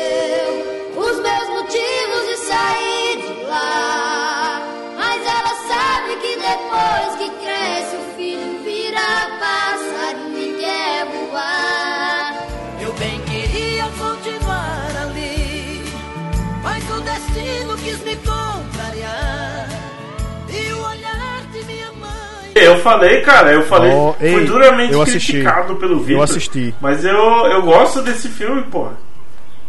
Eu 22.63 22.79
falei, 22.79 23.21
cara, 23.23 23.53
eu 23.53 23.63
falei. 23.65 23.93
Oh, 23.93 24.15
ei, 24.21 24.33
fui 24.33 24.45
duramente 24.45 24.93
eu 24.93 25.03
assisti. 25.03 25.33
criticado 25.33 25.77
pelo 25.77 25.99
Vitor. 26.01 26.17
Eu 26.17 26.23
assisti. 26.23 26.75
Mas 26.81 27.05
eu, 27.05 27.15
eu 27.15 27.63
gosto 27.63 28.03
desse 28.03 28.29
filme, 28.29 28.63
porra. 28.65 28.93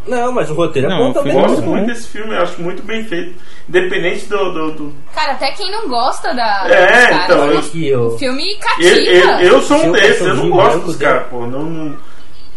Não, 0.06 0.32
mas 0.32 0.50
o 0.50 0.54
roteiro 0.54 0.88
Não, 0.88 0.96
é 0.96 0.98
bom 0.98 1.10
o 1.10 1.14
também. 1.14 1.32
filme 1.32 1.44
é 1.46 1.48
Gosto 1.48 1.62
bom. 1.62 1.70
muito 1.76 1.86
desse 1.86 2.08
filme, 2.08 2.34
eu 2.34 2.42
acho 2.42 2.60
muito 2.60 2.82
bem 2.82 3.04
feito. 3.04 3.34
Independente 3.68 4.26
do. 4.26 4.52
do, 4.52 4.70
do- 4.72 4.92
Cara, 5.14 5.32
até 5.32 5.52
quem 5.52 5.70
não 5.70 5.88
gosta 5.88 6.34
da. 6.34 6.64
É, 6.68 6.86
dos 6.86 7.08
caras, 7.08 7.24
então, 7.24 7.46
o 7.46 7.50
eu- 7.52 7.62
Que 7.62 7.88
eu... 7.88 8.18
filme 8.18 8.52
Eu, 8.52 8.58
cativa. 8.58 8.90
eu, 8.90 9.38
eu 9.52 9.62
sou 9.62 9.76
um 9.76 9.92
desses, 9.92 10.20
eu 10.22 10.26
não 10.26 10.34
cachorrinho 10.34 10.54
gosto 10.56 10.78
dos 10.80 10.96
caras, 10.96 11.26
pô. 11.28 11.46
Não, 11.46 11.62
não- 11.62 11.96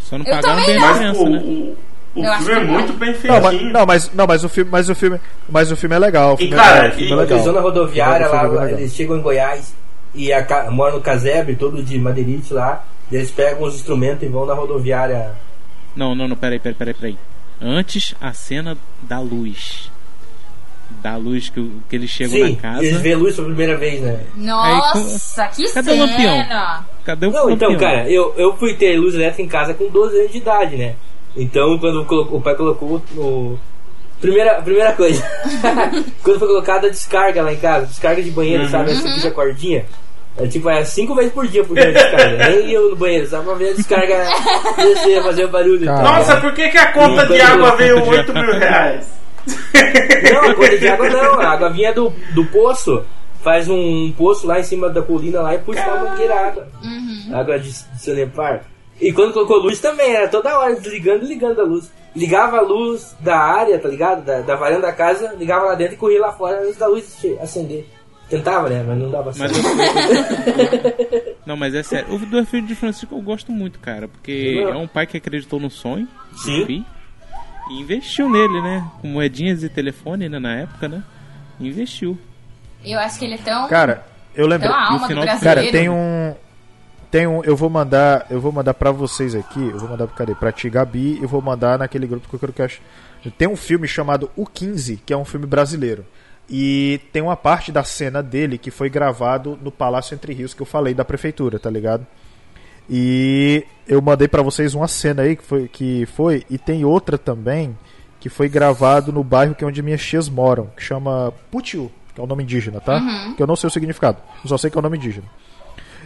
Só 0.01 0.17
não 0.17 0.25
Eu 0.25 0.31
pagaram 0.31 0.55
também 0.63 0.65
bem. 0.65 0.79
Mas 0.79 1.17
pô, 1.17 1.29
né? 1.29 1.37
o, 1.45 1.77
o 2.15 2.25
Eu 2.25 2.33
filme 2.37 2.51
é 2.53 2.63
muito 2.63 2.93
bem 2.93 3.15
Não, 3.25 3.41
mas, 3.41 3.49
feitinho. 3.51 3.73
não, 3.73 3.85
mas, 3.85 4.11
não, 4.13 4.25
mas 4.27 4.43
o 4.43 4.49
filme, 4.49 4.71
mas 4.71 4.89
o 4.89 4.95
filme, 4.95 5.19
mas 5.47 5.71
o 5.71 5.75
filme 5.77 5.95
é 5.95 5.99
legal. 5.99 6.31
O 6.31 6.35
E, 6.35 6.37
filme 6.37 6.55
cara, 6.55 6.87
é, 6.87 6.89
o 6.89 6.93
filme 6.93 7.09
e- 7.09 7.13
é 7.13 7.15
legal. 7.15 7.31
Eles 7.37 7.45
vão 7.45 7.53
na 7.53 7.61
rodoviária 7.61 8.25
O 8.25 8.29
filme 8.31 8.43
é 8.45 8.47
lá, 8.57 8.63
legal. 8.63 8.79
eles 8.79 8.95
chegam 8.95 9.17
em 9.17 9.21
Goiás 9.21 9.75
e 10.15 10.31
a, 10.33 10.71
moram 10.71 10.95
no 10.95 11.01
casebre, 11.01 11.55
todo 11.55 11.83
de 11.83 11.97
madeirite 11.99 12.53
lá. 12.53 12.83
e 13.11 13.15
Eles 13.15 13.31
pegam 13.31 13.63
os 13.63 13.75
instrumentos 13.75 14.23
e 14.23 14.27
vão 14.27 14.45
na 14.45 14.53
rodoviária. 14.53 15.31
Não, 15.95 16.13
não, 16.15 16.27
não, 16.27 16.35
peraí, 16.35 16.59
peraí, 16.59 16.75
peraí, 16.75 16.93
peraí. 16.93 17.17
Antes 17.61 18.13
a 18.19 18.33
cena 18.33 18.77
da 19.03 19.19
luz. 19.19 19.89
Da 21.01 21.15
luz 21.15 21.49
que, 21.49 21.71
que 21.89 21.95
eles 21.95 22.09
chegam 22.09 22.33
Sim, 22.37 22.55
na 22.55 22.61
casa. 22.61 22.85
eles 22.85 22.99
veem 23.01 23.15
luz 23.15 23.35
pela 23.35 23.47
primeira 23.47 23.75
vez, 23.77 24.01
né? 24.01 24.19
Nossa, 24.35 25.47
que 25.47 25.71
Cadê 25.71 25.91
o 25.91 25.97
lampião? 25.99 26.35
cena! 26.43 26.85
Cadê 27.03 27.25
o 27.27 27.31
Não, 27.31 27.49
então, 27.49 27.69
lampião? 27.71 27.89
cara, 27.91 28.09
eu, 28.09 28.33
eu 28.37 28.55
fui 28.57 28.75
ter 28.75 28.97
luz 28.99 29.15
elétrica 29.15 29.41
em 29.41 29.47
casa 29.47 29.73
com 29.73 29.87
12 29.89 30.19
anos 30.19 30.31
de 30.31 30.37
idade, 30.37 30.75
né? 30.77 30.95
Então, 31.35 31.77
quando 31.79 32.05
colocou- 32.05 32.37
o 32.37 32.41
pai 32.41 32.55
colocou 32.55 33.01
o. 33.17 33.59
Primeira, 34.21 34.61
primeira 34.61 34.93
coisa, 34.93 35.21
quando 36.23 36.39
foi 36.39 36.47
colocada 36.47 36.87
a 36.87 36.89
descarga 36.89 37.41
lá 37.41 37.51
em 37.51 37.57
casa, 37.57 37.85
descarga 37.87 38.23
de 38.23 38.31
banheiro, 38.31 38.63
Uhum. 38.63 38.69
sabe? 38.69 38.91
Essa 38.91 39.01
ficha 39.13 39.31
cordinha. 39.31 39.85
É 40.37 40.47
tipo, 40.47 40.69
é 40.69 40.83
cinco 40.83 41.15
vezes 41.15 41.31
por 41.31 41.47
dia 41.47 41.63
por 41.63 41.75
dia 41.75 41.89
a 41.89 41.91
descarga. 41.91 42.49
Nem 42.49 42.71
eu 42.71 42.89
no 42.89 42.95
banheiro, 42.95 43.27
só 43.27 43.41
pra 43.41 43.53
ver 43.53 43.69
a 43.69 43.73
descarga 43.73 44.25
descer, 44.75 45.23
fazer 45.23 45.45
o 45.45 45.49
barulho 45.49 45.83
e. 45.83 45.85
Nossa, 45.85 46.37
por 46.41 46.53
que, 46.53 46.69
que 46.69 46.77
a 46.77 46.91
conta 46.91 47.25
de 47.25 47.39
água 47.39 47.75
veio 47.77 48.05
8 48.05 48.33
mil 48.33 48.59
reais? 48.59 49.07
Não, 50.33 50.49
a 50.49 50.55
conta 50.55 50.77
de 50.77 50.87
água 50.87 51.09
não, 51.09 51.39
a 51.39 51.49
água 51.51 51.69
vinha 51.69 51.93
do, 51.93 52.11
do 52.33 52.45
poço. 52.47 53.03
Faz 53.41 53.69
um 53.69 54.11
poço 54.17 54.47
lá 54.47 54.59
em 54.59 54.63
cima 54.63 54.89
da 54.89 55.03
colina 55.03 55.39
lá 55.41 55.53
e 55.53 55.59
puxa 55.59 55.85
uma 55.85 56.09
mangueira 56.09 56.33
água. 56.33 56.67
Água 57.31 57.59
de, 57.59 57.69
de 57.69 58.01
Sanepar. 58.01 58.63
E 58.99 59.13
quando 59.13 59.33
colocou 59.33 59.57
luz 59.57 59.79
também, 59.79 60.15
era 60.15 60.27
toda 60.27 60.57
hora 60.57 60.73
desligando 60.75 61.25
e 61.25 61.27
ligando 61.27 61.61
a 61.61 61.63
luz. 61.63 61.91
Ligava 62.15 62.57
a 62.57 62.61
luz 62.61 63.15
da 63.19 63.37
área, 63.37 63.77
tá 63.77 63.87
ligado? 63.87 64.23
Da, 64.25 64.39
da 64.39 64.55
varanda 64.55 64.87
da 64.87 64.93
casa, 64.93 65.35
ligava 65.37 65.65
lá 65.65 65.75
dentro 65.75 65.93
e 65.93 65.97
corria 65.97 66.21
lá 66.21 66.31
fora 66.31 66.61
antes 66.61 66.77
da 66.77 66.87
luz 66.87 67.23
acender. 67.39 67.85
Tentava, 68.29 68.69
né? 68.69 68.83
Mas 68.87 68.97
não 68.97 69.11
dava 69.11 69.31
Mas 69.37 69.51
certo. 69.51 69.67
eu- 69.67 71.35
Não, 71.45 71.55
mas 71.55 71.75
é 71.75 71.83
sério. 71.83 72.13
O 72.15 72.17
Dois 72.25 72.49
Filhos 72.49 72.67
de 72.67 72.73
Francisco 72.75 73.13
eu 73.15 73.21
gosto 73.21 73.51
muito, 73.51 73.77
cara. 73.79 74.07
Porque 74.07 74.61
Não. 74.63 74.69
é 74.73 74.77
um 74.77 74.87
pai 74.87 75.05
que 75.05 75.15
acreditou 75.17 75.59
no 75.59 75.69
sonho. 75.69 76.07
Sim. 76.35 76.59
do 76.61 76.65
filho, 76.65 76.85
E 77.69 77.79
investiu 77.81 78.29
nele, 78.29 78.61
né? 78.61 78.83
Com 79.01 79.07
moedinhas 79.09 79.63
e 79.63 79.69
telefone, 79.69 80.27
né? 80.27 80.39
Na 80.39 80.55
época, 80.55 80.87
né? 80.87 81.03
Investiu. 81.59 82.17
Eu 82.83 82.99
acho 82.99 83.19
que 83.19 83.25
ele 83.25 83.35
é 83.35 83.37
tão. 83.37 83.67
Cara, 83.67 84.05
eu 84.35 84.47
lembro. 84.47 84.67
tão 84.67 84.75
alma 84.75 84.99
do 84.99 85.07
final- 85.07 85.23
brasileiro. 85.23 85.61
Cara, 85.61 85.71
tem 85.71 85.89
um 85.89 86.35
tem 87.11 87.27
um, 87.27 87.41
eu 87.43 87.55
vou 87.55 87.69
mandar, 87.69 88.25
eu 88.29 88.41
vou 88.41 88.51
mandar 88.51 88.73
para 88.73 88.91
vocês 88.91 89.33
aqui, 89.35 89.61
eu 89.69 89.77
vou 89.79 89.87
mandar 89.87 90.05
cadê? 90.07 90.35
Pra 90.35 90.51
ti, 90.51 90.69
Gabi, 90.69 91.17
e 91.21 91.25
vou 91.25 91.41
mandar 91.41 91.79
naquele 91.79 92.05
grupo 92.07 92.27
que 92.27 92.35
eu 92.35 92.39
quero 92.39 92.51
que 92.51 92.61
eu 92.61 92.65
acho. 92.65 92.81
Tem 93.37 93.47
um 93.47 93.55
filme 93.55 93.87
chamado 93.87 94.29
O 94.35 94.45
15, 94.45 94.97
que 95.05 95.13
é 95.13 95.17
um 95.17 95.23
filme 95.23 95.45
brasileiro. 95.45 96.05
E 96.49 97.01
tem 97.11 97.21
uma 97.21 97.35
parte 97.35 97.71
da 97.71 97.83
cena 97.83 98.21
dele 98.21 98.57
que 98.57 98.69
foi 98.69 98.89
gravado 98.89 99.57
no 99.61 99.71
Palácio 99.71 100.13
Entre 100.13 100.33
Rios 100.33 100.53
que 100.53 100.61
eu 100.61 100.65
falei 100.65 100.93
da 100.93 101.03
prefeitura, 101.03 101.57
tá 101.57 101.69
ligado? 101.69 102.05
E 102.89 103.65
eu 103.87 104.01
mandei 104.01 104.27
para 104.27 104.43
vocês 104.43 104.75
uma 104.75 104.87
cena 104.87 105.23
aí 105.23 105.35
que 105.35 105.43
foi, 105.43 105.67
que 105.67 106.05
foi 106.05 106.45
e 106.49 106.57
tem 106.57 106.85
outra 106.85 107.17
também 107.17 107.75
que 108.19 108.29
foi 108.29 108.47
gravado 108.47 109.11
no 109.11 109.23
bairro 109.23 109.55
que 109.55 109.63
é 109.63 109.67
onde 109.67 109.81
minhas 109.81 110.03
tias 110.03 110.29
moram, 110.29 110.67
que 110.75 110.83
chama 110.83 111.33
Putiu, 111.51 111.91
que 112.13 112.21
é 112.21 112.23
o 112.23 112.27
nome 112.27 112.43
indígena, 112.43 112.79
tá? 112.79 112.97
Uhum. 112.97 113.33
Que 113.35 113.41
eu 113.41 113.47
não 113.47 113.55
sei 113.55 113.67
o 113.67 113.71
significado, 113.71 114.19
eu 114.43 114.49
só 114.49 114.57
sei 114.57 114.69
que 114.69 114.77
é 114.77 114.79
o 114.79 114.83
nome 114.83 114.97
indígena. 114.97 115.25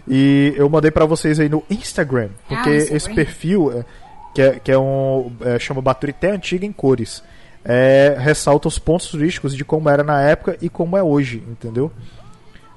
E 0.08 0.54
eu 0.56 0.70
mandei 0.70 0.90
pra 0.90 1.06
vocês 1.06 1.40
aí 1.40 1.50
no 1.50 1.64
Instagram, 1.70 2.30
porque 2.48 2.70
Ah, 2.70 2.96
esse 2.96 3.14
perfil 3.14 3.72
é, 3.78 3.86
que 4.34 4.42
é, 4.42 4.60
que 4.60 4.72
é 4.72 4.78
um 4.78 5.32
é, 5.42 5.60
chama 5.60 5.82
Baturité 5.82 6.32
Antiga 6.32 6.66
em 6.66 6.72
cores. 6.72 7.22
É, 7.66 8.16
ressalta 8.20 8.68
os 8.68 8.80
pontos 8.80 9.08
turísticos 9.08 9.56
de 9.56 9.66
como 9.66 9.90
era 9.90 10.04
na 10.04 10.22
época 10.22 10.58
e 10.62 10.70
como 10.70 10.96
é 10.98 11.04
hoje, 11.04 11.44
entendeu? 11.48 11.92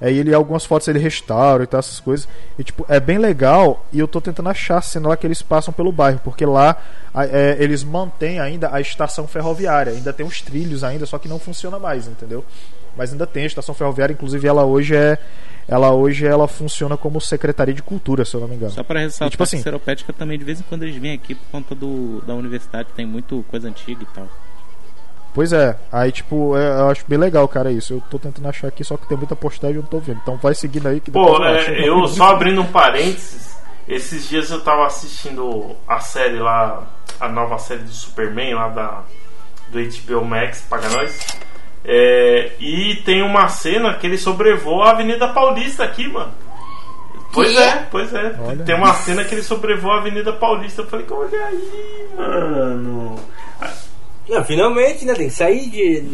Aí 0.00 0.18
ele 0.18 0.34
algumas 0.34 0.64
fotos 0.64 0.88
ele 0.88 0.98
restaura 0.98 1.62
e 1.62 1.66
tal, 1.66 1.78
essas 1.78 2.00
coisas. 2.00 2.28
E 2.58 2.64
tipo, 2.64 2.84
é 2.88 2.98
bem 2.98 3.18
legal 3.18 3.86
e 3.92 4.00
eu 4.00 4.08
tô 4.08 4.20
tentando 4.20 4.48
achar 4.48 4.78
a 4.78 4.82
cena 4.82 5.08
lá 5.10 5.16
que 5.16 5.24
eles 5.24 5.40
passam 5.40 5.72
pelo 5.72 5.92
bairro, 5.92 6.20
porque 6.24 6.44
lá 6.44 6.76
a- 7.14 7.24
é, 7.24 7.56
eles 7.60 7.84
mantêm 7.84 8.40
ainda 8.40 8.74
a 8.74 8.80
estação 8.80 9.28
ferroviária, 9.28 9.92
ainda 9.92 10.12
tem 10.12 10.26
os 10.26 10.42
trilhos 10.42 10.82
ainda, 10.82 11.06
só 11.06 11.18
que 11.18 11.28
não 11.28 11.38
funciona 11.38 11.78
mais, 11.78 12.08
entendeu? 12.08 12.44
Mas 12.96 13.12
ainda 13.12 13.26
tem 13.28 13.44
a 13.44 13.46
estação 13.46 13.74
ferroviária, 13.76 14.12
inclusive 14.12 14.46
ela 14.48 14.64
hoje 14.64 14.96
é 14.96 15.16
ela 15.68 15.92
hoje 15.92 16.26
ela 16.26 16.48
funciona 16.48 16.96
como 16.96 17.20
secretaria 17.20 17.72
de 17.72 17.82
cultura, 17.84 18.24
se 18.24 18.34
eu 18.34 18.40
não 18.40 18.48
me 18.48 18.56
engano. 18.56 18.72
Só 18.72 18.82
pra 18.82 18.98
ressaltar 18.98 19.28
E, 19.28 19.30
tipo 19.30 19.44
assim, 19.44 19.58
que 19.58 19.62
Seropédica 19.62 20.12
também, 20.12 20.36
de 20.36 20.44
vez 20.44 20.58
em 20.58 20.64
quando 20.64 20.82
eles 20.82 20.96
vêm 20.96 21.12
aqui 21.14 21.36
por 21.36 21.46
conta 21.52 21.72
do, 21.76 22.20
da 22.26 22.34
universidade, 22.34 22.88
tem 22.96 23.06
muito 23.06 23.44
coisa 23.48 23.68
antiga 23.68 24.02
e 24.02 24.06
tal. 24.12 24.28
Pois 25.34 25.52
é, 25.52 25.76
aí 25.90 26.12
tipo, 26.12 26.56
é, 26.56 26.80
eu 26.80 26.88
acho 26.90 27.04
bem 27.08 27.18
legal, 27.18 27.48
cara, 27.48 27.72
isso. 27.72 27.94
Eu 27.94 28.02
tô 28.10 28.18
tentando 28.18 28.48
achar 28.48 28.68
aqui, 28.68 28.84
só 28.84 28.96
que 28.96 29.08
tem 29.08 29.16
muita 29.16 29.34
postagem 29.34 29.76
e 29.76 29.78
eu 29.78 29.82
não 29.82 29.88
tô 29.88 29.98
vendo. 29.98 30.20
Então 30.22 30.36
vai 30.36 30.54
seguindo 30.54 30.86
aí 30.88 31.00
que 31.00 31.10
depois 31.10 31.38
Pô, 31.38 31.42
eu 31.42 31.56
acho. 31.56 31.70
é, 31.70 31.88
eu 31.88 32.06
só 32.06 32.30
abrindo 32.30 32.60
um 32.60 32.66
parênteses, 32.66 33.56
esses 33.88 34.28
dias 34.28 34.50
eu 34.50 34.62
tava 34.62 34.86
assistindo 34.86 35.74
a 35.88 36.00
série 36.00 36.38
lá, 36.38 36.86
a 37.18 37.28
nova 37.28 37.58
série 37.58 37.80
do 37.82 37.90
Superman 37.90 38.54
lá 38.54 38.68
da, 38.68 39.02
do 39.70 39.78
HBO 39.80 40.24
Max, 40.24 40.66
paga 40.68 40.88
nós. 40.90 41.18
É, 41.84 42.52
e 42.60 42.96
tem 43.04 43.22
uma 43.22 43.48
cena 43.48 43.94
que 43.94 44.06
ele 44.06 44.18
sobrevoa 44.18 44.86
a 44.86 44.90
Avenida 44.90 45.28
Paulista 45.28 45.82
aqui, 45.82 46.08
mano. 46.08 46.32
Pois 47.32 47.50
Que? 47.50 47.58
é, 47.58 47.86
pois 47.90 48.12
é. 48.14 48.36
Olha. 48.38 48.64
Tem 48.64 48.74
uma 48.74 48.92
cena 48.92 49.24
que 49.24 49.34
ele 49.34 49.42
sobrevoa 49.42 49.94
a 49.94 49.98
Avenida 49.98 50.32
Paulista. 50.34 50.82
Eu 50.82 50.86
falei, 50.86 51.06
olha 51.10 51.46
aí, 51.46 52.08
mano. 52.16 53.18
Não, 54.28 54.44
finalmente, 54.44 55.04
né? 55.04 55.14
Tem 55.14 55.28
que 55.28 55.34
sair 55.34 55.68
de. 55.70 56.04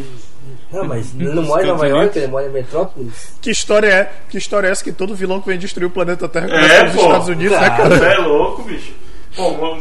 Não, 0.71 0.83
mas 0.85 1.13
ele 1.15 1.29
não 1.33 1.43
mora 1.43 1.63
em 1.63 1.67
Nova 1.67 1.87
York, 1.87 2.17
ele 2.17 2.27
mora 2.27 2.45
em 2.47 2.51
Metrópolis. 2.51 3.33
Que 3.41 3.49
história 3.51 3.87
é? 3.87 4.11
Que 4.29 4.37
história 4.37 4.67
é 4.67 4.71
essa 4.71 4.83
que 4.83 4.91
todo 4.91 5.15
vilão 5.15 5.41
que 5.41 5.47
vem 5.47 5.57
destruir 5.57 5.85
o 5.87 5.89
planeta 5.89 6.27
Terra 6.27 6.47
É, 6.47 6.85
pô. 6.91 7.01
Estados 7.01 7.27
Unidos, 7.27 7.59
né, 7.59 7.69
Cara. 7.69 7.95
é 7.95 8.17
louco, 8.19 8.63
bicho. 8.63 8.93
Pô, 9.35 9.77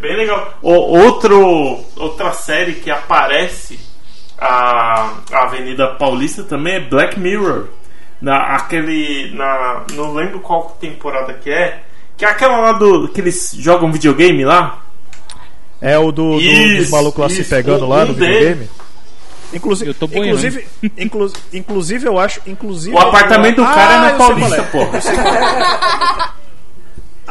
bem 0.00 0.16
legal. 0.16 0.58
O- 0.62 0.72
outro, 0.98 1.78
outra 1.96 2.32
série 2.32 2.74
que 2.74 2.90
aparece 2.90 3.78
a, 4.38 5.14
a 5.32 5.42
Avenida 5.44 5.88
Paulista 5.94 6.42
também 6.44 6.74
é 6.76 6.80
Black 6.80 7.18
Mirror. 7.18 7.66
Na, 8.20 8.56
aquele. 8.56 9.34
Na, 9.34 9.84
não 9.94 10.12
lembro 10.14 10.40
qual 10.40 10.76
temporada 10.80 11.32
que 11.34 11.50
é. 11.50 11.80
Que 12.16 12.24
é 12.24 12.28
aquela 12.28 12.58
lá 12.58 12.72
do. 12.72 13.08
que 13.08 13.20
eles 13.20 13.50
jogam 13.58 13.90
videogame 13.90 14.44
lá. 14.44 14.82
É 15.80 15.98
o 15.98 16.12
do, 16.12 16.32
do- 16.34 16.40
dos 16.40 16.42
Isso, 16.42 16.90
malucos 16.92 17.20
lá 17.20 17.28
se 17.28 17.40
isso. 17.40 17.50
pegando 17.50 17.86
Um- 17.86 17.88
lá 17.88 18.04
no 18.04 18.14
videogame. 18.14 18.68
Inclusive, 19.52 19.90
Eu 19.90 19.94
tô 19.94 20.06
boiando. 20.06 20.28
inclusive, 20.28 20.66
inclu, 20.98 21.32
inclusive, 21.52 22.06
eu 22.06 22.18
acho. 22.18 22.40
Inclusive, 22.46 22.94
O 22.94 22.98
apartamento 23.00 23.56
do 23.56 23.62
eu- 23.62 23.66
cara 23.66 23.92
é 23.92 23.96
Ah, 23.96 24.00
na 24.00 24.04
eu 24.04 24.08
sei 24.10 24.16
qual 24.16 24.28
Paulista, 24.30 24.60
é. 24.60 24.64
pô. 24.64 26.30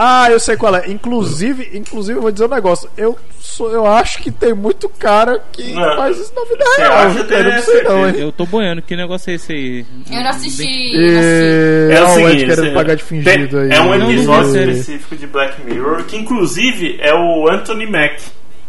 Ah, 0.02 0.32
eu 0.32 0.40
sei 0.40 0.56
qual 0.56 0.74
é. 0.78 0.90
Inclusive, 0.90 1.72
inclusive, 1.74 2.18
eu 2.18 2.22
vou 2.22 2.32
dizer 2.32 2.46
um 2.46 2.50
negócio. 2.56 2.90
Eu, 2.96 3.18
sou, 3.38 3.70
eu 3.70 3.86
acho 3.86 4.20
que 4.20 4.32
tem 4.32 4.54
muito 4.54 4.88
cara 4.88 5.44
que 5.52 5.74
Não. 5.74 5.98
faz 5.98 6.18
isso 6.18 6.34
na 6.34 6.44
vida 6.46 6.64
Você 6.64 6.82
real. 6.82 6.94
acha? 6.94 7.24
cara? 7.26 7.40
Eu 7.50 7.54
não 7.56 7.62
sei 7.62 7.74
não, 7.84 7.90
certeza. 7.92 8.10
hein? 8.18 8.24
Eu 8.24 8.32
tô 8.32 8.46
boiando, 8.46 8.82
que 8.82 8.96
negócio 8.96 9.30
é 9.30 9.34
esse 9.34 9.52
aí? 9.52 9.86
Eu 10.10 10.24
não 10.24 10.30
assisti. 10.30 10.64
Não. 10.64 11.02
E... 11.02 11.92
É 11.92 12.02
o 12.02 12.06
Ah, 12.06 12.16
Ed 12.22 12.24
seguinte, 12.30 12.46
querendo 12.46 12.68
é- 12.68 12.74
pagar 12.74 12.96
de 12.96 13.04
fingido 13.04 13.48
tem- 13.50 13.60
aí. 13.60 13.72
É 13.78 13.82
um 13.82 13.86
Não, 13.90 13.98
não 13.98 14.12
episódio 14.14 14.50
a 14.50 14.54
série. 14.54 14.72
específico 14.72 15.16
de 15.18 15.28
Black 15.28 15.62
Mirror, 15.66 16.04
que 16.06 16.16
inclusive 16.16 16.98
é 17.02 17.14
o 17.14 17.50
Anthony 17.50 17.86
Mack 17.86 18.22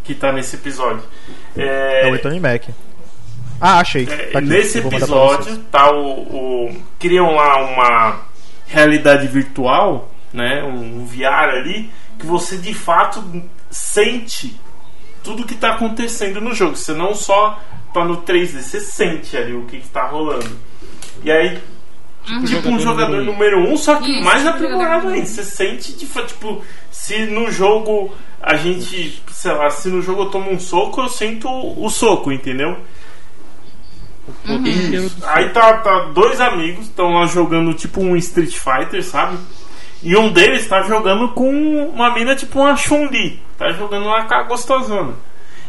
que 0.02 0.14
tá 0.16 0.32
nesse 0.32 0.56
episódio. 0.56 1.04
É, 1.56 2.08
É 2.08 2.10
o 2.10 2.14
Anthony 2.14 2.40
Mack. 2.40 2.70
Ah, 3.60 3.78
achei. 3.78 4.02
é, 4.02 4.16
Tá 4.32 4.40
aqui. 4.40 4.48
nesse 4.48 4.78
episódio 4.78 5.58
tá 5.70 5.92
o, 5.92 6.22
o- 6.22 6.76
criam 6.98 7.36
lá 7.36 7.56
uma 7.62 8.20
realidade 8.66 9.28
virtual, 9.28 10.09
né, 10.32 10.62
um 10.62 11.04
VR 11.04 11.50
ali 11.56 11.90
que 12.18 12.26
você 12.26 12.56
de 12.56 12.74
fato 12.74 13.22
sente 13.70 14.58
tudo 15.22 15.44
que 15.44 15.54
tá 15.54 15.72
acontecendo 15.72 16.40
no 16.40 16.54
jogo. 16.54 16.76
Você 16.76 16.92
não 16.92 17.14
só 17.14 17.60
tá 17.92 18.04
no 18.04 18.22
3D, 18.22 18.60
você 18.60 18.80
sente 18.80 19.36
ali 19.36 19.54
o 19.54 19.64
que, 19.64 19.80
que 19.80 19.88
tá 19.88 20.06
rolando. 20.06 20.58
E 21.22 21.30
aí 21.30 21.60
Tipo 22.46 22.68
um 22.68 22.78
jogador 22.78 23.24
número 23.24 23.58
um. 23.58 23.62
número 23.62 23.72
um, 23.72 23.76
só 23.76 23.96
que 23.96 24.10
Isso, 24.10 24.24
mais 24.24 24.46
aprimorado 24.46 25.08
ainda. 25.08 25.26
Você 25.26 25.42
sente 25.42 25.94
de 25.94 26.06
fato, 26.06 26.28
tipo, 26.28 26.62
se 26.90 27.26
no 27.26 27.50
jogo 27.50 28.14
a 28.40 28.56
gente, 28.56 29.22
sei 29.32 29.52
lá, 29.52 29.70
se 29.70 29.88
no 29.88 30.02
jogo 30.02 30.22
eu 30.22 30.30
tomo 30.30 30.50
um 30.50 30.60
soco, 30.60 31.00
eu 31.00 31.08
sinto 31.08 31.48
o 31.48 31.88
soco, 31.88 32.30
entendeu? 32.30 32.76
Do 34.44 35.26
Aí 35.26 35.48
tá, 35.48 35.78
tá 35.78 36.10
dois 36.14 36.40
amigos, 36.40 36.86
estão 36.86 37.14
lá 37.14 37.26
jogando 37.26 37.74
tipo 37.74 38.00
um 38.00 38.16
Street 38.16 38.54
Fighter, 38.54 39.02
sabe? 39.02 39.38
E 40.02 40.16
um 40.16 40.32
deles 40.32 40.66
tá 40.66 40.82
jogando 40.82 41.28
com 41.28 41.50
uma 41.94 42.14
mina 42.14 42.34
tipo 42.34 42.60
uma 42.60 42.76
Chun-Li. 42.76 43.40
Tá 43.58 43.70
jogando 43.72 44.06
lá 44.06 44.24
com 44.24 44.34
a 44.34 44.42
gostosona. 44.44 45.14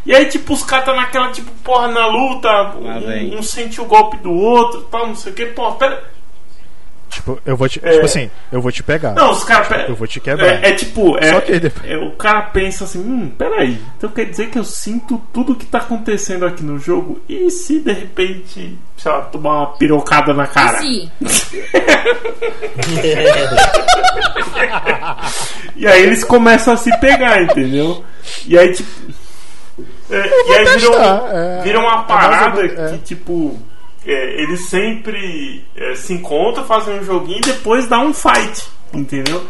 E 0.06 0.16
aí, 0.16 0.26
tipo, 0.26 0.54
os 0.54 0.64
caras 0.64 0.86
tá 0.86 0.96
naquela, 0.96 1.32
tipo, 1.32 1.52
porra, 1.64 1.88
na 1.90 2.08
luta, 2.08 2.50
um, 2.76 3.38
um 3.38 3.44
sente 3.44 3.80
o 3.80 3.86
golpe 3.86 4.18
do 4.18 4.32
outro, 4.32 4.82
tal, 4.84 5.08
não 5.08 5.16
sei 5.16 5.32
o 5.32 5.36
que, 5.36 5.46
porra, 5.48 5.76
pera. 5.76 6.12
Tipo, 7.12 7.40
eu 7.46 7.58
vou 7.58 7.68
te. 7.68 7.80
É. 7.84 7.92
Tipo 7.92 8.06
assim, 8.06 8.32
eu 8.52 8.62
vou 8.62 8.72
te 8.72 8.82
pegar. 8.82 9.12
Não, 9.14 9.32
os 9.32 9.44
caras. 9.44 9.68
pe- 9.68 9.86
Eu 9.90 9.96
vou 9.96 10.08
te 10.08 10.20
quebrar. 10.20 10.64
É, 10.64 10.70
é 10.70 10.72
tipo. 10.74 11.18
É, 11.20 11.34
Só 11.34 11.42
que 11.42 11.60
depois- 11.60 11.92
é, 11.92 11.98
o 11.98 12.12
cara 12.12 12.42
pensa 12.44 12.86
assim: 12.86 13.00
hum, 13.00 13.30
peraí. 13.38 13.80
Então 13.98 14.10
quer 14.10 14.26
dizer 14.26 14.50
que 14.50 14.58
eu 14.58 14.64
sinto 14.64 15.22
tudo 15.34 15.54
que 15.56 15.66
tá 15.66 15.80
acontecendo 15.80 16.46
aqui 16.46 16.64
no 16.64 16.80
jogo? 16.80 17.20
E 17.28 17.50
se 17.52 17.80
de 17.82 17.92
repente, 17.92 18.78
sei 18.98 19.12
lá, 19.12 19.22
tomar 19.22 19.58
uma 19.58 19.68
pirocada 19.74 20.34
na 20.34 20.48
cara? 20.48 20.80
Sim. 20.80 21.12
E 25.76 25.88
aí 25.88 26.04
eles 26.04 26.24
começam 26.24 26.74
a 26.74 26.78
se 26.78 26.96
pegar, 27.00 27.42
entendeu? 27.42 28.04
E 28.46 28.58
aí, 28.58 28.72
tipo. 28.74 28.90
é, 30.10 30.16
e 30.50 30.54
aí 30.54 30.66
vira, 30.66 30.74
testar, 30.80 31.24
é. 31.32 31.62
vira 31.64 31.80
uma 31.80 32.02
É 32.04 32.08
parada 32.08 32.62
menos, 32.62 32.74
que, 32.90 32.96
é. 32.96 32.98
tipo. 33.04 33.60
É, 34.06 34.42
eles 34.42 34.68
sempre 34.68 35.64
é, 35.76 35.96
se 35.96 36.14
encontram, 36.14 36.66
fazem 36.66 37.00
um 37.00 37.04
joguinho 37.04 37.38
e 37.40 37.42
depois 37.42 37.88
dá 37.88 38.00
um 38.00 38.14
fight, 38.14 38.64
entendeu? 38.94 39.46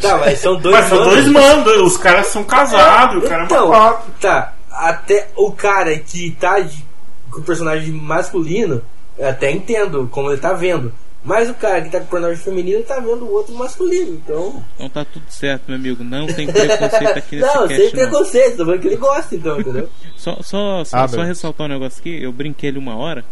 Tá, 0.00 0.18
mas 0.18 0.38
são 0.40 0.56
dois 0.56 0.74
Mas 0.74 0.86
são 0.88 1.04
dois 1.04 1.26
mandos, 1.28 1.76
os 1.82 1.96
caras 1.96 2.26
são 2.28 2.42
casados, 2.42 3.22
o 3.24 3.28
cara 3.28 3.42
é 3.42 3.44
Então, 3.46 3.66
uma 3.66 3.76
quatro. 3.76 4.12
tá. 4.20 4.52
Até 4.70 5.28
o 5.36 5.52
cara 5.52 5.96
que 5.98 6.32
tá 6.32 6.58
de, 6.60 6.84
com 7.30 7.38
o 7.40 7.44
personagem 7.44 7.92
masculino, 7.92 8.82
eu 9.16 9.28
até 9.28 9.50
entendo 9.52 10.08
como 10.10 10.30
ele 10.32 10.40
tá 10.40 10.52
vendo. 10.52 10.92
Mas 11.22 11.48
o 11.48 11.54
cara 11.54 11.80
que 11.80 11.88
tá 11.90 12.00
com 12.00 12.04
o 12.04 12.08
personagem 12.08 12.42
feminino 12.42 12.82
tá 12.82 12.96
vendo 12.96 13.24
o 13.24 13.32
outro 13.32 13.54
masculino. 13.54 14.12
Então. 14.22 14.62
Então 14.74 14.88
tá 14.90 15.04
tudo 15.06 15.24
certo, 15.30 15.62
meu 15.68 15.76
amigo. 15.76 16.02
Não 16.04 16.26
tem 16.26 16.46
preconceito 16.46 17.16
aqui 17.18 17.36
nesse 17.36 17.54
não, 17.54 17.68
cast, 17.68 17.76
sem 17.76 17.84
não. 17.86 17.92
preconceito, 17.92 18.56
tô 18.56 18.64
falando 18.64 18.80
que 18.80 18.86
ele 18.88 18.96
gosta, 18.96 19.34
então, 19.36 19.60
entendeu? 19.60 19.88
Só, 20.16 20.36
só, 20.42 20.84
só, 20.84 20.96
Ah, 20.98 21.08
só 21.08 21.22
ressaltar 21.22 21.66
um 21.66 21.70
negócio 21.70 22.00
aqui, 22.00 22.20
eu 22.22 22.30
brinquei 22.32 22.68
ali 22.70 22.78
uma 22.78 22.96
hora, 22.96 23.24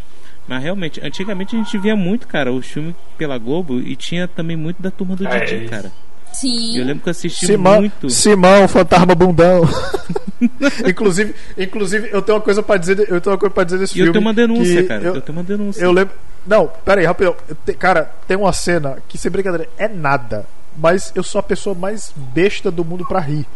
mas 0.49 0.63
realmente, 0.63 1.01
antigamente 1.05 1.55
a 1.55 1.59
gente 1.59 1.77
via 1.79 1.95
muito, 1.97 2.27
cara, 2.27 2.53
os 2.53 2.67
filmes 2.67 2.95
pela 3.17 3.39
Globo 3.39 3.79
e 3.81 3.95
tinha 3.97 4.27
também 4.29 4.57
muito 4.57 4.83
da 4.83 4.91
turma 4.91 5.15
do 5.17 5.27
É, 5.27 5.41
Didi, 5.45 5.63
isso. 5.63 5.71
cara. 5.71 5.93
Sim. 6.33 6.79
Eu 6.79 6.85
lembro 6.87 7.03
que 7.03 7.09
eu 7.09 7.11
assisti 7.11 7.45
Simão, 7.47 7.81
muito. 7.81 8.09
Simão, 8.11 8.67
fantasma 8.67 9.15
bundão. 9.15 9.63
inclusive, 10.89 11.35
inclusive, 11.59 12.09
eu 12.13 12.23
tenho 12.23 12.37
uma 12.39 12.43
coisa 12.45 12.63
pra 12.63 12.77
dizer, 12.77 12.99
eu 13.09 13.21
tenho 13.21 13.33
uma 13.35 13.39
coisa 13.39 13.55
para 13.55 13.65
dizer 13.65 13.79
desse 13.79 13.97
E 13.97 14.01
eu 14.01 14.07
filme. 14.07 14.13
tenho 14.13 14.25
uma 14.25 14.35
denúncia, 14.35 14.85
cara. 14.87 15.03
Eu, 15.05 15.15
Eu, 15.17 15.21
tenho 15.21 15.39
uma 15.39 15.45
denúncia. 15.45 15.83
eu 15.83 15.93
lembro. 15.93 16.15
Não, 16.47 16.67
pera 16.85 17.01
aí, 17.01 17.07
rapidão. 17.07 17.37
Eu 17.49 17.57
te- 17.67 17.75
cara, 17.75 18.11
tem 18.27 18.37
uma 18.37 18.53
cena 18.53 18.99
que 19.09 19.17
sem 19.19 19.31
brincadeira 19.31 19.69
é 19.79 19.87
nada, 19.89 20.45
mas 20.77 21.13
eu 21.15 21.23
sou 21.23 21.39
a 21.39 21.43
pessoa 21.43 21.75
mais 21.75 22.13
besta 22.17 22.71
do 22.71 22.85
mundo 22.85 23.05
pra 23.07 23.21
rir. 23.21 23.47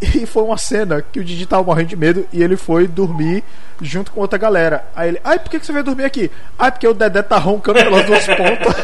E 0.00 0.26
foi 0.26 0.42
uma 0.42 0.58
cena 0.58 1.00
que 1.00 1.18
o 1.18 1.24
Didi 1.24 1.46
tava 1.46 1.62
morrendo 1.62 1.88
de 1.88 1.96
medo 1.96 2.26
e 2.32 2.42
ele 2.42 2.56
foi 2.56 2.86
dormir 2.86 3.42
junto 3.80 4.10
com 4.12 4.20
outra 4.20 4.38
galera. 4.38 4.84
Aí 4.94 5.08
ele, 5.08 5.20
ai, 5.24 5.38
por 5.38 5.48
que, 5.50 5.58
que 5.58 5.64
você 5.64 5.72
veio 5.72 5.84
dormir 5.84 6.04
aqui? 6.04 6.30
Ai, 6.58 6.70
porque 6.70 6.86
o 6.86 6.92
Dedé 6.92 7.22
tá 7.22 7.38
roncando 7.38 7.78
pelas 7.78 8.04
duas 8.04 8.26
pontas. 8.28 8.76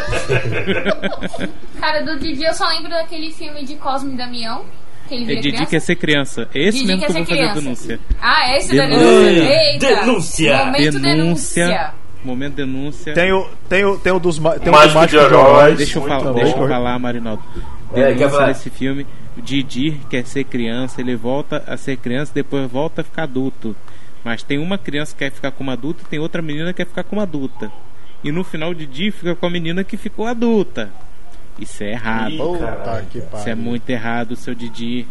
Cara, 1.80 2.00
do 2.02 2.18
Didi 2.18 2.44
eu 2.44 2.54
só 2.54 2.66
lembro 2.68 2.90
daquele 2.90 3.30
filme 3.32 3.64
de 3.64 3.74
Cosme 3.76 4.14
e 4.14 4.16
Damião. 4.16 4.64
Que 5.08 5.14
ele 5.16 5.24
É 5.24 5.34
Didi 5.36 5.48
criança. 5.50 5.66
quer 5.66 5.80
ser 5.80 5.96
criança. 5.96 6.48
É 6.54 6.68
esse 6.68 6.78
Didi 6.78 6.86
mesmo 6.96 7.00
quer 7.00 7.06
que 7.06 7.12
eu 7.12 7.14
vou 7.14 7.24
ser 7.24 7.30
fazer 7.30 7.42
a 7.42 7.52
criança. 7.52 7.60
denúncia. 7.60 8.00
Ah, 8.20 8.56
esse 8.56 8.76
da 8.76 8.86
Denúncia. 8.86 9.08
denúncia. 9.08 9.72
Eita. 9.72 9.86
Denúncia. 9.86 10.56
Momento 10.64 10.98
denúncia. 11.00 11.90
Momento 12.24 12.54
denúncia. 12.54 13.14
Tem 13.14 13.32
o, 13.32 13.48
tem 13.68 13.84
o, 13.84 13.98
tem 13.98 14.12
o 14.12 14.18
dos 14.20 14.38
tem 14.38 14.44
o 14.44 14.72
Mágico 14.72 14.72
Mágico 14.98 15.06
de 15.06 15.08
de 15.10 15.16
Heróis. 15.18 15.76
Deixa 15.76 15.98
eu, 15.98 16.02
falar, 16.06 16.32
deixa 16.32 16.56
eu 16.56 16.68
falar, 16.68 16.98
Marinaldo. 16.98 17.42
É, 17.94 18.04
Denúncia 18.06 18.30
falar? 18.30 18.46
desse 18.46 18.70
filme. 18.70 19.06
O 19.36 19.40
Didi 19.40 20.00
quer 20.10 20.26
ser 20.26 20.44
criança, 20.44 21.00
ele 21.00 21.16
volta 21.16 21.62
a 21.66 21.76
ser 21.76 21.96
criança, 21.96 22.32
depois 22.34 22.70
volta 22.70 23.00
a 23.00 23.04
ficar 23.04 23.22
adulto. 23.24 23.74
Mas 24.24 24.42
tem 24.42 24.58
uma 24.58 24.78
criança 24.78 25.12
que 25.12 25.18
quer 25.24 25.32
ficar 25.32 25.50
como 25.50 25.70
adulta 25.70 26.02
e 26.02 26.06
tem 26.06 26.18
outra 26.18 26.42
menina 26.42 26.72
que 26.72 26.76
quer 26.84 26.86
ficar 26.86 27.02
como 27.04 27.20
adulta. 27.20 27.72
E 28.22 28.30
no 28.30 28.44
final 28.44 28.70
o 28.70 28.74
Didi 28.74 29.10
fica 29.10 29.34
com 29.34 29.46
a 29.46 29.50
menina 29.50 29.82
que 29.82 29.96
ficou 29.96 30.26
adulta. 30.26 30.90
Isso 31.58 31.82
é 31.82 31.90
errado. 31.92 32.30
Ih, 32.32 32.38
Puta 32.38 32.66
caralho. 32.66 33.06
que 33.06 33.18
Isso 33.18 33.48
é 33.48 33.54
muito 33.54 33.88
errado, 33.90 34.36
seu 34.36 34.54
Didi. 34.54 35.06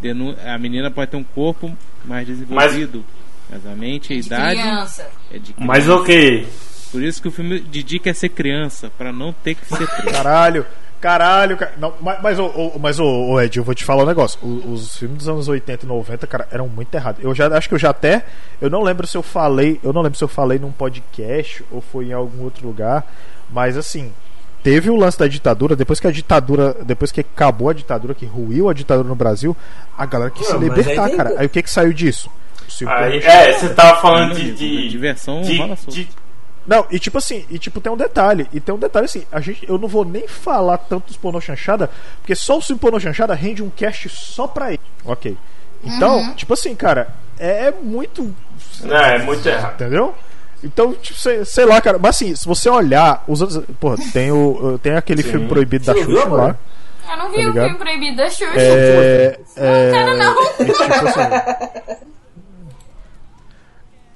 Denu- 0.00 0.36
A 0.46 0.56
menina 0.56 0.90
pode 0.90 1.10
ter 1.10 1.16
um 1.16 1.24
corpo 1.24 1.76
mais 2.04 2.26
desenvolvido. 2.26 3.04
Mas, 3.50 3.66
a 3.66 3.74
mente, 3.74 4.12
a 4.12 4.16
De 4.20 4.26
idade 4.26 4.60
criança. 4.60 5.10
é 5.30 5.38
de 5.38 5.52
criança. 5.52 5.64
Mas 5.66 5.88
ok. 5.88 6.46
Por 6.92 7.02
isso 7.02 7.20
que 7.20 7.28
o 7.28 7.30
filme 7.30 7.60
Didi 7.60 7.98
quer 7.98 8.14
ser 8.14 8.28
criança, 8.30 8.90
pra 8.96 9.12
não 9.12 9.32
ter 9.32 9.54
que 9.54 9.66
ser 9.66 9.86
preso. 10.00 10.10
Caralho, 10.16 10.64
caralho, 11.00 11.56
ca- 11.56 11.70
não, 11.78 11.94
mas, 12.00 12.20
mas, 12.22 12.38
ô, 12.38 12.46
ô, 12.46 12.78
mas 12.78 12.98
ô, 12.98 13.40
Ed, 13.40 13.56
eu 13.58 13.64
vou 13.64 13.74
te 13.74 13.84
falar 13.84 14.02
um 14.02 14.06
negócio. 14.06 14.38
O- 14.42 14.72
Os, 14.72 14.96
filmes 14.96 15.18
dos 15.18 15.28
anos 15.28 15.48
80 15.48 15.84
e 15.84 15.88
90, 15.88 16.26
cara, 16.26 16.48
eram 16.50 16.68
muito 16.68 16.94
errados. 16.94 17.22
Eu 17.24 17.34
já 17.34 17.46
acho 17.56 17.68
que 17.68 17.74
eu 17.74 17.78
já 17.78 17.90
até. 17.90 18.24
Eu 18.60 18.68
não 18.70 18.82
lembro 18.82 19.06
se 19.06 19.16
eu 19.16 19.22
falei. 19.22 19.80
Eu 19.82 19.92
não 19.92 20.02
lembro 20.02 20.18
se 20.18 20.24
eu 20.24 20.28
falei 20.28 20.58
num 20.58 20.72
podcast 20.72 21.64
ou 21.70 21.80
foi 21.80 22.06
em 22.06 22.12
algum 22.12 22.42
outro 22.44 22.66
lugar. 22.66 23.06
Mas 23.50 23.76
assim, 23.76 24.12
teve 24.62 24.90
o 24.90 24.96
lance 24.96 25.18
da 25.18 25.26
ditadura, 25.26 25.74
depois 25.76 25.98
que 26.00 26.06
a 26.06 26.10
ditadura. 26.10 26.74
Depois 26.84 27.10
que 27.12 27.20
acabou 27.20 27.68
a 27.70 27.72
ditadura, 27.72 28.14
que 28.14 28.26
ruiu 28.26 28.68
a 28.68 28.74
ditadura 28.74 29.08
no 29.08 29.14
Brasil, 29.14 29.56
a 29.96 30.04
galera 30.06 30.30
quis 30.30 30.46
se 30.46 30.52
Não, 30.52 30.60
mas 30.60 30.68
libertar, 30.68 31.02
aí 31.04 31.08
tem- 31.08 31.16
cara. 31.16 31.34
Aí 31.38 31.46
o 31.46 31.50
que 31.50 31.62
que 31.62 31.70
saiu 31.70 31.92
disso? 31.92 32.30
Aí, 32.86 33.18
é, 33.20 33.52
você 33.54 33.70
tava 33.70 33.98
falando 34.00 34.34
de. 34.34 34.52
De, 34.52 34.88
diversão 34.90 35.40
de, 35.40 35.56
de- 35.88 36.08
Não, 36.68 36.86
e 36.90 36.98
tipo 36.98 37.16
assim, 37.18 37.44
e 37.50 37.58
tipo 37.58 37.80
tem 37.80 37.90
um 37.90 37.96
detalhe, 37.96 38.46
e 38.52 38.60
tem 38.60 38.74
um 38.74 38.78
detalhe 38.78 39.06
assim, 39.06 39.24
a 39.32 39.40
gente, 39.40 39.66
eu 39.68 39.78
não 39.78 39.88
vou 39.88 40.04
nem 40.04 40.28
falar 40.28 40.76
tanto 40.76 41.06
dos 41.06 41.16
pornô 41.16 41.40
chanchada, 41.40 41.88
porque 42.20 42.34
só 42.34 42.58
o 42.58 42.76
pornô 42.78 43.00
chanchada 43.00 43.32
rende 43.34 43.62
um 43.62 43.70
cast 43.70 44.06
só 44.10 44.46
pra 44.46 44.68
ele. 44.72 44.80
OK. 45.04 45.34
Então, 45.82 46.34
tipo 46.34 46.52
assim, 46.52 46.74
cara, 46.76 47.08
é, 47.38 47.68
é 47.68 47.70
muito, 47.82 48.34
É, 48.84 49.14
é 49.16 49.18
muito 49.22 49.48
errado. 49.48 49.74
entendeu? 49.74 50.14
Então, 50.62 50.92
tipo, 50.92 51.18
sei, 51.18 51.44
sei 51.44 51.64
lá, 51.64 51.80
cara, 51.80 51.98
mas 51.98 52.16
assim, 52.16 52.34
se 52.36 52.44
você 52.46 52.68
olhar 52.68 53.24
os 53.26 53.40
outros, 53.40 53.64
porra, 53.80 53.96
tem 54.12 54.30
o 54.30 54.78
tem 54.82 54.94
aquele 54.94 55.22
filme 55.22 55.48
proibido 55.48 55.86
da 55.86 55.94
não 55.94 56.02
Xuxa 56.02 56.28
lá. 56.28 56.56
Eu 57.10 57.16
não 57.16 57.30
vi 57.30 57.36
Tá 57.36 57.40
o 57.42 57.46
ligado? 57.46 57.64
filme 57.64 57.78
proibido 57.78 58.16
da 58.16 58.28
Xuxa. 58.28 58.52
É, 58.56 59.38
Não 59.56 59.92
quero 59.92 60.16
não. 60.18 60.42
e, 60.42 60.64
tipo 60.72 61.08
assim, 61.08 61.96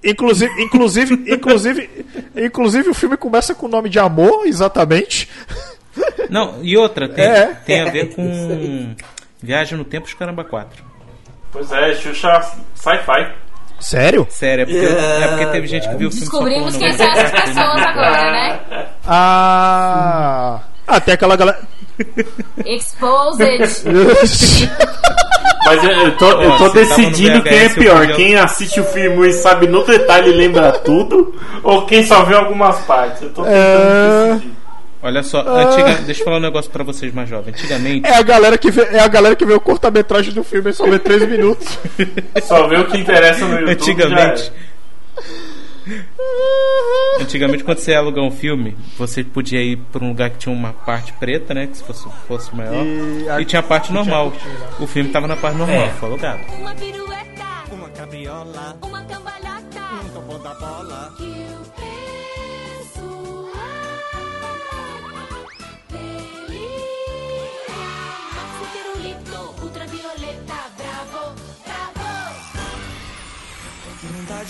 Inclusive, 0.04 0.50
inclusive, 0.62 1.14
inclusive, 1.32 2.06
inclusive 2.36 2.88
o 2.90 2.94
filme 2.94 3.16
começa 3.16 3.54
com 3.54 3.66
o 3.66 3.68
nome 3.68 3.88
de 3.88 3.98
amor, 3.98 4.46
exatamente. 4.46 5.28
Não, 6.28 6.58
e 6.62 6.76
outra, 6.76 7.08
tem, 7.08 7.24
É. 7.24 7.46
tem 7.66 7.80
a 7.82 7.90
ver 7.90 8.14
com 8.14 8.94
Viagem 9.42 9.76
no 9.78 9.84
Tempo, 9.84 10.06
os 10.06 10.14
Caramba 10.14 10.42
4. 10.44 10.82
Pois 11.52 11.70
é, 11.70 11.94
Xuxa 11.94 12.40
sci-fi. 12.74 13.32
Sério? 13.78 14.26
Sério, 14.30 14.62
é 14.62 14.66
porque, 14.66 14.86
é 15.24 15.28
porque 15.28 15.46
teve 15.46 15.66
gente 15.66 15.88
que 15.88 15.94
viu 15.96 16.08
o 16.08 16.10
filme 16.10 16.26
Descobrimos 16.26 16.76
quem 16.76 16.92
são 16.94 17.06
essas 17.10 17.30
pessoas 17.42 17.82
agora, 17.82 18.30
né? 18.32 18.60
Ah, 19.06 20.60
até 20.86 21.12
aquela 21.12 21.36
galera. 21.36 21.60
Exposed. 22.64 23.84
Mas 25.64 25.84
eu, 25.84 25.90
eu 25.90 26.16
tô, 26.16 26.28
eu 26.42 26.56
tô 26.56 26.64
no 26.64 26.72
decidindo 26.72 27.42
quem 27.42 27.52
é 27.52 27.68
VHS, 27.68 27.74
pior. 27.74 27.98
podia- 28.00 28.14
Quem 28.16 28.36
assiste 28.36 28.80
o 28.80 28.84
filme 28.84 29.28
e 29.28 29.32
sabe 29.32 29.66
no 29.68 29.84
detalhe 29.84 30.30
e 30.30 30.34
lembra 30.34 30.72
tudo, 30.72 31.34
ou 31.62 31.86
quem 31.86 32.04
só 32.04 32.24
vê 32.24 32.34
algumas 32.34 32.78
partes. 32.80 33.22
Eu 33.22 33.30
tô 33.30 33.42
tentando 33.44 33.56
É. 33.56 34.28
decidir. 34.34 34.52
Olha 35.04 35.22
só, 35.24 35.40
antiga, 35.40 35.94
deixa 36.06 36.20
eu 36.20 36.24
falar 36.24 36.36
um 36.36 36.40
negócio 36.40 36.70
pra 36.70 36.84
vocês 36.84 37.12
mais 37.12 37.28
jovens. 37.28 37.54
Antigamente, 37.58 38.06
É 38.08 38.16
a 38.16 38.22
galera 38.22 38.56
que 38.56 38.70
vê, 38.70 38.82
é 38.92 39.00
a 39.00 39.08
galera 39.08 39.34
que 39.34 39.44
vê 39.44 39.52
o 39.52 39.58
corta-metragem 39.60 40.32
do 40.32 40.44
filme 40.44 40.70
e 40.70 40.72
só 40.72 40.86
vê 40.86 40.96
3 40.98 41.28
minutos. 41.28 41.76
Só 42.44 42.68
vê 42.68 42.76
o 42.76 42.86
que 42.86 42.98
interessa 42.98 43.44
no 43.44 43.54
YouTube. 43.54 43.72
antigamente, 43.72 44.44
já 44.44 45.22
antigamente 47.20 47.64
quando 47.64 47.78
você 47.78 47.92
ia 47.92 47.98
alugar 47.98 48.24
um 48.24 48.30
filme, 48.30 48.76
você 48.98 49.22
podia 49.24 49.60
ir 49.62 49.76
pra 49.90 50.04
um 50.04 50.08
lugar 50.08 50.30
que 50.30 50.38
tinha 50.38 50.54
uma 50.54 50.72
parte 50.72 51.12
preta, 51.14 51.52
né, 51.54 51.66
que 51.66 51.76
se 51.76 51.84
fosse, 51.84 52.08
fosse 52.26 52.54
maior, 52.54 52.84
E 52.84 53.22
e, 53.24 53.28
a- 53.28 53.44
tinha 53.44 53.60
a 53.60 53.62
parte 53.62 53.92
normal. 53.92 54.32
O 54.78 54.86
filme 54.86 55.10
tava 55.10 55.26
na 55.26 55.36
parte 55.36 55.56
normal, 55.56 55.76
É. 55.82 55.88
foi 55.90 56.08
alugado. 56.08 56.40
Uma 56.58 56.74
pirueta, 56.74 57.22
Uma 57.72 57.88
cabriola, 57.88 58.76
uma 58.82 59.02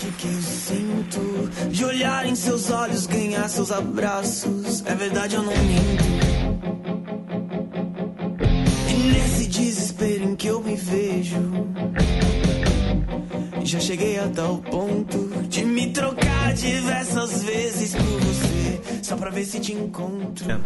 Vontade 0.03 0.11
que 0.17 0.27
eu 0.27 0.41
sinto 0.41 1.69
de 1.69 1.85
olhar 1.85 2.25
em 2.25 2.35
seus 2.35 2.69
olhos, 2.69 3.07
ganhar 3.07 3.47
seus 3.47 3.71
abraços. 3.71 4.83
É 4.85 4.93
verdade, 4.95 5.35
eu 5.35 5.43
não 5.43 5.53
minto. 5.55 6.03
E 8.89 8.93
nesse 8.93 9.47
desespero 9.47 10.23
em 10.25 10.35
que 10.35 10.47
eu 10.47 10.61
me 10.61 10.75
vejo, 10.75 11.39
já 13.63 13.79
cheguei 13.79 14.19
a 14.19 14.27
tal 14.27 14.57
ponto 14.57 15.17
de 15.47 15.63
me 15.63 15.91
trocar 15.91 16.53
diversas 16.53 17.43
vezes 17.43 17.95
por 17.95 18.19
você, 18.19 18.81
só 19.01 19.15
pra 19.15 19.29
ver 19.29 19.45
se 19.45 19.59
te 19.59 19.73
encontro. 19.73 20.61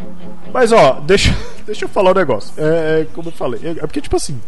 Mas 0.51 0.71
ó, 0.71 0.99
deixa, 1.01 1.35
deixa 1.65 1.85
eu 1.85 1.89
falar 1.89 2.11
um 2.11 2.15
negócio. 2.15 2.53
É, 2.57 3.01
é, 3.01 3.07
como 3.13 3.29
eu 3.29 3.33
falei, 3.33 3.61
é, 3.63 3.69
é 3.71 3.81
porque, 3.81 4.01
tipo 4.01 4.15
assim, 4.15 4.39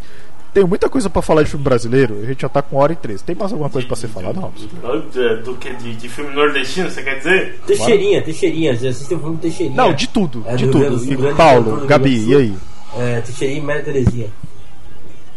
tem 0.53 0.63
muita 0.65 0.89
coisa 0.89 1.09
pra 1.09 1.21
falar 1.21 1.43
de 1.43 1.49
filme 1.49 1.63
brasileiro, 1.63 2.19
a 2.21 2.25
gente 2.25 2.41
já 2.41 2.49
tá 2.49 2.61
com 2.61 2.77
hora 2.77 2.93
e 2.93 2.95
três. 2.95 3.21
Tem 3.21 3.35
mais 3.35 3.51
alguma 3.51 3.69
coisa 3.69 3.87
pra 3.87 3.95
ser 3.95 4.07
falada, 4.07 4.39
Robson? 4.39 4.67
Do, 4.67 5.43
do 5.43 5.55
que? 5.55 5.73
De, 5.73 5.95
de 5.95 6.09
filme 6.09 6.33
nordestino, 6.33 6.89
você 6.89 7.01
quer 7.03 7.17
dizer? 7.17 7.59
Teixeirinha, 7.67 8.21
Teixeirinha, 8.21 8.75
já 8.75 8.89
assistiu 8.89 9.17
o 9.17 9.21
filme 9.21 9.37
Teixeirinha? 9.37 9.77
Não, 9.77 9.93
de 9.93 10.07
tudo, 10.07 10.43
É, 10.47 10.55
de 10.55 10.65
do 10.65 10.71
tudo. 10.71 11.29
E 11.29 11.33
Paulo, 11.35 11.85
Gabi, 11.85 12.29
e 12.29 12.35
aí? 12.35 12.55
É, 12.97 13.21
Teixeirinha 13.21 13.59
e 13.59 13.63
Maria 13.63 13.83
Terezinha. 13.83 14.27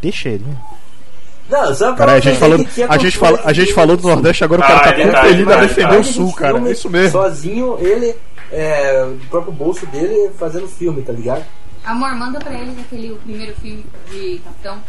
Teixeirinho. 0.00 0.58
Não, 1.50 1.74
só 1.74 1.88
pra 1.88 1.96
Cara, 2.06 2.12
a 2.12 2.20
gente 2.20 2.38
falou, 2.38 2.58
a 2.88 2.98
gente 2.98 3.18
falou, 3.18 3.40
a 3.44 3.52
gente 3.52 3.72
falou 3.74 3.96
do 3.96 4.08
Nordeste, 4.08 4.42
agora 4.44 4.62
o 4.62 4.64
cara 4.64 4.78
Ah, 4.78 4.82
tá 4.84 4.92
tá, 4.92 5.20
compelido 5.20 5.50
ele 5.50 5.52
a 5.52 5.60
defender 5.60 6.00
o. 6.00 6.04
Sul, 6.04 6.32
cara. 6.32 6.54
Filme 6.54 6.68
É 6.70 6.72
isso 6.72 6.88
mesmo. 6.88 7.10
Sozinho, 7.10 7.76
ele, 7.78 8.14
é, 8.50 9.04
do 9.04 9.26
próprio 9.28 9.52
bolso 9.52 9.84
dele, 9.86 10.30
fazendo 10.38 10.66
filme, 10.66 11.02
tá 11.02 11.12
ligado? 11.12 11.44
Amor, 11.84 12.14
manda 12.14 12.38
pra 12.38 12.52
eles 12.54 12.78
aquele 12.78 13.12
o 13.12 13.16
primeiro 13.16 13.54
filme 13.56 13.84
de 14.10 14.40
Capitão. 14.44 14.82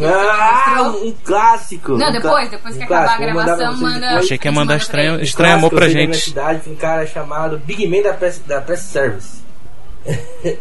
Ah, 0.00 0.92
um 1.02 1.12
clássico! 1.24 1.96
Não, 1.96 2.12
depois, 2.12 2.48
depois 2.48 2.76
que 2.76 2.82
um 2.82 2.84
acabar 2.84 3.14
a 3.14 3.18
gravação, 3.18 3.76
manda- 3.78 3.98
depois. 4.00 4.24
Achei 4.24 4.38
que 4.38 4.46
ia 4.46 4.52
Manda 4.52 4.60
mandar 4.66 4.76
estranho, 4.76 5.20
estranho 5.20 5.54
amor 5.56 5.70
pra 5.70 5.88
gente. 5.88 6.16
cidade 6.16 6.60
tem 6.60 6.72
um 6.72 6.76
cara 6.76 7.04
chamado 7.04 7.58
Big 7.58 7.84
Man 7.88 8.02
da 8.02 8.12
Press, 8.14 8.38
da 8.46 8.60
Press 8.60 8.80
Service. 8.82 9.42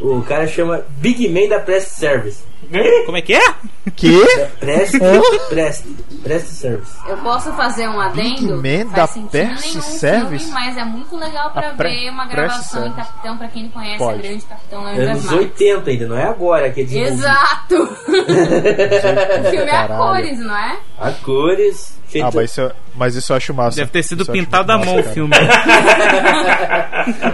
o 0.00 0.22
cara 0.22 0.46
chama 0.46 0.82
Big 0.96 1.28
Man 1.28 1.48
da 1.48 1.60
Press 1.60 1.88
Service. 1.88 2.42
Como 3.06 3.16
é 3.16 3.22
que 3.22 3.34
é? 3.34 3.40
Que? 3.96 4.24
Press, 4.60 4.92
Press, 5.48 5.84
Press 6.22 6.42
Service. 6.44 6.92
Eu 7.08 7.16
posso 7.18 7.52
fazer 7.54 7.88
um 7.88 7.98
adendo? 8.00 8.58
Big 8.60 8.84
Man 8.84 8.90
Faz 8.90 8.94
da 8.94 9.06
sentido 9.08 9.30
Press 9.30 9.64
nenhum 9.66 9.80
Service? 9.82 10.44
Filme, 10.44 10.60
mas 10.60 10.76
é 10.76 10.84
muito 10.84 11.16
legal 11.16 11.50
pra 11.50 11.70
pre- 11.70 11.88
ver 11.88 12.10
uma 12.10 12.26
gravação 12.26 12.86
em. 12.86 12.92
Capitão, 12.92 13.36
pra 13.38 13.48
quem 13.48 13.64
não 13.64 13.70
conhece 13.70 13.98
Pode. 13.98 14.18
a 14.18 14.22
grande 14.22 14.44
Capitão 14.44 14.84
Leandro 14.84 15.04
Anos 15.10 15.24
Matas. 15.24 15.38
80 15.40 15.90
ainda, 15.90 16.06
não 16.08 16.16
é 16.18 16.24
agora 16.24 16.70
que 16.70 16.80
é. 16.82 16.84
Exato! 16.84 17.74
o 17.74 19.50
filme 19.50 19.70
é 19.70 19.76
a 19.76 19.88
cores, 19.88 20.38
não 20.38 20.56
é? 20.56 20.78
A 20.98 21.10
cores. 21.12 21.98
feito- 22.06 22.26
Ah, 22.26 22.30
mas 22.34 22.50
isso, 22.50 22.60
eu- 22.60 22.72
mas 22.94 23.14
isso 23.16 23.32
eu 23.32 23.36
acho 23.36 23.54
massa. 23.54 23.76
Deve 23.78 23.90
ter 23.90 24.02
sido 24.02 24.22
Isso 24.22 24.32
pintado 24.32 24.70
à 24.72 24.78
mão 24.78 24.98
o 24.98 25.02
filme. 25.02 25.34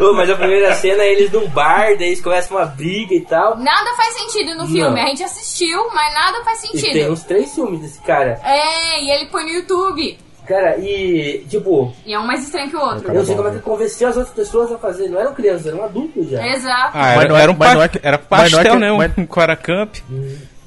Ô, 0.01 0.13
mas 0.15 0.31
a 0.31 0.37
primeira 0.37 0.73
cena 0.75 1.03
é 1.03 1.13
eles 1.13 1.31
num 1.33 1.49
bar, 1.49 1.97
daí 1.99 2.09
eles 2.09 2.21
começam 2.21 2.57
uma 2.57 2.67
briga 2.67 3.15
e 3.15 3.21
tal. 3.23 3.57
Nada 3.59 3.91
faz 3.97 4.15
sentido 4.15 4.55
no 4.57 4.67
filme. 4.67 5.01
Não. 5.01 5.09
A 5.17 5.19
gente 5.19 5.25
assistiu, 5.25 5.89
mas 5.95 6.13
nada 6.13 6.45
faz 6.45 6.63
E 6.65 6.69
tem 6.73 6.81
sentido. 6.81 7.13
uns 7.13 7.23
três 7.25 7.55
filmes 7.55 7.81
desse 7.81 7.99
cara. 8.03 8.39
É, 8.45 9.03
e 9.03 9.11
ele 9.11 9.27
põe 9.31 9.45
no 9.45 9.49
YouTube. 9.51 10.19
Cara, 10.47 10.77
e 10.77 11.43
tipo, 11.49 11.91
E 12.05 12.13
é 12.13 12.19
um 12.19 12.27
mais 12.27 12.45
estranho 12.45 12.69
que 12.69 12.77
o 12.77 12.81
outro. 12.81 13.09
eu 13.09 13.15
não 13.15 13.25
sei 13.25 13.35
como 13.35 13.49
é 13.49 13.53
que 13.53 13.61
convenceu 13.61 14.09
as 14.09 14.17
outras 14.19 14.35
pessoas 14.35 14.71
a 14.71 14.77
fazer. 14.77 15.09
Não 15.09 15.19
eram 15.19 15.33
crianças, 15.35 15.67
eram 15.69 15.83
adultos 15.85 16.29
já. 16.29 16.47
Exato. 16.47 16.91
Ah, 16.93 17.15
Mas 17.17 17.17
era, 17.21 17.29
não 17.31 17.37
é- 17.39 17.43
era 17.43 17.51
um 17.51 17.57
mas 17.57 17.75
não 17.75 17.83
é 17.83 17.89
que- 17.89 18.01
era 18.03 18.21
mas 18.31 18.53
não 18.53 18.59
é 18.61 18.63
pastel, 18.63 18.73
que- 18.75 18.79
né? 18.79 18.93
Um 18.93 18.97
mas- 18.99 19.13
Quaracamp. 19.27 19.95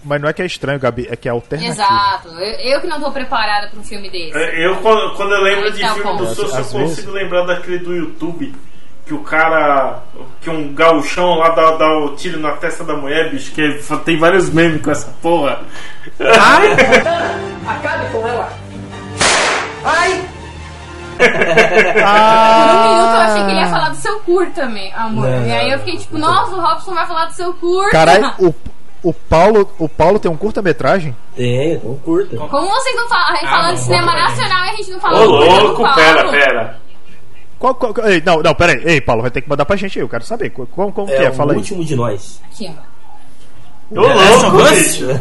mas 0.03 0.21
não 0.21 0.27
é 0.29 0.33
que 0.33 0.41
é 0.41 0.45
estranho, 0.47 0.79
Gabi, 0.79 1.07
é 1.11 1.15
que 1.15 1.27
é 1.29 1.31
alternativo. 1.31 1.71
Exato. 1.75 2.27
Eu, 2.29 2.73
eu 2.73 2.81
que 2.81 2.87
não 2.87 2.99
tô 2.99 3.11
preparada 3.11 3.67
pra 3.69 3.79
um 3.79 3.83
filme 3.83 4.09
desse. 4.09 4.35
É, 4.35 4.65
Eu, 4.65 4.77
quando, 4.77 5.15
quando 5.15 5.31
eu 5.33 5.41
lembro 5.43 5.65
Aí 5.65 5.71
de 5.73 5.77
filme 5.87 6.17
do. 6.17 6.25
Souza, 6.35 6.41
eu 6.57 6.63
consigo 6.63 6.79
vezes- 6.79 7.05
lembrar 7.05 7.45
daquele 7.45 7.77
do 7.79 7.95
YouTube. 7.95 8.53
Que 9.09 9.15
o 9.15 9.23
cara. 9.23 10.03
Que 10.39 10.51
um 10.51 10.71
gauchão 10.71 11.33
lá 11.33 11.49
dá, 11.49 11.71
dá 11.71 11.97
o 11.97 12.15
tiro 12.15 12.39
na 12.39 12.51
testa 12.51 12.83
da 12.83 12.93
mulher, 12.93 13.31
bicho. 13.31 13.51
Que 13.51 13.81
tem 14.05 14.19
vários 14.19 14.51
memes 14.51 14.83
com 14.83 14.91
essa 14.91 15.11
porra. 15.19 15.61
Acabe 17.67 18.11
com 18.11 18.27
ela. 18.27 18.53
Ai! 19.83 20.25
Por 21.17 21.25
um 21.25 22.83
minuto 22.85 23.13
eu 23.15 23.19
achei 23.19 23.43
que 23.45 23.49
ele 23.49 23.59
ia 23.59 23.67
falar 23.67 23.89
do 23.89 23.95
seu 23.95 24.19
cur 24.19 24.45
também, 24.53 24.93
amor. 24.93 25.27
Não, 25.27 25.47
e 25.47 25.51
aí 25.53 25.71
eu 25.71 25.79
fiquei 25.79 25.97
tipo, 25.97 26.15
nossa, 26.19 26.55
o 26.55 26.61
Robson 26.61 26.93
vai 26.93 27.07
falar 27.07 27.25
do 27.25 27.33
seu 27.33 27.51
cur. 27.55 27.89
Caralho, 27.89 28.31
o, 28.37 28.53
o, 29.01 29.11
Paulo, 29.11 29.67
o 29.79 29.89
Paulo 29.89 30.19
tem 30.19 30.29
um 30.29 30.37
curta-metragem? 30.37 31.15
Tem, 31.35 31.73
então 31.73 31.95
curta. 32.05 32.37
Como 32.37 32.69
vocês 32.69 32.95
não 32.95 33.09
falam? 33.09 33.25
A 33.27 33.33
gente 33.33 33.45
Ah, 33.47 33.49
falando 33.49 33.67
não, 33.69 33.73
de 33.73 33.81
cinema 33.81 34.13
nacional 34.13 34.65
e 34.65 34.69
a 34.69 34.75
gente 34.75 34.91
não 34.91 34.97
Ô 34.97 35.01
fala 35.01 35.17
do 35.19 35.31
louco, 35.31 35.95
pera, 35.95 36.29
pera. 36.29 36.88
Qual, 37.59 37.75
qual, 37.75 37.93
qual- 37.93 38.07
ei, 38.07 38.23
não, 38.25 38.41
não, 38.41 38.55
pera 38.55 38.71
aí. 38.71 38.81
Ei, 38.85 39.01
Paulo, 39.01 39.21
vai 39.21 39.29
ter 39.29 39.41
que 39.41 39.49
mandar 39.49 39.65
pra 39.65 39.75
gente 39.75 39.99
aí. 39.99 40.03
Eu 40.03 40.09
quero 40.09 40.23
saber. 40.23 40.49
Como, 40.49 40.65
como, 40.67 40.91
como 40.93 41.07
que 41.07 41.13
é? 41.13 41.29
o 41.29 41.33
Fala 41.33 41.51
aí. 41.51 41.57
último 41.57 41.83
de 41.83 41.95
nós. 41.95 42.39
Aqui, 42.45 42.71
ó. 43.93 44.01
Ô 44.01 44.07
louco, 44.07 44.69
bicho. 44.69 45.05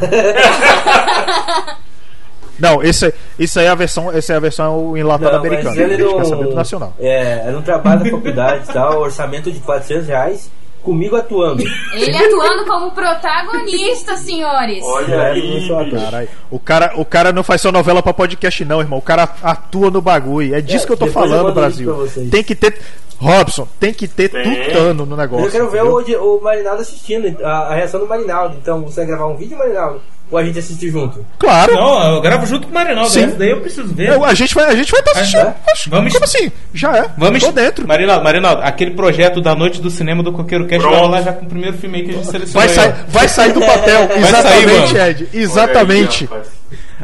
Não, 2.58 2.82
esse, 2.82 3.14
isso 3.38 3.60
aí 3.60 3.66
é 3.66 3.68
a 3.68 3.74
versão, 3.76 4.10
essa 4.10 4.32
é 4.32 4.36
a 4.36 4.40
versão 4.40 4.96
enlatada 4.96 5.32
Não, 5.32 5.38
americana. 5.38 5.70
mas 5.70 5.78
ele 5.78 5.96
quer 5.96 6.24
saber 6.24 6.44
do 6.44 6.54
nacional. 6.56 6.92
É, 6.98 7.42
era 7.46 7.56
um 7.56 7.62
trabalho 7.62 8.02
da 8.02 8.10
faculdade 8.10 8.64
e 8.68 8.72
tal, 8.72 8.98
orçamento 9.00 9.52
de 9.52 9.60
400 9.60 10.08
reais, 10.08 10.50
comigo 10.88 11.16
atuando. 11.16 11.62
Ele 11.92 12.16
atuando 12.16 12.64
como 12.64 12.90
protagonista, 12.92 14.16
senhores. 14.16 14.82
Olha 14.84 15.22
aí. 15.22 15.68
Caralho. 15.92 16.28
O 16.50 16.58
cara, 16.58 16.92
o 16.96 17.04
cara 17.04 17.32
não 17.32 17.42
faz 17.42 17.60
só 17.60 17.70
novela 17.70 18.02
pra 18.02 18.14
podcast, 18.14 18.64
não, 18.64 18.80
irmão. 18.80 18.98
O 18.98 19.02
cara 19.02 19.28
atua 19.42 19.90
no 19.90 20.00
bagulho. 20.00 20.54
É 20.54 20.60
disso 20.62 20.84
É, 20.84 20.86
que 20.86 20.92
eu 20.94 20.96
tô 20.96 21.06
eu 21.06 21.12
falando, 21.12 21.42
mando 21.44 21.54
Brasil. 21.54 22.08
Tem 22.30 22.42
que 22.42 22.54
ter. 22.54 22.78
Robson, 23.20 23.66
tem 23.80 23.92
que 23.92 24.06
ter 24.06 24.28
Tem. 24.28 24.66
tutano 24.66 25.04
no 25.04 25.16
negócio. 25.16 25.46
eu 25.46 25.50
quero 25.50 25.68
ver 25.70 25.84
entendeu? 25.84 26.22
o, 26.22 26.38
o 26.38 26.40
Marinaldo 26.40 26.82
assistindo, 26.82 27.44
a, 27.44 27.50
a 27.50 27.74
reação 27.74 27.98
do 27.98 28.06
Marinaldo. 28.06 28.56
Então, 28.62 28.82
você 28.82 29.00
vai 29.00 29.06
gravar 29.06 29.26
um 29.26 29.36
vídeo, 29.36 29.58
Marinaldo? 29.58 30.00
Ou 30.30 30.36
a 30.38 30.44
gente 30.44 30.58
assistir 30.58 30.90
junto? 30.90 31.24
Claro. 31.38 31.74
Não, 31.74 32.14
eu 32.16 32.20
gravo 32.20 32.44
junto 32.44 32.66
com 32.66 32.70
o 32.70 32.74
Marinaldo. 32.74 33.08
Sim. 33.08 33.22
Essa 33.24 33.36
daí 33.36 33.50
eu 33.50 33.60
preciso 33.62 33.94
ver. 33.94 34.10
Eu- 34.10 34.24
a 34.24 34.34
gente 34.34 34.54
vai, 34.54 34.64
a 34.66 34.76
gente 34.76 34.90
vai 34.92 35.00
estar 35.00 35.12
assistindo. 35.12 35.40
é? 35.40 35.54
Oxe, 35.70 35.88
Vamos- 35.88 36.12
Como 36.12 36.24
assim? 36.24 36.52
Já 36.74 36.96
é. 36.98 37.10
Vamos 37.16 37.42
Tô 37.42 37.50
dentro. 37.52 37.88
Marinaldo, 37.88 38.24
Marinaldo, 38.24 38.62
aquele 38.62 38.90
projeto 38.90 39.40
da 39.40 39.54
noite 39.54 39.80
do 39.80 39.88
cinema 39.90 40.22
do 40.22 40.30
Coqueiro 40.32 40.66
Cast 40.66 40.86
vai 40.86 41.00
rolar 41.00 41.22
já 41.22 41.32
com 41.32 41.46
o 41.46 41.48
primeiro 41.48 41.78
filme 41.78 41.98
aí 41.98 42.04
que 42.04 42.10
a 42.10 42.14
gente 42.14 42.26
selecionou. 42.26 42.66
Vai, 42.66 42.74
sair, 42.74 42.94
vai 43.08 43.28
sair 43.28 43.52
do 43.54 43.60
papel. 43.60 44.06
Vai 44.08 44.18
Exatamente, 44.18 44.92
sair, 44.92 45.10
Ed. 45.10 45.28
Exatamente. 45.32 46.28
Aí. 46.30 46.40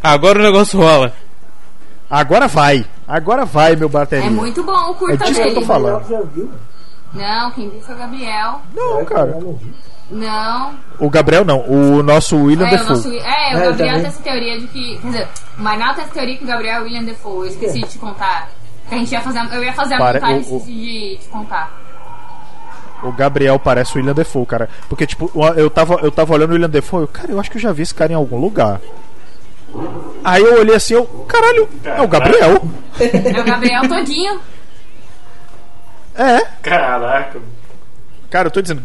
Agora 0.02 0.38
o 0.38 0.42
negócio 0.42 0.78
rola. 0.78 1.12
Agora 2.10 2.46
vai. 2.46 2.84
Agora 3.08 3.44
vai, 3.46 3.74
meu 3.74 3.88
bateria. 3.88 4.26
É 4.26 4.30
muito 4.30 4.62
bom 4.62 4.72
o 4.72 4.90
É 4.90 4.94
curta 4.94 5.24
disso 5.24 5.40
que 5.40 5.48
eu 5.48 5.48
tô 5.48 5.54
dele. 5.54 5.66
falando. 5.66 6.28
Não, 7.14 7.50
quem 7.52 7.70
viu 7.70 7.80
foi 7.80 7.94
o 7.94 7.98
Gabriel. 7.98 8.60
Não, 8.74 9.04
cara. 9.04 9.38
Não. 10.10 10.74
O 10.98 11.08
Gabriel 11.10 11.44
não. 11.44 11.60
O 11.60 12.02
nosso 12.02 12.36
William 12.36 12.66
É, 12.66 12.68
o 12.68 12.70
Defoe. 12.70 12.88
nosso, 12.96 13.08
é, 13.08 13.12
o 13.12 13.18
É, 13.18 13.52
Gabriel 13.52 13.72
também. 13.76 13.94
tem 14.00 14.06
essa 14.06 14.22
teoria 14.22 14.60
de 14.60 14.66
que. 14.68 14.98
Quer 14.98 15.06
dizer, 15.06 15.28
o 15.58 15.62
tem 15.94 16.04
essa 16.04 16.12
teoria 16.12 16.36
que 16.36 16.44
o 16.44 16.46
Gabriel 16.46 16.76
é 16.76 16.80
o 16.80 16.84
William 16.84 17.04
Defoe. 17.04 17.36
Eu 17.38 17.46
esqueci 17.46 17.80
de 17.80 17.88
te 17.88 17.98
contar. 17.98 18.50
Que 18.88 18.94
a 18.94 18.98
gente 18.98 19.12
ia 19.12 19.20
fazer. 19.22 19.38
Eu 19.52 19.64
ia 19.64 19.72
fazer 19.72 19.94
a 19.94 19.98
Pare- 19.98 20.20
montagem 20.20 20.52
o- 20.52 20.56
o- 20.56 20.60
de 20.66 21.18
te 21.20 21.28
contar. 21.28 21.72
O 23.02 23.12
Gabriel 23.12 23.58
parece 23.58 23.94
o 23.94 23.96
William 23.98 24.14
Defoe, 24.14 24.46
cara. 24.46 24.68
Porque, 24.88 25.06
tipo, 25.06 25.30
eu 25.56 25.68
tava, 25.70 25.94
eu 26.02 26.10
tava 26.12 26.32
olhando 26.34 26.50
o 26.50 26.52
William 26.54 26.70
Defoe, 26.70 27.02
eu, 27.02 27.08
cara, 27.08 27.30
eu 27.32 27.40
acho 27.40 27.50
que 27.50 27.56
eu 27.56 27.62
já 27.62 27.72
vi 27.72 27.82
esse 27.82 27.94
cara 27.94 28.12
em 28.12 28.16
algum 28.16 28.38
lugar. 28.38 28.80
Aí 30.22 30.42
eu 30.42 30.60
olhei 30.60 30.74
assim, 30.76 30.94
eu, 30.94 31.04
caralho, 31.28 31.68
é 31.84 32.00
o 32.00 32.08
Gabriel. 32.08 32.62
É 33.00 33.40
o 33.40 33.44
Gabriel 33.44 33.88
todinho. 33.88 34.40
É. 36.14 36.40
Caraca. 36.62 37.40
Cara, 38.30 38.46
eu 38.48 38.50
tô 38.52 38.62
dizendo, 38.62 38.82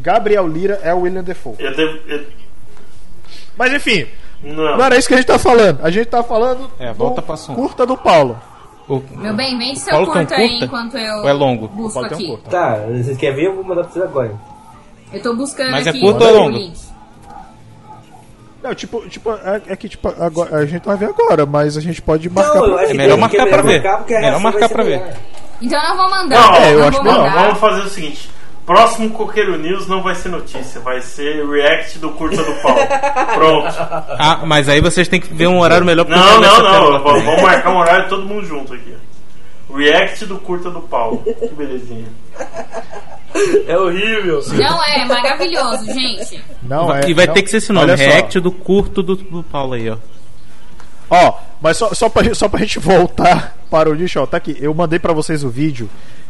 Gabriel 0.00 0.46
Lira 0.46 0.80
é 0.82 0.92
o 0.94 1.00
William 1.00 1.22
Defoe. 1.24 1.54
Eu 1.58 1.74
devo. 1.74 1.98
eu- 2.08 2.26
Mas 3.56 3.72
enfim, 3.72 4.06
Não. 4.42 4.76
não 4.76 4.84
era 4.84 4.96
isso 4.96 5.08
que 5.08 5.14
a 5.14 5.16
gente 5.16 5.26
tá 5.26 5.38
falando. 5.38 5.80
A 5.82 5.90
gente 5.90 6.06
tá 6.06 6.22
falando 6.22 6.70
É, 6.78 6.92
volta 6.92 7.20
do 7.20 7.24
pra 7.24 7.34
assunto. 7.34 7.56
curta 7.56 7.86
do 7.86 7.96
Paulo. 7.96 8.38
O- 8.88 9.02
Meu 9.16 9.34
bem, 9.34 9.58
vende 9.58 9.80
seu 9.80 9.90
Paulo 9.92 10.10
um 10.10 10.12
curta 10.12 10.34
aí 10.36 10.48
curta? 10.48 10.64
enquanto 10.66 10.96
eu 10.96 11.16
Ou 11.16 11.28
é 11.28 11.32
longo? 11.32 11.68
busco 11.68 11.94
Paulo 11.94 12.08
tem 12.08 12.16
um 12.18 12.20
aqui. 12.20 12.28
curta. 12.28 12.50
Tá, 12.50 12.76
vocês 12.86 13.16
querem 13.16 13.36
ver? 13.36 13.46
Eu 13.46 13.54
vou 13.56 13.64
mandar 13.64 13.82
pra 13.84 13.92
vocês 13.92 14.04
agora. 14.04 14.32
Eu 15.12 15.22
tô 15.22 15.34
buscando 15.34 15.70
Mas 15.72 15.86
é 15.86 15.90
aqui 15.90 16.00
curto 16.00 16.24
ou 16.24 16.30
o 16.30 16.34
longo? 16.38 16.50
link. 16.50 16.78
Não, 18.62 18.74
tipo, 18.74 19.08
tipo 19.08 19.30
é, 19.32 19.62
é 19.68 19.76
que 19.76 19.88
tipo, 19.88 20.08
agora, 20.20 20.56
a 20.56 20.66
gente 20.66 20.84
vai 20.84 20.96
ver 20.96 21.06
agora, 21.06 21.46
mas 21.46 21.76
a 21.76 21.80
gente 21.80 22.02
pode 22.02 22.28
marcar 22.28 22.54
Não, 22.60 22.72
pra 22.74 22.82
É 22.82 22.86
que 22.88 22.94
melhor 22.94 23.18
marcar 23.18 23.46
pra 23.46 23.62
ver. 23.62 23.82
Melhor 24.08 24.40
marcar 24.40 24.68
pra 24.68 24.82
ver. 24.82 25.02
Então 25.62 25.80
eu 25.80 25.88
não 25.88 25.96
vou 25.96 26.10
mandar. 26.10 26.40
Não, 26.40 26.54
É, 26.56 26.74
eu 26.74 26.78
não 26.80 26.88
acho 26.88 27.02
vou 27.02 27.12
mandar. 27.12 27.42
Vamos 27.44 27.58
fazer 27.58 27.80
o 27.82 27.88
seguinte. 27.88 28.30
Próximo 28.66 29.10
Coqueiro 29.10 29.56
News 29.56 29.86
não 29.86 30.02
vai 30.02 30.16
ser 30.16 30.28
notícia, 30.28 30.80
vai 30.80 31.00
ser 31.00 31.48
react 31.48 32.00
do 32.00 32.10
curta 32.10 32.42
do 32.42 32.52
Paulo. 32.54 32.80
Pronto. 33.34 33.76
Ah, 34.18 34.40
mas 34.44 34.68
aí 34.68 34.80
vocês 34.80 35.06
têm 35.06 35.20
que 35.20 35.32
ver 35.32 35.46
um 35.46 35.60
horário 35.60 35.86
melhor 35.86 36.04
pra 36.04 36.16
Não, 36.16 36.40
não, 36.40 36.62
não. 36.62 37.02
Vamos 37.02 37.22
vamos 37.22 37.42
marcar 37.42 37.70
um 37.70 37.78
horário 37.78 38.08
todo 38.08 38.26
mundo 38.26 38.44
junto 38.44 38.74
aqui. 38.74 38.92
React 39.72 40.26
do 40.26 40.38
curta 40.38 40.68
do 40.68 40.80
Paulo. 40.80 41.22
Que 41.22 41.54
belezinha. 41.54 42.08
É 43.68 43.76
horrível. 43.76 44.40
Não 44.54 44.82
é, 44.82 45.00
é 45.00 45.04
maravilhoso, 45.04 45.84
gente. 45.92 46.42
Não, 46.62 46.92
é, 46.92 47.08
e 47.08 47.14
vai 47.14 47.26
não. 47.26 47.34
ter 47.34 47.42
que 47.42 47.50
ser 47.50 47.58
esse 47.58 47.72
nome, 47.72 47.92
Olha 47.92 47.96
só. 47.96 48.02
React 48.02 48.40
do 48.40 48.50
curto 48.50 49.02
do, 49.02 49.14
do 49.14 49.42
Paulo 49.44 49.74
aí, 49.74 49.90
ó. 49.90 49.96
Ó, 51.08 51.38
mas 51.60 51.76
só, 51.76 51.94
só, 51.94 52.08
pra, 52.08 52.34
só 52.34 52.48
pra 52.48 52.60
gente 52.60 52.78
voltar 52.78 53.56
para 53.70 53.88
o 53.88 53.92
lixo, 53.92 54.18
ó, 54.20 54.26
tá 54.26 54.38
aqui. 54.38 54.56
Eu 54.60 54.74
mandei 54.74 54.98
pra 54.98 55.12
vocês 55.12 55.44
o 55.44 55.48
vídeo 55.48 55.88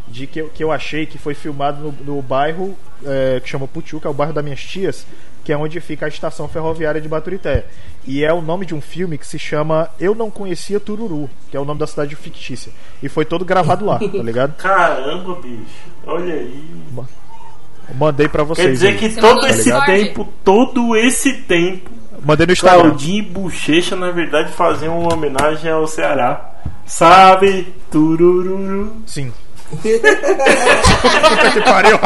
de 0.08 0.26
que, 0.26 0.40
eu- 0.40 0.48
que 0.48 0.62
eu 0.62 0.70
achei 0.72 1.04
que 1.06 1.18
foi 1.18 1.34
filmado 1.34 1.80
no, 1.82 2.14
no 2.16 2.22
bairro 2.22 2.76
é, 3.04 3.40
que 3.40 3.48
chama 3.48 3.66
Puchuca, 3.68 4.08
é 4.08 4.10
o 4.10 4.14
bairro 4.14 4.32
das 4.32 4.42
minhas 4.44 4.60
tias, 4.60 5.06
que 5.44 5.52
é 5.52 5.56
onde 5.56 5.78
fica 5.80 6.06
a 6.06 6.08
estação 6.08 6.48
ferroviária 6.48 7.00
de 7.00 7.08
Baturité. 7.08 7.66
E 8.06 8.24
é 8.24 8.32
o 8.32 8.40
nome 8.40 8.64
de 8.66 8.74
um 8.74 8.80
filme 8.80 9.18
que 9.18 9.26
se 9.26 9.38
chama 9.38 9.88
Eu 9.98 10.14
Não 10.14 10.30
Conhecia 10.30 10.78
Tururu, 10.80 11.28
que 11.50 11.56
é 11.56 11.60
o 11.60 11.64
nome 11.64 11.80
da 11.80 11.86
cidade 11.86 12.14
fictícia. 12.16 12.72
E 13.02 13.08
foi 13.08 13.24
todo 13.24 13.44
gravado 13.44 13.84
lá, 13.84 13.98
tá 13.98 14.06
ligado? 14.22 14.54
Caramba, 14.58 15.34
bicho. 15.36 15.64
Olha 16.06 16.34
aí. 16.34 16.64
Mandei 17.94 18.28
pra 18.28 18.42
vocês. 18.42 18.66
Quer 18.66 18.72
dizer 18.72 18.88
aí. 18.88 18.96
que 18.96 19.08
Você 19.10 19.20
todo 19.20 19.46
esse 19.46 19.86
tempo, 19.86 20.28
todo 20.44 20.96
esse 20.96 21.32
tempo, 21.42 21.90
Mandei 22.24 22.46
no 22.46 22.52
Instagram. 22.52 22.82
Claudinho 22.88 23.18
e 23.18 23.22
Bochecha, 23.22 23.94
na 23.94 24.10
verdade, 24.10 24.50
faziam 24.52 24.98
uma 25.00 25.14
homenagem 25.14 25.70
ao 25.70 25.86
Ceará. 25.86 26.54
Sabe? 26.84 27.72
Turururu. 27.90 28.96
Sim. 29.06 29.32
Puta 29.70 31.50
que 31.52 31.60
pariu. 31.62 31.98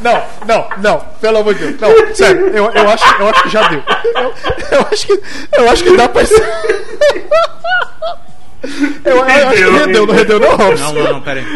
Não, 0.00 0.22
não, 0.46 0.68
não, 0.78 1.00
pelo 1.20 1.38
amor 1.38 1.54
de 1.54 1.66
Deus. 1.72 1.80
Não, 1.80 2.14
sério, 2.14 2.48
eu, 2.48 2.70
eu, 2.70 2.90
acho, 2.90 3.04
eu 3.20 3.28
acho 3.28 3.42
que 3.42 3.48
já 3.50 3.68
deu. 3.68 3.82
Eu, 4.14 4.34
eu 4.72 4.86
acho 4.92 5.06
que, 5.06 5.20
eu 5.58 5.70
acho 5.70 5.84
que 5.84 5.96
dá 5.96 6.08
pra 6.08 6.24
ser. 6.26 6.42
Eu, 9.04 9.16
eu 9.16 9.22
acho 9.24 9.50
que 9.50 9.70
rendeu, 9.70 10.06
não 10.06 10.14
rendeu, 10.14 10.40
não, 10.40 10.56
Robson? 10.56 10.84
Não, 10.84 10.92
não, 11.04 11.12
não, 11.14 11.20
pera 11.20 11.40
aí. 11.40 11.46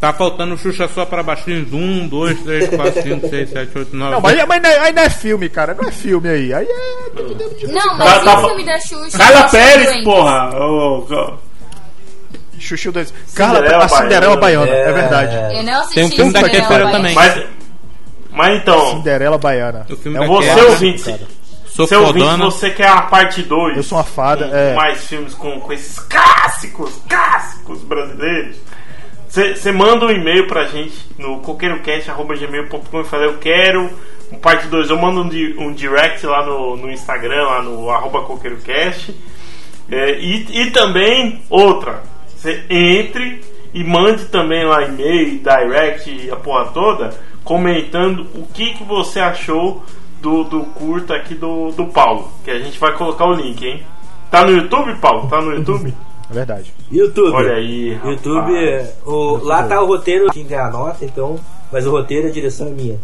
Tá 0.00 0.12
faltando 0.12 0.56
Xuxa 0.58 0.88
só 0.88 1.04
para 1.04 1.22
baixinhos. 1.22 1.72
1, 1.72 2.08
2, 2.08 2.40
3, 2.40 2.68
4, 2.70 3.02
5, 3.02 3.28
6, 3.28 3.50
7, 3.50 3.78
8, 3.78 3.96
9. 3.96 4.12
Não, 4.14 4.20
mas, 4.20 4.44
mas 4.48 4.62
não 4.62 4.70
é- 4.70 4.78
aí 4.80 4.92
não 4.92 5.02
é 5.02 5.10
filme, 5.10 5.48
cara. 5.48 5.74
Não 5.74 5.88
é 5.88 5.92
filme 5.92 6.28
aí. 6.28 6.52
Aí 6.52 6.66
é. 6.66 7.68
Não, 7.72 7.80
Tá- 7.80 7.94
mas 7.98 8.24
tá- 8.24 8.32
e 8.32 8.36
o 8.36 8.46
filme 8.48 8.64
da 8.64 8.80
Xuxa? 8.80 9.18
Carla 9.18 9.48
Pérez, 9.48 10.02
porra! 10.04 10.50
Ô, 10.58 10.98
ô, 11.08 11.38
Chuchu 12.62 12.92
dois. 12.92 13.12
Carla, 13.34 13.58
Cinderela 13.58 13.84
a 13.84 13.88
Cinderela 13.88 14.36
Baiana. 14.36 14.66
Baiana, 14.66 14.88
é, 14.88 14.92
verdade. 14.92 15.56
Eu 15.56 15.62
não 15.62 15.80
assisti 15.80 15.94
Tem 15.94 16.04
um 16.04 16.10
filme 16.10 16.32
da 16.32 16.90
também. 16.92 17.14
Mas, 17.14 17.44
mas 18.30 18.56
então, 18.60 18.90
Cinderela 18.96 19.38
Baiana. 19.38 19.86
O 19.90 19.96
filme 19.96 20.18
Kéfera, 20.18 20.42
ser 20.42 20.48
Kéfera, 20.54 20.70
ouvinte. 20.70 21.04
cara. 21.04 21.20
Sou 21.66 21.86
Seu 21.86 22.00
ouvinte, 22.02 22.24
fodona. 22.26 22.44
você 22.44 22.70
quer 22.70 22.88
a 22.88 23.02
parte 23.02 23.42
2? 23.42 23.76
Eu 23.78 23.82
sou 23.82 23.96
uma 23.96 24.04
fada, 24.04 24.44
é. 24.46 24.74
mais 24.74 25.06
filmes 25.06 25.32
com, 25.32 25.58
com 25.58 25.72
esses 25.72 25.98
clássicos, 25.98 27.00
clássicos 27.08 27.82
brasileiros. 27.82 28.56
Você 29.26 29.72
manda 29.72 30.04
um 30.04 30.10
e-mail 30.10 30.46
pra 30.46 30.66
gente 30.66 30.94
no 31.18 31.38
coqueirocast.gmail.com 31.38 33.00
e 33.00 33.04
fala, 33.04 33.24
eu 33.24 33.38
quero 33.38 33.88
um 34.30 34.36
parte 34.36 34.66
2. 34.66 34.90
Eu 34.90 34.98
mando 34.98 35.22
um, 35.22 35.28
di- 35.30 35.54
um 35.58 35.72
direct 35.72 36.26
lá 36.26 36.44
no, 36.44 36.76
no 36.76 36.90
Instagram, 36.90 37.42
lá 37.42 37.62
no 37.62 37.88
arroba 37.90 38.20
coqueirocast. 38.22 39.14
É, 39.90 40.18
e, 40.20 40.62
e 40.64 40.70
também, 40.70 41.42
outra, 41.48 42.02
você 42.42 42.64
entre 42.68 43.40
e 43.72 43.84
mande 43.84 44.24
também 44.26 44.64
lá 44.66 44.82
e-mail, 44.84 45.38
direct 45.40 46.10
e 46.10 46.30
a 46.30 46.36
porra 46.36 46.66
toda, 46.72 47.10
comentando 47.44 48.26
o 48.34 48.46
que, 48.52 48.74
que 48.74 48.84
você 48.84 49.20
achou 49.20 49.82
do, 50.20 50.44
do 50.44 50.60
curta 50.64 51.14
aqui 51.14 51.34
do, 51.34 51.70
do 51.72 51.86
Paulo. 51.86 52.30
Que 52.44 52.50
a 52.50 52.58
gente 52.58 52.78
vai 52.78 52.92
colocar 52.92 53.26
o 53.26 53.32
link, 53.34 53.64
hein? 53.64 53.82
Tá 54.30 54.44
no 54.44 54.50
YouTube, 54.52 54.94
Paulo? 54.96 55.28
Tá 55.28 55.40
no 55.40 55.52
YouTube? 55.56 55.94
É 56.30 56.34
verdade. 56.34 56.72
YouTube. 56.90 57.32
Olha 57.34 57.54
aí, 57.54 57.94
rapaz. 57.94 58.10
YouTube, 58.12 58.56
é, 58.56 58.94
o, 59.06 59.36
lá 59.42 59.62
tá 59.64 59.80
o 59.82 59.86
roteiro, 59.86 60.30
quem 60.32 60.46
ganha 60.46 60.62
a 60.64 60.70
nota, 60.70 61.04
então. 61.04 61.38
Mas 61.70 61.86
o 61.86 61.90
roteiro, 61.90 62.28
a 62.28 62.30
direção 62.30 62.66
é 62.68 62.70
minha. 62.70 62.98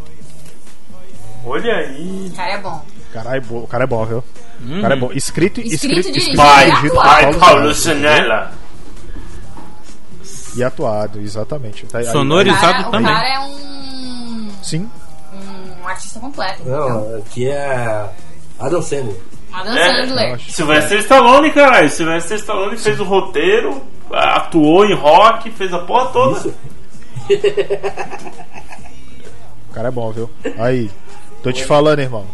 Olha 1.44 1.74
aí. 1.76 2.30
Cara, 2.36 2.52
é 2.52 2.58
bom. 2.58 2.82
Caralho, 3.12 3.42
bo- 3.42 3.58
o 3.62 3.66
cara 3.66 3.84
é 3.84 3.86
bom, 3.86 4.04
viu? 4.04 4.24
Hum. 4.62 4.78
O 4.78 4.82
cara 4.82 4.94
é 4.94 4.98
bom. 4.98 5.10
Escrito, 5.14 5.60
Escrito, 5.60 5.98
escrito, 6.00 6.18
escrito, 6.18 6.36
Vai, 6.36 6.64
e 6.64 6.70
dirigido 6.70 6.94
por 6.94 7.00
atuado. 7.06 7.38
vai, 7.38 7.48
Paulo 7.48 7.74
Zanella. 7.74 8.52
E 10.56 10.62
atuado, 10.64 11.20
exatamente. 11.20 11.86
Tá 11.86 11.98
aí- 11.98 12.04
O 12.08 12.12
Sonorizado 12.12 12.60
cara, 12.60 12.88
o 12.88 12.90
também. 12.90 13.12
cara 13.14 13.28
é 13.28 13.40
um, 13.40 14.50
Sim. 14.62 14.88
um 15.82 15.86
artista 15.88 16.18
completo. 16.20 16.62
Não, 16.64 17.16
aqui 17.18 17.48
é 17.48 18.08
Adam 18.58 18.82
Sandler. 18.82 19.16
Adam 19.52 19.76
É, 19.76 20.06
Sandler. 20.06 20.40
Sylvester 20.50 20.98
Stallone, 21.00 21.50
caralho. 21.52 21.88
Sylvester 21.90 22.36
Stallone 22.38 22.76
fez 22.76 22.98
o 23.00 23.04
roteiro, 23.04 23.82
atuou 24.12 24.84
em 24.84 24.94
rock, 24.94 25.50
fez 25.50 25.72
a 25.72 25.78
porra 25.80 26.06
toda. 26.06 26.38
Isso. 26.38 26.54
O 29.70 29.74
cara 29.74 29.88
é 29.88 29.90
bom, 29.90 30.10
viu? 30.12 30.30
Aí. 30.58 30.90
Tô 31.42 31.52
te 31.52 31.64
falando, 31.64 32.00
irmão. 32.00 32.24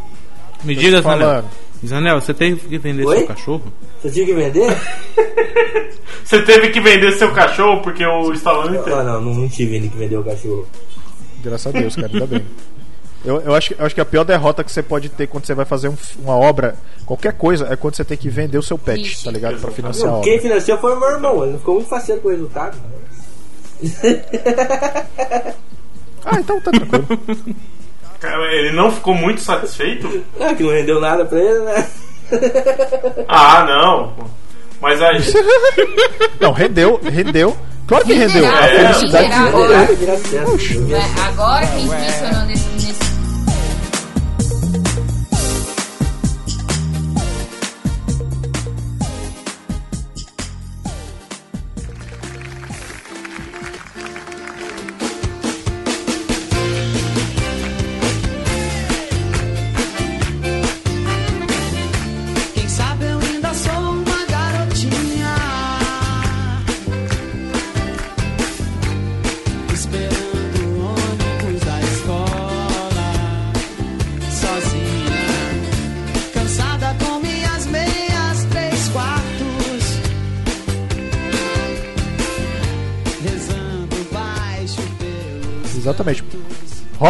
Me 0.62 0.74
Tô 0.74 0.80
diga, 0.80 0.96
te 0.98 1.02
falando. 1.02 1.44
Zanel, 1.86 2.20
você 2.20 2.32
tem 2.34 2.56
que 2.56 2.78
vender 2.78 3.04
Oi? 3.06 3.18
seu 3.18 3.26
cachorro? 3.26 3.62
Você 4.02 4.10
tinha 4.10 4.26
que 4.26 4.34
vender? 4.34 4.68
Você 6.24 6.40
teve 6.42 6.70
que 6.70 6.80
vender 6.80 7.12
seu 7.12 7.30
cachorro 7.32 7.82
porque 7.82 8.04
o 8.04 8.32
Stallone 8.32 8.78
teve. 8.78 8.90
Não, 8.90 9.04
não, 9.04 9.20
não, 9.20 9.34
não 9.34 9.48
tive 9.48 9.78
que 9.88 9.96
vender 9.96 10.16
o 10.16 10.24
cachorro. 10.24 10.66
Graças 11.42 11.66
a 11.74 11.78
Deus, 11.78 11.94
cara, 11.94 12.08
ainda 12.10 12.26
bem. 12.26 12.44
Eu, 13.24 13.40
eu, 13.42 13.54
acho, 13.54 13.68
que- 13.74 13.80
eu 13.80 13.84
acho 13.86 13.94
que 13.94 14.00
a 14.00 14.04
pior 14.06 14.24
derrota 14.24 14.64
que 14.64 14.72
você 14.72 14.82
pode 14.82 15.08
ter 15.10 15.26
quando 15.26 15.44
você 15.46 15.54
vai 15.54 15.64
fazer 15.66 15.88
um 15.88 15.96
uma 16.22 16.34
obra, 16.36 16.76
qualquer 17.04 17.34
coisa, 17.34 17.66
é 17.70 17.76
quando 17.76 17.94
você 17.96 18.04
tem 18.04 18.16
que 18.16 18.28
vender 18.30 18.56
o 18.58 18.62
seu 18.62 18.78
pet, 18.78 19.22
tá 19.22 19.30
ligado? 19.30 19.60
Pra 19.60 19.70
financiar 19.70 20.08
a 20.08 20.10
Não, 20.12 20.18
obra. 20.20 20.30
quem 20.30 20.40
financiou 20.40 20.78
foi 20.78 20.94
o 20.94 21.00
meu 21.00 21.10
irmão, 21.10 21.42
ele 21.42 21.52
não 21.52 21.58
ficou 21.58 21.74
muito 21.74 21.88
faceiro 21.88 22.20
com 22.22 22.28
o 22.28 22.30
resultado. 22.30 22.78
Ah, 26.24 26.38
então 26.40 26.60
tá 26.60 26.70
tranquilo. 26.70 27.06
Ele 28.52 28.72
não 28.72 28.90
ficou 28.90 29.14
muito 29.14 29.40
satisfeito? 29.40 30.22
É, 30.40 30.54
que 30.54 30.62
não 30.62 30.70
rendeu 30.70 31.00
nada 31.00 31.24
pra 31.24 31.38
ele, 31.38 31.60
né? 31.60 31.86
Ah, 33.28 33.64
não. 33.66 34.12
Mas 34.80 35.00
aí. 35.00 35.18
Não, 36.40 36.52
rendeu, 36.52 37.00
rendeu. 37.02 37.56
Claro 37.86 38.04
que 38.04 38.12
rendeu. 38.14 38.44
A 38.46 38.66
É, 38.66 38.68
felicidade 38.92 39.28
geral, 39.28 39.44
rendeu. 39.46 39.64
agora. 39.64 39.94
Vira 39.94 40.12
acesso. 40.14 40.92
É, 40.92 41.28
agora 41.28 41.66
quem 41.66 41.84
mencionou 41.86 42.42
nesse, 42.46 42.68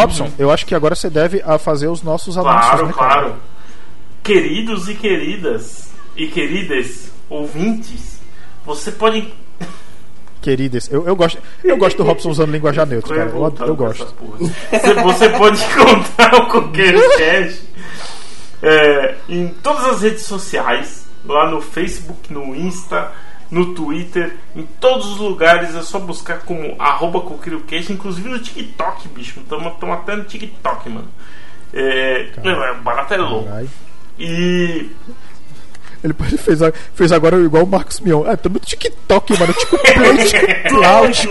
Robson, 0.05 0.31
eu 0.39 0.51
acho 0.51 0.67
que 0.67 0.75
agora 0.75 0.95
você 0.95 1.11
deve 1.11 1.43
a 1.45 1.59
fazer 1.59 1.89
os 1.89 2.03
nossos 2.03 2.37
anúncios, 2.37 2.65
Claro, 2.65 2.87
né, 2.87 2.93
claro. 2.93 3.35
Queridos 4.23 4.89
e 4.89 4.95
queridas 4.95 5.91
e 6.17 6.27
queridas 6.29 7.11
ouvintes, 7.29 8.21
você 8.65 8.93
pode. 8.93 9.33
Queridas, 10.41 10.91
eu, 10.91 11.07
eu, 11.07 11.17
gosto, 11.17 11.39
eu 11.63 11.77
gosto 11.77 11.97
do 11.97 12.05
Robson 12.05 12.31
usando 12.31 12.51
linguajar 12.51 12.85
neutro, 12.89 13.15
cara. 13.15 13.31
Eu, 13.31 13.67
eu 13.67 13.77
gosto. 13.77 14.15
Você, 14.71 14.95
você 14.95 15.29
pode 15.31 15.61
encontrar 15.65 16.35
o 16.35 16.49
Coqueiro 16.49 17.01
Cash 17.19 17.63
é, 18.63 19.15
em 19.29 19.49
todas 19.63 19.85
as 19.85 20.03
redes 20.03 20.23
sociais, 20.23 21.07
lá 21.25 21.51
no 21.51 21.61
Facebook, 21.61 22.33
no 22.33 22.55
Insta, 22.55 23.13
no 23.55 23.73
Twitter, 23.73 24.37
em 24.55 24.67
todos 24.81 25.13
os 25.13 25.19
lugares. 25.19 25.75
É 25.75 25.83
só 25.83 26.01
buscar 26.01 26.41
como 26.41 26.75
arroba 26.79 27.21
Coqueiro 27.21 27.61
Cash, 27.61 27.91
inclusive 27.91 28.29
no 28.29 28.41
TikTok, 28.41 29.09
bicho. 29.09 29.41
Estamos 29.41 29.73
até 29.93 30.17
no 30.17 30.25
TikTok, 30.25 30.91
mano. 30.91 31.09
É, 31.73 32.31
é, 32.43 32.73
o 32.73 32.83
barato 32.83 33.15
é 33.15 33.17
louco. 33.17 33.49
E 34.19 34.91
Ele 36.05 36.13
fez, 36.37 36.61
fez 36.95 37.13
agora 37.13 37.41
igual 37.41 37.65
o 37.65 37.67
Marcos 37.67 37.99
Mion. 38.01 38.25
Ah, 38.27 38.37
tô 38.37 38.51
no 38.51 38.59
TikTok, 38.59 39.41
mano. 39.41 39.55
Tipo, 39.55 39.79
play, 39.79 40.27
TikTok. 40.27 41.29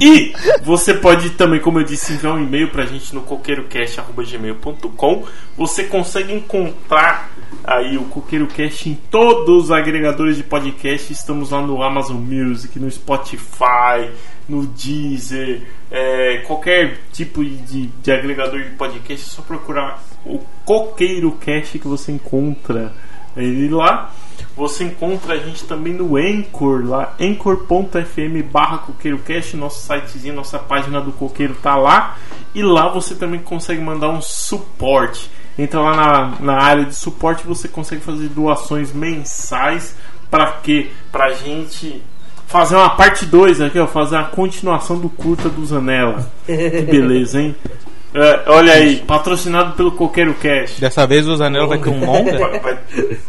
E 0.00 0.32
você 0.62 0.94
pode 0.94 1.30
também, 1.30 1.58
como 1.58 1.80
eu 1.80 1.84
disse, 1.84 2.12
enviar 2.12 2.34
um 2.34 2.40
e-mail 2.40 2.70
pra 2.70 2.86
gente 2.86 3.12
no 3.12 3.22
coqueirocast.gmail.com. 3.22 5.24
Você 5.56 5.82
consegue 5.84 6.32
encontrar 6.32 7.32
aí 7.64 7.98
o 7.98 8.04
CoqueiroCast 8.04 8.88
em 8.88 8.94
todos 9.10 9.64
os 9.64 9.72
agregadores 9.72 10.36
de 10.36 10.44
podcast. 10.44 11.12
Estamos 11.12 11.50
lá 11.50 11.60
no 11.60 11.82
Amazon 11.82 12.18
Music, 12.18 12.78
no 12.78 12.88
Spotify, 12.88 14.08
no 14.48 14.64
Deezer, 14.66 15.62
é, 15.90 16.44
qualquer 16.46 17.00
tipo 17.12 17.44
de, 17.44 17.86
de 17.86 18.12
agregador 18.12 18.62
de 18.62 18.70
podcast. 18.70 19.26
É 19.26 19.30
só 19.30 19.42
procurar 19.42 20.00
o 20.28 20.40
CoqueiroCast 20.64 21.78
que 21.78 21.88
você 21.88 22.12
encontra 22.12 22.92
ele 23.36 23.68
lá. 23.68 24.12
Você 24.56 24.84
encontra 24.84 25.34
a 25.34 25.36
gente 25.38 25.64
também 25.64 25.92
no 25.92 26.16
Anchor, 26.16 26.84
lá, 26.84 27.14
anchor.fm 27.20 28.42
barra 28.50 28.78
coqueirocast, 28.78 29.56
nosso 29.56 29.86
sitezinho, 29.86 30.34
nossa 30.34 30.58
página 30.58 31.00
do 31.00 31.12
coqueiro 31.12 31.54
tá 31.62 31.76
lá. 31.76 32.16
E 32.54 32.62
lá 32.62 32.88
você 32.88 33.14
também 33.14 33.40
consegue 33.40 33.80
mandar 33.80 34.08
um 34.10 34.20
suporte. 34.20 35.30
Entra 35.56 35.80
lá 35.80 35.96
na, 35.96 36.36
na 36.40 36.62
área 36.62 36.84
de 36.84 36.94
suporte 36.94 37.46
você 37.46 37.68
consegue 37.68 38.02
fazer 38.02 38.28
doações 38.28 38.92
mensais 38.92 39.96
para 40.30 40.52
quê? 40.62 40.90
Pra 41.10 41.30
gente 41.32 42.02
fazer 42.46 42.76
uma 42.76 42.90
parte 42.90 43.26
2 43.26 43.60
aqui, 43.60 43.78
ó, 43.78 43.86
fazer 43.86 44.16
a 44.16 44.24
continuação 44.24 44.98
do 44.98 45.08
curta 45.08 45.48
do 45.48 45.64
Zanella. 45.64 46.30
Que 46.46 46.82
beleza, 46.82 47.40
hein? 47.40 47.54
É, 48.14 48.42
olha 48.46 48.72
aí, 48.72 48.96
patrocinado 49.06 49.74
pelo 49.74 49.92
Coqueiro 49.92 50.34
Cash. 50.34 50.78
Dessa 50.80 51.06
vez 51.06 51.28
o 51.28 51.36
Zanello 51.36 51.68
vai 51.68 51.78
ter 51.78 51.90
um 51.90 52.04
longa. 52.04 52.38
Vai- 52.38 52.58
vai- 52.60 52.78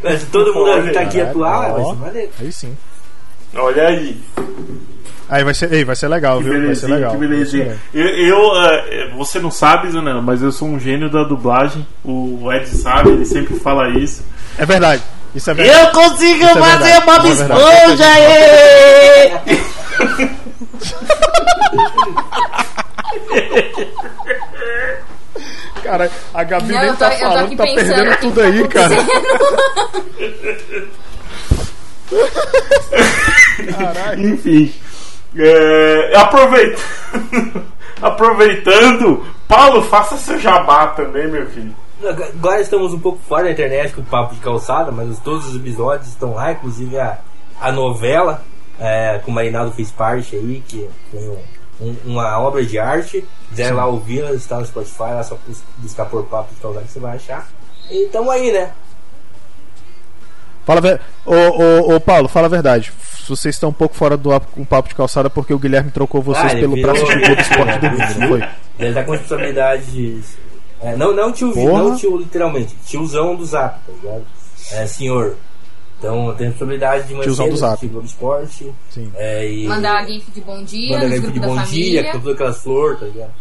Mas 0.04 0.22
se 0.22 0.26
todo 0.28 0.54
mundo 0.54 0.70
Olha, 0.72 0.94
tá 0.94 1.02
aqui 1.02 1.20
atuar, 1.22 1.72
vai 1.74 1.82
ó. 1.82 1.96
ser. 2.12 2.32
Aí 2.40 2.52
sim. 2.52 2.78
Olha 3.56 3.88
aí. 3.88 4.18
Aí 5.28 5.44
vai 5.44 5.54
ser, 5.54 5.72
ei, 5.74 5.84
vai 5.84 5.96
ser 5.96 6.08
legal, 6.08 6.38
Que 6.40 6.46
viu? 6.50 6.66
Vai 6.66 6.76
ser 6.76 6.88
legal. 6.88 7.12
que 7.12 7.18
Vai 7.18 7.28
belezinha. 7.28 7.78
Eu, 7.94 8.08
eu, 8.08 8.56
eh, 8.64 9.12
você 9.16 9.38
não 9.40 9.52
sabe, 9.52 9.92
Zanella, 9.92 10.22
mas 10.22 10.42
eu 10.42 10.52
sou 10.52 10.68
um 10.68 10.80
gênio 10.80 11.10
da 11.10 11.24
dublagem. 11.24 11.86
O 12.04 12.50
Ed 12.52 12.68
sabe, 12.70 13.12
ele 13.12 13.26
sempre 13.26 13.60
fala 13.60 13.90
isso. 13.90 14.24
É 14.58 14.66
verdade. 14.66 15.04
Isso 15.36 15.52
é 15.52 15.54
verdade. 15.54 15.80
Eu 15.80 15.92
consigo 15.92 16.44
Isso 16.46 16.58
é 16.58 16.62
fazer 16.62 17.02
Bob 17.02 17.28
é 17.28 17.34
verdade. 17.36 17.62
Esponja 17.62 18.08
aí! 18.08 19.32
Cara, 25.90 26.12
a 26.36 26.44
Gabi 26.44 26.72
Não, 26.72 26.80
nem 26.80 26.88
eu 26.90 26.94
tô- 26.94 27.00
tá 27.00 27.12
falando, 27.12 27.46
aqui 27.46 27.56
tá 27.56 27.64
pensando 27.64 27.96
perdendo 27.96 28.20
tudo 28.20 28.36
tá 28.36 28.44
aí, 28.48 28.68
cara. 28.68 28.96
Enfim. 34.18 34.74
eh, 35.38 36.12
aproveitando, 36.16 37.64
aproveitando, 38.02 39.26
Paulo, 39.48 39.82
faça 39.84 40.18
seu 40.18 40.40
jabá 40.40 40.88
também, 40.88 41.28
meu 41.28 41.46
filho. 41.48 41.74
Agora 42.36 42.62
estamos 42.62 42.94
um 42.94 43.00
pouco 43.00 43.20
fora 43.28 43.44
da 43.44 43.52
internet 43.52 43.94
com 43.94 44.02
o 44.02 44.06
papo 44.06 44.34
de 44.34 44.42
calçada, 44.42 44.92
mas 44.92 45.10
os- 45.10 45.20
todos 45.20 45.48
os 45.48 45.56
episódios 45.56 46.08
estão 46.08 46.34
lá, 46.34 46.54
inclusive 46.54 46.98
a, 46.98 47.18
a 47.60 47.72
novela, 47.72 48.42
é, 48.80 49.20
que 49.24 49.30
o 49.30 49.34
Marinaldo 49.34 49.72
fez 49.74 49.92
parte 49.92 50.36
aí, 50.36 50.64
que 50.68 50.88
foi 51.12 51.20
um- 51.28 51.59
um- 51.82 51.96
uma 52.06 52.40
obra 52.40 52.66
de 52.66 52.78
arte. 52.80 53.26
Quiser 53.50 53.74
lá 53.74 53.86
ouvir, 53.86 54.24
está 54.34 54.60
no 54.60 54.66
Spotify, 54.66 55.00
lá 55.14 55.24
só 55.24 55.38
bus- 55.48 55.64
buscar 55.78 56.06
por 56.06 56.24
papo 56.26 56.54
de 56.54 56.62
calçada 56.62 56.86
que 56.86 56.92
você 56.92 57.00
vai 57.00 57.16
achar. 57.16 57.48
E 57.90 58.08
tamo 58.08 58.30
aí, 58.32 58.52
né? 58.52 58.72
Fala, 60.66 60.82
ver- 60.82 61.02
ô, 61.26 61.34
ô, 61.34 61.96
ô, 61.96 62.00
Paulo, 62.00 62.28
fala 62.28 62.46
a 62.46 62.50
verdade. 62.50 62.92
Vocês 63.28 63.56
estão 63.56 63.70
um 63.70 63.74
pouco 63.74 63.96
fora 63.96 64.16
do 64.18 64.30
com 64.40 64.64
papo 64.66 64.90
de 64.90 64.96
calçada 64.96 65.30
porque 65.30 65.54
o 65.54 65.60
Guilherme 65.60 65.92
trocou 65.92 66.22
vocês 66.22 66.52
Ah, 66.54 66.56
pelo 66.56 66.74
virou- 66.76 66.92
braço 66.94 67.06
de 67.08 67.20
Globo 67.26 67.42
Esporte 67.42 67.80
do 67.80 67.90
Mundo, 67.92 68.20
não 68.20 68.28
foi? 68.28 68.44
Ele 68.80 68.94
tá 68.94 69.04
com 69.04 69.12
responsabilidade 69.12 69.86
de. 69.92 70.22
é, 70.82 70.96
não, 70.96 71.14
não 71.16 71.32
tio, 71.32 71.52
Porra. 71.54 71.84
não 71.84 71.96
tio 71.96 72.18
literalmente, 72.18 72.76
tiozão 72.86 73.36
do 73.36 73.46
Zap, 73.46 73.80
tá 73.86 73.92
ligado? 74.02 74.24
É, 74.72 74.86
senhor. 74.88 75.36
Então 76.00 76.34
tem 76.36 76.48
responsabilidade 76.48 77.08
de 77.10 77.14
manter 77.14 77.28
do 77.50 77.58
Zap. 77.58 77.88
Globo 77.88 78.06
Esporte. 78.08 78.74
Sim. 78.90 79.12
É, 79.16 79.52
e 79.52 79.68
Mandar 79.68 79.98
a 79.98 80.06
gif 80.06 80.32
de 80.32 80.42
bom 80.42 80.64
dia 80.64 80.98
Mandar 80.98 81.16
gif 81.16 81.32
de 81.32 81.40
bom 81.42 81.56
família. 81.56 82.02
dia, 82.04 82.12
com 82.14 82.20
todas 82.20 82.36
aquelas 82.36 82.64
flores, 82.64 83.00
tá 83.00 83.06
ligado? 83.06 83.32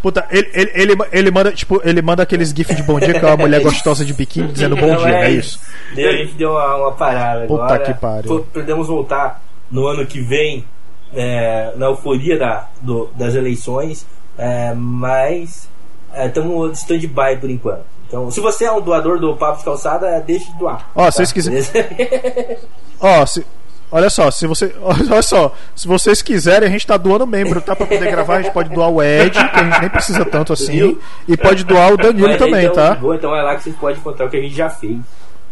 Puta, 0.00 0.24
ele, 0.30 0.48
ele, 0.54 0.70
ele, 0.74 0.96
ele 1.10 1.30
manda, 1.32 1.50
tipo, 1.50 1.80
ele 1.84 2.00
manda 2.00 2.22
aqueles 2.22 2.50
gifs 2.50 2.76
de 2.76 2.84
bom 2.84 3.00
dia 3.00 3.18
com 3.18 3.26
a 3.26 3.36
mulher 3.36 3.60
gostosa 3.64 4.04
de 4.04 4.14
biquíni 4.14 4.52
dizendo 4.52 4.76
bom 4.76 4.86
dia, 4.96 5.08
não 5.08 5.08
é 5.08 5.30
isso? 5.32 5.58
Daí 5.92 6.06
a 6.06 6.12
gente 6.18 6.34
deu 6.34 6.52
uma, 6.52 6.76
uma 6.76 6.92
parada 6.92 7.46
Puta 7.46 7.64
agora. 7.64 7.78
que 7.82 7.94
pariu. 7.94 8.46
Podemos 8.54 8.86
voltar 8.86 9.42
no 9.68 9.88
ano 9.88 10.06
que 10.06 10.20
vem, 10.20 10.64
é, 11.12 11.72
na 11.76 11.86
euforia 11.86 12.38
da, 12.38 12.68
do- 12.80 13.10
das 13.16 13.34
eleições, 13.34 14.06
é, 14.38 14.72
mas 14.72 15.68
estamos 16.14 16.70
de 16.70 16.78
stand-by 16.78 17.36
por 17.40 17.50
enquanto. 17.50 17.97
Então, 18.08 18.30
se 18.30 18.40
você 18.40 18.64
é 18.64 18.72
um 18.72 18.80
doador 18.80 19.20
do 19.20 19.36
Papo 19.36 19.58
de 19.58 19.64
Calçada, 19.64 20.08
é, 20.08 20.20
deixe 20.20 20.50
de 20.50 20.58
doar. 20.58 20.90
Ó, 20.94 21.10
se 21.10 21.18
vocês 21.18 21.32
quiserem. 21.32 22.58
Ó, 22.98 23.26
se. 23.26 23.46
Olha 23.90 24.10
só, 24.10 24.30
se 24.30 24.46
você. 24.46 24.74
Olha 24.80 25.22
só, 25.22 25.54
se 25.76 25.86
vocês 25.86 26.22
quiserem, 26.22 26.68
a 26.68 26.72
gente 26.72 26.86
tá 26.86 26.96
doando 26.96 27.26
membro, 27.26 27.60
tá? 27.60 27.76
Pra 27.76 27.86
poder 27.86 28.10
gravar, 28.10 28.36
a 28.36 28.42
gente 28.42 28.52
pode 28.52 28.70
doar 28.70 28.90
o 28.90 29.02
Ed, 29.02 29.30
que 29.30 29.38
a 29.38 29.64
gente 29.64 29.80
nem 29.80 29.90
precisa 29.90 30.24
tanto 30.24 30.52
assim. 30.54 30.98
E 31.26 31.36
pode 31.36 31.64
doar 31.64 31.92
o 31.92 31.96
Danilo 31.96 32.28
Mas, 32.28 32.38
também, 32.38 32.64
então, 32.64 32.74
tá? 32.74 32.94
boa, 32.94 33.16
então 33.16 33.34
é 33.36 33.42
lá 33.42 33.56
que 33.56 33.64
vocês 33.64 33.76
podem 33.76 33.98
encontrar 33.98 34.26
o 34.26 34.30
que 34.30 34.36
a 34.36 34.42
gente 34.42 34.54
já 34.54 34.70
fez 34.70 34.98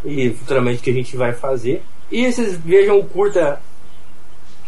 e 0.05 0.31
futuramente 0.31 0.81
o 0.81 0.83
que 0.83 0.91
a 0.91 0.95
gente 0.95 1.17
vai 1.17 1.33
fazer. 1.33 1.83
E 2.11 2.31
vocês 2.31 2.57
vejam 2.57 2.99
o 2.99 3.05
curta 3.05 3.61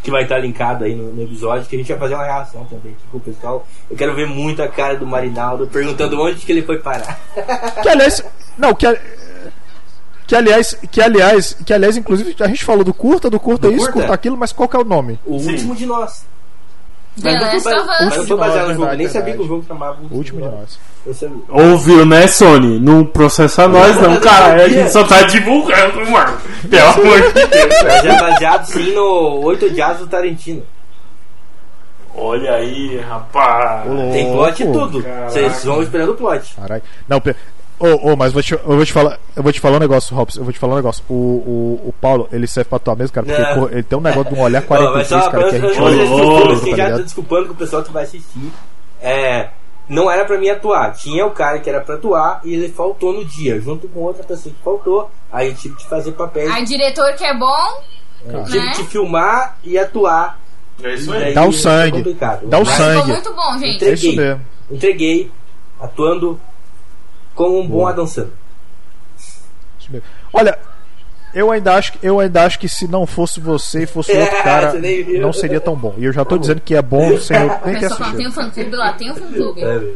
que 0.03 0.11
vai 0.11 0.23
estar 0.23 0.39
linkado 0.39 0.85
aí 0.85 0.95
no, 0.95 1.13
no 1.13 1.23
episódio, 1.23 1.67
que 1.67 1.77
a 1.77 1.79
gente 1.79 1.89
vai 1.89 1.99
fazer 1.99 2.15
uma 2.15 2.25
reação 2.25 2.65
também 2.65 2.93
aqui 2.93 3.03
com 3.11 3.19
o 3.19 3.21
pessoal. 3.21 3.67
Eu 3.91 3.97
quero 3.97 4.15
ver 4.15 4.27
muito 4.27 4.63
a 4.63 4.69
cara 4.69 4.97
do 4.97 5.07
Marinaldo 5.07 5.67
perguntando 5.67 6.21
onde 6.21 6.45
que 6.45 6.53
ele 6.53 6.63
foi 6.63 6.79
parar. 6.79 7.19
Que 7.83 7.89
aliás. 7.89 8.25
Não, 8.57 8.75
que. 8.75 8.87
Que 10.27 10.37
aliás, 10.37 10.77
que 10.91 11.01
aliás, 11.01 11.57
que 11.65 11.73
aliás, 11.73 11.97
inclusive, 11.97 12.37
a 12.41 12.49
gente 12.49 12.63
falou 12.63 12.85
do 12.85 12.93
curta, 12.93 13.31
do 13.31 13.41
curta 13.41 13.69
Do 13.69 13.73
isso, 13.75 13.87
curta? 13.87 14.01
curta 14.01 14.13
aquilo, 14.15 14.37
mas 14.37 14.53
qual 14.53 14.69
que 14.69 14.77
é 14.77 14.79
o 14.79 14.85
nome? 14.85 15.19
O 15.25 15.37
último 15.37 15.75
de 15.75 15.87
nós. 15.87 16.27
Mas 17.23 17.41
não 17.41 17.61
foi, 17.61 17.75
Us. 17.75 17.87
mas 17.87 18.17
não 18.17 18.27
foi 18.27 18.37
baseado 18.37 18.69
no 18.69 18.75
jogo, 18.75 18.93
nem 18.95 19.09
sabia 19.09 19.35
que 19.35 19.43
o 19.43 19.47
jogo 19.47 19.65
chamava 19.67 19.99
O 20.11 20.17
último 20.17 20.41
de 20.41 20.49
nós. 20.49 20.79
Ouviu, 21.49 22.05
né, 22.05 22.27
Sony? 22.27 22.79
Não 22.79 23.05
processa 23.05 23.67
nós, 23.67 24.01
não, 24.01 24.17
cara. 24.21 24.63
A 24.63 24.69
gente 24.69 24.91
só 24.91 25.05
tá 25.05 25.23
divulgando, 25.23 26.11
mano. 26.11 26.37
Pelo 26.69 26.89
amor 26.89 27.23
de 27.23 27.33
Deus. 27.33 27.75
Mas 27.83 28.05
é 28.05 28.21
baseado 28.21 28.65
sim 28.67 28.95
no 28.95 29.41
Oito 29.45 29.67
Odiados 29.67 30.01
do 30.01 30.07
Tarantino. 30.07 30.63
Olha 32.15 32.55
aí, 32.55 32.99
rapaz. 32.99 33.85
Tem 34.13 34.33
plot 34.33 34.63
e 34.63 34.73
tudo. 34.73 35.05
Vocês 35.27 35.65
vão 35.65 35.83
esperando 35.83 36.13
o 36.13 36.15
plot. 36.17 36.55
Caralho. 36.57 36.83
Não, 37.09 37.23
Ô, 37.81 38.13
ô, 38.13 38.17
mas 38.17 38.33
vou 38.33 38.43
te, 38.43 38.53
eu 38.55 38.61
vou 38.65 38.85
te 38.85 38.93
falar, 38.93 39.19
eu 39.37 39.43
vou 39.43 39.53
te 39.53 39.61
falar 39.61 39.77
um 39.77 39.81
negócio, 39.81 40.15
Robson, 40.17 40.41
eu 40.41 40.45
vou 40.45 40.53
te 40.53 40.59
falar 40.59 40.73
um 40.73 40.77
negócio. 40.77 41.05
O, 41.09 41.15
o, 41.15 41.89
o 41.89 41.95
Paulo, 42.01 42.29
ele 42.33 42.47
serve 42.47 42.69
pra 42.69 42.77
atuar 42.77 42.97
mesmo, 42.97 43.15
cara, 43.15 43.27
porque 43.27 43.41
ele, 43.41 43.75
ele 43.75 43.83
tem 43.85 43.99
um 43.99 44.03
negócio 44.03 44.33
de 44.33 44.39
um 44.39 44.43
olhar 44.43 44.63
Ó, 44.69 44.75
mas 44.93 45.09
46, 45.09 45.25
só 45.25 45.31
cara, 45.31 45.49
que 45.51 45.57
a 45.57 45.61
gente 45.61 45.81
olha 45.81 46.07
futuro, 46.07 46.53
assim, 46.53 46.71
tá 46.71 46.77
já 46.77 46.77
tô 46.77 46.85
ligado? 46.85 47.03
desculpando 47.05 47.47
com 47.47 47.53
o 47.53 47.57
pessoal 47.57 47.83
que 47.85 47.93
vai 47.93 48.03
assistir. 48.03 48.53
É, 49.01 49.51
não 49.89 50.11
era 50.11 50.25
pra 50.25 50.37
mim 50.39 50.49
atuar. 50.49 50.93
Tinha 50.95 51.25
o 51.25 51.31
cara 51.31 51.61
que 51.61 51.71
era 51.71 51.81
pra 51.81 51.95
atuar 51.95 52.41
e 52.45 52.53
ele 52.53 52.69
faltou 52.69 53.13
no 53.13 53.25
dia, 53.25 53.61
junto 53.61 53.87
com 53.89 54.01
outra 54.01 54.25
pessoa 54.25 54.53
que 54.53 54.63
faltou. 54.63 55.11
Aí 55.31 55.55
tive 55.55 55.77
que 55.77 55.87
fazer 55.89 56.13
papéis. 56.13 56.51
Aí, 56.51 56.65
diretor 56.65 57.13
que 57.15 57.25
é 57.25 57.35
bom, 57.37 57.83
Tive 58.47 58.59
né? 58.59 58.73
que 58.75 58.85
filmar 58.85 59.57
e 59.63 59.79
atuar. 59.79 60.39
É 60.83 60.95
isso 60.95 61.13
aí. 61.13 61.33
Dá 61.33 61.45
o 61.45 61.53
sangue. 61.53 62.03
Dá 62.45 62.59
o 62.59 62.65
Mas 62.65 62.69
sangue. 62.77 63.01
ficou 63.01 63.07
muito 63.07 63.35
bom, 63.35 63.59
gente. 63.59 63.85
É 63.85 63.93
isso 63.93 64.07
Entreguei. 64.07 64.17
mesmo. 64.17 64.47
Entreguei, 64.71 65.31
atuando 65.81 66.41
como 67.39 67.61
um 67.61 67.67
bom 67.69 67.87
Adam 67.87 68.05
Sandler. 68.07 68.33
Olha, 70.33 70.59
eu 71.33 71.51
ainda 71.53 71.75
acho, 71.75 71.93
que- 71.93 71.99
eu 72.07 72.19
ainda 72.21 72.45
acho 72.45 72.59
que 72.59 72.69
se 72.69 72.87
não 72.89 73.07
fosse 73.07 73.39
você 73.41 73.85
e 73.85 73.87
fosse 73.87 74.13
outro 74.13 74.37
cara, 74.43 74.75
não 75.21 75.33
seria 75.33 75.61
tão 75.61 75.75
bom. 75.77 75.95
E 75.97 76.05
eu 76.05 76.13
já 76.13 76.25
tô 76.25 76.37
dizendo 76.37 76.61
que 76.61 76.75
é 76.75 76.83
bom 76.83 77.17
sem 77.19 77.37
eu 77.37 77.49
nem 77.65 77.79
ter 77.79 77.89
fala, 77.89 78.13
tem 78.13 78.27
assistido. 78.27 78.29
um 78.29 78.33
fã 78.33 78.51
clube 78.51 78.77
lá, 78.77 78.93
tem 78.93 79.11
um 79.11 79.15
fã 79.15 79.27
clube. 79.33 79.63
É, 79.63 79.95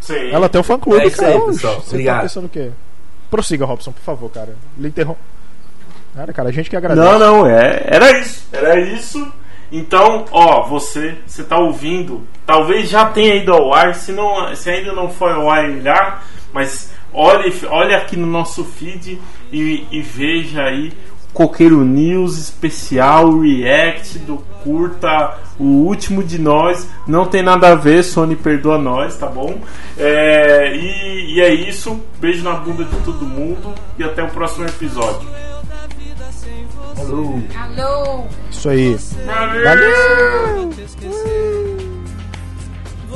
Sim. 0.00 0.30
Ela 0.30 0.48
tem 0.48 0.60
um 0.60 0.64
fã 0.64 0.78
clube, 0.78 1.02
É 1.02 1.06
isso 1.06 1.16
cara. 1.18 1.34
aí, 1.34 1.40
pessoal. 1.46 1.80
Você 1.80 1.88
Obrigado. 1.90 2.16
tá 2.16 2.22
pensando 2.22 2.46
o 2.46 2.48
quê? 2.48 2.70
Prossiga, 3.30 3.66
Robson, 3.66 3.92
por 3.92 4.00
favor, 4.02 4.30
cara. 4.30 4.56
Ele 4.78 4.88
interrompe. 4.88 5.20
Cara, 6.14 6.32
cara, 6.32 6.48
a 6.48 6.52
gente 6.52 6.70
que 6.70 6.76
agradece. 6.76 7.06
Não, 7.06 7.18
não, 7.18 7.46
é, 7.46 7.82
era 7.86 8.18
isso. 8.18 8.46
Era 8.52 8.80
isso. 8.80 9.32
Então, 9.70 10.24
ó, 10.30 10.66
você, 10.66 11.18
você 11.26 11.44
tá 11.44 11.58
ouvindo, 11.58 12.26
talvez 12.48 12.88
já 12.88 13.04
tenha 13.04 13.34
ido 13.34 13.52
ao 13.52 13.74
ar, 13.74 13.94
se, 13.94 14.10
não, 14.10 14.56
se 14.56 14.70
ainda 14.70 14.94
não 14.94 15.10
foi 15.10 15.32
ao 15.32 15.50
ar, 15.50 15.68
irá, 15.68 16.22
mas 16.50 16.90
olhe, 17.12 17.54
olhe 17.68 17.94
aqui 17.94 18.16
no 18.16 18.26
nosso 18.26 18.64
feed 18.64 19.20
e, 19.52 19.86
e 19.92 20.00
veja 20.00 20.62
aí 20.62 20.90
Coqueiro 21.34 21.84
News 21.84 22.38
especial 22.38 23.38
react 23.38 24.18
do 24.20 24.38
curta 24.64 25.36
O 25.58 25.64
Último 25.64 26.24
de 26.24 26.38
Nós. 26.38 26.88
Não 27.06 27.26
tem 27.26 27.42
nada 27.42 27.68
a 27.68 27.74
ver, 27.74 28.02
Sony 28.02 28.34
perdoa 28.34 28.78
nós, 28.78 29.18
tá 29.18 29.26
bom? 29.26 29.60
É, 29.98 30.74
e, 30.74 31.34
e 31.34 31.40
é 31.42 31.52
isso. 31.52 32.00
Beijo 32.18 32.42
na 32.42 32.54
bunda 32.54 32.82
de 32.82 32.96
todo 33.00 33.26
mundo 33.26 33.74
e 33.98 34.02
até 34.02 34.22
o 34.22 34.28
próximo 34.28 34.66
episódio. 34.66 35.28
Alô. 36.96 37.40
Alô! 37.54 38.24
Isso 38.50 38.70
aí. 38.70 38.96
Valeu! 39.26 40.70
te 40.70 40.80
esquecer. 40.80 41.77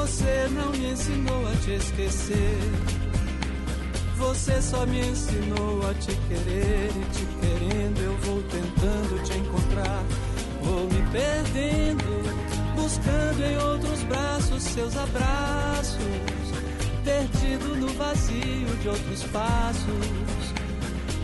Você 0.00 0.48
não 0.52 0.70
me 0.70 0.92
ensinou 0.92 1.46
a 1.48 1.56
te 1.56 1.72
esquecer. 1.72 2.58
Você 4.16 4.62
só 4.62 4.86
me 4.86 5.00
ensinou 5.00 5.90
a 5.90 5.94
te 5.94 6.14
querer 6.28 6.90
e 6.90 7.04
te 7.12 7.26
querendo 7.40 8.00
eu 8.00 8.16
vou 8.18 8.40
tentando 8.42 9.22
te 9.24 9.36
encontrar. 9.38 10.04
Vou 10.62 10.84
me 10.84 11.02
perdendo, 11.10 12.76
buscando 12.76 13.44
em 13.44 13.56
outros 13.58 14.02
braços 14.04 14.62
seus 14.62 14.96
abraços, 14.96 15.98
perdido 17.04 17.76
no 17.76 17.88
vazio 17.94 18.76
de 18.80 18.88
outros 18.88 19.24
passos. 19.24 20.54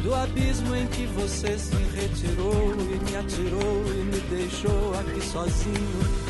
Do 0.03 0.15
abismo 0.15 0.75
em 0.75 0.87
que 0.89 1.07
você 1.07 1.57
se 1.57 1.77
retirou 1.95 2.75
e 2.81 3.11
me 3.11 3.17
atirou 3.17 3.85
e 3.87 4.03
me 4.03 4.21
deixou 4.31 4.93
aqui 4.99 5.25
sozinho. 5.25 6.24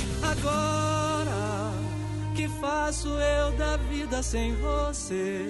Que 2.35 2.48
faço 2.48 3.09
eu 3.11 3.52
da 3.52 3.77
vida 3.77 4.20
sem 4.20 4.56
você? 4.56 5.47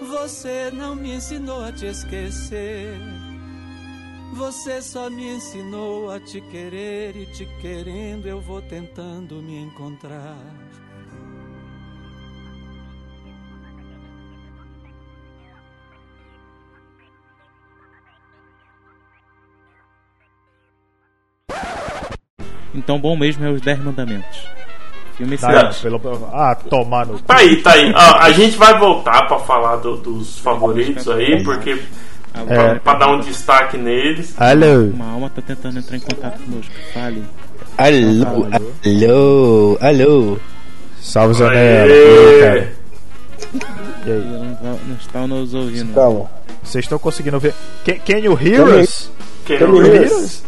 Você 0.00 0.72
não 0.72 0.96
me 0.96 1.14
ensinou 1.14 1.64
a 1.64 1.70
te 1.70 1.86
esquecer. 1.86 2.98
Você 4.34 4.82
só 4.82 5.08
me 5.08 5.36
ensinou 5.36 6.10
a 6.10 6.18
te 6.18 6.40
querer 6.40 7.16
e 7.16 7.26
te 7.26 7.46
querendo 7.60 8.26
eu 8.26 8.40
vou 8.40 8.60
tentando 8.60 9.36
me 9.40 9.56
encontrar. 9.56 10.36
Então, 22.74 23.00
bom 23.00 23.16
mesmo 23.16 23.44
é 23.44 23.50
os 23.50 23.60
10 23.60 23.78
mandamentos. 23.80 24.58
Filme 25.18 25.36
Tá, 25.36 25.70
pelo- 25.82 26.00
Ah, 26.32 26.54
tomar 26.54 27.04
no. 27.06 27.18
Tá 27.18 27.36
aí, 27.38 27.56
tá 27.56 27.72
aí. 27.72 27.92
Ó, 27.94 28.18
a 28.20 28.30
gente 28.30 28.56
vai 28.56 28.78
voltar 28.78 29.26
pra 29.26 29.38
falar 29.40 29.76
do- 29.76 29.96
dos 29.96 30.38
favoritos 30.38 31.08
aí, 31.08 31.42
porque. 31.42 31.76
Pra, 32.32 32.54
É. 32.54 32.74
pra 32.76 32.94
dar 32.94 33.08
um 33.08 33.18
destaque 33.20 33.76
neles. 33.76 34.32
Alô. 34.40 34.84
Uma 34.94 35.10
alma 35.12 35.28
tá 35.28 35.42
tentando 35.42 35.78
entrar 35.80 35.96
em 35.96 36.00
contato 36.00 36.38
conosco. 36.40 36.72
Fale. 36.94 37.24
Alô, 37.76 38.46
alô, 38.84 39.78
alô. 39.80 40.38
Salve. 41.00 41.34
Zanella. 41.34 41.92
Cara. 42.40 42.72
E 44.06 44.10
aí? 44.10 44.24
Não, 44.24 44.54
tá- 44.54 44.78
não 44.86 44.96
estão 45.00 45.26
nos 45.28 45.52
ouvindo. 45.54 45.94
Calma. 45.94 46.30
Vocês 46.62 46.84
estão 46.84 46.98
conseguindo 46.98 47.40
ver? 47.40 47.54
Can, 47.84 47.94
can 47.98 48.18
you 48.18 48.38
hear 48.40 48.62
us? 48.80 49.10
Can 49.46 49.58
Can 49.58 49.64
you 49.66 49.82
hear 49.84 50.02
us? 50.12 50.44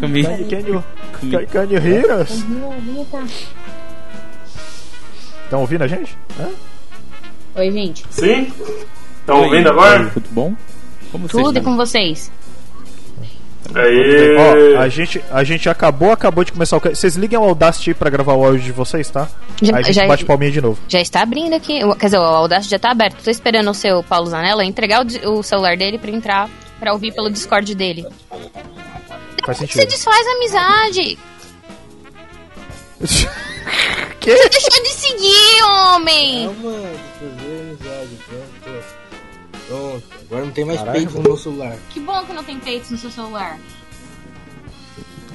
Comigo. 0.00 0.28
Can, 0.48 0.58
you, 0.58 0.84
can, 1.30 1.46
can 1.46 1.62
you 1.70 1.78
hear 1.80 2.20
us? 2.20 2.44
Estão 5.44 5.60
ouvindo 5.60 5.82
a 5.84 5.86
gente? 5.86 6.16
Hã? 6.38 6.48
Oi, 7.56 7.70
gente. 7.70 8.04
Sim? 8.10 8.52
Estão 9.20 9.42
ouvindo 9.44 9.68
agora? 9.70 10.10
Tudo 10.10 10.28
bom? 10.30 10.54
Como 11.12 11.28
Tudo 11.28 11.50
e 11.50 11.52
vocês 11.52 11.64
com 11.64 11.76
vocês? 11.76 12.32
Aê! 13.74 14.36
Ó, 14.76 14.80
a 14.80 14.88
gente, 14.88 15.22
a 15.30 15.42
gente 15.42 15.68
acabou, 15.68 16.12
acabou 16.12 16.44
de 16.44 16.52
começar 16.52 16.76
o. 16.76 16.80
Vocês 16.80 17.16
liguem 17.16 17.38
o 17.38 17.42
Audacity 17.42 17.90
aí 17.90 17.94
pra 17.94 18.08
gravar 18.10 18.34
o 18.34 18.44
áudio 18.44 18.60
de 18.62 18.72
vocês, 18.72 19.10
tá? 19.10 19.28
Já- 19.60 19.74
aí 19.76 19.80
a 19.80 19.82
gente 19.86 19.94
já- 19.94 20.06
bate 20.06 20.24
palminha 20.24 20.52
de 20.52 20.60
novo. 20.60 20.78
Já 20.88 21.00
está 21.00 21.22
abrindo 21.22 21.54
aqui. 21.54 21.80
Quer 21.98 22.06
dizer, 22.06 22.18
o 22.18 22.22
Audacity 22.22 22.70
já 22.70 22.78
tá 22.78 22.90
aberto. 22.90 23.22
Tô 23.24 23.30
esperando 23.30 23.68
o 23.70 23.74
seu 23.74 24.02
Paulo 24.04 24.26
Zanella 24.28 24.64
entregar 24.64 25.04
o, 25.04 25.38
o 25.38 25.42
celular 25.42 25.76
dele 25.76 25.98
pra 25.98 26.10
entrar 26.10 26.48
pra 26.78 26.92
ouvir 26.92 27.12
pelo 27.12 27.28
Discord 27.30 27.74
dele. 27.74 28.06
Faz 29.46 29.58
Você 29.58 29.66
sentido. 29.68 29.88
desfaz 29.88 30.26
a 30.26 30.32
amizade. 30.32 31.18
que? 34.20 34.36
Você 34.36 34.48
deixou 34.48 34.82
de 34.82 34.88
seguir, 34.90 35.62
homem! 35.62 36.46
Calma, 36.46 36.72
amizade, 37.22 38.18
pronto. 38.26 38.84
Pronto, 39.68 40.04
agora 40.28 40.44
não 40.44 40.52
tem 40.52 40.64
mais 40.64 40.78
Caralho. 40.80 40.98
peito 40.98 41.14
no 41.16 41.22
meu 41.22 41.36
celular. 41.36 41.76
Que 41.90 42.00
bom 42.00 42.24
que 42.26 42.32
não 42.32 42.42
tem 42.42 42.58
peitos 42.58 42.90
no 42.90 42.98
seu 42.98 43.10
celular. 43.10 43.56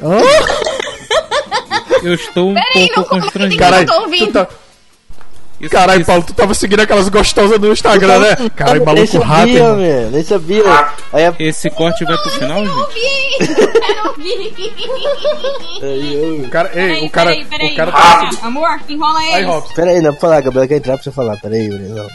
Hã? 0.03 0.19
Eu 2.03 2.15
estou 2.15 2.49
um 2.49 2.53
Peraí, 2.55 2.87
não 2.87 2.95
pouco 2.95 3.09
comenta 3.09 3.25
constrangido. 3.27 3.59
Caralho, 3.63 3.83
eu 3.83 3.93
tô 3.93 4.01
ouvindo. 4.01 4.25
tu 4.27 4.33
tá... 4.33 4.47
Isso- 5.61 5.69
Caralho, 5.69 6.01
isso- 6.01 6.07
Paulo, 6.07 6.23
tu 6.23 6.33
tava 6.33 6.53
seguindo 6.53 6.79
aquelas 6.81 7.07
gostosas 7.09 7.59
no 7.59 7.71
Instagram, 7.71 8.19
né? 8.19 8.35
Caralho, 8.55 8.85
maluco 8.85 9.07
sabia, 9.07 9.27
rato, 9.27 9.49
irmão. 9.49 9.77
velho. 9.77 10.09
Nem 10.11 10.23
sabia. 10.23 10.63
Aí 11.13 11.25
a... 11.25 11.33
Esse 11.39 11.69
corte 11.69 12.03
vai 12.03 12.17
pro 12.17 12.29
final, 12.31 12.65
gente? 12.65 12.69
Eu 12.69 12.75
não 12.75 14.13
vi! 14.15 14.41
O 16.45 16.49
cara, 16.49 16.69
ei, 16.73 16.81
Peraí, 16.81 17.05
o 17.05 17.09
cara, 17.09 17.29
peraí, 17.31 17.45
peraí. 17.45 17.73
o 17.73 17.75
cara 17.75 17.91
Ah. 17.93 18.29
tá... 18.39 18.47
Amor, 18.47 18.79
enrola 18.89 19.19
Aí, 19.19 19.33
eles. 19.35 19.47
Robson. 19.47 19.73
Pera 19.73 19.91
aí, 19.91 20.01
não, 20.01 20.11
pra 20.11 20.19
falar, 20.21 20.37
a 20.37 20.41
Gabriela 20.41 20.67
quer 20.67 20.75
entrar 20.77 20.93
pra 20.95 21.03
você 21.03 21.11
falar. 21.11 21.37
Pera 21.37 21.55
aí, 21.55 21.65
Yuri, 21.65 21.83
não. 21.83 22.07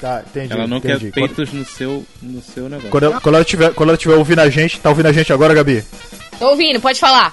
Tá, 0.00 0.22
entendi. 0.26 0.52
Ela 0.52 0.66
não 0.66 0.76
entendi. 0.78 1.10
quer 1.10 1.12
peitos 1.12 1.52
no 1.52 1.64
seu, 1.64 2.04
no 2.22 2.42
seu 2.42 2.64
negócio. 2.68 2.90
Quando, 2.90 3.04
ela, 3.04 3.20
quando, 3.20 3.34
ela 3.36 3.44
tiver, 3.44 3.72
quando 3.72 3.88
ela 3.90 3.98
tiver 3.98 4.14
ouvindo 4.14 4.40
a 4.40 4.50
gente, 4.50 4.78
tá 4.80 4.90
ouvindo 4.90 5.06
a 5.06 5.12
gente 5.12 5.32
agora, 5.32 5.54
Gabi? 5.54 5.82
Tô 6.38 6.50
ouvindo, 6.50 6.80
pode 6.80 6.98
falar. 7.00 7.32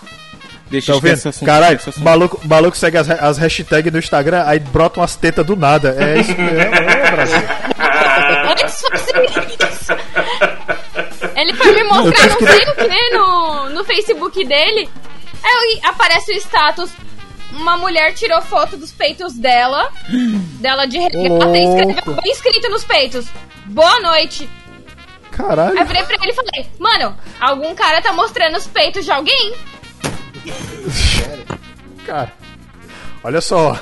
Deixa 0.72 0.88
Tá 0.88 0.92
eu 0.94 0.96
ouvindo? 0.96 1.14
esse 1.14 1.28
assunto. 1.28 1.46
Caralho, 1.46 1.80
maluco, 1.98 2.42
maluco 2.48 2.78
segue 2.78 2.98
as, 2.98 3.10
as 3.10 3.38
hashtags 3.38 3.92
no 3.92 4.00
Instagram, 4.00 4.44
aí 4.48 4.58
brota 4.60 5.00
umas 5.02 5.16
tetas 5.16 5.46
do 5.46 5.56
nada. 5.56 5.96
É 6.00 6.18
isso 6.22 6.32
mesmo, 6.40 6.62
é, 6.62 7.12
Brasil. 7.12 7.38
Antes 8.50 8.82
fosse 8.82 9.12
isso. 9.70 9.92
Ele 11.36 11.54
foi 11.54 11.72
me 11.74 11.82
Eu 11.82 11.88
mostrar, 11.90 12.28
não 12.30 12.38
sei 12.40 12.66
no 12.66 12.76
que, 12.76 13.10
no, 13.12 13.70
no 13.70 13.84
Facebook 13.84 14.46
dele. 14.46 14.90
Aí 15.44 15.80
eu- 15.84 15.90
aparece 15.90 16.32
o 16.32 16.38
status. 16.38 16.90
Uma 17.52 17.76
mulher 17.78 18.14
tirou 18.14 18.42
foto 18.42 18.78
dos 18.78 18.92
peitos 18.94 19.34
dela. 19.34 19.90
Dela 20.60 20.86
de 20.86 20.98
regata 21.00 21.18
e 21.58 21.64
escreveu 21.66 22.16
bem 22.22 22.32
escrito 22.32 22.70
nos 22.70 22.86
peitos. 22.86 23.26
Boa 23.66 24.00
noite. 24.00 24.50
Caralho. 25.32 25.74
Aí 25.74 25.80
eu 25.80 25.86
virei 25.86 26.04
pra 26.04 26.16
ele 26.22 26.32
e 26.32 26.36
falei, 26.36 26.70
mano, 26.80 27.18
algum 27.42 27.74
cara 27.76 28.02
tá 28.02 28.14
mostrando 28.14 28.58
os 28.58 28.68
peitos 28.68 29.04
de 29.04 29.12
alguém? 29.12 29.54
Cara, 32.06 32.32
olha 33.24 33.42
só. 33.42 33.80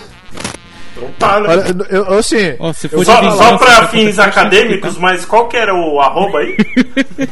Tá? 1.17 1.37
Olha, 1.37 1.63
eu, 1.89 2.05
eu, 2.05 2.19
assim, 2.19 2.37
se 2.73 2.89
eu 2.91 3.03
Só, 3.05 3.21
de 3.21 3.37
só 3.37 3.57
pra 3.57 3.87
fins 3.87 4.19
acadêmicos, 4.19 4.97
mas 4.97 5.23
qual 5.23 5.47
que 5.47 5.55
era 5.55 5.73
o 5.73 5.99
arroba 5.99 6.39
aí? 6.39 6.57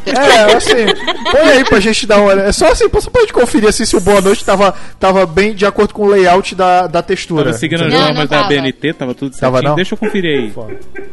É, 0.05 0.53
assim, 0.53 0.85
põe 1.31 1.49
aí 1.49 1.63
pra 1.65 1.79
gente 1.79 2.05
dar 2.05 2.17
uma 2.17 2.31
olhada. 2.31 2.49
É 2.49 2.51
só 2.51 2.71
assim, 2.71 2.85
só 2.99 3.09
pra 3.09 3.21
gente 3.21 3.33
conferir 3.33 3.69
assim, 3.69 3.85
se 3.85 3.95
o 3.95 4.01
Boa 4.01 4.21
Noite 4.21 4.43
tava, 4.43 4.73
tava 4.99 5.25
bem 5.25 5.53
de 5.53 5.65
acordo 5.65 5.93
com 5.93 6.03
o 6.03 6.07
layout 6.07 6.55
da, 6.55 6.87
da 6.87 7.01
textura. 7.01 7.45
Tava 7.45 7.57
seguindo 7.57 7.83
as 7.83 7.93
normas 7.93 8.29
da. 8.29 8.43
BNT, 8.43 8.93
tava 8.93 9.13
tudo 9.13 9.33
certinho. 9.33 9.51
Tava 9.51 9.61
não? 9.61 9.75
Deixa 9.75 9.93
eu 9.93 9.97
conferir 9.97 10.39
aí. 10.39 10.53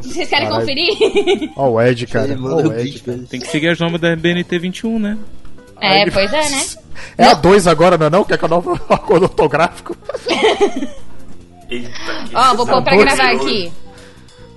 Vocês 0.00 0.28
querem 0.28 0.48
Caralho. 0.48 0.60
conferir? 0.60 1.50
Ó 1.56 1.70
o 1.70 1.82
Ed, 1.82 2.06
cara. 2.06 2.36
Ó 2.40 2.56
o 2.56 2.72
Ed. 2.72 3.02
ele. 3.06 3.26
Tem 3.26 3.40
que 3.40 3.46
seguir 3.48 3.68
as 3.68 3.78
normas 3.78 4.00
da 4.00 4.14
BNT 4.14 4.58
21, 4.58 4.98
né? 4.98 5.18
É, 5.80 6.10
pois 6.10 6.32
é, 6.32 6.50
né? 6.50 6.64
É 7.18 7.24
a 7.26 7.34
2 7.34 7.66
agora, 7.66 7.98
não 7.98 8.06
é 8.06 8.10
não? 8.10 8.24
Que 8.24 8.34
é 8.34 8.38
que 8.38 8.44
é 8.44 8.46
o 8.46 8.50
novo 8.50 8.80
acordo 8.88 9.24
ortográfico? 9.24 9.96
Eita, 11.70 11.90
Ó, 12.34 12.54
vou 12.54 12.66
pôr 12.66 12.82
pra 12.82 12.96
gravar 12.96 13.30
aqui. 13.32 13.72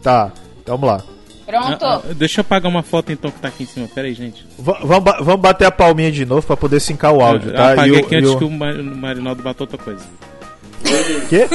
Tá, 0.02 0.31
vamos 0.65 0.88
lá. 0.88 1.02
Pronto. 1.45 1.85
Ah, 1.85 2.02
ah, 2.03 2.14
deixa 2.14 2.39
eu 2.39 2.41
apagar 2.41 2.69
uma 2.69 2.84
foto 2.84 3.11
então 3.11 3.31
que 3.31 3.39
tá 3.39 3.48
aqui 3.48 3.64
em 3.64 3.65
cima. 3.65 3.88
Pera 3.88 4.07
aí, 4.07 4.14
gente. 4.14 4.45
Va- 4.60 4.80
vamos, 4.84 5.03
ba- 5.06 5.19
vamos 5.22 5.39
bater 5.41 5.65
a 5.65 5.72
palminha 5.72 6.11
de 6.11 6.26
novo 6.26 6.45
pra 6.45 6.57
poder 6.57 6.80
sincar 6.81 7.14
o 7.14 7.22
áudio, 7.22 7.52
eu 7.52 7.56
tá? 7.56 7.72
apaguei 7.72 7.94
E 7.98 8.02
o- 8.02 8.06
aqui 8.06 8.15
antes 8.18 8.30
o- 8.31 8.38
que 8.38 8.44
o 8.44 8.49
Mar- 8.52 8.76
o 8.76 8.84
Marinaldo 8.84 9.41
bateu 9.41 9.64
outra 9.64 9.77
coisa. 9.77 10.06
Quê? 11.30 11.48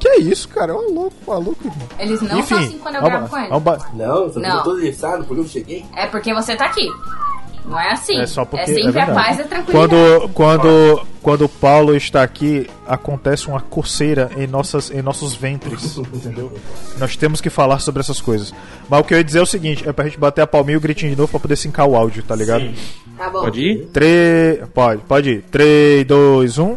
Que 0.00 0.08
é 0.08 0.18
isso, 0.20 0.48
cara? 0.48 0.74
Ô 0.74 0.80
louco, 0.90 1.16
maluco, 1.26 1.66
irmão. 1.66 1.88
Eles 1.98 2.20
não 2.22 2.38
Enfim, 2.38 2.48
são 2.48 2.58
assim 2.58 2.78
quando 2.78 2.94
eu 2.96 3.02
gravo 3.02 3.28
com 3.28 3.36
eles. 3.38 3.50
Não, 3.94 4.24
você 4.28 4.40
Não. 4.40 4.56
não. 4.56 4.62
todo 4.62 4.80
liçado 4.80 5.24
porque 5.24 5.40
eu 5.42 5.48
cheguei. 5.48 5.84
É 5.94 6.06
porque 6.06 6.32
você 6.32 6.56
tá 6.56 6.64
aqui. 6.66 6.88
Não 7.64 7.80
é 7.80 7.92
assim. 7.92 8.20
É 8.20 8.26
só 8.26 8.44
porque 8.44 8.70
é 8.70 8.74
sempre 8.74 8.98
é 8.98 9.02
a 9.02 9.06
paz 9.06 9.38
e 9.38 9.42
a 9.42 9.44
tranquilidade. 9.44 9.72
Quando, 9.72 10.28
quando, 10.34 11.06
quando 11.22 11.44
o 11.46 11.48
Paulo 11.48 11.96
está 11.96 12.22
aqui, 12.22 12.68
acontece 12.86 13.48
uma 13.48 13.60
coceira 13.60 14.30
em, 14.36 14.46
nossas, 14.46 14.90
em 14.90 15.00
nossos 15.00 15.34
ventres, 15.34 15.96
entendeu? 15.96 16.52
Nós 16.98 17.16
temos 17.16 17.40
que 17.40 17.48
falar 17.48 17.78
sobre 17.78 18.00
essas 18.00 18.20
coisas. 18.20 18.52
Mas 18.88 19.00
o 19.00 19.04
que 19.04 19.14
eu 19.14 19.18
ia 19.18 19.24
dizer 19.24 19.38
é 19.38 19.42
o 19.42 19.46
seguinte, 19.46 19.88
é 19.88 19.92
pra 19.92 20.04
gente 20.04 20.18
bater 20.18 20.42
a 20.42 20.46
palminha 20.46 20.74
e 20.74 20.76
o 20.76 20.80
gritinho 20.80 21.10
de 21.12 21.16
novo 21.16 21.30
pra 21.30 21.40
poder 21.40 21.56
sincar 21.56 21.86
o 21.86 21.96
áudio, 21.96 22.22
tá 22.22 22.36
ligado? 22.36 22.70
Tá 23.16 23.30
bom. 23.30 23.42
Pode 23.42 23.60
ir? 23.60 23.86
Três. 23.92 24.68
Pode, 24.74 25.02
pode 25.02 25.30
ir. 25.30 25.42
3, 25.50 26.06
2, 26.06 26.58
1. 26.58 26.76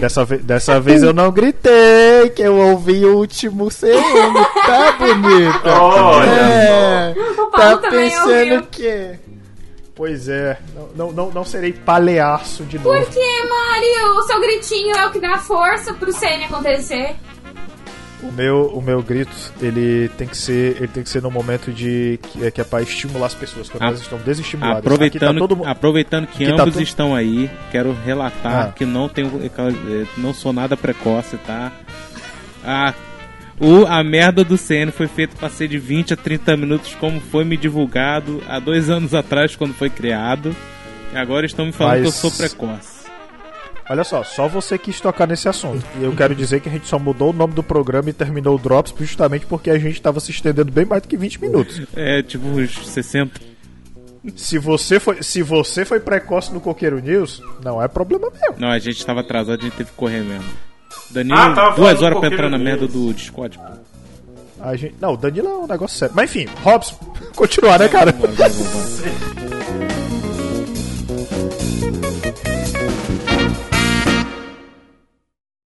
Dessa, 0.00 0.24
ve 0.24 0.38
dessa 0.38 0.80
vez 0.80 1.02
eu 1.02 1.12
não 1.12 1.30
gritei, 1.30 2.30
que 2.34 2.42
eu 2.42 2.56
ouvi 2.56 3.04
o 3.04 3.16
último 3.16 3.70
segundo, 3.70 4.44
tá 4.66 4.92
bonito? 4.92 5.68
Olha 5.68 6.30
é, 6.30 7.14
O 7.18 7.46
tá 7.46 7.56
Paulo 7.58 7.78
também 7.78 8.10
pensando 8.10 8.30
ouviu. 8.30 8.62
que. 8.70 9.10
Pois 9.94 10.28
é, 10.28 10.58
não, 10.74 10.88
não, 10.94 11.12
não, 11.12 11.30
não 11.30 11.44
serei 11.44 11.72
palhaço 11.72 12.64
de 12.64 12.78
novo. 12.78 12.90
Por 12.98 13.08
que, 13.10 13.20
Mário? 13.48 14.18
O 14.18 14.22
seu 14.22 14.40
gritinho 14.40 14.96
é 14.96 15.06
o 15.06 15.10
que 15.10 15.20
dá 15.20 15.38
força 15.38 15.94
pro 15.94 16.12
CN 16.12 16.44
acontecer. 16.44 17.14
O 18.26 18.32
meu, 18.32 18.66
o 18.74 18.80
meu 18.80 19.02
grito, 19.02 19.30
ele 19.60 20.08
tem 20.16 20.26
que 20.26 20.36
ser, 20.36 20.76
ele 20.78 20.88
tem 20.88 21.02
que 21.02 21.08
ser 21.10 21.20
no 21.22 21.30
momento 21.30 21.70
de 21.70 22.18
que 22.22 22.44
é, 22.46 22.50
que 22.50 22.60
é 22.60 22.64
para 22.64 22.82
estimular 22.82 23.26
as 23.26 23.34
pessoas 23.34 23.68
quando 23.68 23.82
Ah, 23.82 23.88
elas 23.88 24.00
estão 24.00 24.18
desestimuladas. 24.18 24.78
Aproveitando, 24.78 25.30
Aqui 25.30 25.40
tá 25.40 25.46
todo 25.46 25.64
aproveitando 25.68 26.26
que 26.28 26.46
tá 26.46 26.62
ambos 26.62 26.74
todo- 26.74 26.82
estão 26.82 27.14
aí, 27.14 27.50
quero 27.70 27.94
relatar 28.04 28.68
Ah. 28.68 28.72
que 28.72 28.84
não 28.86 29.08
tenho, 29.08 29.30
eh, 29.44 30.06
não 30.16 30.32
sou 30.32 30.52
nada 30.54 30.74
precoce, 30.76 31.36
tá? 31.46 31.70
A, 32.64 32.94
o, 33.60 33.84
a 33.86 34.02
merda 34.02 34.42
do 34.42 34.56
CN 34.56 34.90
foi 34.90 35.06
feita 35.06 35.36
para 35.38 35.50
ser 35.50 35.68
de 35.68 35.78
20 35.78 36.14
a 36.14 36.16
30 36.16 36.56
minutos, 36.56 36.94
como 36.98 37.20
foi 37.20 37.44
me 37.44 37.56
divulgado 37.58 38.42
há 38.48 38.58
dois 38.58 38.88
anos 38.88 39.12
atrás, 39.12 39.54
quando 39.54 39.74
foi 39.74 39.90
criado. 39.90 40.56
E 41.12 41.16
agora 41.18 41.44
estão 41.44 41.66
me 41.66 41.72
falando 41.72 41.92
Mas- 41.92 42.00
que 42.02 42.08
eu 42.08 42.12
sou 42.12 42.30
precoce. 42.32 42.93
Olha 43.88 44.02
só, 44.02 44.24
só 44.24 44.48
você 44.48 44.78
quis 44.78 44.98
tocar 45.00 45.26
nesse 45.26 45.48
assunto. 45.48 45.84
E 46.00 46.04
eu 46.04 46.12
quero 46.16 46.34
dizer 46.34 46.60
que 46.60 46.68
a 46.68 46.72
gente 46.72 46.86
só 46.88 46.98
mudou 46.98 47.30
o 47.30 47.32
nome 47.34 47.52
do 47.52 47.62
programa 47.62 48.08
e 48.08 48.12
terminou 48.14 48.56
o 48.56 48.58
Drops 48.58 48.94
justamente 48.98 49.44
porque 49.44 49.68
a 49.70 49.78
gente 49.78 49.92
estava 49.94 50.20
se 50.20 50.30
estendendo 50.30 50.72
bem 50.72 50.86
mais 50.86 51.02
do 51.02 51.08
que 51.08 51.16
20 51.16 51.40
minutos. 51.42 51.82
É 51.94 52.22
tipo 52.22 52.46
uns 52.46 52.86
60. 52.88 53.40
Se 54.36 54.56
você 54.58 54.98
foi, 54.98 55.22
se 55.22 55.42
você 55.42 55.84
foi 55.84 56.00
precoce 56.00 56.50
no 56.50 56.60
Coqueiro 56.60 56.98
News, 56.98 57.42
não 57.62 57.82
é 57.82 57.86
problema 57.86 58.30
meu. 58.40 58.54
Não, 58.58 58.68
a 58.70 58.78
gente 58.78 58.96
estava 58.96 59.20
atrasado, 59.20 59.60
a 59.60 59.62
gente 59.62 59.76
teve 59.76 59.90
que 59.90 59.96
correr 59.96 60.22
mesmo. 60.22 60.44
Danilo, 61.10 61.36
Ah, 61.38 61.70
duas 61.76 62.00
horas 62.00 62.18
pra 62.18 62.30
Coqueiro 62.30 62.34
entrar 62.34 62.48
na 62.48 62.56
News. 62.56 62.64
merda 62.70 62.88
do 62.88 63.12
Discord, 63.12 63.58
pô. 63.58 63.64
A 64.62 64.74
gente, 64.76 64.94
não, 64.98 65.12
o 65.12 65.16
Danilo 65.18 65.46
é 65.48 65.54
um 65.58 65.66
negócio 65.66 65.98
sério. 65.98 66.14
Mas 66.16 66.30
enfim, 66.34 66.48
Robson, 66.62 66.96
continuar, 67.36 67.78
né, 67.78 67.86
cara? 67.88 68.12
Vambora, 68.12 68.48
vambora, 68.48 68.48
vambora. 68.48 69.54